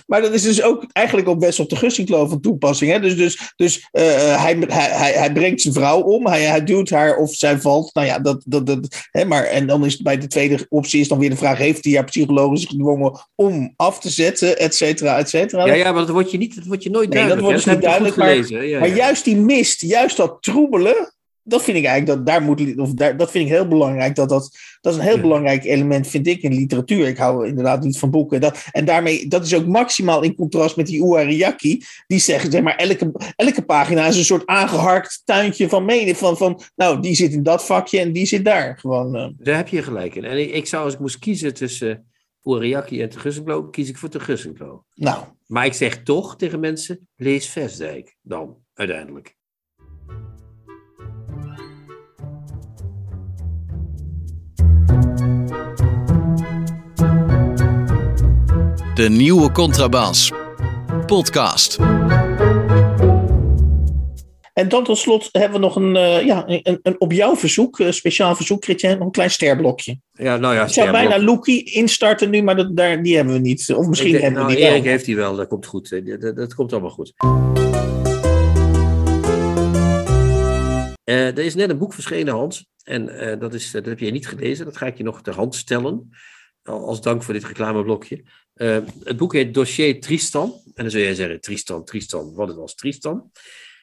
Maar 0.07 0.21
dat 0.21 0.33
is 0.33 0.43
dus 0.43 0.63
ook 0.63 0.87
eigenlijk 0.93 1.29
op 1.29 1.41
best 1.41 1.61
op 1.61 1.69
de 1.69 1.77
Gussinklo 1.77 2.27
van 2.27 2.41
toepassing. 2.41 2.91
Hè? 2.91 3.01
Dus, 3.01 3.17
dus, 3.17 3.53
dus 3.57 3.89
uh, 3.93 4.03
hij, 4.43 4.57
hij, 4.67 5.13
hij 5.13 5.33
brengt 5.33 5.61
zijn 5.61 5.75
vrouw 5.75 6.01
om. 6.01 6.27
Hij, 6.27 6.43
hij 6.43 6.65
duwt 6.65 6.91
haar 6.91 7.17
of 7.17 7.35
zij 7.35 7.59
valt. 7.59 7.95
Nou 7.95 8.07
ja, 8.07 8.19
dat, 8.19 8.43
dat, 8.45 8.67
dat, 8.67 9.07
hè? 9.11 9.25
Maar, 9.25 9.45
en 9.45 9.67
dan 9.67 9.85
is 9.85 9.97
bij 9.97 10.19
de 10.19 10.27
tweede 10.27 10.67
optie 10.69 11.01
is 11.01 11.09
dan 11.09 11.19
weer 11.19 11.31
de 11.31 11.37
vraag... 11.37 11.59
heeft 11.59 11.85
hij 11.85 11.95
haar 11.95 12.05
psychologisch 12.05 12.65
gedwongen 12.65 13.27
om 13.35 13.73
af 13.77 14.01
te 14.01 14.11
zetten, 14.11 14.59
et 14.59 14.75
cetera, 14.75 15.19
et 15.19 15.29
cetera? 15.29 15.67
Ja, 15.67 15.75
ja, 15.75 15.93
maar 15.93 16.01
dat 16.01 16.11
wordt 16.11 16.31
je, 16.31 16.39
niet, 16.39 16.55
dat 16.55 16.67
wordt 16.67 16.83
je 16.83 16.91
nooit 16.91 17.09
nee, 17.09 17.25
duidelijk. 17.27 17.43
dat 17.43 17.51
wordt 17.51 17.65
dus 17.65 17.75
niet 17.75 17.85
duidelijk. 17.85 18.17
Maar, 18.17 18.67
ja, 18.67 18.79
maar 18.79 18.97
juist 18.97 19.25
die 19.25 19.37
mist, 19.37 19.81
juist 19.81 20.17
dat 20.17 20.37
troebelen 20.41 21.15
dat 21.49 21.63
vind 21.63 21.77
ik 21.77 21.85
eigenlijk 21.85 22.19
dat 22.19 22.27
daar 22.27 22.43
moet, 22.43 22.79
of 22.79 22.93
daar, 22.93 23.17
dat 23.17 23.31
vind 23.31 23.45
ik 23.45 23.51
heel 23.51 23.69
belangrijk. 23.69 24.15
Dat, 24.15 24.29
dat, 24.29 24.57
dat 24.81 24.93
is 24.93 24.99
een 24.99 25.05
heel 25.05 25.21
belangrijk 25.21 25.65
element, 25.65 26.07
vind 26.07 26.27
ik, 26.27 26.43
in 26.43 26.55
literatuur. 26.55 27.07
Ik 27.07 27.17
hou 27.17 27.47
inderdaad 27.47 27.85
niet 27.85 27.99
van 27.99 28.11
boeken. 28.11 28.41
Dat, 28.41 28.65
en 28.73 28.85
daarmee, 28.85 29.29
dat 29.29 29.45
is 29.45 29.55
ook 29.55 29.67
maximaal 29.67 30.23
in 30.23 30.35
contrast 30.35 30.77
met 30.77 30.87
die 30.87 31.05
Uariaki. 31.05 31.83
Die 32.07 32.19
zeggen, 32.19 32.51
zeg 32.51 32.63
maar, 32.63 32.77
elke, 32.77 33.13
elke 33.37 33.65
pagina 33.65 34.07
is 34.07 34.17
een 34.17 34.25
soort 34.25 34.47
aangeharkt 34.47 35.23
tuintje 35.25 35.69
van 35.69 35.85
mening. 35.85 36.17
Van, 36.17 36.37
van, 36.37 36.61
nou, 36.77 37.01
die 37.01 37.15
zit 37.15 37.33
in 37.33 37.43
dat 37.43 37.65
vakje 37.65 38.01
en 38.01 38.13
die 38.13 38.27
zit 38.27 38.45
daar. 38.45 38.79
Gewoon, 38.79 39.17
uh. 39.17 39.27
Daar 39.37 39.57
heb 39.57 39.69
je 39.69 39.83
gelijk 39.83 40.15
in. 40.15 40.25
En 40.25 40.39
ik, 40.39 40.51
ik 40.51 40.67
zou, 40.67 40.85
als 40.85 40.95
ik 40.95 41.01
moest 41.01 41.19
kiezen 41.19 41.55
tussen 41.55 42.07
Uariaki 42.43 43.03
en 43.03 43.09
Tegussenklo, 43.09 43.69
kies 43.69 43.89
ik 43.89 43.97
voor 43.97 44.09
Tegussenklo. 44.09 44.85
Nou. 44.95 45.25
Maar 45.47 45.67
ik 45.67 45.73
zeg 45.73 46.03
toch 46.03 46.37
tegen 46.37 46.61
mensen, 46.61 47.09
lees 47.17 47.49
Vestdijk 47.49 48.17
dan, 48.23 48.57
uiteindelijk. 48.75 49.36
De 58.97 59.09
nieuwe 59.09 59.53
contrabas. 59.53 60.33
Podcast. 61.07 61.79
En 64.53 64.69
dan 64.69 64.85
tot 64.85 64.99
slot 64.99 65.29
hebben 65.33 65.53
we 65.53 65.67
nog 65.67 65.77
een, 65.77 65.95
uh, 65.95 66.27
ja, 66.27 66.45
een, 66.47 66.79
een, 66.83 67.01
op 67.01 67.13
jouw 67.13 67.37
verzoek, 67.37 67.79
een 67.79 67.95
speciaal 67.95 68.37
verzoek, 68.37 68.65
Chrétien, 68.65 69.01
een 69.01 69.11
klein 69.11 69.31
sterblokje. 69.31 69.99
Ja, 70.13 70.37
nou 70.37 70.55
ja, 70.55 70.65
Ik 70.65 70.73
zou 70.73 70.91
bijna 70.91 71.23
Loekie 71.23 71.65
instarten 71.65 72.31
nu, 72.31 72.43
maar 72.43 72.57
dat, 72.57 72.77
daar, 72.77 73.03
die 73.03 73.17
hebben 73.17 73.35
we 73.35 73.41
niet. 73.41 73.75
Of 73.75 73.87
misschien 73.87 74.11
denk, 74.11 74.23
hebben 74.23 74.41
we 74.43 74.49
nou, 74.49 74.61
die 74.61 74.71
Erik 74.71 74.85
heeft 74.85 75.05
die 75.05 75.17
wel, 75.17 75.37
dat 75.37 75.49
komt 75.49 75.67
goed. 75.67 75.91
Dat, 76.21 76.37
dat 76.37 76.55
komt 76.55 76.73
allemaal 76.73 76.91
goed. 76.91 77.13
Uh, 81.05 81.27
er 81.27 81.39
is 81.39 81.55
net 81.55 81.71
een 81.71 81.79
boek 81.79 81.93
verschenen, 81.93 82.35
Hans. 82.35 82.67
En 82.83 83.09
uh, 83.09 83.41
dat, 83.41 83.55
is, 83.55 83.71
dat 83.71 83.87
heb 83.87 83.99
je 83.99 84.11
niet 84.11 84.29
gelezen. 84.29 84.65
Dat 84.65 84.77
ga 84.77 84.87
ik 84.87 84.97
je 84.97 85.05
nog 85.05 85.23
ter 85.23 85.35
hand 85.35 85.55
stellen. 85.55 86.11
Als 86.63 87.01
dank 87.01 87.23
voor 87.23 87.35
dit 87.35 87.45
reclameblokje. 87.45 88.25
Uh, 88.57 88.79
het 89.05 89.17
boek 89.17 89.33
heet 89.33 89.55
Dossier 89.55 90.01
Tristan. 90.01 90.53
En 90.65 90.83
dan 90.83 90.91
zul 90.91 91.01
jij 91.01 91.15
zeggen, 91.15 91.41
Tristan, 91.41 91.85
Tristan, 91.85 92.35
wat 92.35 92.49
het 92.49 92.57
was 92.57 92.75
Tristan. 92.75 93.31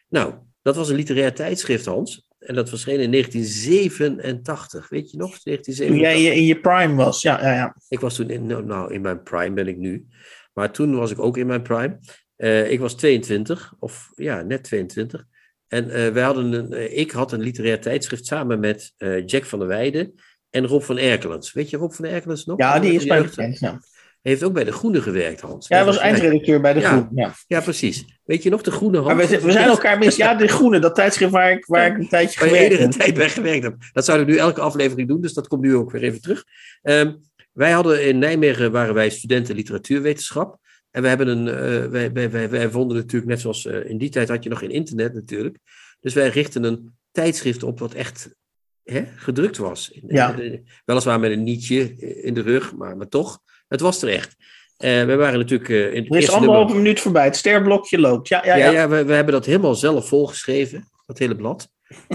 Nou, 0.10 0.34
dat 0.62 0.76
was 0.76 0.90
een 0.90 0.96
literair 0.96 1.34
tijdschrift, 1.34 1.86
Hans. 1.86 2.28
En 2.40 2.56
dat 2.56 2.70
verscheen 2.70 3.00
in 3.00 3.12
1987. 3.12 4.90
Weet 4.90 5.12
je 5.12 5.18
nog? 5.18 5.40
1987. 5.44 5.88
Toen 5.88 5.98
jij 5.98 6.36
in 6.36 6.46
je 6.46 6.60
prime 6.60 6.96
was, 6.96 7.22
ja. 7.22 7.42
ja, 7.42 7.54
ja. 7.54 7.76
Ik 7.88 8.00
was 8.00 8.16
toen 8.16 8.30
in, 8.30 8.46
nou, 8.46 8.66
nou, 8.66 8.94
in 8.94 9.02
mijn 9.02 9.24
prime 9.24 9.54
ben 9.54 9.68
ik 9.68 9.78
nu. 9.78 10.08
Maar 10.54 10.72
toen 10.72 10.96
was 10.96 11.12
ik 11.12 11.20
ook 11.20 11.38
in 11.38 11.48
mijn 11.48 11.62
prime. 11.62 12.00
Uh, 12.38 12.72
ik 12.72 12.80
was 12.80 12.96
22, 12.96 13.74
of 13.80 14.12
ja, 14.16 14.42
net 14.42 14.64
22. 14.64 15.26
En 15.74 15.90
eh, 15.90 16.14
wij 16.14 16.24
hadden 16.24 16.54
een, 16.54 16.74
eh, 16.74 16.98
ik 16.98 17.12
had 17.12 17.32
een 17.32 17.42
literair 17.42 17.82
tijdschrift 17.82 18.26
samen 18.26 18.60
met 18.60 18.94
eh, 18.98 19.26
Jack 19.26 19.46
van 19.46 19.60
der 19.60 19.68
Weijden 19.68 20.14
en 20.50 20.68
Rob 20.68 20.82
van 20.82 20.98
Erkelens. 20.98 21.54
Weet 21.54 21.70
je 21.70 21.78
Rob 21.78 21.92
van 21.92 22.06
Erkelens 22.06 22.46
nog? 22.46 22.58
Ja, 22.58 22.80
die 22.80 22.94
is 22.94 23.06
bij. 23.06 23.30
Ja. 23.60 23.80
Hij 24.24 24.32
heeft 24.32 24.44
ook 24.44 24.54
bij 24.54 24.64
De 24.64 24.72
Groene 24.72 25.02
gewerkt, 25.02 25.42
Hans. 25.42 25.68
Ja, 25.68 25.76
hij 25.76 25.86
was 25.86 25.98
eindredacteur 25.98 26.62
bij 26.62 26.74
De 26.74 26.80
Ja. 26.80 26.90
Groen. 26.90 27.08
Ja. 27.16 27.34
Ja, 27.48 27.62
precies. 27.62 28.06
Weet 28.24 28.44
je 28.44 28.50
nog, 28.50 28.62
De 28.62 28.72
Groene? 28.72 29.02
Maar 29.02 29.18
we, 29.18 29.40
we 29.42 29.52
zijn 29.52 29.68
elkaar 29.68 29.98
mis. 29.98 30.16
Ja, 30.16 30.36
De 30.36 30.48
Groene, 30.48 30.80
dat 30.80 30.96
tijdschrift 30.96 31.32
waar 31.32 31.52
ik, 31.52 31.66
waar 31.66 31.88
ik 31.88 31.98
een 31.98 32.08
tijdje 32.08 32.40
Waar 32.40 32.50
gewerkt 32.50 32.78
heb. 32.78 32.92
tijd 32.92 33.14
bij 33.14 33.30
gewerkt 33.30 33.64
heb. 33.64 33.76
Dat 33.92 34.06
zouden 34.06 34.28
we 34.28 34.32
nu 34.34 34.38
elke 34.38 34.62
aflevering 34.62 35.08
doen, 35.08 35.22
dus 35.22 35.34
dat 35.34 35.48
komt 35.48 35.62
nu 35.62 35.76
ook 35.76 35.92
weer 35.92 36.04
even 36.04 36.22
terug. 36.22 36.44
Ehm, 36.82 37.14
wij 37.52 37.72
hadden 37.72 38.08
in 38.08 38.20
Nijmegen, 38.20 38.72
waren 38.72 38.94
wij 38.94 39.10
studenten 39.10 39.56
literatuurwetenschap. 39.56 40.58
En 40.92 41.02
we 41.02 41.08
hebben 41.08 41.28
een, 41.28 41.48
eh, 41.48 41.90
wij, 41.90 42.12
wij, 42.12 42.32
wij, 42.32 42.50
wij 42.50 42.70
vonden 42.70 42.98
natuurlijk, 42.98 43.32
net 43.32 43.40
zoals 43.42 43.66
eh, 43.66 43.90
in 43.90 43.98
die 43.98 44.10
tijd 44.10 44.30
had 44.30 44.44
je 44.44 44.50
nog 44.50 44.60
geen 44.60 44.72
internet 44.72 45.14
natuurlijk. 45.14 45.58
Dus 46.00 46.14
wij 46.14 46.30
richten 46.30 46.64
een 46.64 46.94
tijdschrift 47.12 47.64
op 47.64 47.80
wat 47.80 47.94
echt 47.94 48.36
hè, 48.84 49.04
gedrukt 49.16 49.58
was. 49.58 50.00
Ja. 50.08 50.40
Eh, 50.40 50.60
Weliswaar 50.86 51.20
met 51.20 51.32
een 51.32 51.44
nietje 51.44 51.96
in 52.22 52.34
de 52.34 52.42
rug, 52.42 52.76
maar, 52.76 52.98
maar 52.98 53.08
toch, 53.08 53.40
het 53.74 53.82
was 53.82 54.02
er 54.02 54.10
echt. 54.10 54.36
Eh, 54.78 55.06
we 55.06 55.16
waren 55.16 55.40
natuurlijk 55.40 55.70
eh, 55.70 55.94
in 55.94 56.04
het 56.04 56.14
Er 56.14 56.18
is 56.18 56.30
nummer... 56.30 56.34
anderhalve 56.34 56.76
minuut 56.76 57.00
voorbij. 57.00 57.24
Het 57.24 57.36
sterblokje 57.36 58.00
loopt. 58.00 58.28
Ja, 58.28 58.46
ja, 58.46 58.56
Ja, 58.56 58.66
ja. 58.66 58.72
ja, 58.72 58.90
we, 58.90 59.06
we 59.06 59.14
hebben 59.14 59.34
dat 59.34 59.46
helemaal 59.46 59.76
zelf 59.76 60.08
volgeschreven, 60.08 60.90
dat 61.06 61.18
hele 61.18 61.36
blad. 61.36 61.70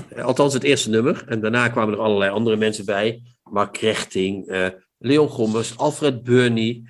Eh, 0.09 0.25
Althans, 0.25 0.55
het 0.55 0.63
eerste 0.63 0.91
nummer. 0.91 1.25
En 1.27 1.41
daarna 1.41 1.69
kwamen 1.69 1.95
er 1.95 2.01
allerlei 2.01 2.31
andere 2.31 2.57
mensen 2.57 2.85
bij. 2.85 3.23
Mark 3.43 3.73
Krechting, 3.73 4.57
Leon 4.99 5.29
Gommers, 5.29 5.77
Alfred 5.77 6.23
Burney, 6.23 6.83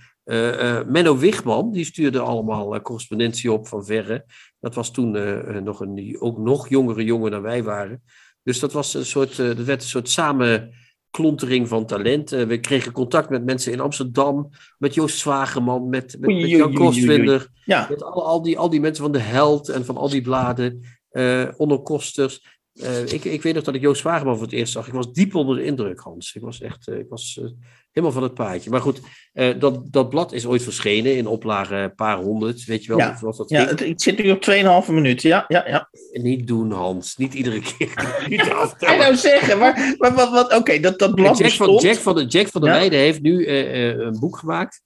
Menno 0.86 1.18
Wigman. 1.18 1.72
Die 1.72 1.84
stuurde 1.84 2.20
allemaal 2.20 2.80
correspondentie 2.82 3.52
op 3.52 3.68
van 3.68 3.84
verre. 3.84 4.24
Dat 4.60 4.74
was 4.74 4.90
toen 4.90 5.10
nog 5.64 5.80
een 5.80 6.16
ook 6.18 6.38
nog 6.38 6.68
jongere 6.68 7.04
jongen 7.04 7.30
dan 7.30 7.42
wij 7.42 7.62
waren. 7.62 8.02
Dus 8.42 8.58
dat, 8.58 8.72
was 8.72 8.94
een 8.94 9.06
soort, 9.06 9.36
dat 9.36 9.56
werd 9.56 9.82
een 9.82 9.88
soort 9.88 10.10
samenklontering 11.18 11.68
van 11.68 11.86
talent. 11.86 12.32
Eh, 12.32 12.44
we 12.46 12.60
kregen 12.60 12.92
contact 12.92 13.30
met 13.30 13.44
mensen 13.44 13.72
in 13.72 13.80
Amsterdam. 13.80 14.50
Met 14.78 14.94
Joost 14.94 15.18
Zwageman, 15.18 15.88
met, 15.88 16.16
met, 16.20 16.30
Oei, 16.30 16.40
met 16.40 16.50
oei, 16.50 16.56
Jan. 16.56 16.74
Kostwinder. 16.74 17.48
Ja. 17.64 17.86
Met 17.90 18.02
al, 18.02 18.26
al, 18.26 18.42
die, 18.42 18.58
al 18.58 18.70
die 18.70 18.80
mensen 18.80 19.02
van 19.02 19.12
de 19.12 19.18
Held 19.18 19.68
en 19.68 19.84
van 19.84 19.96
al 19.96 20.08
die 20.08 20.22
bladen. 20.22 20.80
eh 21.10 21.48
Onno 21.56 21.82
Kosters. 21.82 22.56
Eh, 22.72 23.12
ik, 23.12 23.24
ik 23.24 23.42
weet 23.42 23.54
nog 23.54 23.64
dat 23.64 23.74
ik 23.74 23.80
Joost 23.80 24.00
Zwageman 24.00 24.34
voor 24.34 24.44
het 24.44 24.54
eerst 24.54 24.72
zag. 24.72 24.86
Ik 24.86 24.92
was 24.92 25.12
diep 25.12 25.34
onder 25.34 25.56
de 25.56 25.64
indruk, 25.64 26.00
Hans. 26.00 26.34
Ik 26.34 26.42
was 26.42 26.60
echt 26.60 26.88
ik 26.88 27.08
was, 27.08 27.40
helemaal 27.92 28.12
van 28.12 28.22
het 28.22 28.34
paadje. 28.34 28.70
Maar 28.70 28.80
goed, 28.80 29.00
eh, 29.32 29.58
dat, 29.58 29.92
dat 29.92 30.08
blad 30.08 30.32
is 30.32 30.46
ooit 30.46 30.62
verschenen 30.62 31.16
in 31.16 31.26
oplage 31.26 31.74
een 31.74 31.94
paar 31.94 32.16
honderd. 32.16 32.64
Weet 32.64 32.84
je 32.84 32.88
wel, 32.88 32.98
Ja. 32.98 33.16
zoals 33.16 33.36
dat 33.36 33.50
ja 33.50 33.66
het, 33.66 33.80
ik 33.80 34.00
zit 34.00 34.18
nu 34.22 34.30
op 34.30 34.40
2,5 34.40 34.88
minuten. 34.92 35.28
Ja, 35.28 35.44
ja, 35.48 35.68
ja. 35.68 35.88
Niet 36.12 36.46
doen, 36.46 36.70
Hans. 36.70 37.16
Niet 37.16 37.34
iedere 37.34 37.60
keer. 37.60 38.14
Niet 38.28 38.50
aftellen. 38.50 38.98
nou 38.98 39.16
zeggen? 39.16 39.58
Maar, 39.58 39.94
maar 39.98 40.14
wat, 40.14 40.30
wat, 40.30 40.54
oké, 40.56 40.80
dat, 40.80 40.98
dat 40.98 41.08
En 41.08 41.14
blad 41.14 41.38
Jack, 41.38 41.50
van. 41.50 41.74
Jack, 41.74 41.96
van 41.96 42.14
de, 42.14 42.24
Jack 42.24 42.48
van 42.48 42.60
der 42.60 42.70
Ja. 42.70 42.76
Weijden 42.76 42.98
heeft 42.98 43.20
nu 43.22 43.44
eh, 43.44 43.90
eh, 43.90 43.98
een 43.98 44.18
boek 44.18 44.38
gemaakt. 44.38 44.82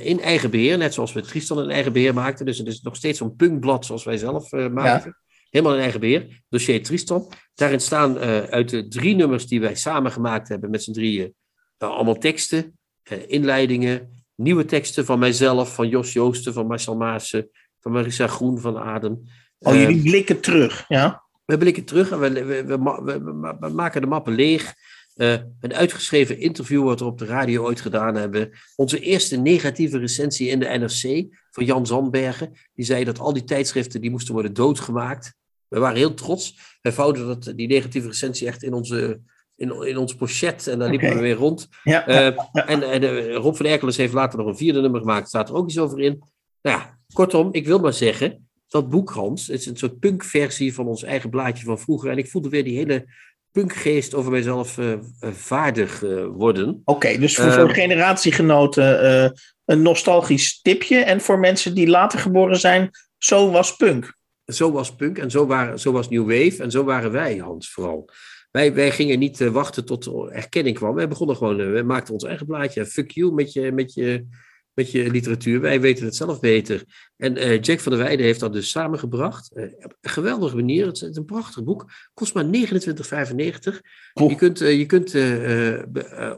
in 0.00 0.20
eigen 0.20 0.50
beheer, 0.50 0.78
net 0.78 0.94
zoals 0.94 1.12
we 1.12 1.20
Tristan 1.20 1.62
in 1.62 1.70
eigen 1.70 1.92
beheer 1.92 2.14
maakten. 2.14 2.46
Dus 2.46 2.58
het 2.58 2.66
is 2.66 2.80
nog 2.80 2.96
steeds 2.96 3.18
zo'n 3.18 3.36
punkblad 3.36 3.86
zoals 3.86 4.04
wij 4.04 4.16
zelf 4.16 4.50
maakten. 4.50 5.16
Helemaal 5.50 5.74
in 5.74 5.82
eigen 5.82 6.00
beheer. 6.00 6.42
Dossier 6.48 6.82
Tristan. 6.82 7.32
Daarin 7.54 7.80
staan 7.80 8.18
uit 8.50 8.68
de 8.68 8.88
drie 8.88 9.14
nummers 9.14 9.46
die 9.46 9.60
wij 9.60 9.74
samen 9.74 10.12
gemaakt 10.12 10.48
hebben 10.48 10.70
met 10.70 10.82
z'n 10.82 10.92
drieën. 10.92 11.34
Eh, 11.78 11.88
allemaal 11.88 12.18
teksten, 12.18 12.78
eh, 13.02 13.18
inleidingen, 13.26 14.24
nieuwe 14.34 14.64
teksten 14.64 15.04
van 15.04 15.18
mijzelf, 15.18 15.74
van 15.74 15.88
Jos 15.88 16.12
Joosten, 16.12 16.52
van 16.52 16.66
Marcel 16.66 16.96
Maassen, 16.96 17.50
van 17.80 17.92
Marissa 17.92 18.26
Groen, 18.26 18.60
van 18.60 18.78
Adem. 18.78 19.22
Oh, 19.58 19.72
Eh, 19.74 19.80
jullie 19.80 20.02
blikken 20.02 20.40
terug. 20.40 20.84
Ja. 20.88 21.24
we 21.44 21.58
blikken 21.58 21.84
terug 21.84 22.10
en 22.10 22.18
we, 22.18 22.44
we, 22.44 22.64
we, 22.64 22.76
ma- 22.76 23.02
we- 23.02 23.22
we- 23.22 23.56
we 23.60 23.68
maken 23.68 24.00
de 24.00 24.06
mappen 24.06 24.34
leeg. 24.34 24.74
Eh, 25.14 25.32
een 25.60 25.74
uitgeschreven 25.74 26.38
interview 26.38 26.84
wat 26.84 27.00
we 27.00 27.06
op 27.06 27.18
de 27.18 27.24
radio 27.24 27.62
ooit 27.64 27.80
gedaan 27.80 28.14
hebben. 28.14 28.50
Onze 28.76 29.00
eerste 29.00 29.36
negatieve 29.36 29.98
recensie 29.98 30.48
in 30.48 30.58
de 30.58 30.66
NRC 30.66 31.26
van 31.50 31.64
Jan 31.64 31.86
Zandbergen. 31.86 32.52
Die 32.74 32.84
zei 32.84 33.04
dat 33.04 33.18
al 33.18 33.32
die 33.32 33.44
tijdschriften 33.44 34.00
die 34.00 34.10
moesten 34.10 34.32
worden 34.34 34.52
doodgemaakt. 34.52 35.34
We 35.68 35.78
waren 35.78 35.96
heel 35.96 36.14
trots. 36.14 36.58
Wij 36.82 36.92
vouwden 36.92 37.26
dat, 37.26 37.52
die 37.56 37.66
negatieve 37.68 38.06
recensie 38.06 38.46
echt 38.46 38.62
in, 38.62 38.72
onze, 38.72 39.20
in, 39.56 39.82
in 39.82 39.96
ons 39.96 40.14
pochet. 40.14 40.66
En 40.66 40.78
daar 40.78 40.90
liepen 40.90 41.14
we 41.14 41.20
weer 41.20 41.34
rond. 41.34 41.68
Ja, 41.82 42.06
Eh. 42.06 42.26
En, 42.52 42.82
en 42.82 43.02
eh, 43.02 43.34
Rob 43.34 43.54
van 43.54 43.66
Erkeles 43.66 43.96
heeft 43.96 44.12
later 44.12 44.38
nog 44.38 44.46
een 44.46 44.56
vierde 44.56 44.80
nummer 44.80 45.00
gemaakt. 45.00 45.28
Staat 45.28 45.48
er 45.48 45.54
ook 45.54 45.68
iets 45.68 45.78
over 45.78 46.00
in. 46.00 46.22
Nou 46.62 46.78
ja, 46.78 46.98
kortom, 47.12 47.48
ik 47.52 47.66
wil 47.66 47.78
maar 47.78 47.92
zeggen. 47.92 48.48
Dat 48.68 48.90
boek, 48.90 49.10
Hans, 49.10 49.46
het 49.46 49.60
is 49.60 49.66
een 49.66 49.76
soort 49.76 49.98
punkversie 49.98 50.74
van 50.74 50.86
ons 50.86 51.02
eigen 51.02 51.30
blaadje 51.30 51.64
van 51.64 51.78
vroeger. 51.78 52.10
En 52.10 52.18
ik 52.18 52.30
voelde 52.30 52.48
weer 52.48 52.64
die 52.64 52.76
hele 52.76 53.04
punkgeest 53.52 54.14
over 54.14 54.30
mijzelf 54.30 54.78
eh, 54.78 54.92
vaardig 55.20 56.00
worden. 56.32 56.82
Oké, 56.84 57.18
dus 57.18 57.36
voor, 57.36 57.52
voor 57.52 57.70
generatiegenoten 57.70 59.32
een 59.64 59.82
nostalgisch 59.82 60.60
tipje. 60.62 60.98
En 60.98 61.20
voor 61.20 61.38
mensen 61.38 61.74
die 61.74 61.88
later 61.88 62.18
geboren 62.18 62.58
zijn, 62.58 62.90
zo 63.18 63.50
was 63.50 63.76
punk. 63.76 64.14
Zo 64.46 64.72
was 64.72 64.94
punk 64.94 65.18
en 65.18 65.30
zo, 65.30 65.46
waren, 65.46 65.80
zo 65.80 65.92
was 65.92 66.08
New 66.08 66.22
Wave 66.22 66.62
en 66.62 66.70
zo 66.70 66.84
waren 66.84 67.12
wij, 67.12 67.36
Hans, 67.36 67.70
vooral. 67.70 68.10
Wij, 68.56 68.74
wij 68.74 68.90
gingen 68.90 69.18
niet 69.18 69.40
eh, 69.40 69.48
wachten 69.48 69.84
tot 69.84 70.06
er 70.06 70.28
erkenning 70.28 70.76
kwam. 70.76 70.94
Wij 70.94 71.08
begonnen 71.08 71.36
gewoon, 71.36 71.60
eh, 71.60 71.72
we 71.72 71.82
maakten 71.82 72.14
ons 72.14 72.24
eigen 72.24 72.46
blaadje. 72.46 72.86
Fuck 72.86 73.10
you 73.10 73.32
met 73.32 73.52
je, 73.52 73.72
met 73.72 73.94
je, 73.94 74.26
met 74.74 74.90
je 74.90 75.10
literatuur. 75.10 75.60
Wij 75.60 75.80
weten 75.80 76.04
het 76.04 76.16
zelf 76.16 76.40
beter. 76.40 76.84
En 77.16 77.36
eh, 77.36 77.60
Jack 77.60 77.80
van 77.80 77.92
der 77.92 78.00
Weijden 78.00 78.26
heeft 78.26 78.40
dat 78.40 78.52
dus 78.52 78.70
samengebracht. 78.70 79.52
Eh, 79.52 79.64
op 79.64 79.96
een 80.00 80.10
geweldige 80.10 80.56
manier. 80.56 80.86
Het 80.86 81.02
is, 81.02 81.16
een 81.16 81.24
prachtig 81.24 81.64
boek. 81.64 81.90
Kost 82.14 82.34
maar 82.34 82.44
29,95. 82.44 83.80
Poeh. 84.12 84.30
Je 84.30 84.36
kunt, 84.36 84.58
je 84.58 84.86
kunt 84.86 85.14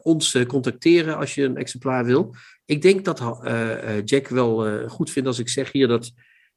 ons 0.03 0.45
contacteren 0.47 1.17
als 1.17 1.35
je 1.35 1.43
een 1.43 1.57
exemplaar 1.57 2.05
wil. 2.05 2.35
Ik 2.65 2.83
denk 2.83 3.05
dat 3.05 3.19
Jack 4.05 4.29
wel 4.29 4.89
goed 4.89 5.11
vindt 5.11 5.29
als 5.29 5.39
ik 5.39 5.49
zeg 5.49 5.73
hier 5.73 5.89
dat 5.89 6.13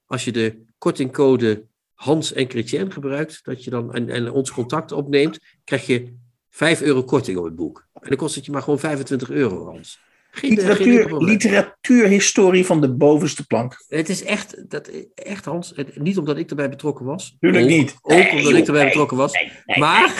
als 0.05 0.25
je 0.25 0.31
de 0.31 0.63
kortingcode 0.77 1.65
Hans 2.01 2.33
en 2.33 2.49
Chrétien 2.49 2.91
gebruikt, 2.91 3.39
dat 3.43 3.63
je 3.63 3.69
dan 3.69 3.93
en, 3.93 4.09
en 4.09 4.31
ons 4.31 4.51
contact 4.51 4.91
opneemt, 4.91 5.39
krijg 5.63 5.85
je 5.85 6.13
5 6.49 6.81
euro 6.81 7.03
korting 7.03 7.37
op 7.37 7.43
het 7.43 7.55
boek. 7.55 7.87
En 7.93 8.07
dan 8.09 8.17
kost 8.17 8.35
het 8.35 8.45
je 8.45 8.51
maar 8.51 8.61
gewoon 8.61 8.79
25 8.79 9.29
euro, 9.29 9.65
Hans. 9.65 9.99
Geen, 10.31 10.49
Literatuur, 10.49 11.17
literatuurhistorie 11.23 12.65
van 12.65 12.81
de 12.81 12.93
bovenste 12.93 13.45
plank. 13.45 13.83
Het 13.87 14.09
is 14.09 14.23
echt, 14.23 14.69
dat, 14.69 14.87
echt 15.15 15.45
Hans, 15.45 15.71
het- 15.75 15.99
niet 16.01 16.17
omdat 16.17 16.37
ik 16.37 16.49
erbij 16.49 16.69
betrokken 16.69 17.05
was. 17.05 17.35
Tuurlijk 17.39 17.63
Ook- 17.63 17.69
niet. 17.69 17.95
Ook 18.01 18.11
Nee, 18.11 18.31
omdat 18.37 18.53
ik 18.53 18.65
erbij 18.65 18.73
nee, 18.81 18.85
betrokken 18.89 19.17
was. 19.17 19.33
nee, 19.33 19.79
maar 19.79 20.13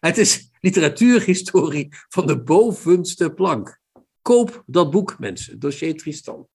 het 0.00 0.18
is 0.18 0.50
literatuurhistorie 0.60 1.88
van 2.08 2.26
de 2.26 2.42
bovenste 2.42 3.30
plank. 3.32 3.80
Koop 4.22 4.62
dat 4.66 4.90
boek, 4.90 5.16
mensen. 5.18 5.58
Dossier 5.58 5.96
Tristan. 5.96 6.46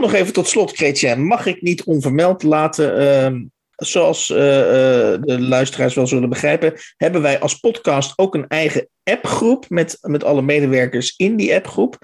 Nog 0.00 0.14
even 0.14 0.32
tot 0.32 0.48
slot, 0.48 0.76
Chrétien. 0.76 1.26
Mag 1.26 1.46
ik 1.46 1.62
niet 1.62 1.84
onvermeld 1.84 2.42
laten, 2.42 2.98
ehm, 2.98 3.42
zoals 3.76 4.30
eh, 4.30 4.60
eh, 4.60 5.20
de 5.22 5.40
luisteraars 5.40 5.94
wel 5.94 6.06
zullen 6.06 6.28
begrijpen, 6.28 6.74
hebben 6.96 7.22
wij 7.22 7.40
als 7.40 7.54
podcast 7.54 8.12
ook 8.16 8.34
een 8.34 8.48
eigen 8.48 8.88
appgroep 9.04 9.66
met, 9.68 9.98
met 10.00 10.24
alle 10.24 10.42
medewerkers 10.42 11.14
in 11.16 11.36
die 11.36 11.54
appgroep. 11.54 11.98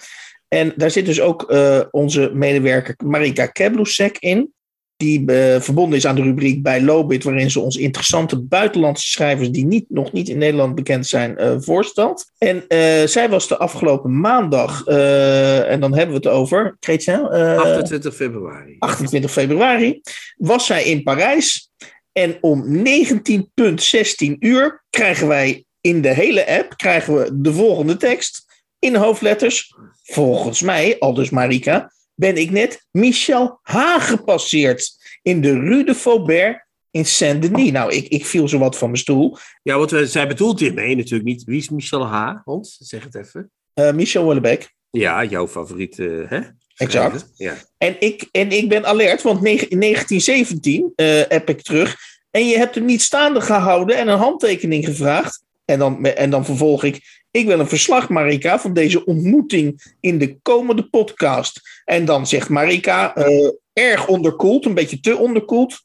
En 0.49 0.73
daar 0.77 0.91
zit 0.91 1.07
dus 1.07 1.21
ook 1.21 1.51
eh, 1.51 1.81
onze 1.91 2.31
medewerker 2.35 2.95
Marika 3.05 3.47
Keblusek 3.47 4.17
in. 4.19 4.53
Die 4.97 5.27
eh, 5.27 5.61
verbonden 5.61 5.99
is 5.99 6.07
aan 6.07 6.15
de 6.15 6.23
rubriek 6.23 6.63
bij 6.63 6.83
Lobit, 6.83 7.25
waarin 7.25 7.51
ze 7.51 7.61
ons 7.61 7.77
interessante 7.77 8.41
buitenlandse 8.43 9.09
schrijvers 9.09 9.51
die 9.51 9.65
niet, 9.65 9.85
nog 9.89 10.13
niet 10.13 10.29
in 10.29 10.39
Nederland 10.39 10.75
bekend 10.75 11.07
zijn, 11.07 11.37
eh, 11.37 11.55
voorstelt. 11.59 12.33
En 12.39 12.65
eh, 12.69 13.07
zij 13.07 13.29
was 13.29 13.49
de 13.49 13.57
afgelopen 13.57 14.21
maandag, 14.21 14.87
en 14.87 15.81
dan 15.81 15.95
hebben 15.95 16.21
we 16.23 16.29
het 16.29 16.37
over, 16.37 16.77
Chrétien, 16.81 17.29
eh, 17.29 17.59
28 17.59 18.15
februari. 18.15 18.77
28 18.79 19.33
februari, 19.33 20.01
was 20.37 20.67
zij 20.67 20.85
in 20.85 21.03
Parijs. 21.03 21.71
En 22.13 22.39
om 22.41 22.83
19.16 22.85 24.37
uur 24.39 24.85
krijgen 24.91 25.29
wij 25.29 25.65
in 25.81 26.01
de 26.03 26.15
hele 26.15 26.47
app 26.47 26.77
krijgen 26.77 27.15
we 27.15 27.41
de 27.41 27.53
volgende 27.53 27.97
tekst 27.97 28.45
in 28.79 28.95
hoofdletters. 28.95 29.75
Volgens 30.03 30.63
mij, 30.63 30.97
al 30.99 31.15
dus 31.15 31.31
Marika, 31.31 31.93
ben 32.17 32.37
ik 32.37 32.51
net 32.51 32.87
Michel 32.91 33.59
H. 33.63 33.77
gepasseerd 33.99 34.97
in 35.23 35.41
de 35.41 35.53
Rue 35.53 35.85
de 35.85 35.95
Faubert 35.95 36.67
in 36.91 37.07
Saint-Denis. 37.07 37.71
Nou, 37.71 37.93
ik, 37.93 38.09
ik 38.09 38.27
viel 38.27 38.49
zo 38.49 38.59
wat 38.59 38.79
van 38.79 38.89
mijn 38.89 39.01
stoel. 39.01 39.37
Ja, 39.63 39.79
wat 39.79 39.91
we, 39.91 40.07
zij 40.07 40.29
bedoelt 40.29 40.61
hiermee 40.61 40.97
natuurlijk 40.97 41.29
niet. 41.29 41.45
Wie 41.45 41.59
is 41.59 41.69
Michel 41.69 42.07
H. 42.07 42.35
Hans? 42.45 42.77
Zeg 42.81 43.05
het 43.05 43.15
even. 43.15 43.51
Eh, 43.75 43.93
Michel 43.93 44.27
Wellebeck. 44.27 44.75
Ja, 44.91 45.25
jouw 45.25 45.49
favoriete, 45.49 46.27
hè? 46.29 46.41
Exact. 46.77 47.33
Ja. 47.37 47.57
En 47.79 47.97
ik, 47.99 48.29
en 48.33 48.51
ik 48.51 48.69
ben 48.69 48.87
alert, 48.87 49.23
want 49.23 49.45
in 49.45 49.81
1917 49.81 50.93
eh 50.97 51.21
app 51.29 51.49
ik 51.49 51.63
terug. 51.63 51.97
En 52.31 52.49
je 52.49 52.59
hebt 52.59 52.75
hem 52.75 52.85
niet 52.85 53.03
staande 53.03 53.41
gehouden 53.41 53.97
en 53.97 54.09
een 54.09 54.19
handtekening 54.19 54.85
gevraagd. 54.85 55.45
En 55.65 55.79
dan, 55.79 56.05
en 56.05 56.31
dan 56.31 56.45
vervolg 56.45 56.85
ik. 56.85 57.25
Ik 57.31 57.47
wil 57.47 57.61
een 57.61 57.69
verslag, 57.69 58.09
Marika, 58.09 58.59
van 58.59 58.73
deze 58.73 59.05
ontmoeting 59.05 59.95
in 60.01 60.19
de 60.19 60.39
komende 60.43 60.89
podcast. 60.89 61.61
En 61.87 62.05
dan 62.05 62.27
zegt 62.27 62.49
Marika, 62.49 63.15
eh, 63.15 63.51
erg 63.73 64.07
onderkoeld, 64.07 64.65
een 64.65 64.75
beetje 64.75 65.01
te 65.01 65.17
onderkoeld. 65.17 65.83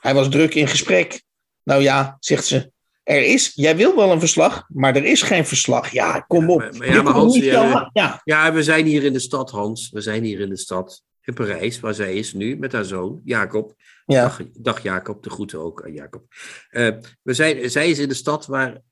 Hij 0.00 0.14
was 0.14 0.28
druk 0.28 0.54
in 0.54 0.68
gesprek. 0.68 1.22
Nou 1.62 1.82
ja, 1.82 2.16
zegt 2.20 2.44
ze. 2.44 2.70
Er 3.02 3.22
is, 3.22 3.52
jij 3.54 3.76
wil 3.76 3.96
wel 3.96 4.12
een 4.12 4.20
verslag, 4.20 4.64
maar 4.68 4.96
er 4.96 5.04
is 5.04 5.22
geen 5.22 5.46
verslag. 5.46 5.92
Ja, 5.92 6.20
kom 6.20 6.50
op. 6.50 6.58
Maar, 6.58 6.76
maar 6.76 6.88
ja, 6.88 7.02
maar 7.02 7.12
Hans, 7.12 7.36
ja, 7.36 7.90
ja. 7.92 8.20
ja, 8.24 8.52
we 8.52 8.62
zijn 8.62 8.86
hier 8.86 9.04
in 9.04 9.12
de 9.12 9.18
stad, 9.18 9.50
Hans. 9.50 9.90
We 9.90 10.00
zijn 10.00 10.24
hier 10.24 10.40
in 10.40 10.48
de 10.48 10.56
stad, 10.56 11.02
in 11.22 11.34
Parijs, 11.34 11.80
waar 11.80 11.94
zij 11.94 12.14
is 12.14 12.32
nu 12.32 12.56
met 12.56 12.72
haar 12.72 12.84
zoon, 12.84 13.20
Jacob. 13.24 13.74
Ja. 14.06 14.22
Dag, 14.22 14.40
dag 14.52 14.82
Jacob, 14.82 15.22
de 15.22 15.30
groeten 15.30 15.60
ook 15.60 15.84
aan 15.84 15.92
Jacob. 15.92 16.24
Uh, 16.70 16.96
we 17.22 17.34
zijn, 17.34 17.70
zij 17.70 17.90
is 17.90 17.98
in 17.98 18.08
de 18.08 18.14
stad 18.14 18.46
waar 18.46 18.82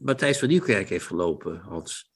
Matthijs 0.00 0.38
van 0.38 0.48
Nieuwkerk 0.48 0.88
heeft 0.88 1.06
gelopen, 1.06 1.60
Hans. 1.68 2.10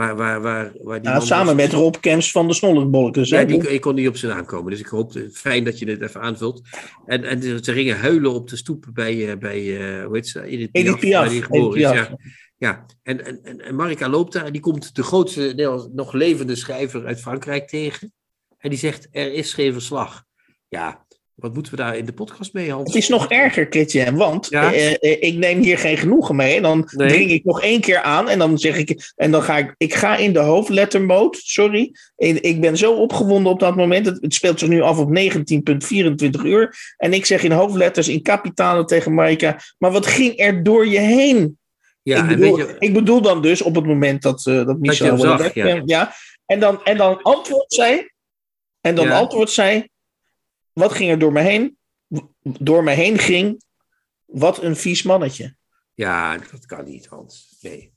Waar, 0.00 0.16
waar, 0.16 0.40
waar, 0.40 0.72
waar 0.82 1.02
die 1.02 1.20
samen 1.20 1.56
met 1.56 1.72
Rob 1.72 1.94
Kemps 2.00 2.30
van 2.30 2.48
de 2.48 2.54
Snollebolkers. 2.54 3.28
Ja, 3.28 3.44
die, 3.44 3.70
ik 3.70 3.80
kon 3.80 3.94
niet 3.94 4.08
op 4.08 4.16
zijn 4.16 4.32
aankomen. 4.32 4.70
Dus 4.70 4.80
ik 4.80 4.86
hoop, 4.86 5.12
fijn 5.32 5.64
dat 5.64 5.78
je 5.78 5.84
dit 5.84 6.00
even 6.00 6.20
aanvult. 6.20 6.62
En, 7.06 7.24
en 7.24 7.42
ze 7.42 7.72
gingen 7.72 7.98
huilen 7.98 8.32
op 8.32 8.48
de 8.48 8.56
stoep 8.56 8.86
bij, 8.92 9.38
bij 9.38 9.62
uh, 9.62 10.04
hoe 10.04 10.16
heet 10.16 10.28
ze? 10.28 10.42
Edith 10.42 10.70
Piaf. 10.70 10.98
Piaf. 10.98 11.28
Die 11.28 11.42
geboren 11.42 11.80
is, 11.80 11.90
ja. 11.90 12.16
ja. 12.56 12.86
En, 13.02 13.24
en, 13.24 13.60
en 13.60 13.74
Marika 13.74 14.08
loopt 14.08 14.32
daar 14.32 14.44
en 14.44 14.52
die 14.52 14.60
komt 14.60 14.94
de 14.94 15.02
grootste, 15.02 15.88
nog 15.92 16.12
levende 16.12 16.56
schrijver 16.56 17.06
uit 17.06 17.20
Frankrijk 17.20 17.68
tegen. 17.68 18.12
En 18.58 18.70
die 18.70 18.78
zegt, 18.78 19.08
er 19.10 19.32
is 19.32 19.54
geen 19.54 19.72
verslag. 19.72 20.24
Ja, 20.68 21.06
wat 21.40 21.54
moeten 21.54 21.72
we 21.72 21.78
daar 21.78 21.96
in 21.96 22.04
de 22.04 22.12
podcast 22.12 22.52
mee, 22.52 22.72
Hans? 22.72 22.92
Het 22.92 23.02
is 23.02 23.08
nog 23.08 23.28
erger, 23.28 23.68
Kitje, 23.68 24.14
want 24.14 24.46
ja? 24.48 24.72
eh, 24.72 25.22
ik 25.22 25.34
neem 25.34 25.62
hier 25.62 25.78
geen 25.78 25.96
genoegen 25.96 26.36
mee. 26.36 26.56
En 26.56 26.62
dan 26.62 26.88
nee. 26.90 27.08
dring 27.08 27.30
ik 27.30 27.44
nog 27.44 27.62
één 27.62 27.80
keer 27.80 28.00
aan 28.00 28.28
en 28.28 28.38
dan 28.38 28.58
zeg 28.58 28.76
ik, 28.76 29.12
en 29.16 29.30
dan 29.30 29.42
ga 29.42 29.58
ik, 29.58 29.74
ik 29.76 29.94
ga 29.94 30.16
in 30.16 30.32
de 30.32 30.38
hoofdlettermode, 30.38 31.38
sorry. 31.42 31.92
En 32.16 32.42
ik 32.42 32.60
ben 32.60 32.76
zo 32.76 32.92
opgewonden 32.92 33.52
op 33.52 33.60
dat 33.60 33.76
moment. 33.76 34.06
Het, 34.06 34.18
het 34.20 34.34
speelt 34.34 34.58
zich 34.58 34.68
nu 34.68 34.80
af 34.80 34.98
op 34.98 35.18
19,24 35.18 36.44
uur. 36.44 36.76
En 36.96 37.12
ik 37.12 37.26
zeg 37.26 37.42
in 37.42 37.52
hoofdletters, 37.52 38.08
in 38.08 38.22
kapitalen 38.22 38.86
tegen 38.86 39.14
Marika, 39.14 39.60
maar 39.78 39.92
wat 39.92 40.06
ging 40.06 40.38
er 40.38 40.62
door 40.62 40.86
je 40.86 40.98
heen? 40.98 41.58
Ja, 42.02 42.22
ik, 42.22 42.28
bedoel, 42.28 42.58
je, 42.58 42.76
ik 42.78 42.92
bedoel 42.92 43.20
dan 43.20 43.42
dus 43.42 43.62
op 43.62 43.74
het 43.74 43.86
moment 43.86 44.22
dat, 44.22 44.46
uh, 44.46 44.66
dat 44.66 44.78
Michel... 44.78 45.16
Dat 45.16 45.40
zag, 45.40 45.54
ja. 45.54 45.82
ja. 45.84 46.12
En, 46.46 46.60
dan, 46.60 46.84
en 46.84 46.96
dan 46.96 47.22
antwoordt 47.22 47.72
zij, 47.72 48.12
en 48.80 48.94
dan 48.94 49.06
ja. 49.06 49.18
antwoordt 49.18 49.50
zij, 49.50 49.90
wat 50.72 50.92
ging 50.92 51.10
er 51.10 51.18
door 51.18 51.32
me 51.32 51.40
heen? 51.40 51.78
Door 52.42 52.84
me 52.84 52.90
heen 52.90 53.18
ging, 53.18 53.62
wat 54.24 54.62
een 54.62 54.76
vies 54.76 55.02
mannetje. 55.02 55.56
Ja, 55.94 56.38
dat 56.38 56.66
kan 56.66 56.84
niet, 56.84 57.06
Hans. 57.06 57.56
Nee. 57.60 57.92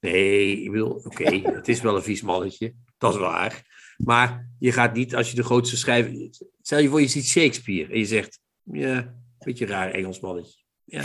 Nee, 0.00 0.62
ik 0.62 0.70
bedoel, 0.70 0.90
oké, 0.90 1.06
okay, 1.06 1.42
het 1.56 1.68
is 1.68 1.80
wel 1.80 1.96
een 1.96 2.02
vies 2.02 2.22
mannetje. 2.22 2.74
Dat 2.98 3.12
is 3.12 3.20
waar. 3.20 3.62
Maar 3.96 4.50
je 4.58 4.72
gaat 4.72 4.94
niet, 4.94 5.14
als 5.14 5.30
je 5.30 5.36
de 5.36 5.44
grootste 5.44 5.76
schrijver... 5.76 6.30
Stel 6.62 6.78
je 6.78 6.88
voor, 6.88 7.00
je 7.00 7.08
ziet 7.08 7.26
Shakespeare 7.26 7.92
en 7.92 7.98
je 7.98 8.06
zegt... 8.06 8.40
Ja, 8.62 8.96
een 8.96 9.14
beetje 9.38 9.66
raar 9.66 9.90
Engels 9.90 10.20
mannetje. 10.20 10.62
Ja. 10.84 11.04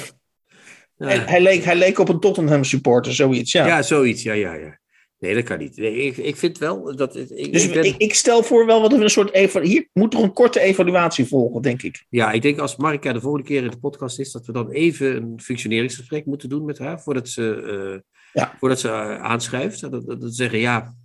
En 0.97 1.27
hij 1.27 1.41
leek, 1.41 1.63
hij 1.63 1.75
leek 1.75 1.99
op 1.99 2.09
een 2.09 2.19
Tottenham 2.19 2.63
supporter, 2.63 3.13
zoiets, 3.13 3.51
ja. 3.51 3.65
Ja, 3.65 3.81
zoiets, 3.81 4.23
ja, 4.23 4.33
ja, 4.33 4.53
ja. 4.53 4.79
Nee, 5.19 5.33
dat 5.35 5.43
kan 5.43 5.57
niet. 5.57 5.77
Nee, 5.77 5.95
ik, 5.95 6.17
ik 6.17 6.35
vind 6.35 6.57
wel 6.57 6.95
dat. 6.95 7.15
Ik, 7.15 7.53
dus 7.53 7.65
ik, 7.67 7.73
ben... 7.73 7.99
ik, 7.99 8.13
stel 8.13 8.43
voor 8.43 8.65
wel 8.65 8.81
wat 8.81 8.93
een 8.93 9.09
soort. 9.09 9.33
Evalu- 9.33 9.67
Hier 9.67 9.89
moet 9.93 10.11
toch 10.11 10.23
een 10.23 10.33
korte 10.33 10.59
evaluatie 10.59 11.25
volgen, 11.25 11.61
denk 11.61 11.81
ik. 11.81 12.05
Ja, 12.09 12.31
ik 12.31 12.41
denk 12.41 12.59
als 12.59 12.75
Marika 12.75 13.13
de 13.13 13.21
volgende 13.21 13.47
keer 13.47 13.63
in 13.63 13.69
de 13.69 13.79
podcast 13.79 14.19
is, 14.19 14.31
dat 14.31 14.45
we 14.45 14.51
dan 14.51 14.69
even 14.69 15.15
een 15.15 15.41
functioneringsgesprek 15.41 16.25
moeten 16.25 16.49
doen 16.49 16.65
met 16.65 16.77
haar. 16.77 17.01
Voordat 17.01 17.29
ze, 17.29 17.63
uh, 17.93 17.99
ja. 18.33 18.55
voordat 18.59 18.79
ze 18.79 18.87
uh, 18.87 19.21
aanschrijft. 19.21 19.81
Dat, 19.81 19.91
dat, 19.91 20.21
dat, 20.21 20.35
zeggen 20.35 20.59
ja. 20.59 20.95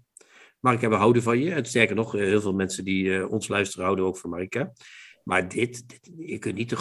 Marika, 0.61 0.89
we 0.89 0.95
houden 0.95 1.23
van 1.23 1.39
je. 1.39 1.51
En 1.51 1.65
sterker 1.65 1.97
nog, 1.97 2.13
heel 2.13 2.41
veel 2.41 2.55
mensen 2.55 2.85
die 2.85 3.05
uh, 3.05 3.31
ons 3.31 3.49
luisteren 3.49 3.85
houden 3.85 4.05
ook 4.05 4.19
van 4.19 4.31
Marika. 4.31 4.73
Maar 5.25 5.49
dit, 5.49 5.89
dit 5.89 6.11
je 6.19 6.39
kunt 6.39 6.55
niet 6.55 6.69
te 6.69 6.77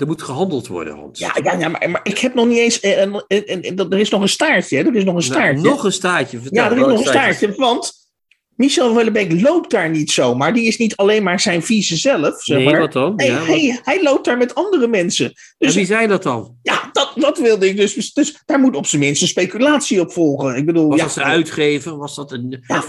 er 0.00 0.06
moet 0.06 0.22
gehandeld 0.22 0.66
worden, 0.66 0.94
Hans. 0.94 1.18
Ja, 1.18 1.36
ja, 1.42 1.52
ja 1.52 1.68
maar, 1.68 1.90
maar 1.90 2.00
ik 2.02 2.18
heb 2.18 2.34
nog 2.34 2.46
niet 2.46 2.58
eens. 2.58 2.80
Eh, 2.80 3.00
en, 3.00 3.24
en, 3.26 3.62
en, 3.62 3.76
er 3.90 3.98
is 3.98 4.10
nog 4.10 4.20
een 4.20 4.28
staartje. 4.28 4.78
Er 4.78 4.94
is 4.94 5.04
nog 5.04 5.14
een 5.14 5.22
staartje. 5.22 5.62
Nou, 5.62 5.74
nog 5.74 5.84
een 5.84 5.92
staartje. 5.92 6.40
Vertel, 6.40 6.62
ja, 6.62 6.70
er 6.70 6.76
is 6.76 6.86
nog 6.86 6.98
een 6.98 7.06
staartje. 7.06 7.54
Want 7.56 7.92
Michel 8.60 8.94
Wellebeek 8.94 9.40
loopt 9.42 9.70
daar 9.70 9.90
niet 9.90 10.10
zo, 10.10 10.34
maar 10.34 10.52
die 10.54 10.64
is 10.66 10.76
niet 10.78 10.96
alleen 10.96 11.22
maar 11.22 11.40
zijn 11.40 11.62
vieze 11.62 11.96
zelf. 11.96 12.42
Zeg 12.42 12.56
nee, 12.56 12.66
maar. 12.66 12.78
wat 12.80 12.92
dan? 12.92 13.12
Hij, 13.16 13.26
Ja, 13.26 13.38
wat- 13.38 13.46
hij, 13.46 13.80
hij 13.84 14.02
loopt 14.02 14.24
daar 14.24 14.36
met 14.36 14.54
andere 14.54 14.88
mensen. 14.88 15.32
Dus 15.58 15.70
en 15.70 15.74
wie 15.76 15.86
zei 15.86 16.06
dat 16.06 16.22
dan? 16.22 16.56
ja, 16.62 16.88
dat, 16.92 17.12
dat 17.14 17.38
wilde 17.38 17.68
ik 17.68 17.76
dus. 17.76 18.12
Dus, 18.14 18.42
daar 18.46 18.58
moet 18.60 18.76
op 18.76 18.86
zijn 18.86 19.02
minst 19.02 19.22
een 19.22 19.28
speculatie 19.28 20.00
op 20.00 20.12
volgen. 20.12 20.56
Ik 20.56 20.66
bedoel, 20.66 20.88
Was 20.88 20.98
ja, 20.98 21.04
dat 21.04 21.16
een 21.16 21.22
uitgever? 21.22 21.96
Was 21.96 22.14
dat 22.16 22.32
een, 22.32 22.64
Ja, 22.66 22.84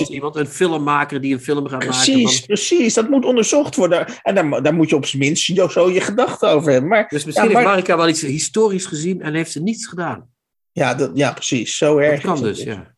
is- 0.00 0.08
iemand? 0.08 0.36
Een 0.36 0.46
filmmaker 0.46 1.20
die 1.20 1.32
een 1.34 1.40
film 1.40 1.68
gaat 1.68 1.78
Precies, 1.78 2.22
maken? 2.32 2.46
precies. 2.46 2.94
Dat 2.94 3.08
moet 3.08 3.24
onderzocht 3.24 3.76
worden. 3.76 4.06
En 4.22 4.34
daar, 4.34 4.62
daar 4.62 4.74
moet 4.74 4.90
je 4.90 4.96
op 4.96 5.06
zijn 5.06 5.22
minst 5.22 5.52
zo- 5.70 5.90
je 5.90 6.00
gedachten 6.00 6.48
over 6.48 6.72
hebben. 6.72 6.90
Maar, 6.90 7.08
Dus 7.08 7.24
misschien 7.24 7.46
maar- 7.46 7.56
heeft 7.56 7.68
Marika 7.68 7.96
wel 7.96 8.08
iets 8.08 8.20
historisch 8.20 8.86
gezien 8.86 9.20
en 9.22 9.34
heeft 9.34 9.52
ze 9.52 9.62
niets 9.62 9.86
gedaan. 9.86 10.28
ja, 10.72 10.94
dat, 10.94 11.10
ja, 11.14 11.32
precies. 11.32 11.76
Zo 11.76 11.96
erg. 11.98 12.22
Dat 12.22 12.32
kan 12.34 12.42
dus, 12.42 12.62
ja. 12.62 12.93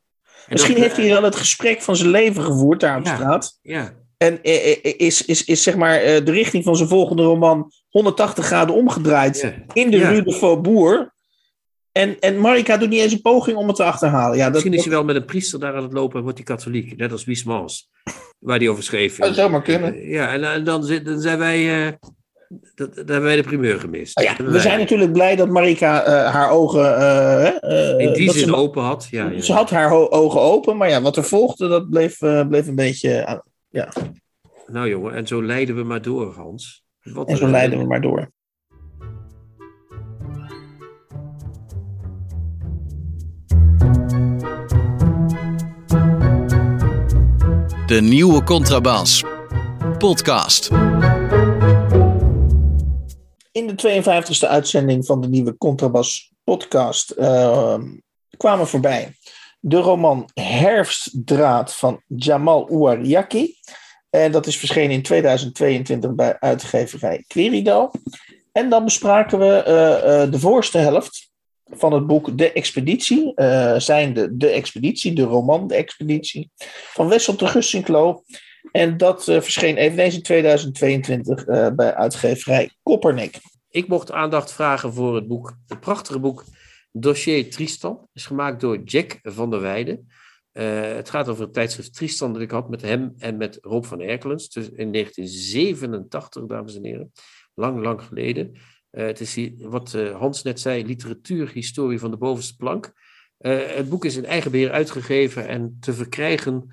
En 0.46 0.52
Misschien 0.52 0.74
dat- 0.74 0.82
heeft 0.84 0.96
hij 0.96 1.08
dan 1.08 1.24
het 1.24 1.36
gesprek 1.36 1.82
van 1.82 1.96
zijn 1.96 2.10
leven 2.10 2.42
gevoerd 2.42 2.80
daar 2.80 2.98
op 2.98 3.06
straat. 3.06 3.58
Ja, 3.62 3.92
En 4.16 4.42
eh, 4.42 4.70
eh, 4.72 4.94
is, 4.96 5.24
is, 5.24 5.44
is 5.44 5.62
zeg 5.62 5.76
maar 5.76 5.96
eh, 5.96 6.24
de 6.24 6.32
richting 6.32 6.64
van 6.64 6.76
zijn 6.76 6.88
volgende 6.88 7.22
roman 7.22 7.72
180 7.88 8.44
graden 8.46 8.74
omgedraaid 8.74 9.54
in 9.72 9.90
de 9.90 9.96
Ja. 9.98 10.08
Rue 10.08 10.22
de 10.22 10.32
Faubourg. 10.32 11.08
En, 11.92 12.16
en 12.20 12.40
Marika 12.40 12.76
doet 12.76 12.88
niet 12.88 13.00
eens 13.00 13.12
een 13.12 13.20
poging 13.20 13.56
om 13.56 13.66
het 13.66 13.76
te 13.76 13.84
achterhalen. 13.84 14.36
Ja, 14.36 14.44
dat, 14.44 14.52
Misschien 14.52 14.72
is 14.72 14.78
dat 14.78 14.86
hij 14.88 14.96
wel 14.96 15.04
met 15.04 15.16
een 15.16 15.24
priester 15.24 15.60
daar 15.60 15.74
aan 15.76 15.82
het 15.82 15.92
lopen 15.92 16.16
en 16.16 16.22
wordt 16.22 16.38
hij 16.38 16.46
katholiek. 16.46 16.96
Net 16.96 17.12
als 17.12 17.24
Wiesmans, 17.24 17.90
waar 18.38 18.58
hij 18.58 18.68
over 18.68 18.82
schreef. 18.82 19.14
zou 19.16 19.34
zomaar 19.34 19.62
kunnen. 19.62 20.08
Ja, 20.08 20.32
en, 20.32 20.44
en 20.52 20.64
dan, 20.64 20.84
zit- 20.84 21.04
dan 21.04 21.20
zijn 21.20 21.38
wij... 21.38 21.86
eh, 21.86 21.92
dat, 22.74 22.94
dan 22.94 23.04
hebben 23.06 23.22
wij 23.22 23.36
de 23.36 23.42
primeur 23.42 23.80
gemist. 23.80 24.16
Nou 24.16 24.28
ja, 24.28 24.44
we 24.44 24.60
zijn 24.60 24.78
natuurlijk 24.78 25.12
blij 25.12 25.36
dat 25.36 25.48
Marika 25.48 26.02
eh, 26.04 26.32
haar 26.32 26.50
ogen. 26.50 26.96
eh, 26.96 27.46
eh, 27.46 27.98
In 28.06 28.12
die 28.12 28.30
zin 28.30 28.48
ze, 28.48 28.54
open 28.54 28.82
had. 28.82 29.08
Ja, 29.10 29.30
ja. 29.30 29.40
ze 29.40 29.52
had 29.52 29.70
haar 29.70 29.90
ogen 29.92 30.40
open, 30.40 30.76
maar 30.76 30.88
ja, 30.88 31.02
wat 31.02 31.16
er 31.16 31.24
volgde, 31.24 31.68
dat 31.68 31.90
bleef, 31.90 32.18
bleef 32.48 32.66
een 32.66 32.74
beetje. 32.74 33.42
ja, 33.68 33.92
Nou 34.66 34.88
jongen, 34.88 35.14
en 35.14 35.26
zo 35.26 35.42
leiden 35.42 35.76
we 35.76 35.82
maar 35.82 36.02
door, 36.02 36.34
Hans. 36.34 36.84
Wat 37.02 37.28
en 37.28 37.36
zo 37.36 37.48
leiden 37.48 37.78
we 37.78 37.84
maar 37.84 38.00
door. 38.00 38.30
De 47.86 48.00
nieuwe 48.00 48.42
Contrabas. 48.42 49.24
Podcast. 49.98 50.70
In 53.56 53.66
de 53.66 54.02
52e 54.02 54.48
uitzending 54.48 55.06
van 55.06 55.20
de 55.20 55.28
nieuwe 55.28 55.56
Contrabas 55.56 56.32
podcast 56.44 57.10
eh, 57.10 57.78
kwamen 58.36 58.66
voorbij 58.66 59.16
de 59.60 59.76
roman 59.76 60.30
Herfstdraad 60.34 61.74
van 61.74 62.02
Jamal 62.06 62.68
Ouariaki. 62.68 63.54
En 64.10 64.32
dat 64.32 64.46
is 64.46 64.58
verschenen 64.58 64.90
in 64.90 65.02
2022 65.02 66.14
bij 66.14 66.36
uitgeverij 66.38 67.24
Querido. 67.26 67.90
En 68.52 68.68
dan 68.68 68.84
bespraken 68.84 69.38
we 69.38 69.62
eh, 69.62 70.22
eh, 70.22 70.30
de 70.30 70.38
voorste 70.38 70.78
helft 70.78 71.30
van 71.64 71.92
het 71.92 72.06
boek 72.06 72.38
De 72.38 72.52
Expeditie. 72.52 73.34
eh 73.34 73.78
zijnde 73.78 74.36
De 74.36 74.48
Expeditie, 74.48 75.12
de 75.12 75.22
roman 75.22 75.66
De 75.66 75.74
Expeditie. 75.74 76.50
Van 76.92 77.08
Wessel 77.08 77.36
de 77.36 77.46
Gussinklo. 77.46 78.22
En 78.72 78.96
dat 78.96 79.28
eh, 79.28 79.40
verscheen 79.40 79.76
eveneens 79.76 80.14
in 80.14 80.22
2022 80.22 81.44
eh, 81.44 81.70
bij 81.70 81.94
uitgeverij 81.94 82.70
Koppernik. 82.82 83.40
Ik 83.70 83.88
mocht 83.88 84.12
aandacht 84.12 84.52
vragen 84.52 84.92
voor 84.92 85.14
het 85.14 85.26
boek, 85.26 85.56
het 85.66 85.80
prachtige 85.80 86.18
boek 86.18 86.44
Dossier 86.92 87.50
Tristan. 87.50 88.08
Is 88.12 88.26
gemaakt 88.26 88.60
door 88.60 88.82
Jack 88.82 89.18
van 89.22 89.50
der 89.50 89.60
Weijden. 89.60 90.08
Eh, 90.52 90.80
het 90.80 91.10
gaat 91.10 91.28
over 91.28 91.44
het 91.44 91.52
tijdschrift 91.52 91.94
Tristan 91.94 92.32
dat 92.32 92.42
ik 92.42 92.50
had 92.50 92.68
met 92.68 92.82
hem 92.82 93.14
en 93.18 93.36
met 93.36 93.58
Rob 93.60 93.84
van 93.84 94.00
Erkelens. 94.00 94.56
In 94.56 94.92
1987, 94.92 96.46
dames 96.46 96.76
en 96.76 96.84
heren. 96.84 97.12
Lang, 97.54 97.82
lang 97.82 98.02
geleden. 98.02 98.56
Het 98.90 99.20
is 99.20 99.34
hier, 99.34 99.52
wat 99.58 99.92
Hans 99.92 100.42
net 100.42 100.60
zei, 100.60 100.86
literatuurhistorie 100.86 101.98
van 101.98 102.10
de 102.10 102.16
bovenste 102.16 102.56
plank. 102.56 102.92
Het 103.38 103.88
boek 103.88 104.04
is 104.04 104.16
in 104.16 104.24
eigen 104.24 104.50
beheer 104.50 104.70
uitgegeven 104.70 105.48
en 105.48 105.76
te 105.80 105.92
verkrijgen 105.92 106.70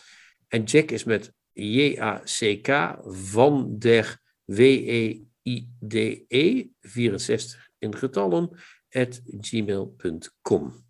En 0.48 0.62
Jack 0.62 0.90
is 0.90 1.04
met 1.04 1.32
J-A-C-K 1.52 2.98
van 3.04 3.78
der 3.78 4.18
W-E-I-D-E 4.44 6.66
64 6.80 7.68
in 7.78 7.96
getallen 7.96 8.50
at 8.90 9.20
gmail.com. 9.40 10.84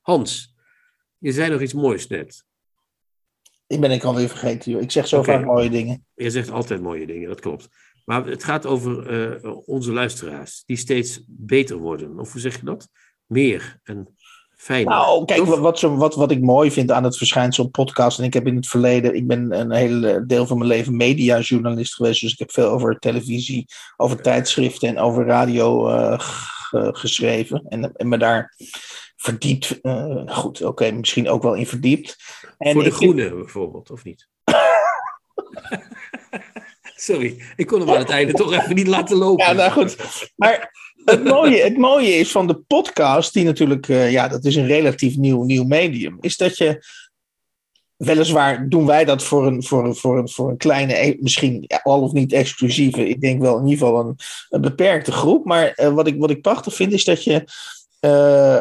Hans, 0.00 0.56
je 1.18 1.32
zei 1.32 1.50
nog 1.50 1.60
iets 1.60 1.74
moois 1.74 2.06
net. 2.06 2.44
Die 3.66 3.78
ben 3.78 3.90
ik 3.90 4.04
alweer 4.04 4.28
vergeten, 4.28 4.72
joh. 4.72 4.82
Ik 4.82 4.90
zeg 4.90 5.08
zo 5.08 5.22
vaak 5.22 5.44
mooie 5.44 5.70
dingen. 5.70 6.06
Je 6.14 6.30
zegt 6.30 6.50
altijd 6.50 6.80
mooie 6.80 7.06
dingen, 7.06 7.28
dat 7.28 7.40
klopt. 7.40 7.68
Maar 8.04 8.26
het 8.26 8.44
gaat 8.44 8.66
over 8.66 9.06
eh, 9.06 9.56
onze 9.66 9.92
luisteraars, 9.92 10.62
die 10.66 10.76
steeds 10.76 11.24
beter 11.26 11.76
worden. 11.76 12.18
Of 12.18 12.32
hoe 12.32 12.40
zeg 12.40 12.56
je 12.56 12.64
dat? 12.64 12.88
Meer 13.26 13.80
en 13.82 14.16
fijner. 14.56 14.88
Nou, 14.94 15.24
kijk, 15.24 15.44
wat, 15.44 15.58
wat, 15.58 15.78
zo- 15.78 15.96
wat, 15.96 16.14
wat 16.14 16.30
ik 16.30 16.40
mooi 16.40 16.70
vind 16.70 16.90
aan 16.90 17.04
het 17.04 17.16
verschijnsel 17.16 17.68
podcast. 17.68 18.18
En 18.18 18.24
ik 18.24 18.34
heb 18.34 18.46
in 18.46 18.56
het 18.56 18.66
verleden, 18.66 19.14
ik 19.14 19.26
ben 19.26 19.52
een 19.60 19.72
heel 19.72 20.26
deel 20.26 20.46
van 20.46 20.58
mijn 20.58 20.70
leven 20.70 20.96
mediajournalist 20.96 21.94
geweest. 21.94 22.20
Dus 22.20 22.32
ik 22.32 22.38
heb 22.38 22.52
veel 22.52 22.68
over 22.68 22.98
televisie, 22.98 23.66
over 23.96 24.22
tijdschriften 24.22 24.88
en 24.88 24.98
over 24.98 25.26
radio 25.26 25.88
eh, 25.88 26.18
g- 26.18 26.52
geschreven. 26.72 27.64
En, 27.68 27.92
en 27.96 28.08
me 28.08 28.18
daar 28.18 28.54
verdiept. 29.16 29.80
eh, 29.80 30.22
goed, 30.26 30.62
oké, 30.62 30.90
misschien 30.90 31.28
ook 31.28 31.42
wel 31.42 31.54
in 31.54 31.66
verdiept. 31.66 32.16
En 32.58 32.72
Voor 32.72 32.84
de 32.84 32.90
groene 32.90 33.34
bijvoorbeeld, 33.34 33.90
of 33.90 34.04
niet? 34.04 34.28
Sorry, 36.96 37.42
ik 37.56 37.66
kon 37.66 37.80
hem 37.80 37.90
aan 37.90 37.98
het 37.98 38.10
einde 38.10 38.32
toch 38.32 38.52
even 38.52 38.74
niet 38.74 38.86
laten 38.86 39.16
lopen. 39.16 39.46
Ja, 39.46 39.52
nou 39.52 39.70
goed. 39.70 39.96
Maar 40.36 40.70
het 41.04 41.24
mooie, 41.24 41.62
het 41.62 41.76
mooie 41.76 42.14
is 42.14 42.30
van 42.30 42.46
de 42.46 42.56
podcast, 42.56 43.32
die 43.32 43.44
natuurlijk, 43.44 43.88
eh, 43.88 44.10
ja, 44.10 44.28
dat 44.28 44.44
is 44.44 44.56
een 44.56 44.66
relatief 44.66 45.16
nieuw, 45.16 45.42
nieuw 45.42 45.64
medium, 45.64 46.16
is 46.20 46.36
dat 46.36 46.56
je. 46.56 46.82
Weliswaar 47.96 48.68
doen 48.68 48.86
wij 48.86 49.04
dat 49.04 49.22
voor 49.22 49.46
een, 49.46 49.62
voor 49.62 49.84
een, 49.84 49.94
voor 49.94 50.18
een, 50.18 50.28
voor 50.28 50.50
een 50.50 50.56
kleine, 50.56 50.94
eh, 50.94 51.18
misschien 51.20 51.70
al 51.82 52.02
of 52.02 52.12
niet 52.12 52.32
exclusieve, 52.32 53.08
ik 53.08 53.20
denk 53.20 53.40
wel 53.40 53.58
in 53.58 53.66
ieder 53.66 53.86
geval 53.86 54.00
een, 54.00 54.16
een 54.48 54.60
beperkte 54.60 55.12
groep. 55.12 55.44
Maar 55.44 55.68
eh, 55.68 55.88
wat, 55.88 56.06
ik, 56.06 56.18
wat 56.18 56.30
ik 56.30 56.42
prachtig 56.42 56.74
vind 56.74 56.92
is 56.92 57.04
dat 57.04 57.24
je 57.24 57.44
eh, 58.00 58.58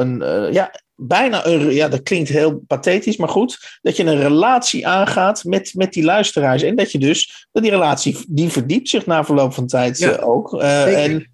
een, 0.00 0.18
ja, 0.52 0.80
bijna 0.94 1.46
een, 1.46 1.70
ja, 1.70 1.88
dat 1.88 2.02
klinkt 2.02 2.28
heel 2.28 2.62
pathetisch, 2.66 3.16
maar 3.16 3.28
goed, 3.28 3.78
dat 3.82 3.96
je 3.96 4.04
een 4.04 4.20
relatie 4.20 4.86
aangaat 4.86 5.44
met, 5.44 5.74
met 5.74 5.92
die 5.92 6.04
luisteraars. 6.04 6.62
En 6.62 6.76
dat 6.76 6.92
je 6.92 6.98
dus, 6.98 7.46
dat 7.52 7.62
die 7.62 7.72
relatie, 7.72 8.18
die 8.28 8.48
verdiept 8.48 8.88
zich 8.88 9.06
na 9.06 9.24
verloop 9.24 9.54
van 9.54 9.66
tijd 9.66 9.98
Ja, 9.98 10.16
ook. 10.16 10.60
En 10.62 11.30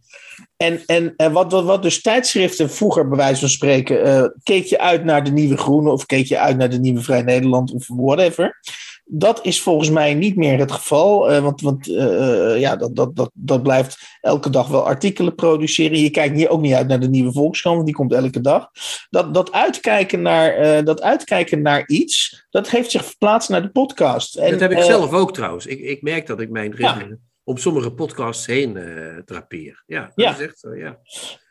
en, 0.65 0.83
en, 0.87 1.15
en 1.17 1.33
wat, 1.33 1.53
wat, 1.53 1.65
wat 1.65 1.83
dus 1.83 2.03
tijdschriften 2.03 2.71
vroeger, 2.71 3.09
bij 3.09 3.19
wijze 3.19 3.41
van 3.41 3.49
spreken, 3.49 4.05
eh, 4.05 4.25
keek 4.43 4.65
je 4.65 4.79
uit 4.79 5.05
naar 5.05 5.25
de 5.25 5.31
Nieuwe 5.31 5.57
Groene 5.57 5.91
of 5.91 6.07
keek 6.07 6.27
je 6.27 6.39
uit 6.39 6.57
naar 6.57 6.71
de 6.71 6.79
Nieuwe 6.79 7.01
Vrij 7.01 7.23
Nederland 7.23 7.73
of 7.73 7.87
whatever. 7.89 8.61
Dat 9.05 9.45
is 9.45 9.63
volgens 9.63 9.91
mij 9.91 10.15
niet 10.15 10.37
meer 10.37 10.59
het 10.59 10.73
geval, 10.73 11.31
eh, 11.31 11.43
want, 11.43 11.61
want 11.61 11.89
eh, 11.89 12.61
ja, 12.61 12.77
dat, 12.77 12.97
dat, 12.97 13.17
dat, 13.17 13.31
dat 13.35 13.63
blijft 13.63 14.19
elke 14.21 14.51
dag 14.51 14.69
wel 14.69 14.87
artikelen 14.87 15.35
produceren. 15.35 15.99
Je 15.99 16.11
kijkt 16.11 16.37
hier 16.37 16.49
ook 16.49 16.61
niet 16.61 16.75
uit 16.75 16.89
naar 16.89 17.01
de 17.01 17.09
Nieuwe 17.09 17.33
Volkskrant, 17.33 17.75
want 17.75 17.87
die 17.87 17.97
komt 17.97 18.13
elke 18.13 18.41
dag. 18.41 18.71
Dat, 19.11 19.35
dat, 19.35 19.53
uitkijken 19.53 20.23
naar, 20.23 20.85
dat 20.85 21.03
uitkijken 21.03 21.63
naar 21.63 21.87
iets, 21.87 22.47
dat 22.51 22.71
heeft 22.71 22.91
zich 22.91 23.05
verplaatst 23.05 23.49
naar 23.49 23.63
de 23.63 23.71
podcast. 23.71 24.37
En, 24.37 24.51
dat 24.51 24.61
heb 24.61 24.73
ik 24.73 24.83
zelf 24.83 25.13
ook 25.13 25.35
trouwens. 25.35 25.67
Ik, 25.67 25.81
ik 25.81 26.03
merk 26.03 26.27
dat 26.27 26.41
ik 26.41 26.51
mijn 26.51 26.75
Ja. 26.77 27.07
Om 27.45 27.57
sommige 27.57 27.93
podcasts 27.93 28.47
heen 28.47 28.79
drapeer. 29.25 29.83
Ja, 29.87 30.01
dat 30.01 30.13
Ja. 30.15 30.33
is 30.33 30.41
echt 30.41 30.59
zo, 30.59 30.75
ja. 30.75 30.99